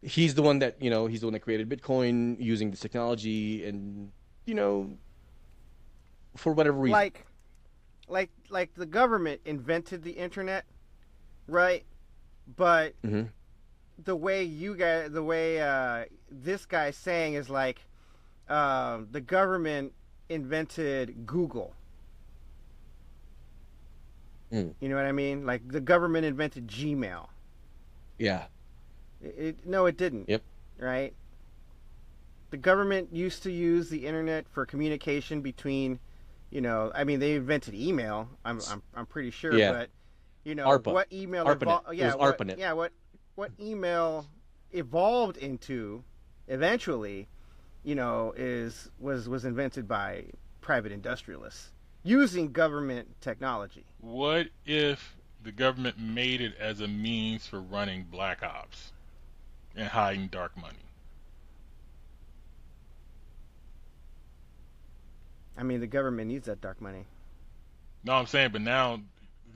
He's 0.00 0.34
the 0.34 0.42
one 0.42 0.58
that 0.60 0.80
you 0.80 0.88
know. 0.90 1.06
He's 1.06 1.20
the 1.20 1.26
one 1.26 1.34
that 1.34 1.40
created 1.40 1.68
Bitcoin 1.68 2.36
using 2.40 2.70
this 2.70 2.80
technology, 2.80 3.66
and 3.66 4.10
you 4.46 4.54
know, 4.54 4.96
for 6.36 6.52
whatever 6.52 6.78
reason. 6.78 6.92
like 6.92 7.26
like 8.08 8.30
like 8.48 8.74
the 8.74 8.86
government 8.86 9.42
invented 9.44 10.02
the 10.02 10.12
internet, 10.12 10.64
right? 11.46 11.84
But 12.56 12.94
Mhm. 13.02 13.30
the 14.02 14.16
way 14.16 14.42
you 14.44 14.74
guys, 14.74 15.10
the 15.12 15.22
way 15.22 15.60
uh, 15.60 16.04
this 16.30 16.66
guy's 16.66 16.96
saying 16.96 17.34
is 17.34 17.48
like 17.50 17.82
um, 18.48 19.08
the 19.12 19.20
government 19.20 19.92
invented 20.28 21.26
Google. 21.26 21.74
Mm. 24.52 24.74
You 24.80 24.88
know 24.88 24.96
what 24.96 25.06
I 25.06 25.12
mean? 25.12 25.46
Like 25.46 25.66
the 25.66 25.80
government 25.80 26.26
invented 26.26 26.66
Gmail. 26.68 27.28
Yeah. 28.18 28.44
It, 29.22 29.34
it, 29.38 29.66
no, 29.66 29.86
it 29.86 29.96
didn't. 29.96 30.28
Yep. 30.28 30.42
Right. 30.78 31.14
The 32.50 32.56
government 32.58 33.08
used 33.12 33.42
to 33.44 33.50
use 33.52 33.88
the 33.88 34.04
internet 34.06 34.46
for 34.48 34.66
communication 34.66 35.40
between, 35.40 35.98
you 36.50 36.60
know, 36.60 36.92
I 36.94 37.04
mean, 37.04 37.18
they 37.18 37.34
invented 37.36 37.74
email. 37.74 38.28
I'm 38.44 38.60
I'm, 38.70 38.82
I'm 38.94 39.06
pretty 39.06 39.30
sure, 39.30 39.54
Yeah. 39.54 39.72
but 39.72 39.90
you 40.44 40.54
know 40.54 40.66
ARPA. 40.66 40.92
what 40.92 41.12
email 41.12 41.44
ARPANET. 41.46 41.84
evol- 41.84 41.92
It 41.92 41.96
yeah, 41.96 42.14
was 42.14 42.38
what, 42.38 42.58
yeah, 42.58 42.72
what 42.72 42.92
what 43.34 43.50
email 43.60 44.26
evolved 44.72 45.36
into 45.36 46.02
eventually, 46.48 47.28
you 47.82 47.94
know, 47.94 48.32
is 48.36 48.90
was 48.98 49.28
was 49.28 49.44
invented 49.44 49.86
by 49.88 50.24
private 50.60 50.92
industrialists 50.92 51.70
using 52.04 52.52
government 52.52 53.20
technology. 53.20 53.84
What 54.00 54.48
if 54.66 55.16
the 55.42 55.52
government 55.52 55.98
made 55.98 56.40
it 56.40 56.54
as 56.58 56.80
a 56.80 56.88
means 56.88 57.46
for 57.46 57.60
running 57.60 58.04
black 58.04 58.42
ops 58.42 58.92
and 59.76 59.88
hiding 59.88 60.28
dark 60.28 60.56
money? 60.56 60.76
I 65.56 65.62
mean, 65.62 65.80
the 65.80 65.86
government 65.86 66.28
needs 66.28 66.46
that 66.46 66.60
dark 66.60 66.80
money. 66.80 67.04
No, 68.04 68.14
I'm 68.14 68.26
saying, 68.26 68.50
but 68.52 68.62
now 68.62 69.00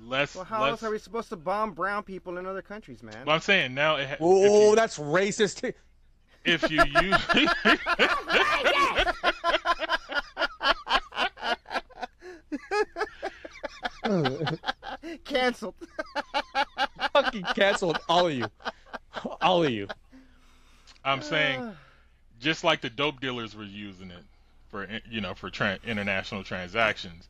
less. 0.01 0.35
Well, 0.35 0.45
how 0.45 0.63
less, 0.63 0.71
else 0.73 0.83
are 0.83 0.91
we 0.91 0.99
supposed 0.99 1.29
to 1.31 1.37
bomb 1.37 1.73
brown 1.73 2.03
people 2.03 2.39
in 2.39 2.47
other 2.47 2.63
countries, 2.63 3.03
man? 3.03 3.25
But 3.25 3.33
I'm 3.33 3.41
saying 3.41 3.75
now. 3.75 3.97
It, 3.97 4.09
ha- 4.09 4.17
Oh, 4.21 4.75
that's 4.75 4.99
racist. 4.99 5.73
if 6.45 6.71
you 6.71 6.83
use. 7.03 7.17
Cancelled. 15.25 15.75
Fucking 17.13 17.45
canceled 17.55 17.99
all 18.09 18.27
of 18.29 18.33
you. 18.35 18.47
All 19.41 19.65
of 19.65 19.71
you. 19.71 19.89
I'm 21.05 21.23
saying, 21.23 21.73
just 22.41 22.65
like 22.65 22.81
the 22.81 22.91
dope 22.91 23.21
dealers 23.21 23.55
were 23.57 23.65
using 23.65 24.11
it 24.11 24.23
for 24.69 24.87
you 25.11 25.21
know 25.21 25.35
for 25.35 25.51
tra- 25.51 25.79
international 25.85 26.43
transactions 26.45 27.29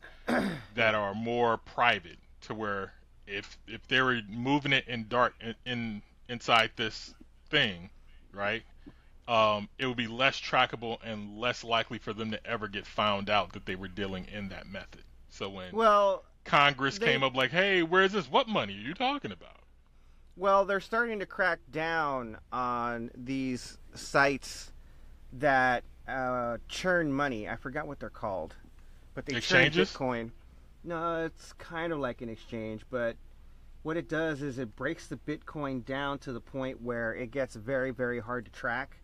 that 0.75 0.95
are 0.95 1.13
more 1.13 1.57
private, 1.57 2.17
to 2.41 2.53
where 2.53 2.93
if 3.25 3.57
if 3.67 3.85
they 3.87 4.01
were 4.01 4.21
moving 4.29 4.73
it 4.73 4.87
in 4.87 5.07
dark 5.07 5.33
in, 5.41 5.55
in 5.65 6.01
inside 6.29 6.71
this 6.75 7.13
thing, 7.49 7.89
right, 8.33 8.63
um, 9.27 9.67
it 9.77 9.85
would 9.87 9.97
be 9.97 10.07
less 10.07 10.39
trackable 10.39 10.97
and 11.03 11.37
less 11.37 11.63
likely 11.63 11.97
for 11.97 12.13
them 12.13 12.31
to 12.31 12.45
ever 12.45 12.67
get 12.67 12.85
found 12.85 13.29
out 13.29 13.53
that 13.53 13.65
they 13.65 13.75
were 13.75 13.87
dealing 13.87 14.25
in 14.33 14.49
that 14.49 14.67
method. 14.67 15.03
So 15.29 15.49
when 15.49 15.71
Well, 15.73 16.23
Congress 16.45 16.97
they- 16.97 17.05
came 17.05 17.23
up 17.23 17.35
like, 17.35 17.51
hey, 17.51 17.83
where's 17.83 18.11
this? 18.13 18.29
What 18.29 18.47
money 18.47 18.73
are 18.77 18.81
you 18.81 18.93
talking 18.93 19.31
about? 19.31 19.51
Well, 20.35 20.65
they're 20.65 20.79
starting 20.79 21.19
to 21.19 21.25
crack 21.25 21.59
down 21.71 22.37
on 22.51 23.09
these 23.15 23.77
sites 23.95 24.71
that 25.33 25.83
uh, 26.07 26.57
churn 26.69 27.11
money. 27.11 27.49
I 27.49 27.55
forgot 27.55 27.87
what 27.87 27.99
they're 27.99 28.09
called, 28.09 28.53
but 29.15 29.25
they 29.25 29.35
Exchanges? 29.37 29.91
churn 29.91 30.07
Bitcoin. 30.07 30.31
No, 30.87 31.25
it's 31.25 31.51
kind 31.53 31.91
of 31.91 31.99
like 31.99 32.21
an 32.21 32.29
exchange, 32.29 32.85
but 32.89 33.17
what 33.83 33.97
it 33.97 34.07
does 34.07 34.41
is 34.41 34.57
it 34.57 34.73
breaks 34.77 35.07
the 35.07 35.17
Bitcoin 35.17 35.83
down 35.83 36.17
to 36.19 36.31
the 36.31 36.39
point 36.39 36.81
where 36.81 37.13
it 37.13 37.29
gets 37.29 37.55
very, 37.55 37.91
very 37.91 38.21
hard 38.21 38.45
to 38.45 38.51
track. 38.51 38.95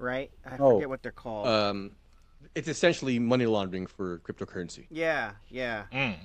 Right? 0.00 0.32
I 0.44 0.56
Oh, 0.58 0.72
forget 0.72 0.88
what 0.88 1.04
they're 1.04 1.12
called. 1.12 1.46
Um, 1.46 1.92
it's 2.56 2.66
essentially 2.66 3.20
money 3.20 3.46
laundering 3.46 3.86
for 3.86 4.18
cryptocurrency. 4.18 4.86
yeah, 4.90 5.32
yeah. 5.48 5.84
Mm. 5.92 6.16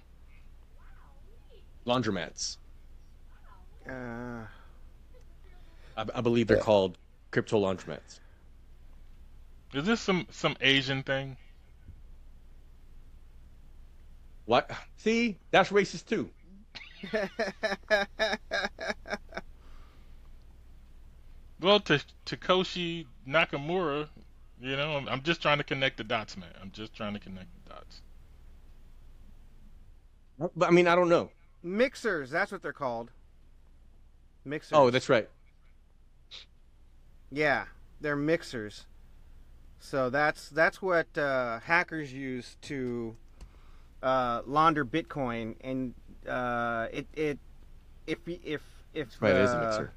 Laundromats. 1.86 2.58
Uh, 3.88 3.92
I, 5.96 6.06
I 6.16 6.22
believe 6.22 6.48
they're 6.48 6.58
called 6.58 6.98
crypto 7.30 7.60
laundromats. 7.60 8.20
Is 9.76 9.86
this 9.86 10.02
some 10.02 10.26
some 10.32 10.56
Asian 10.62 11.04
thing? 11.04 11.38
What? 14.50 14.72
See, 14.98 15.38
that's 15.52 15.70
racist 15.70 16.08
too. 16.08 16.32
Well, 21.62 21.82
to 21.82 22.02
Takoshi 22.26 23.06
Nakamura, 23.28 24.08
you 24.62 24.78
know, 24.78 24.96
I'm, 24.96 25.10
I'm 25.10 25.22
just 25.24 25.42
trying 25.42 25.58
to 25.58 25.66
connect 25.66 25.98
the 25.98 26.06
dots, 26.06 26.38
man. 26.38 26.54
I'm 26.62 26.72
just 26.72 26.94
trying 26.94 27.14
to 27.16 27.20
connect 27.20 27.50
the 27.66 27.74
dots. 27.74 28.02
But 30.56 30.70
I 30.70 30.72
mean, 30.72 30.88
I 30.88 30.96
don't 30.96 31.10
know. 31.10 31.32
Mixers, 31.62 32.30
that's 32.30 32.50
what 32.50 32.62
they're 32.62 32.72
called. 32.72 33.12
Mixers. 34.46 34.72
Oh, 34.74 34.90
that's 34.90 35.10
right. 35.10 35.28
Yeah, 37.30 37.66
they're 38.00 38.16
mixers. 38.16 38.86
So 39.80 40.10
that's 40.10 40.48
that's 40.48 40.82
what 40.82 41.18
uh, 41.18 41.60
hackers 41.60 42.14
use 42.14 42.56
to 42.62 43.18
uh, 44.02 44.42
launder 44.46 44.86
Bitcoin, 44.86 45.56
and 45.62 45.94
uh, 46.28 46.88
it 46.92 47.08
it 47.14 47.40
if 48.08 48.20
if 48.28 48.62
if 48.94 49.22
Right, 49.22 49.36
it 49.36 49.42
is 49.42 49.52
a 49.52 49.60
mixer. 49.60 49.94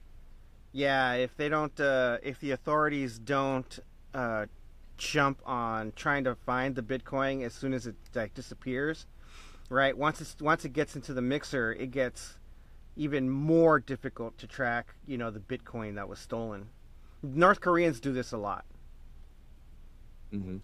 Yeah, 0.73 1.13
if 1.15 1.37
they 1.37 1.49
don't, 1.49 1.79
uh, 1.79 2.19
if 2.23 2.41
the 2.41 2.53
authorities 2.53 3.19
don't 3.19 3.79
uh, 4.15 4.47
jump 4.97 5.43
on 5.45 5.93
trying 5.97 6.25
to 6.25 6.35
find 6.35 6.75
the 6.75 6.83
Bitcoin 6.83 7.45
as 7.45 7.53
soon 7.53 7.75
as 7.75 7.87
it 7.87 7.97
like 8.15 8.35
disappears, 8.35 9.07
right? 9.69 9.97
Once 9.97 10.21
it's 10.21 10.37
once 10.41 10.65
it 10.65 10.73
gets 10.73 10.97
into 10.97 11.13
the 11.13 11.23
mixer, 11.23 11.73
it 11.73 11.91
gets 11.91 12.39
even 12.97 13.29
more 13.29 13.81
difficult 13.81 14.39
to 14.39 14.47
track. 14.47 14.95
You 15.07 15.19
know, 15.19 15.31
the 15.31 15.41
Bitcoin 15.41 15.97
that 15.97 16.09
was 16.09 16.19
stolen. 16.19 16.69
North 17.23 17.61
Koreans 17.61 18.01
do 18.01 18.13
this 18.13 18.33
a 18.33 18.39
lot. 18.39 18.65
Mm-hmm. 20.33 20.57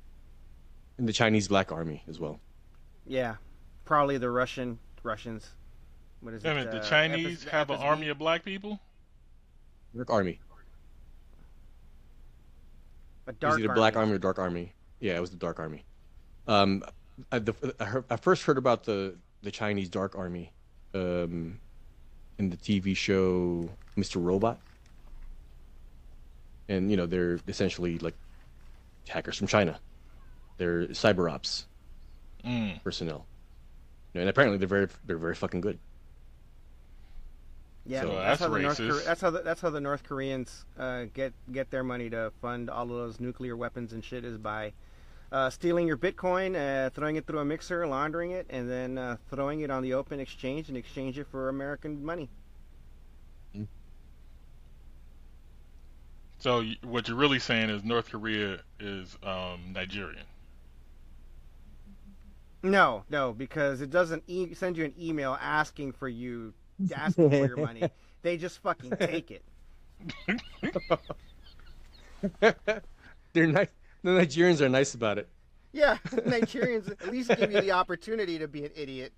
And 0.98 1.09
the 1.09 1.12
Chinese 1.12 1.47
Black 1.48 1.70
Army 1.70 2.02
as 2.09 2.19
well. 2.19 2.40
Yeah, 3.09 3.36
probably 3.85 4.18
the 4.18 4.30
Russian 4.30 4.78
Russians. 5.02 5.48
What 6.20 6.35
is 6.35 6.44
I 6.44 6.51
it? 6.51 6.55
mean, 6.56 6.64
the 6.70 6.80
uh, 6.80 6.85
Chinese 6.85 7.43
FS 7.44 7.52
have 7.52 7.70
an 7.70 7.78
FSB? 7.78 7.82
army 7.82 8.09
of 8.09 8.18
black 8.18 8.44
people. 8.44 8.80
Dark 9.97 10.10
Army. 10.10 10.39
A 13.26 13.30
It 13.30 13.35
was 13.35 13.36
dark 13.40 13.59
either 13.59 13.74
Black 13.74 13.97
Army 13.97 14.12
or 14.12 14.18
Dark 14.18 14.39
Army. 14.39 14.72
Yeah, 15.01 15.16
it 15.16 15.20
was 15.20 15.30
the 15.30 15.36
Dark 15.36 15.59
Army. 15.59 15.85
Um, 16.47 16.82
I, 17.32 17.39
the, 17.39 17.74
I, 17.80 17.85
heard, 17.85 18.05
I 18.10 18.16
first 18.16 18.44
heard 18.44 18.59
about 18.59 18.85
the 18.85 19.16
the 19.43 19.51
Chinese 19.51 19.89
Dark 19.89 20.16
Army, 20.16 20.52
um, 20.94 21.59
in 22.39 22.51
the 22.51 22.56
TV 22.56 22.97
show 22.97 23.68
Mr. 23.97 24.22
Robot. 24.22 24.59
And 26.68 26.90
you 26.90 26.97
know 26.97 27.06
they're 27.06 27.40
essentially 27.48 27.98
like 27.98 28.14
hackers 29.09 29.36
from 29.36 29.47
China. 29.47 29.78
They're 30.59 30.89
cyber 30.89 31.30
ops 31.30 31.66
Mm. 32.44 32.82
personnel, 32.82 33.27
and 34.15 34.28
apparently 34.28 34.59
they're 34.59 34.69
very 34.69 34.89
they're 35.06 35.19
very 35.19 35.35
fucking 35.35 35.60
good. 35.60 35.78
Yeah, 37.86 38.02
So 38.02 38.09
that's, 38.09 38.19
that's 38.19 38.40
how 38.40 38.48
the 38.48 38.60
North 38.60 38.78
racist. 38.78 39.05
That's 39.06 39.20
how 39.20 39.31
the, 39.31 39.43
that's 39.43 39.60
how 39.60 39.70
the 39.70 39.81
North 39.81 40.05
Koreans 40.05 40.65
uh, 40.78 41.05
get 41.15 41.32
get 41.52 41.70
their 41.70 41.82
money 41.82 42.10
to 42.10 42.32
fund 42.43 42.69
all 42.69 42.85
of 42.85 42.90
those 42.90 43.19
nuclear 43.19 43.56
weapons 43.56 43.93
and 43.93 44.05
shit 44.05 44.24
is 44.24 44.36
by 44.36 44.73
uh, 45.32 45.51
stealing 45.51 45.86
your 45.86 45.97
Bitcoin, 45.97 46.55
uh, 46.55 46.90
throwing 46.90 47.16
it 47.16 47.27
through 47.27 47.39
a 47.39 47.44
mixer, 47.44 47.86
laundering 47.86 48.32
it, 48.32 48.47
and 48.51 48.70
then 48.70 48.98
uh, 48.98 49.16
throwing 49.31 49.60
it 49.60 49.70
on 49.70 49.82
the 49.82 49.94
open 49.94 50.20
exchange 50.20 50.69
and 50.69 50.77
exchange 50.77 51.19
it 51.19 51.27
for 51.31 51.48
American 51.48 52.05
money. 52.05 52.28
So 56.40 56.62
what 56.85 57.09
you're 57.09 57.16
really 57.16 57.40
saying 57.40 57.69
is 57.69 57.82
North 57.82 58.10
Korea 58.10 58.60
is 58.78 59.19
um, 59.24 59.73
Nigerian. 59.73 60.24
No, 62.62 63.05
no, 63.09 63.32
because 63.32 63.80
it 63.80 63.90
doesn't 63.90 64.24
e- 64.26 64.55
send 64.55 64.76
you 64.76 64.85
an 64.85 64.94
email 65.01 65.39
asking 65.40 65.93
for 65.93 66.09
you 66.09 66.55
asking 66.94 67.30
for 67.30 67.47
your 67.47 67.56
money. 67.56 67.90
They 68.20 68.36
just 68.36 68.59
fucking 68.59 68.97
take 68.98 69.30
it. 69.30 69.44
They're 73.32 73.47
nice. 73.47 73.68
The 74.02 74.10
Nigerians 74.10 74.60
are 74.60 74.68
nice 74.68 74.94
about 74.94 75.18
it. 75.18 75.28
Yeah, 75.72 75.98
Nigerians 76.09 76.90
at 76.90 77.09
least 77.12 77.28
give 77.36 77.52
you 77.52 77.60
the 77.60 77.70
opportunity 77.70 78.36
to 78.40 78.48
be 78.48 78.64
an 78.64 78.72
idiot. 78.74 79.12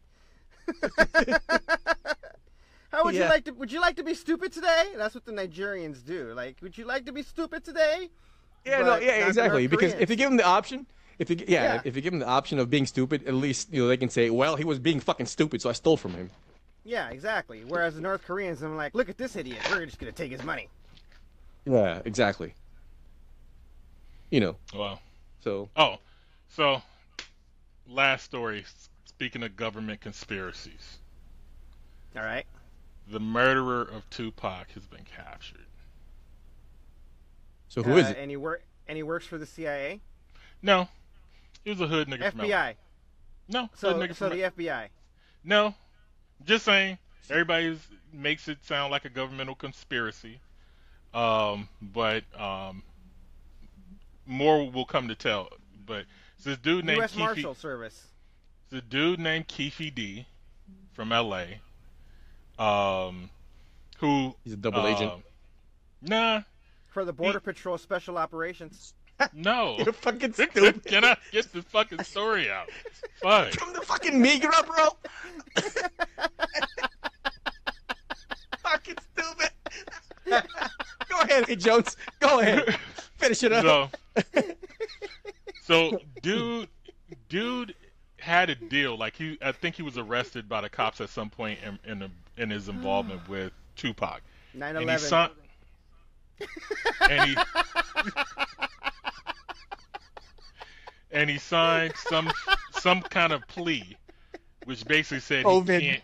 How 2.93 3.05
would 3.05 3.15
you 3.15 3.25
like 3.25 3.45
to? 3.47 3.53
Would 3.53 3.73
you 3.73 3.81
like 3.81 3.97
to 3.97 4.03
be 4.05 4.13
stupid 4.13 4.53
today? 4.53 4.93
That's 4.97 5.15
what 5.15 5.25
the 5.25 5.33
Nigerians 5.33 6.05
do. 6.05 6.35
Like, 6.35 6.59
would 6.61 6.77
you 6.77 6.85
like 6.85 7.07
to 7.07 7.13
be 7.13 7.23
stupid 7.23 7.65
today? 7.65 8.11
Yeah, 8.67 8.83
no, 8.83 8.97
yeah, 8.99 9.27
exactly. 9.27 9.67
Because 9.67 9.95
if 9.95 10.11
you 10.11 10.17
give 10.17 10.29
them 10.29 10.37
the 10.37 10.45
option, 10.45 10.87
if 11.21 11.31
you, 11.31 11.37
yeah, 11.47 11.75
Yeah. 11.75 11.83
if 11.85 11.95
you 11.95 12.03
give 12.03 12.13
them 12.13 12.19
the 12.21 12.27
option 12.27 12.59
of 12.59 12.69
being 12.71 12.87
stupid, 12.87 13.25
at 13.29 13.35
least 13.35 13.73
you 13.73 13.83
know 13.83 13.89
they 13.89 13.97
can 13.97 14.09
say, 14.11 14.31
"Well, 14.31 14.57
he 14.57 14.65
was 14.65 14.79
being 14.81 14.99
fucking 14.99 15.27
stupid, 15.27 15.63
so 15.63 15.71
I 15.71 15.73
stole 15.75 15.97
from 15.97 16.15
him." 16.15 16.31
yeah, 16.83 17.11
exactly. 17.11 17.63
Whereas 17.65 17.95
the 17.95 18.01
North 18.01 18.25
Koreans, 18.27 18.63
I'm 18.63 18.75
like, 18.77 18.95
look 18.95 19.09
at 19.11 19.19
this 19.19 19.37
idiot. 19.37 19.59
We're 19.71 19.85
just 19.87 19.99
gonna 19.99 20.11
take 20.13 20.33
his 20.33 20.43
money. 20.43 20.69
Yeah, 21.67 22.01
exactly. 22.05 22.55
You 24.31 24.41
know. 24.41 24.57
Wow. 24.75 24.99
So. 25.41 25.69
Oh, 25.77 25.99
so 26.49 26.83
last 27.87 28.25
story. 28.25 28.65
Speaking 29.05 29.43
of 29.43 29.55
government 29.57 30.01
conspiracies, 30.01 30.99
All 32.17 32.23
right. 32.23 32.47
the 33.07 33.21
murderer 33.21 33.83
of 33.83 34.09
Tupac 34.09 34.71
has 34.73 34.87
been 34.87 35.05
captured. 35.05 35.67
So 37.69 37.83
who 37.83 37.97
is 37.99 38.07
Uh, 38.07 38.11
it? 38.11 38.17
And 38.19 38.31
he 38.31 38.37
work 38.39 38.65
and 38.89 38.97
he 38.97 39.03
works 39.03 39.27
for 39.27 39.37
the 39.39 39.47
CIA, 39.47 40.01
No, 40.63 40.89
he 41.65 41.71
was 41.71 41.81
a 41.81 41.87
hood 41.87 42.09
nigga 42.09 42.31
from 42.31 42.41
FBI. 42.41 42.75
No, 43.49 43.69
So, 43.75 43.95
hood 43.95 44.11
nigga 44.11 44.15
so 44.17 44.29
from 44.29 44.39
the 44.39 44.45
FBI. 44.45 44.89
No, 45.45 45.75
just 46.45 46.65
saying. 46.65 46.99
Everybody 47.29 47.79
makes 48.13 48.49
it 48.49 48.59
sound 48.65 48.91
like 48.91 49.05
a 49.05 49.09
governmental 49.09 49.55
conspiracy, 49.55 50.41
um, 51.15 51.69
but 51.81 52.25
um, 52.39 52.83
more 54.27 54.69
will 54.71 54.85
come 54.85 55.07
to 55.09 55.15
tell. 55.15 55.49
But 55.87 56.07
it's 56.35 56.45
this 56.45 56.59
dude 56.59 56.85
named 56.85 56.99
U.S. 56.99 57.13
Keefe. 57.13 57.21
Marshal 57.21 57.55
Service. 57.55 58.07
It's 58.65 58.79
a 58.79 58.81
dude 58.89 59.21
named 59.21 59.47
Keefe 59.49 59.95
D 59.95 60.27
from 60.93 61.11
LA, 61.11 61.45
um, 62.59 63.31
who 63.99 64.35
He's 64.45 64.55
a 64.55 64.57
double 64.57 64.87
agent. 64.87 65.13
um, 65.13 65.23
Nah, 66.03 66.43
For 66.89 67.05
the 67.05 67.13
Border 67.13 67.41
Patrol 67.41 67.79
Special 67.79 68.17
Operations. 68.19 68.95
No. 69.35 69.77
You're 69.85 69.93
fucking 69.93 70.33
stupid. 70.35 70.85
Can 70.85 71.05
I 71.05 71.17
get 71.33 71.53
the 71.53 71.63
fucking 71.63 72.03
story 72.05 72.51
out? 72.51 72.69
Fuck. 73.23 73.53
From 73.53 73.73
the 73.73 73.81
fucking 73.81 74.23
Migra, 74.23 74.67
bro. 74.67 74.89
fucking 78.59 78.97
stupid. 79.13 79.51
Go 81.09 81.21
ahead, 81.23 81.47
hey 81.49 81.57
Jones. 81.57 81.97
Go 82.21 82.41
ahead. 82.41 82.79
Finish 83.19 83.43
it 83.43 83.53
up. 83.53 83.95
So, 84.35 84.43
so 85.63 86.01
dude, 86.23 86.69
dude 87.29 87.75
had 88.19 88.51
a 88.51 88.55
deal. 88.55 88.97
Like 88.97 89.17
he, 89.17 89.39
I 89.43 89.53
think 89.53 89.75
he 89.77 89.83
was 89.83 89.99
arrested 89.99 90.49
by 90.49 90.61
the 90.61 90.69
cops 90.69 91.01
at 91.01 91.09
some 91.09 91.31
point 91.31 91.59
in 91.67 91.79
in, 91.91 91.99
the, 91.99 92.11
in 92.37 92.51
his 92.51 92.69
involvement 92.69 93.29
with 93.29 93.53
Tupac. 93.77 94.23
9 94.55 94.69
And 94.77 94.79
he 94.79 94.85
11. 94.85 95.09
signed. 95.09 95.33
and 97.09 97.23
he 97.31 97.37
and 101.13 101.29
he 101.31 101.39
signed 101.39 101.95
some 101.97 102.31
some 102.73 103.03
kind 103.03 103.33
of 103.33 103.47
plea, 103.49 103.97
which 104.65 104.85
basically 104.85 105.21
said 105.21 105.47
he 105.47 105.63
can't 105.63 106.03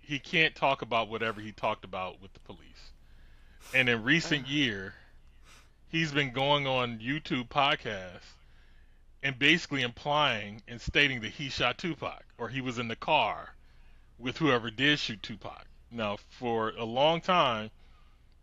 he 0.00 0.18
can't 0.18 0.54
talk 0.54 0.82
about 0.82 1.08
whatever 1.08 1.40
he 1.40 1.52
talked 1.52 1.84
about 1.84 2.20
with 2.22 2.32
the 2.32 2.40
police. 2.40 2.62
And 3.74 3.88
in 3.88 4.02
recent 4.02 4.48
year, 4.48 4.94
he's 5.88 6.12
been 6.12 6.32
going 6.32 6.66
on 6.66 6.98
YouTube 6.98 7.48
podcasts 7.48 8.22
and 9.22 9.38
basically 9.38 9.82
implying 9.82 10.62
and 10.66 10.80
stating 10.80 11.20
that 11.20 11.32
he 11.32 11.50
shot 11.50 11.76
Tupac 11.76 12.24
or 12.38 12.48
he 12.48 12.60
was 12.60 12.78
in 12.78 12.88
the 12.88 12.96
car 12.96 13.54
with 14.18 14.38
whoever 14.38 14.70
did 14.70 14.98
shoot 14.98 15.22
Tupac. 15.22 15.66
Now, 15.90 16.16
for 16.16 16.70
a 16.70 16.84
long 16.84 17.20
time, 17.20 17.70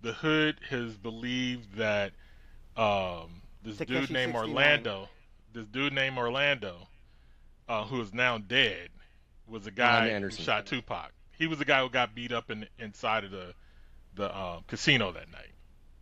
the 0.02 0.14
hood 0.14 0.60
has 0.70 0.96
believed 0.98 1.78
that 1.78 2.12
um, 2.78 3.42
this 3.64 3.78
dude 3.78 3.88
Tekashi 3.88 4.10
named 4.12 4.34
69. 4.34 4.36
Orlando, 4.36 5.10
this 5.56 5.66
dude 5.66 5.94
named 5.94 6.18
Orlando, 6.18 6.88
uh, 7.68 7.86
who 7.86 8.00
is 8.02 8.14
now 8.14 8.38
dead, 8.38 8.90
was 9.48 9.66
a 9.66 9.72
guy 9.72 10.20
who 10.20 10.30
shot 10.30 10.66
Tupac. 10.68 11.12
He 11.32 11.48
was 11.48 11.58
the 11.60 11.66
guy 11.66 11.82
who 11.82 11.90
got 11.90 12.14
beat 12.14 12.32
up 12.32 12.52
in 12.52 12.68
inside 12.78 13.24
of 13.24 13.32
the 13.32 13.54
the 14.16 14.34
uh, 14.34 14.60
casino 14.68 15.12
that 15.12 15.32
night. 15.32 15.52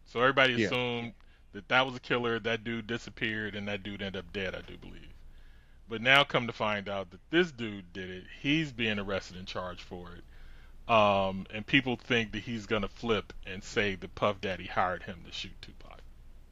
So 0.05 0.19
everybody 0.19 0.53
Yeah. 0.53 0.67
assumed 0.67 1.13
that 1.53 1.67
that 1.69 1.85
was 1.85 1.95
a 1.95 1.99
killer. 1.99 2.39
That 2.39 2.63
dude 2.63 2.85
disappeared, 2.85 3.55
and 3.55 3.67
that 3.67 3.81
dude 3.83 4.01
ended 4.01 4.23
up 4.25 4.33
dead. 4.33 4.53
I 4.53 4.61
do 4.61 4.77
believe. 4.77 5.09
But 5.89 6.01
now, 6.01 6.23
come 6.23 6.47
to 6.47 6.53
find 6.53 6.89
out 6.89 7.11
that 7.11 7.19
this 7.29 7.51
dude 7.51 7.91
did 7.93 8.09
it. 8.09 8.23
He's 8.39 8.71
being 8.71 8.99
arrested 8.99 9.37
and 9.37 9.47
charged 9.47 9.81
for 9.81 10.09
it. 10.15 10.91
Um, 10.91 11.45
and 11.53 11.65
people 11.65 11.95
think 11.95 12.33
that 12.33 12.43
he's 12.43 12.65
gonna 12.65 12.87
flip 12.87 13.33
and 13.45 13.63
say 13.63 13.95
that 13.95 14.15
Puff 14.15 14.41
Daddy 14.41 14.65
hired 14.65 15.03
him 15.03 15.23
to 15.25 15.31
shoot 15.31 15.59
Tupac. 15.61 15.99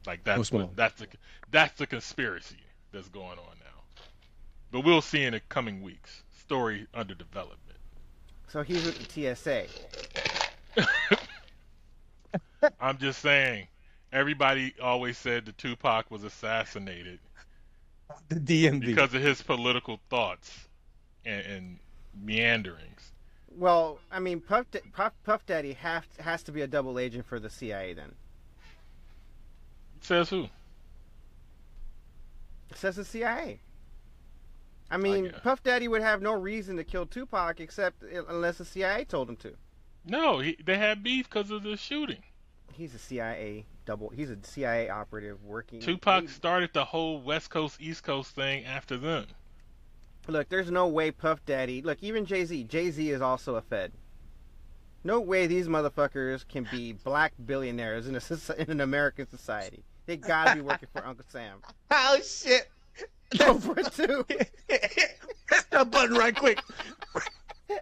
Like 0.06 0.24
that's 0.24 0.50
what, 0.50 0.74
that's 0.74 0.98
the 1.00 1.06
that's 1.50 1.78
the 1.78 1.86
conspiracy 1.86 2.61
that's 2.92 3.08
going 3.08 3.38
on 3.38 3.56
now. 3.60 4.02
But 4.70 4.84
we'll 4.84 5.02
see 5.02 5.24
in 5.24 5.32
the 5.32 5.40
coming 5.48 5.82
weeks. 5.82 6.22
Story 6.40 6.86
under 6.94 7.14
development. 7.14 7.58
So 8.48 8.62
he's 8.62 8.84
with 8.84 8.98
the 8.98 9.34
TSA. 9.34 9.66
I'm 12.80 12.98
just 12.98 13.20
saying. 13.20 13.66
Everybody 14.12 14.74
always 14.82 15.16
said 15.16 15.46
that 15.46 15.56
Tupac 15.56 16.10
was 16.10 16.22
assassinated 16.22 17.18
The 18.28 18.34
DMV. 18.36 18.84
because 18.84 19.14
of 19.14 19.22
his 19.22 19.40
political 19.40 20.00
thoughts 20.10 20.68
and, 21.24 21.46
and 21.46 21.78
meanderings. 22.22 23.10
Well, 23.56 23.98
I 24.10 24.20
mean, 24.20 24.40
Puff, 24.40 24.66
Da- 24.70 24.80
Puff, 24.92 25.12
Puff 25.24 25.46
Daddy 25.46 25.72
have, 25.74 26.06
has 26.18 26.42
to 26.44 26.52
be 26.52 26.60
a 26.60 26.66
double 26.66 26.98
agent 26.98 27.24
for 27.24 27.40
the 27.40 27.48
CIA 27.48 27.94
then. 27.94 28.12
Says 30.02 30.28
who? 30.28 30.48
Says 32.74 32.96
the 32.96 33.04
CIA. 33.04 33.60
I 34.90 34.98
mean, 34.98 35.32
Puff 35.42 35.62
Daddy 35.62 35.88
would 35.88 36.02
have 36.02 36.20
no 36.20 36.34
reason 36.34 36.76
to 36.76 36.84
kill 36.84 37.06
Tupac 37.06 37.60
except 37.60 38.02
uh, 38.02 38.24
unless 38.26 38.58
the 38.58 38.64
CIA 38.64 39.04
told 39.04 39.30
him 39.30 39.36
to. 39.36 39.54
No, 40.04 40.40
he, 40.40 40.58
they 40.62 40.76
had 40.76 41.02
beef 41.02 41.30
because 41.30 41.50
of 41.50 41.62
the 41.62 41.76
shooting. 41.76 42.22
He's 42.72 42.94
a 42.94 42.98
CIA 42.98 43.64
double. 43.86 44.10
He's 44.10 44.30
a 44.30 44.36
CIA 44.42 44.90
operative 44.90 45.42
working. 45.44 45.80
Tupac 45.80 46.28
started 46.28 46.70
the 46.72 46.84
whole 46.84 47.20
West 47.20 47.50
Coast 47.50 47.80
East 47.80 48.02
Coast 48.02 48.34
thing 48.34 48.64
after 48.64 48.96
them. 48.96 49.26
Look, 50.28 50.48
there's 50.48 50.70
no 50.70 50.86
way 50.88 51.10
Puff 51.10 51.44
Daddy. 51.46 51.82
Look, 51.82 51.98
even 52.02 52.26
Jay 52.26 52.44
Z. 52.44 52.64
Jay 52.64 52.90
Z 52.90 53.10
is 53.10 53.20
also 53.20 53.56
a 53.56 53.62
Fed. 53.62 53.92
No 55.04 55.20
way 55.20 55.46
these 55.46 55.68
motherfuckers 55.68 56.46
can 56.46 56.68
be 56.70 56.92
black 56.92 57.32
billionaires 57.44 58.06
in 58.06 58.14
a 58.14 58.52
in 58.58 58.70
an 58.70 58.80
American 58.80 59.26
society. 59.26 59.84
They 60.06 60.16
gotta 60.16 60.56
be 60.56 60.60
working 60.62 60.88
for 60.92 61.04
Uncle 61.06 61.24
Sam. 61.28 61.58
Oh 61.94 62.18
shit! 62.22 62.70
Go 63.36 63.58
for 63.58 63.78
it 63.78 63.92
too. 63.92 64.24
Press 65.46 65.64
that 65.70 65.90
button 65.90 66.16
right 66.16 66.34
quick. 66.34 66.58
That's 67.64 67.80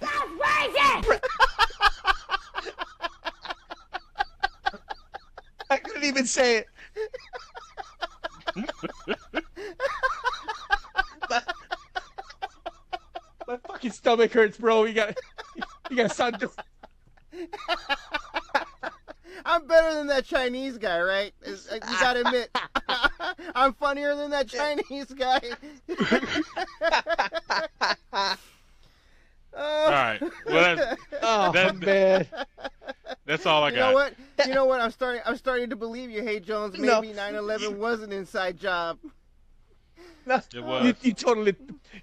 crazy. 0.00 1.18
I 5.70 5.76
couldn't 5.76 6.04
even 6.04 6.26
say 6.26 6.58
it. 6.58 6.66
my, 11.28 11.42
my 13.46 13.56
fucking 13.68 13.92
stomach 13.92 14.32
hurts, 14.32 14.56
bro. 14.56 14.84
You 14.84 14.94
got, 14.94 15.16
you 15.90 15.96
got 15.96 16.08
to 16.08 16.14
stop 16.14 16.40
doing. 16.40 17.48
I'm 19.44 19.66
better 19.66 19.94
than 19.94 19.99
that 20.10 20.24
Chinese 20.24 20.78
guy, 20.78 21.00
right? 21.00 21.32
It's- 21.42 21.68
uh, 21.70 21.74
You 21.76 21.98
gotta 22.00 22.20
admit, 22.26 22.50
I'm 23.54 23.72
funnier 23.74 24.14
than 24.14 24.30
that 24.30 24.48
Chinese 24.48 25.06
guy. 25.12 25.40
All 29.56 29.90
right. 29.90 30.20
Well, 30.46 30.76
that's, 30.76 31.02
Oh, 31.22 31.52
that- 31.52 31.76
man. 31.78 32.26
That's 33.26 33.46
all 33.46 33.64
I 33.64 33.70
you 33.70 33.76
got. 33.76 33.88
know 33.90 33.94
what? 33.94 34.14
You 34.46 34.54
know 34.54 34.64
what? 34.64 34.80
I'm 34.80 34.90
starting. 34.90 35.22
I'm 35.26 35.36
starting 35.36 35.70
to 35.70 35.76
believe 35.76 36.10
you. 36.10 36.22
Hey 36.22 36.40
Jones, 36.40 36.76
No. 36.78 37.00
maybe 37.00 37.14
9/11 37.14 37.76
was 37.78 38.02
an 38.02 38.12
inside 38.12 38.58
job. 38.58 38.98
No, 40.26 40.40
It 40.54 40.62
was. 40.64 40.86
You, 40.86 40.94
you 41.02 41.12
totally, 41.12 41.54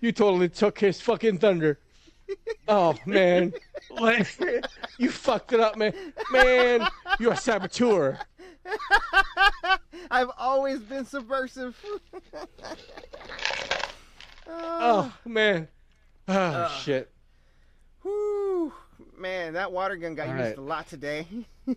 you 0.02 0.12
totally 0.12 0.50
took 0.50 0.80
his 0.80 1.00
fucking 1.02 1.40
thunder. 1.40 1.80
Oh 2.68 2.96
man, 3.06 3.54
Like, 3.90 4.28
you 4.98 5.10
fucked 5.10 5.54
it 5.54 5.60
up, 5.62 5.78
man. 5.78 5.94
Man, 6.32 6.86
you're 7.20 7.34
a 7.34 7.38
saboteur. 7.38 8.20
I've 10.12 10.30
always 10.38 10.80
been 10.80 11.06
subversive. 11.06 11.76
Oh 14.50 15.14
man. 15.26 15.68
Oh 16.30 16.34
Uh. 16.34 16.70
shit. 16.70 17.12
Whew. 18.02 18.72
Man, 19.18 19.54
that 19.54 19.72
water 19.74 19.98
gun 19.98 20.16
got 20.16 20.30
All 20.30 20.36
used 20.36 20.46
right. 20.46 20.58
a 20.58 20.62
lot 20.62 20.88
today. 20.88 21.28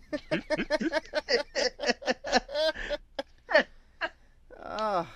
oh. 4.63 5.07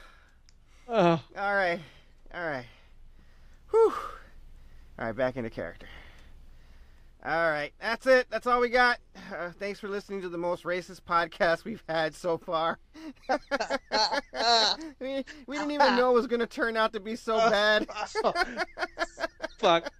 Oh. 0.88 1.22
All 1.38 1.56
right. 1.56 1.80
All 2.34 2.46
right. 2.46 2.66
Whew. 3.72 3.94
All 5.00 5.06
right, 5.06 5.16
back 5.16 5.38
into 5.38 5.50
character. 5.50 5.88
All 7.28 7.50
right, 7.50 7.74
that's 7.82 8.06
it. 8.06 8.28
That's 8.30 8.46
all 8.46 8.62
we 8.62 8.70
got. 8.70 9.00
Uh, 9.36 9.50
thanks 9.58 9.80
for 9.80 9.90
listening 9.90 10.22
to 10.22 10.30
the 10.30 10.38
most 10.38 10.66
racist 10.66 11.02
podcast 11.02 11.64
we've 11.66 11.84
had 11.90 12.14
so 12.14 12.38
far. 12.38 12.78
we, 15.00 15.26
we 15.48 15.58
didn't 15.58 15.72
even 15.72 15.96
know 15.96 16.12
it 16.12 16.14
was 16.14 16.28
going 16.28 16.42
to 16.42 16.46
turn 16.46 16.78
out 16.78 16.94
to 16.94 17.00
be 17.00 17.16
so 17.16 17.38
bad. 17.50 17.88
Fuck. 19.58 19.92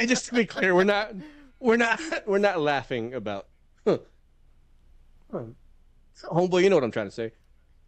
And 0.00 0.08
just 0.08 0.26
to 0.26 0.34
be 0.34 0.44
clear, 0.44 0.74
we're 0.74 0.82
not, 0.82 1.14
we're 1.60 1.76
not, 1.76 2.00
we're 2.26 2.38
not 2.38 2.58
laughing 2.58 3.14
about. 3.14 3.46
Huh. 3.86 3.98
Huh. 5.30 5.44
Homeboy, 6.24 6.64
you 6.64 6.68
know 6.68 6.76
what 6.76 6.84
I'm 6.84 6.90
trying 6.90 7.06
to 7.06 7.12
say. 7.12 7.30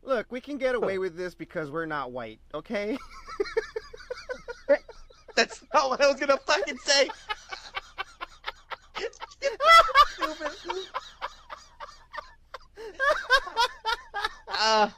Look, 0.05 0.30
we 0.30 0.40
can 0.40 0.59
get 0.59 0.76
away 0.76 0.98
with 0.98 1.16
this 1.16 1.34
because 1.34 1.72
we're 1.72 1.86
not 1.86 2.12
white, 2.12 2.38
okay? 2.55 2.96
That's 5.34 5.64
not 5.74 5.90
what 5.90 6.00
I 6.00 6.06
was 6.06 6.20
gonna 6.20 6.36
fucking 6.36 6.78
say. 6.78 7.09
Uh, 14.51 14.91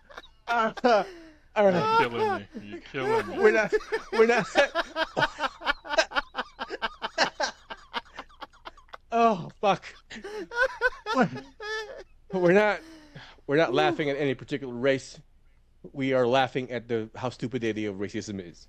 uh, 0.48 1.04
all 1.56 1.64
You're 1.64 1.72
right. 1.72 1.98
killing 1.98 2.38
me. 2.62 2.70
You're 2.70 2.80
killing 2.92 3.28
me. 3.28 3.38
We're 3.38 3.50
not. 3.52 3.74
We're 4.12 4.26
not. 4.26 4.46
oh 9.12 9.50
fuck. 9.60 9.84
We're 12.32 12.52
not. 12.52 12.80
We're 13.46 13.56
not 13.56 13.74
laughing 13.74 14.08
at 14.10 14.16
any 14.16 14.34
particular 14.34 14.72
race. 14.72 15.18
We 15.92 16.12
are 16.12 16.26
laughing 16.26 16.70
at 16.70 16.88
the 16.88 17.10
how 17.16 17.30
stupid 17.30 17.62
the 17.62 17.68
idea 17.70 17.90
of 17.90 17.96
racism 17.96 18.40
is. 18.46 18.68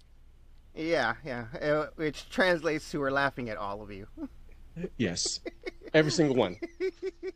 yeah, 0.75 1.13
yeah. 1.23 1.45
Uh, 1.61 1.87
which 1.95 2.29
translates 2.29 2.89
to 2.91 2.99
we're 2.99 3.11
laughing 3.11 3.49
at 3.49 3.57
all 3.57 3.81
of 3.81 3.91
you. 3.91 4.07
Yes, 4.97 5.39
every 5.93 6.11
single 6.11 6.35
one. 6.35 6.57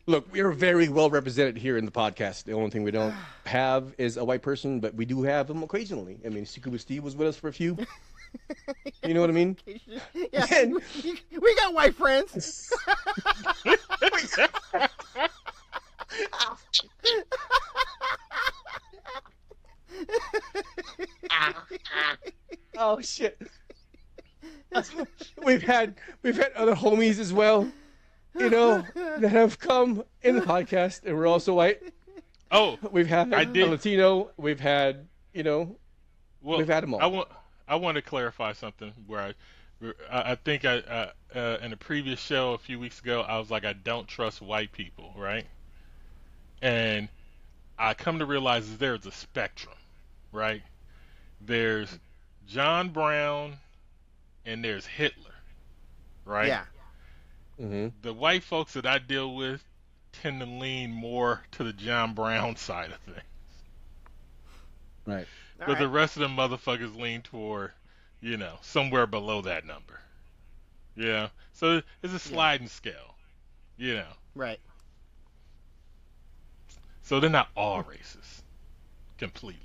Look, 0.06 0.32
we 0.32 0.40
are 0.40 0.52
very 0.52 0.88
well 0.88 1.10
represented 1.10 1.56
here 1.56 1.76
in 1.76 1.84
the 1.84 1.90
podcast. 1.90 2.44
The 2.44 2.52
only 2.52 2.70
thing 2.70 2.82
we 2.82 2.90
don't 2.90 3.14
have 3.46 3.94
is 3.98 4.16
a 4.16 4.24
white 4.24 4.42
person, 4.42 4.80
but 4.80 4.94
we 4.94 5.04
do 5.04 5.22
have 5.22 5.46
them 5.46 5.62
occasionally. 5.62 6.18
I 6.24 6.28
mean, 6.28 6.46
Scuba 6.46 6.78
Steve 6.78 7.02
was 7.04 7.16
with 7.16 7.28
us 7.28 7.36
for 7.36 7.48
a 7.48 7.52
few. 7.52 7.76
You 9.04 9.14
know 9.14 9.20
what 9.20 9.30
I 9.30 9.34
mean? 9.34 9.56
Yeah, 10.32 10.64
we, 10.64 10.80
we 11.40 11.54
got 11.56 11.72
white 11.72 11.94
friends. 11.94 12.72
oh 22.78 23.00
shit. 23.00 23.40
We've 25.42 25.62
had 25.62 25.94
we've 26.22 26.36
had 26.36 26.52
other 26.52 26.74
homies 26.74 27.18
as 27.18 27.32
well, 27.32 27.70
you 28.38 28.50
know, 28.50 28.84
that 28.94 29.30
have 29.30 29.58
come 29.58 30.02
in 30.22 30.36
the 30.36 30.42
podcast, 30.42 31.04
and 31.04 31.16
we're 31.16 31.26
also 31.26 31.54
white. 31.54 31.82
Oh, 32.50 32.78
we've 32.92 33.06
had 33.08 33.32
I 33.34 33.42
a 33.42 33.44
did- 33.46 33.68
Latino. 33.70 34.30
We've 34.36 34.60
had 34.60 35.06
you 35.32 35.42
know, 35.42 35.76
Well, 36.42 36.58
we've 36.58 36.68
had 36.68 36.82
them 36.82 36.94
all. 36.94 37.00
I 37.02 37.06
want 37.06 37.28
I 37.68 37.76
want 37.76 37.96
to 37.96 38.02
clarify 38.02 38.52
something 38.52 38.92
where 39.06 39.20
I 39.20 39.34
I, 40.10 40.32
I 40.32 40.34
think 40.36 40.64
I 40.64 40.78
uh, 40.78 41.10
uh, 41.34 41.58
in 41.62 41.72
a 41.72 41.76
previous 41.76 42.20
show 42.20 42.52
a 42.54 42.58
few 42.58 42.78
weeks 42.78 43.00
ago 43.00 43.20
I 43.22 43.38
was 43.38 43.50
like 43.50 43.64
I 43.64 43.72
don't 43.74 44.06
trust 44.08 44.40
white 44.40 44.72
people, 44.72 45.12
right? 45.16 45.44
And 46.62 47.08
I 47.78 47.92
come 47.94 48.20
to 48.20 48.26
realize 48.26 48.78
there's 48.78 49.04
a 49.04 49.12
spectrum, 49.12 49.74
right? 50.32 50.62
There's 51.42 51.98
John 52.46 52.88
Brown 52.88 53.58
and 54.46 54.64
there's 54.64 54.86
Hitler, 54.86 55.34
right? 56.24 56.46
Yeah. 56.48 56.64
Mm-hmm. 57.60 57.88
The 58.02 58.12
white 58.12 58.42
folks 58.44 58.72
that 58.74 58.86
I 58.86 58.98
deal 58.98 59.34
with 59.34 59.62
tend 60.12 60.40
to 60.40 60.46
lean 60.46 60.92
more 60.92 61.42
to 61.52 61.64
the 61.64 61.72
John 61.72 62.14
Brown 62.14 62.56
side 62.56 62.90
of 62.92 62.98
things. 63.00 63.20
Right. 65.04 65.26
But 65.58 65.78
the 65.78 65.88
rest 65.88 66.16
of 66.16 66.20
the 66.20 66.28
motherfuckers 66.28 66.96
lean 66.98 67.22
toward, 67.22 67.72
you 68.20 68.36
know, 68.36 68.54
somewhere 68.62 69.06
below 69.06 69.42
that 69.42 69.64
number. 69.64 70.00
Yeah. 70.96 71.28
So 71.52 71.82
it's 72.02 72.12
a 72.12 72.18
sliding 72.18 72.68
scale. 72.68 73.14
You 73.78 73.94
know. 73.96 74.08
Right. 74.34 74.60
So 77.02 77.20
they're 77.20 77.30
not 77.30 77.48
all 77.56 77.84
racist. 77.84 78.42
Completely. 79.18 79.60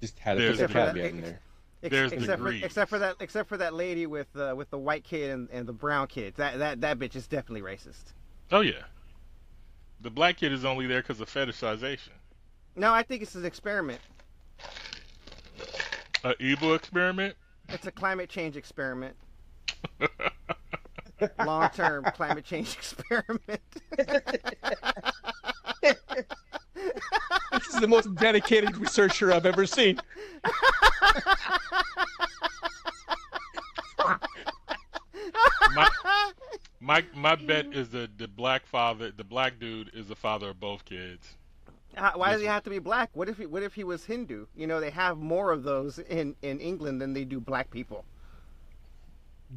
Just 0.00 0.18
had 0.18 0.34
to 0.34 0.40
There's 0.40 0.58
put 0.58 0.58
the 0.58 0.64
Except 0.64 0.72
for 0.72 0.78
that- 0.78 0.94
caveat 0.94 1.10
in 1.14 1.20
there. 1.22 1.40
Ex- 1.84 1.90
There's 1.90 2.12
except 2.12 2.40
for, 2.40 2.50
except 2.50 2.88
for 2.88 2.98
that 2.98 3.16
except 3.20 3.48
for 3.48 3.58
that 3.58 3.74
lady 3.74 4.06
with 4.06 4.34
uh, 4.36 4.54
with 4.56 4.70
the 4.70 4.78
white 4.78 5.04
kid 5.04 5.30
and, 5.30 5.50
and 5.50 5.66
the 5.66 5.72
brown 5.72 6.06
kid. 6.06 6.34
That 6.36 6.58
that 6.58 6.80
that 6.80 6.98
bitch 6.98 7.14
is 7.14 7.26
definitely 7.26 7.60
racist. 7.60 8.14
Oh 8.50 8.62
yeah. 8.62 8.84
The 10.00 10.10
black 10.10 10.38
kid 10.38 10.50
is 10.50 10.64
only 10.64 10.86
there 10.86 11.02
because 11.02 11.20
of 11.20 11.28
fetishization. 11.28 12.08
No, 12.74 12.92
I 12.92 13.02
think 13.02 13.22
it's 13.22 13.34
an 13.34 13.44
experiment. 13.44 14.00
A 16.24 16.34
evil 16.40 16.74
experiment. 16.74 17.36
It's 17.68 17.86
a 17.86 17.92
climate 17.92 18.30
change 18.30 18.56
experiment. 18.56 19.14
Long 21.44 21.68
term 21.70 22.04
climate 22.14 22.46
change 22.46 22.74
experiment. 22.78 23.60
This 27.52 27.68
is 27.68 27.80
the 27.80 27.88
most 27.88 28.14
dedicated 28.16 28.76
researcher 28.76 29.32
I've 29.32 29.46
ever 29.46 29.66
seen. 29.66 30.00
my 35.74 35.88
my 36.80 37.04
my 37.14 37.34
bet 37.36 37.66
is 37.74 37.90
that 37.90 38.18
the 38.18 38.28
black 38.28 38.66
father, 38.66 39.10
the 39.10 39.24
black 39.24 39.58
dude, 39.58 39.90
is 39.94 40.08
the 40.08 40.16
father 40.16 40.50
of 40.50 40.60
both 40.60 40.84
kids. 40.84 41.36
Uh, 41.96 42.10
Why 42.14 42.32
does 42.32 42.40
he 42.40 42.46
have 42.46 42.64
to 42.64 42.70
be 42.70 42.78
black? 42.80 43.10
What 43.14 43.28
if 43.28 43.38
he, 43.38 43.46
what 43.46 43.62
if 43.62 43.74
he 43.74 43.84
was 43.84 44.04
Hindu? 44.04 44.46
You 44.56 44.66
know, 44.66 44.80
they 44.80 44.90
have 44.90 45.18
more 45.18 45.52
of 45.52 45.62
those 45.62 46.00
in, 46.00 46.34
in 46.42 46.58
England 46.58 47.00
than 47.00 47.12
they 47.12 47.24
do 47.24 47.38
black 47.38 47.70
people. 47.70 48.04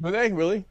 Do 0.00 0.10
they 0.12 0.32
really? 0.32 0.64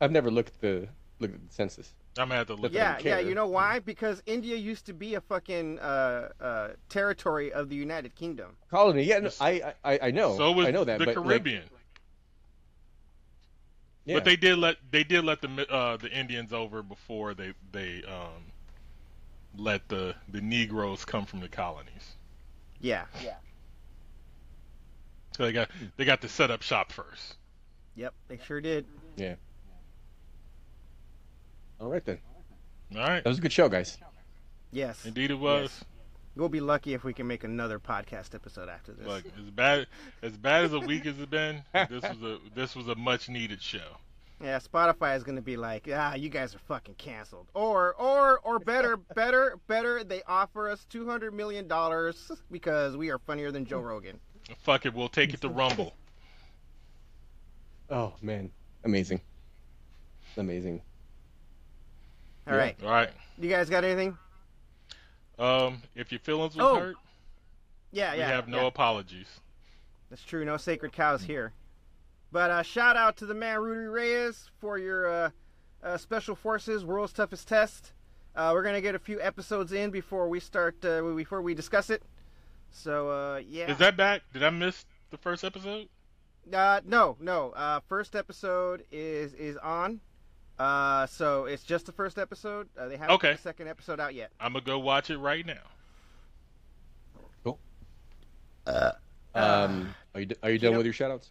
I've 0.00 0.10
never 0.10 0.30
looked 0.30 0.50
at 0.50 0.60
the 0.60 0.88
looked 1.20 1.34
at 1.34 1.48
the 1.48 1.54
census. 1.54 1.94
I'm 2.18 2.28
gonna 2.28 2.38
have 2.38 2.46
to 2.48 2.54
look. 2.54 2.72
Yeah, 2.72 2.98
yeah. 3.02 3.18
You 3.18 3.34
know 3.34 3.46
why? 3.46 3.78
Because 3.78 4.22
India 4.26 4.56
used 4.56 4.86
to 4.86 4.92
be 4.92 5.14
a 5.14 5.20
fucking 5.20 5.78
uh, 5.78 6.28
uh, 6.40 6.68
territory 6.88 7.52
of 7.52 7.68
the 7.68 7.76
United 7.76 8.14
Kingdom. 8.14 8.56
Colony, 8.70 9.04
yeah, 9.04 9.20
no, 9.20 9.30
I, 9.40 9.74
I 9.84 9.98
I 10.02 10.10
know. 10.10 10.36
So 10.36 10.52
was 10.52 10.66
I 10.66 10.70
know 10.70 10.84
that, 10.84 10.98
the 10.98 11.06
but 11.06 11.16
like, 11.16 11.26
Caribbean. 11.26 11.64
yeah. 14.04 14.14
But 14.14 14.24
they 14.24 14.36
did 14.36 14.58
let 14.58 14.76
they 14.90 15.04
did 15.04 15.24
let 15.24 15.40
the 15.40 15.66
uh, 15.70 15.96
the 15.96 16.10
Indians 16.10 16.52
over 16.52 16.82
before 16.82 17.34
they 17.34 17.52
they 17.72 18.02
um, 18.04 18.52
let 19.56 19.88
the 19.88 20.14
the 20.28 20.40
Negroes 20.40 21.04
come 21.04 21.24
from 21.26 21.40
the 21.40 21.48
colonies. 21.48 22.16
Yeah. 22.80 23.04
Yeah. 23.22 23.36
So 25.36 25.44
they 25.44 25.52
got 25.52 25.70
they 25.96 26.04
got 26.04 26.22
to 26.22 26.28
set 26.28 26.50
up 26.50 26.62
shop 26.62 26.90
first. 26.90 27.36
Yep, 27.94 28.14
they 28.28 28.38
sure 28.38 28.60
did. 28.60 28.86
Yeah. 29.16 29.34
All 31.80 31.88
right 31.88 32.04
then. 32.04 32.18
All 32.96 33.02
right. 33.02 33.22
That 33.22 33.28
was 33.28 33.38
a 33.38 33.42
good 33.42 33.52
show, 33.52 33.68
guys. 33.68 33.98
Yes. 34.70 35.04
Indeed, 35.04 35.30
it 35.30 35.38
was. 35.38 35.84
We'll 36.36 36.48
be 36.48 36.60
lucky 36.60 36.94
if 36.94 37.02
we 37.02 37.12
can 37.12 37.26
make 37.26 37.42
another 37.42 37.80
podcast 37.80 38.34
episode 38.34 38.68
after 38.68 38.92
this. 38.92 39.06
Look, 39.06 39.24
as 39.26 39.50
bad 39.50 39.86
as 40.22 40.36
bad 40.36 40.64
as 40.64 40.72
a 40.72 40.78
week 40.78 41.04
as 41.04 41.18
it's 41.18 41.28
been, 41.30 41.64
this 41.90 42.02
was 42.02 42.22
a 42.22 42.38
this 42.54 42.76
was 42.76 42.86
a 42.86 42.94
much 42.94 43.28
needed 43.28 43.60
show. 43.60 43.96
Yeah, 44.40 44.60
Spotify 44.60 45.16
is 45.16 45.24
gonna 45.24 45.42
be 45.42 45.56
like, 45.56 45.88
ah, 45.92 46.14
you 46.14 46.28
guys 46.28 46.54
are 46.54 46.60
fucking 46.60 46.94
canceled. 46.94 47.48
Or, 47.54 47.94
or, 47.94 48.38
or 48.44 48.60
better, 48.60 48.96
better, 49.16 49.58
better. 49.66 50.04
They 50.04 50.22
offer 50.28 50.68
us 50.68 50.86
two 50.88 51.08
hundred 51.08 51.34
million 51.34 51.66
dollars 51.66 52.30
because 52.52 52.96
we 52.96 53.10
are 53.10 53.18
funnier 53.18 53.50
than 53.50 53.64
Joe 53.64 53.80
Rogan. 53.80 54.20
Fuck 54.62 54.86
it, 54.86 54.94
we'll 54.94 55.08
take 55.08 55.34
it 55.34 55.40
to 55.40 55.48
Rumble. 55.48 55.94
Oh 57.90 58.12
man, 58.20 58.50
amazing, 58.84 59.22
amazing. 60.36 60.82
All 62.48 62.56
right. 62.56 62.76
All 62.82 62.90
right. 62.90 63.10
You 63.38 63.48
guys 63.48 63.68
got 63.68 63.84
anything? 63.84 64.16
Um, 65.38 65.82
if 65.94 66.10
your 66.10 66.18
feelings 66.18 66.56
was 66.56 66.64
Oh, 66.64 66.80
hurt, 66.80 66.96
Yeah, 67.92 68.14
we 68.14 68.20
have 68.20 68.48
no 68.48 68.62
yeah. 68.62 68.66
apologies. 68.66 69.28
That's 70.10 70.22
true. 70.24 70.44
No 70.44 70.56
sacred 70.56 70.92
cows 70.92 71.22
here. 71.22 71.52
But 72.32 72.50
uh, 72.50 72.62
shout 72.62 72.96
out 72.96 73.16
to 73.18 73.26
the 73.26 73.34
man 73.34 73.60
Rudy 73.60 73.86
Reyes 73.86 74.50
for 74.60 74.78
your 74.78 75.06
uh, 75.10 75.30
uh, 75.82 75.96
Special 75.96 76.34
Forces 76.34 76.84
World's 76.84 77.12
Toughest 77.12 77.46
Test. 77.48 77.92
Uh, 78.34 78.50
we're 78.52 78.62
gonna 78.62 78.80
get 78.80 78.94
a 78.94 78.98
few 78.98 79.20
episodes 79.20 79.72
in 79.72 79.90
before 79.90 80.28
we 80.28 80.38
start 80.40 80.84
uh, 80.84 81.02
before 81.14 81.40
we 81.42 81.54
discuss 81.54 81.90
it. 81.90 82.02
So 82.70 83.10
uh, 83.10 83.40
yeah. 83.46 83.70
Is 83.70 83.78
that 83.78 83.96
back? 83.96 84.22
Did 84.32 84.42
I 84.42 84.50
miss 84.50 84.84
the 85.10 85.16
first 85.16 85.44
episode? 85.44 85.88
Uh, 86.52 86.80
no, 86.84 87.16
no. 87.20 87.50
Uh, 87.50 87.80
first 87.88 88.14
episode 88.16 88.84
is 88.92 89.32
is 89.34 89.56
on. 89.58 90.00
Uh, 90.58 91.06
so 91.06 91.44
it's 91.44 91.62
just 91.62 91.86
the 91.86 91.92
first 91.92 92.18
episode. 92.18 92.68
Uh, 92.76 92.88
they 92.88 92.96
haven't 92.96 93.14
Okay. 93.14 93.32
the 93.32 93.38
second 93.38 93.68
episode 93.68 94.00
out 94.00 94.14
yet. 94.14 94.30
I'm 94.40 94.52
gonna 94.54 94.64
go 94.64 94.78
watch 94.78 95.08
it 95.10 95.18
right 95.18 95.44
now. 95.46 95.54
Um, 99.34 99.94
are 100.14 100.20
you 100.20 100.28
are 100.42 100.50
you 100.50 100.58
done 100.58 100.76
with 100.76 100.84
your 100.84 100.92
shoutouts? 100.92 101.28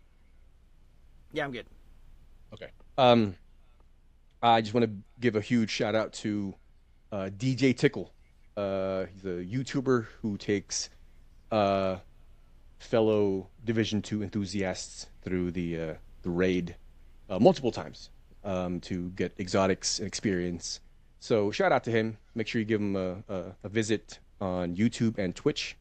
Yeah, 1.33 1.43
I'm 1.43 1.51
good. 1.51 1.65
Okay. 2.53 2.67
Um, 2.97 3.35
I 4.41 4.61
just 4.61 4.73
want 4.73 4.85
to 4.85 4.91
give 5.19 5.35
a 5.35 5.41
huge 5.41 5.69
shout 5.69 5.93
out 5.93 6.13
to 6.13 6.55
uh, 7.11 7.29
DJ 7.37 7.75
Tickle. 7.75 8.13
Uh, 8.55 9.05
he's 9.13 9.25
a 9.25 9.43
YouTuber 9.43 10.05
who 10.21 10.37
takes 10.37 10.89
uh, 11.51 11.97
fellow 12.79 13.49
Division 13.65 14.01
Two 14.01 14.23
enthusiasts 14.23 15.07
through 15.21 15.51
the 15.51 15.79
uh, 15.79 15.93
the 16.21 16.29
raid 16.29 16.75
uh, 17.29 17.39
multiple 17.39 17.71
times 17.71 18.09
um, 18.47 18.79
to 18.79 19.09
get 19.09 19.33
exotics 19.37 19.99
and 19.99 20.07
experience. 20.07 20.79
So 21.19 21.51
shout 21.51 21.71
out 21.71 21.83
to 21.83 21.91
him. 21.91 22.17
Make 22.33 22.47
sure 22.47 22.59
you 22.59 22.65
give 22.65 22.81
him 22.81 22.95
a, 22.95 23.17
a, 23.27 23.43
a 23.63 23.69
visit 23.69 24.19
on 24.39 24.75
YouTube 24.75 25.17
and 25.19 25.35
Twitch 25.35 25.75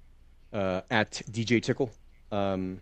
uh, 0.53 0.83
at 0.91 1.13
DJ 1.31 1.63
Tickle. 1.63 1.91
Um, 2.33 2.81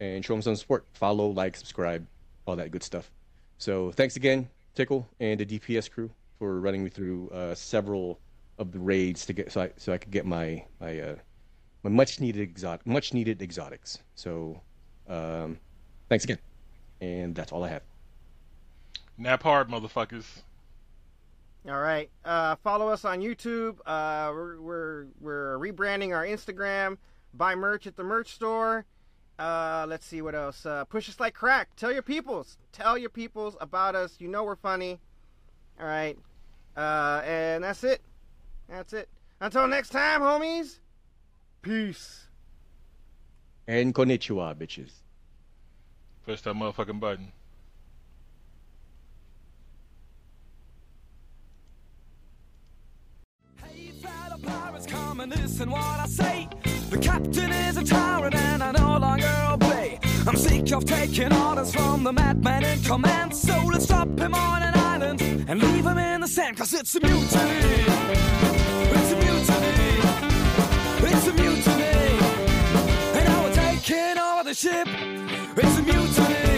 and 0.00 0.24
show 0.24 0.34
him 0.34 0.42
some 0.42 0.56
support. 0.56 0.84
Follow, 0.94 1.28
like, 1.28 1.56
subscribe, 1.56 2.04
all 2.46 2.56
that 2.56 2.72
good 2.72 2.82
stuff. 2.82 3.10
So 3.58 3.92
thanks 3.92 4.16
again, 4.16 4.48
Tickle 4.74 5.08
and 5.20 5.38
the 5.38 5.46
DPS 5.46 5.88
crew 5.88 6.10
for 6.40 6.58
running 6.60 6.82
me 6.82 6.90
through 6.90 7.30
uh, 7.30 7.54
several 7.54 8.18
of 8.58 8.72
the 8.72 8.78
raids 8.80 9.24
to 9.26 9.32
get 9.32 9.52
so 9.52 9.62
I 9.62 9.70
so 9.76 9.92
I 9.92 9.98
could 9.98 10.10
get 10.10 10.26
my 10.26 10.64
my 10.80 10.98
uh, 10.98 11.14
my 11.84 11.90
much 11.90 12.20
needed 12.20 12.42
exotic 12.42 12.84
much 12.84 13.14
needed 13.14 13.40
exotics. 13.40 13.98
So 14.16 14.60
um, 15.08 15.58
thanks 16.08 16.24
again, 16.24 16.38
and 17.00 17.34
that's 17.34 17.52
all 17.52 17.62
I 17.62 17.68
have. 17.68 17.91
Nap 19.22 19.44
hard, 19.44 19.68
motherfuckers. 19.68 20.42
All 21.68 21.78
right. 21.78 22.10
Uh, 22.24 22.56
follow 22.56 22.88
us 22.88 23.04
on 23.04 23.20
YouTube. 23.20 23.76
Uh, 23.86 24.32
we're, 24.34 24.60
we're 24.60 25.06
we're 25.20 25.58
rebranding 25.58 26.12
our 26.12 26.26
Instagram. 26.26 26.96
Buy 27.32 27.54
merch 27.54 27.86
at 27.86 27.94
the 27.94 28.02
merch 28.02 28.34
store. 28.34 28.84
Uh, 29.38 29.86
let's 29.88 30.04
see 30.04 30.22
what 30.22 30.34
else. 30.34 30.66
Uh, 30.66 30.84
push 30.86 31.08
us 31.08 31.20
like 31.20 31.34
crack. 31.34 31.68
Tell 31.76 31.92
your 31.92 32.02
peoples. 32.02 32.58
Tell 32.72 32.98
your 32.98 33.10
peoples 33.10 33.56
about 33.60 33.94
us. 33.94 34.16
You 34.18 34.26
know 34.26 34.42
we're 34.42 34.56
funny. 34.56 34.98
All 35.78 35.86
right. 35.86 36.18
Uh, 36.76 37.22
and 37.24 37.62
that's 37.62 37.84
it. 37.84 38.00
That's 38.68 38.92
it. 38.92 39.08
Until 39.40 39.68
next 39.68 39.90
time, 39.90 40.20
homies. 40.20 40.80
Peace. 41.62 42.26
And 43.68 43.94
konnichiwa, 43.94 44.56
bitches. 44.56 44.90
Push 46.26 46.40
that 46.40 46.54
motherfucking 46.54 46.98
button. 46.98 47.30
Listen 55.30 55.70
what 55.70 56.00
I 56.00 56.06
say. 56.06 56.48
The 56.90 56.98
captain 56.98 57.52
is 57.52 57.76
a 57.76 57.84
tyrant 57.84 58.34
and 58.34 58.62
I 58.62 58.72
no 58.72 58.98
longer 58.98 59.32
obey. 59.50 60.00
I'm 60.26 60.36
sick 60.36 60.72
of 60.72 60.84
taking 60.84 61.32
orders 61.32 61.72
from 61.72 62.02
the 62.02 62.12
madman 62.12 62.64
in 62.64 62.82
command. 62.82 63.34
So 63.34 63.56
let's 63.72 63.86
drop 63.86 64.08
him 64.18 64.34
on 64.34 64.62
an 64.62 64.74
island 64.74 65.22
and 65.48 65.62
leave 65.62 65.86
him 65.86 65.98
in 65.98 66.22
the 66.22 66.28
sand. 66.28 66.56
Cause 66.56 66.74
it's 66.74 66.94
a 66.96 67.00
mutiny. 67.00 67.84
It's 68.98 69.12
a 69.12 69.16
mutiny. 69.16 69.92
It's 71.08 71.26
a 71.28 71.32
mutiny. 71.32 71.84
And 73.16 73.24
now 73.24 73.44
we're 73.44 73.54
taking 73.54 74.18
over 74.18 74.44
the 74.44 74.54
ship. 74.54 74.88
It's 75.56 75.78
a 75.78 75.82
mutiny. 75.82 76.51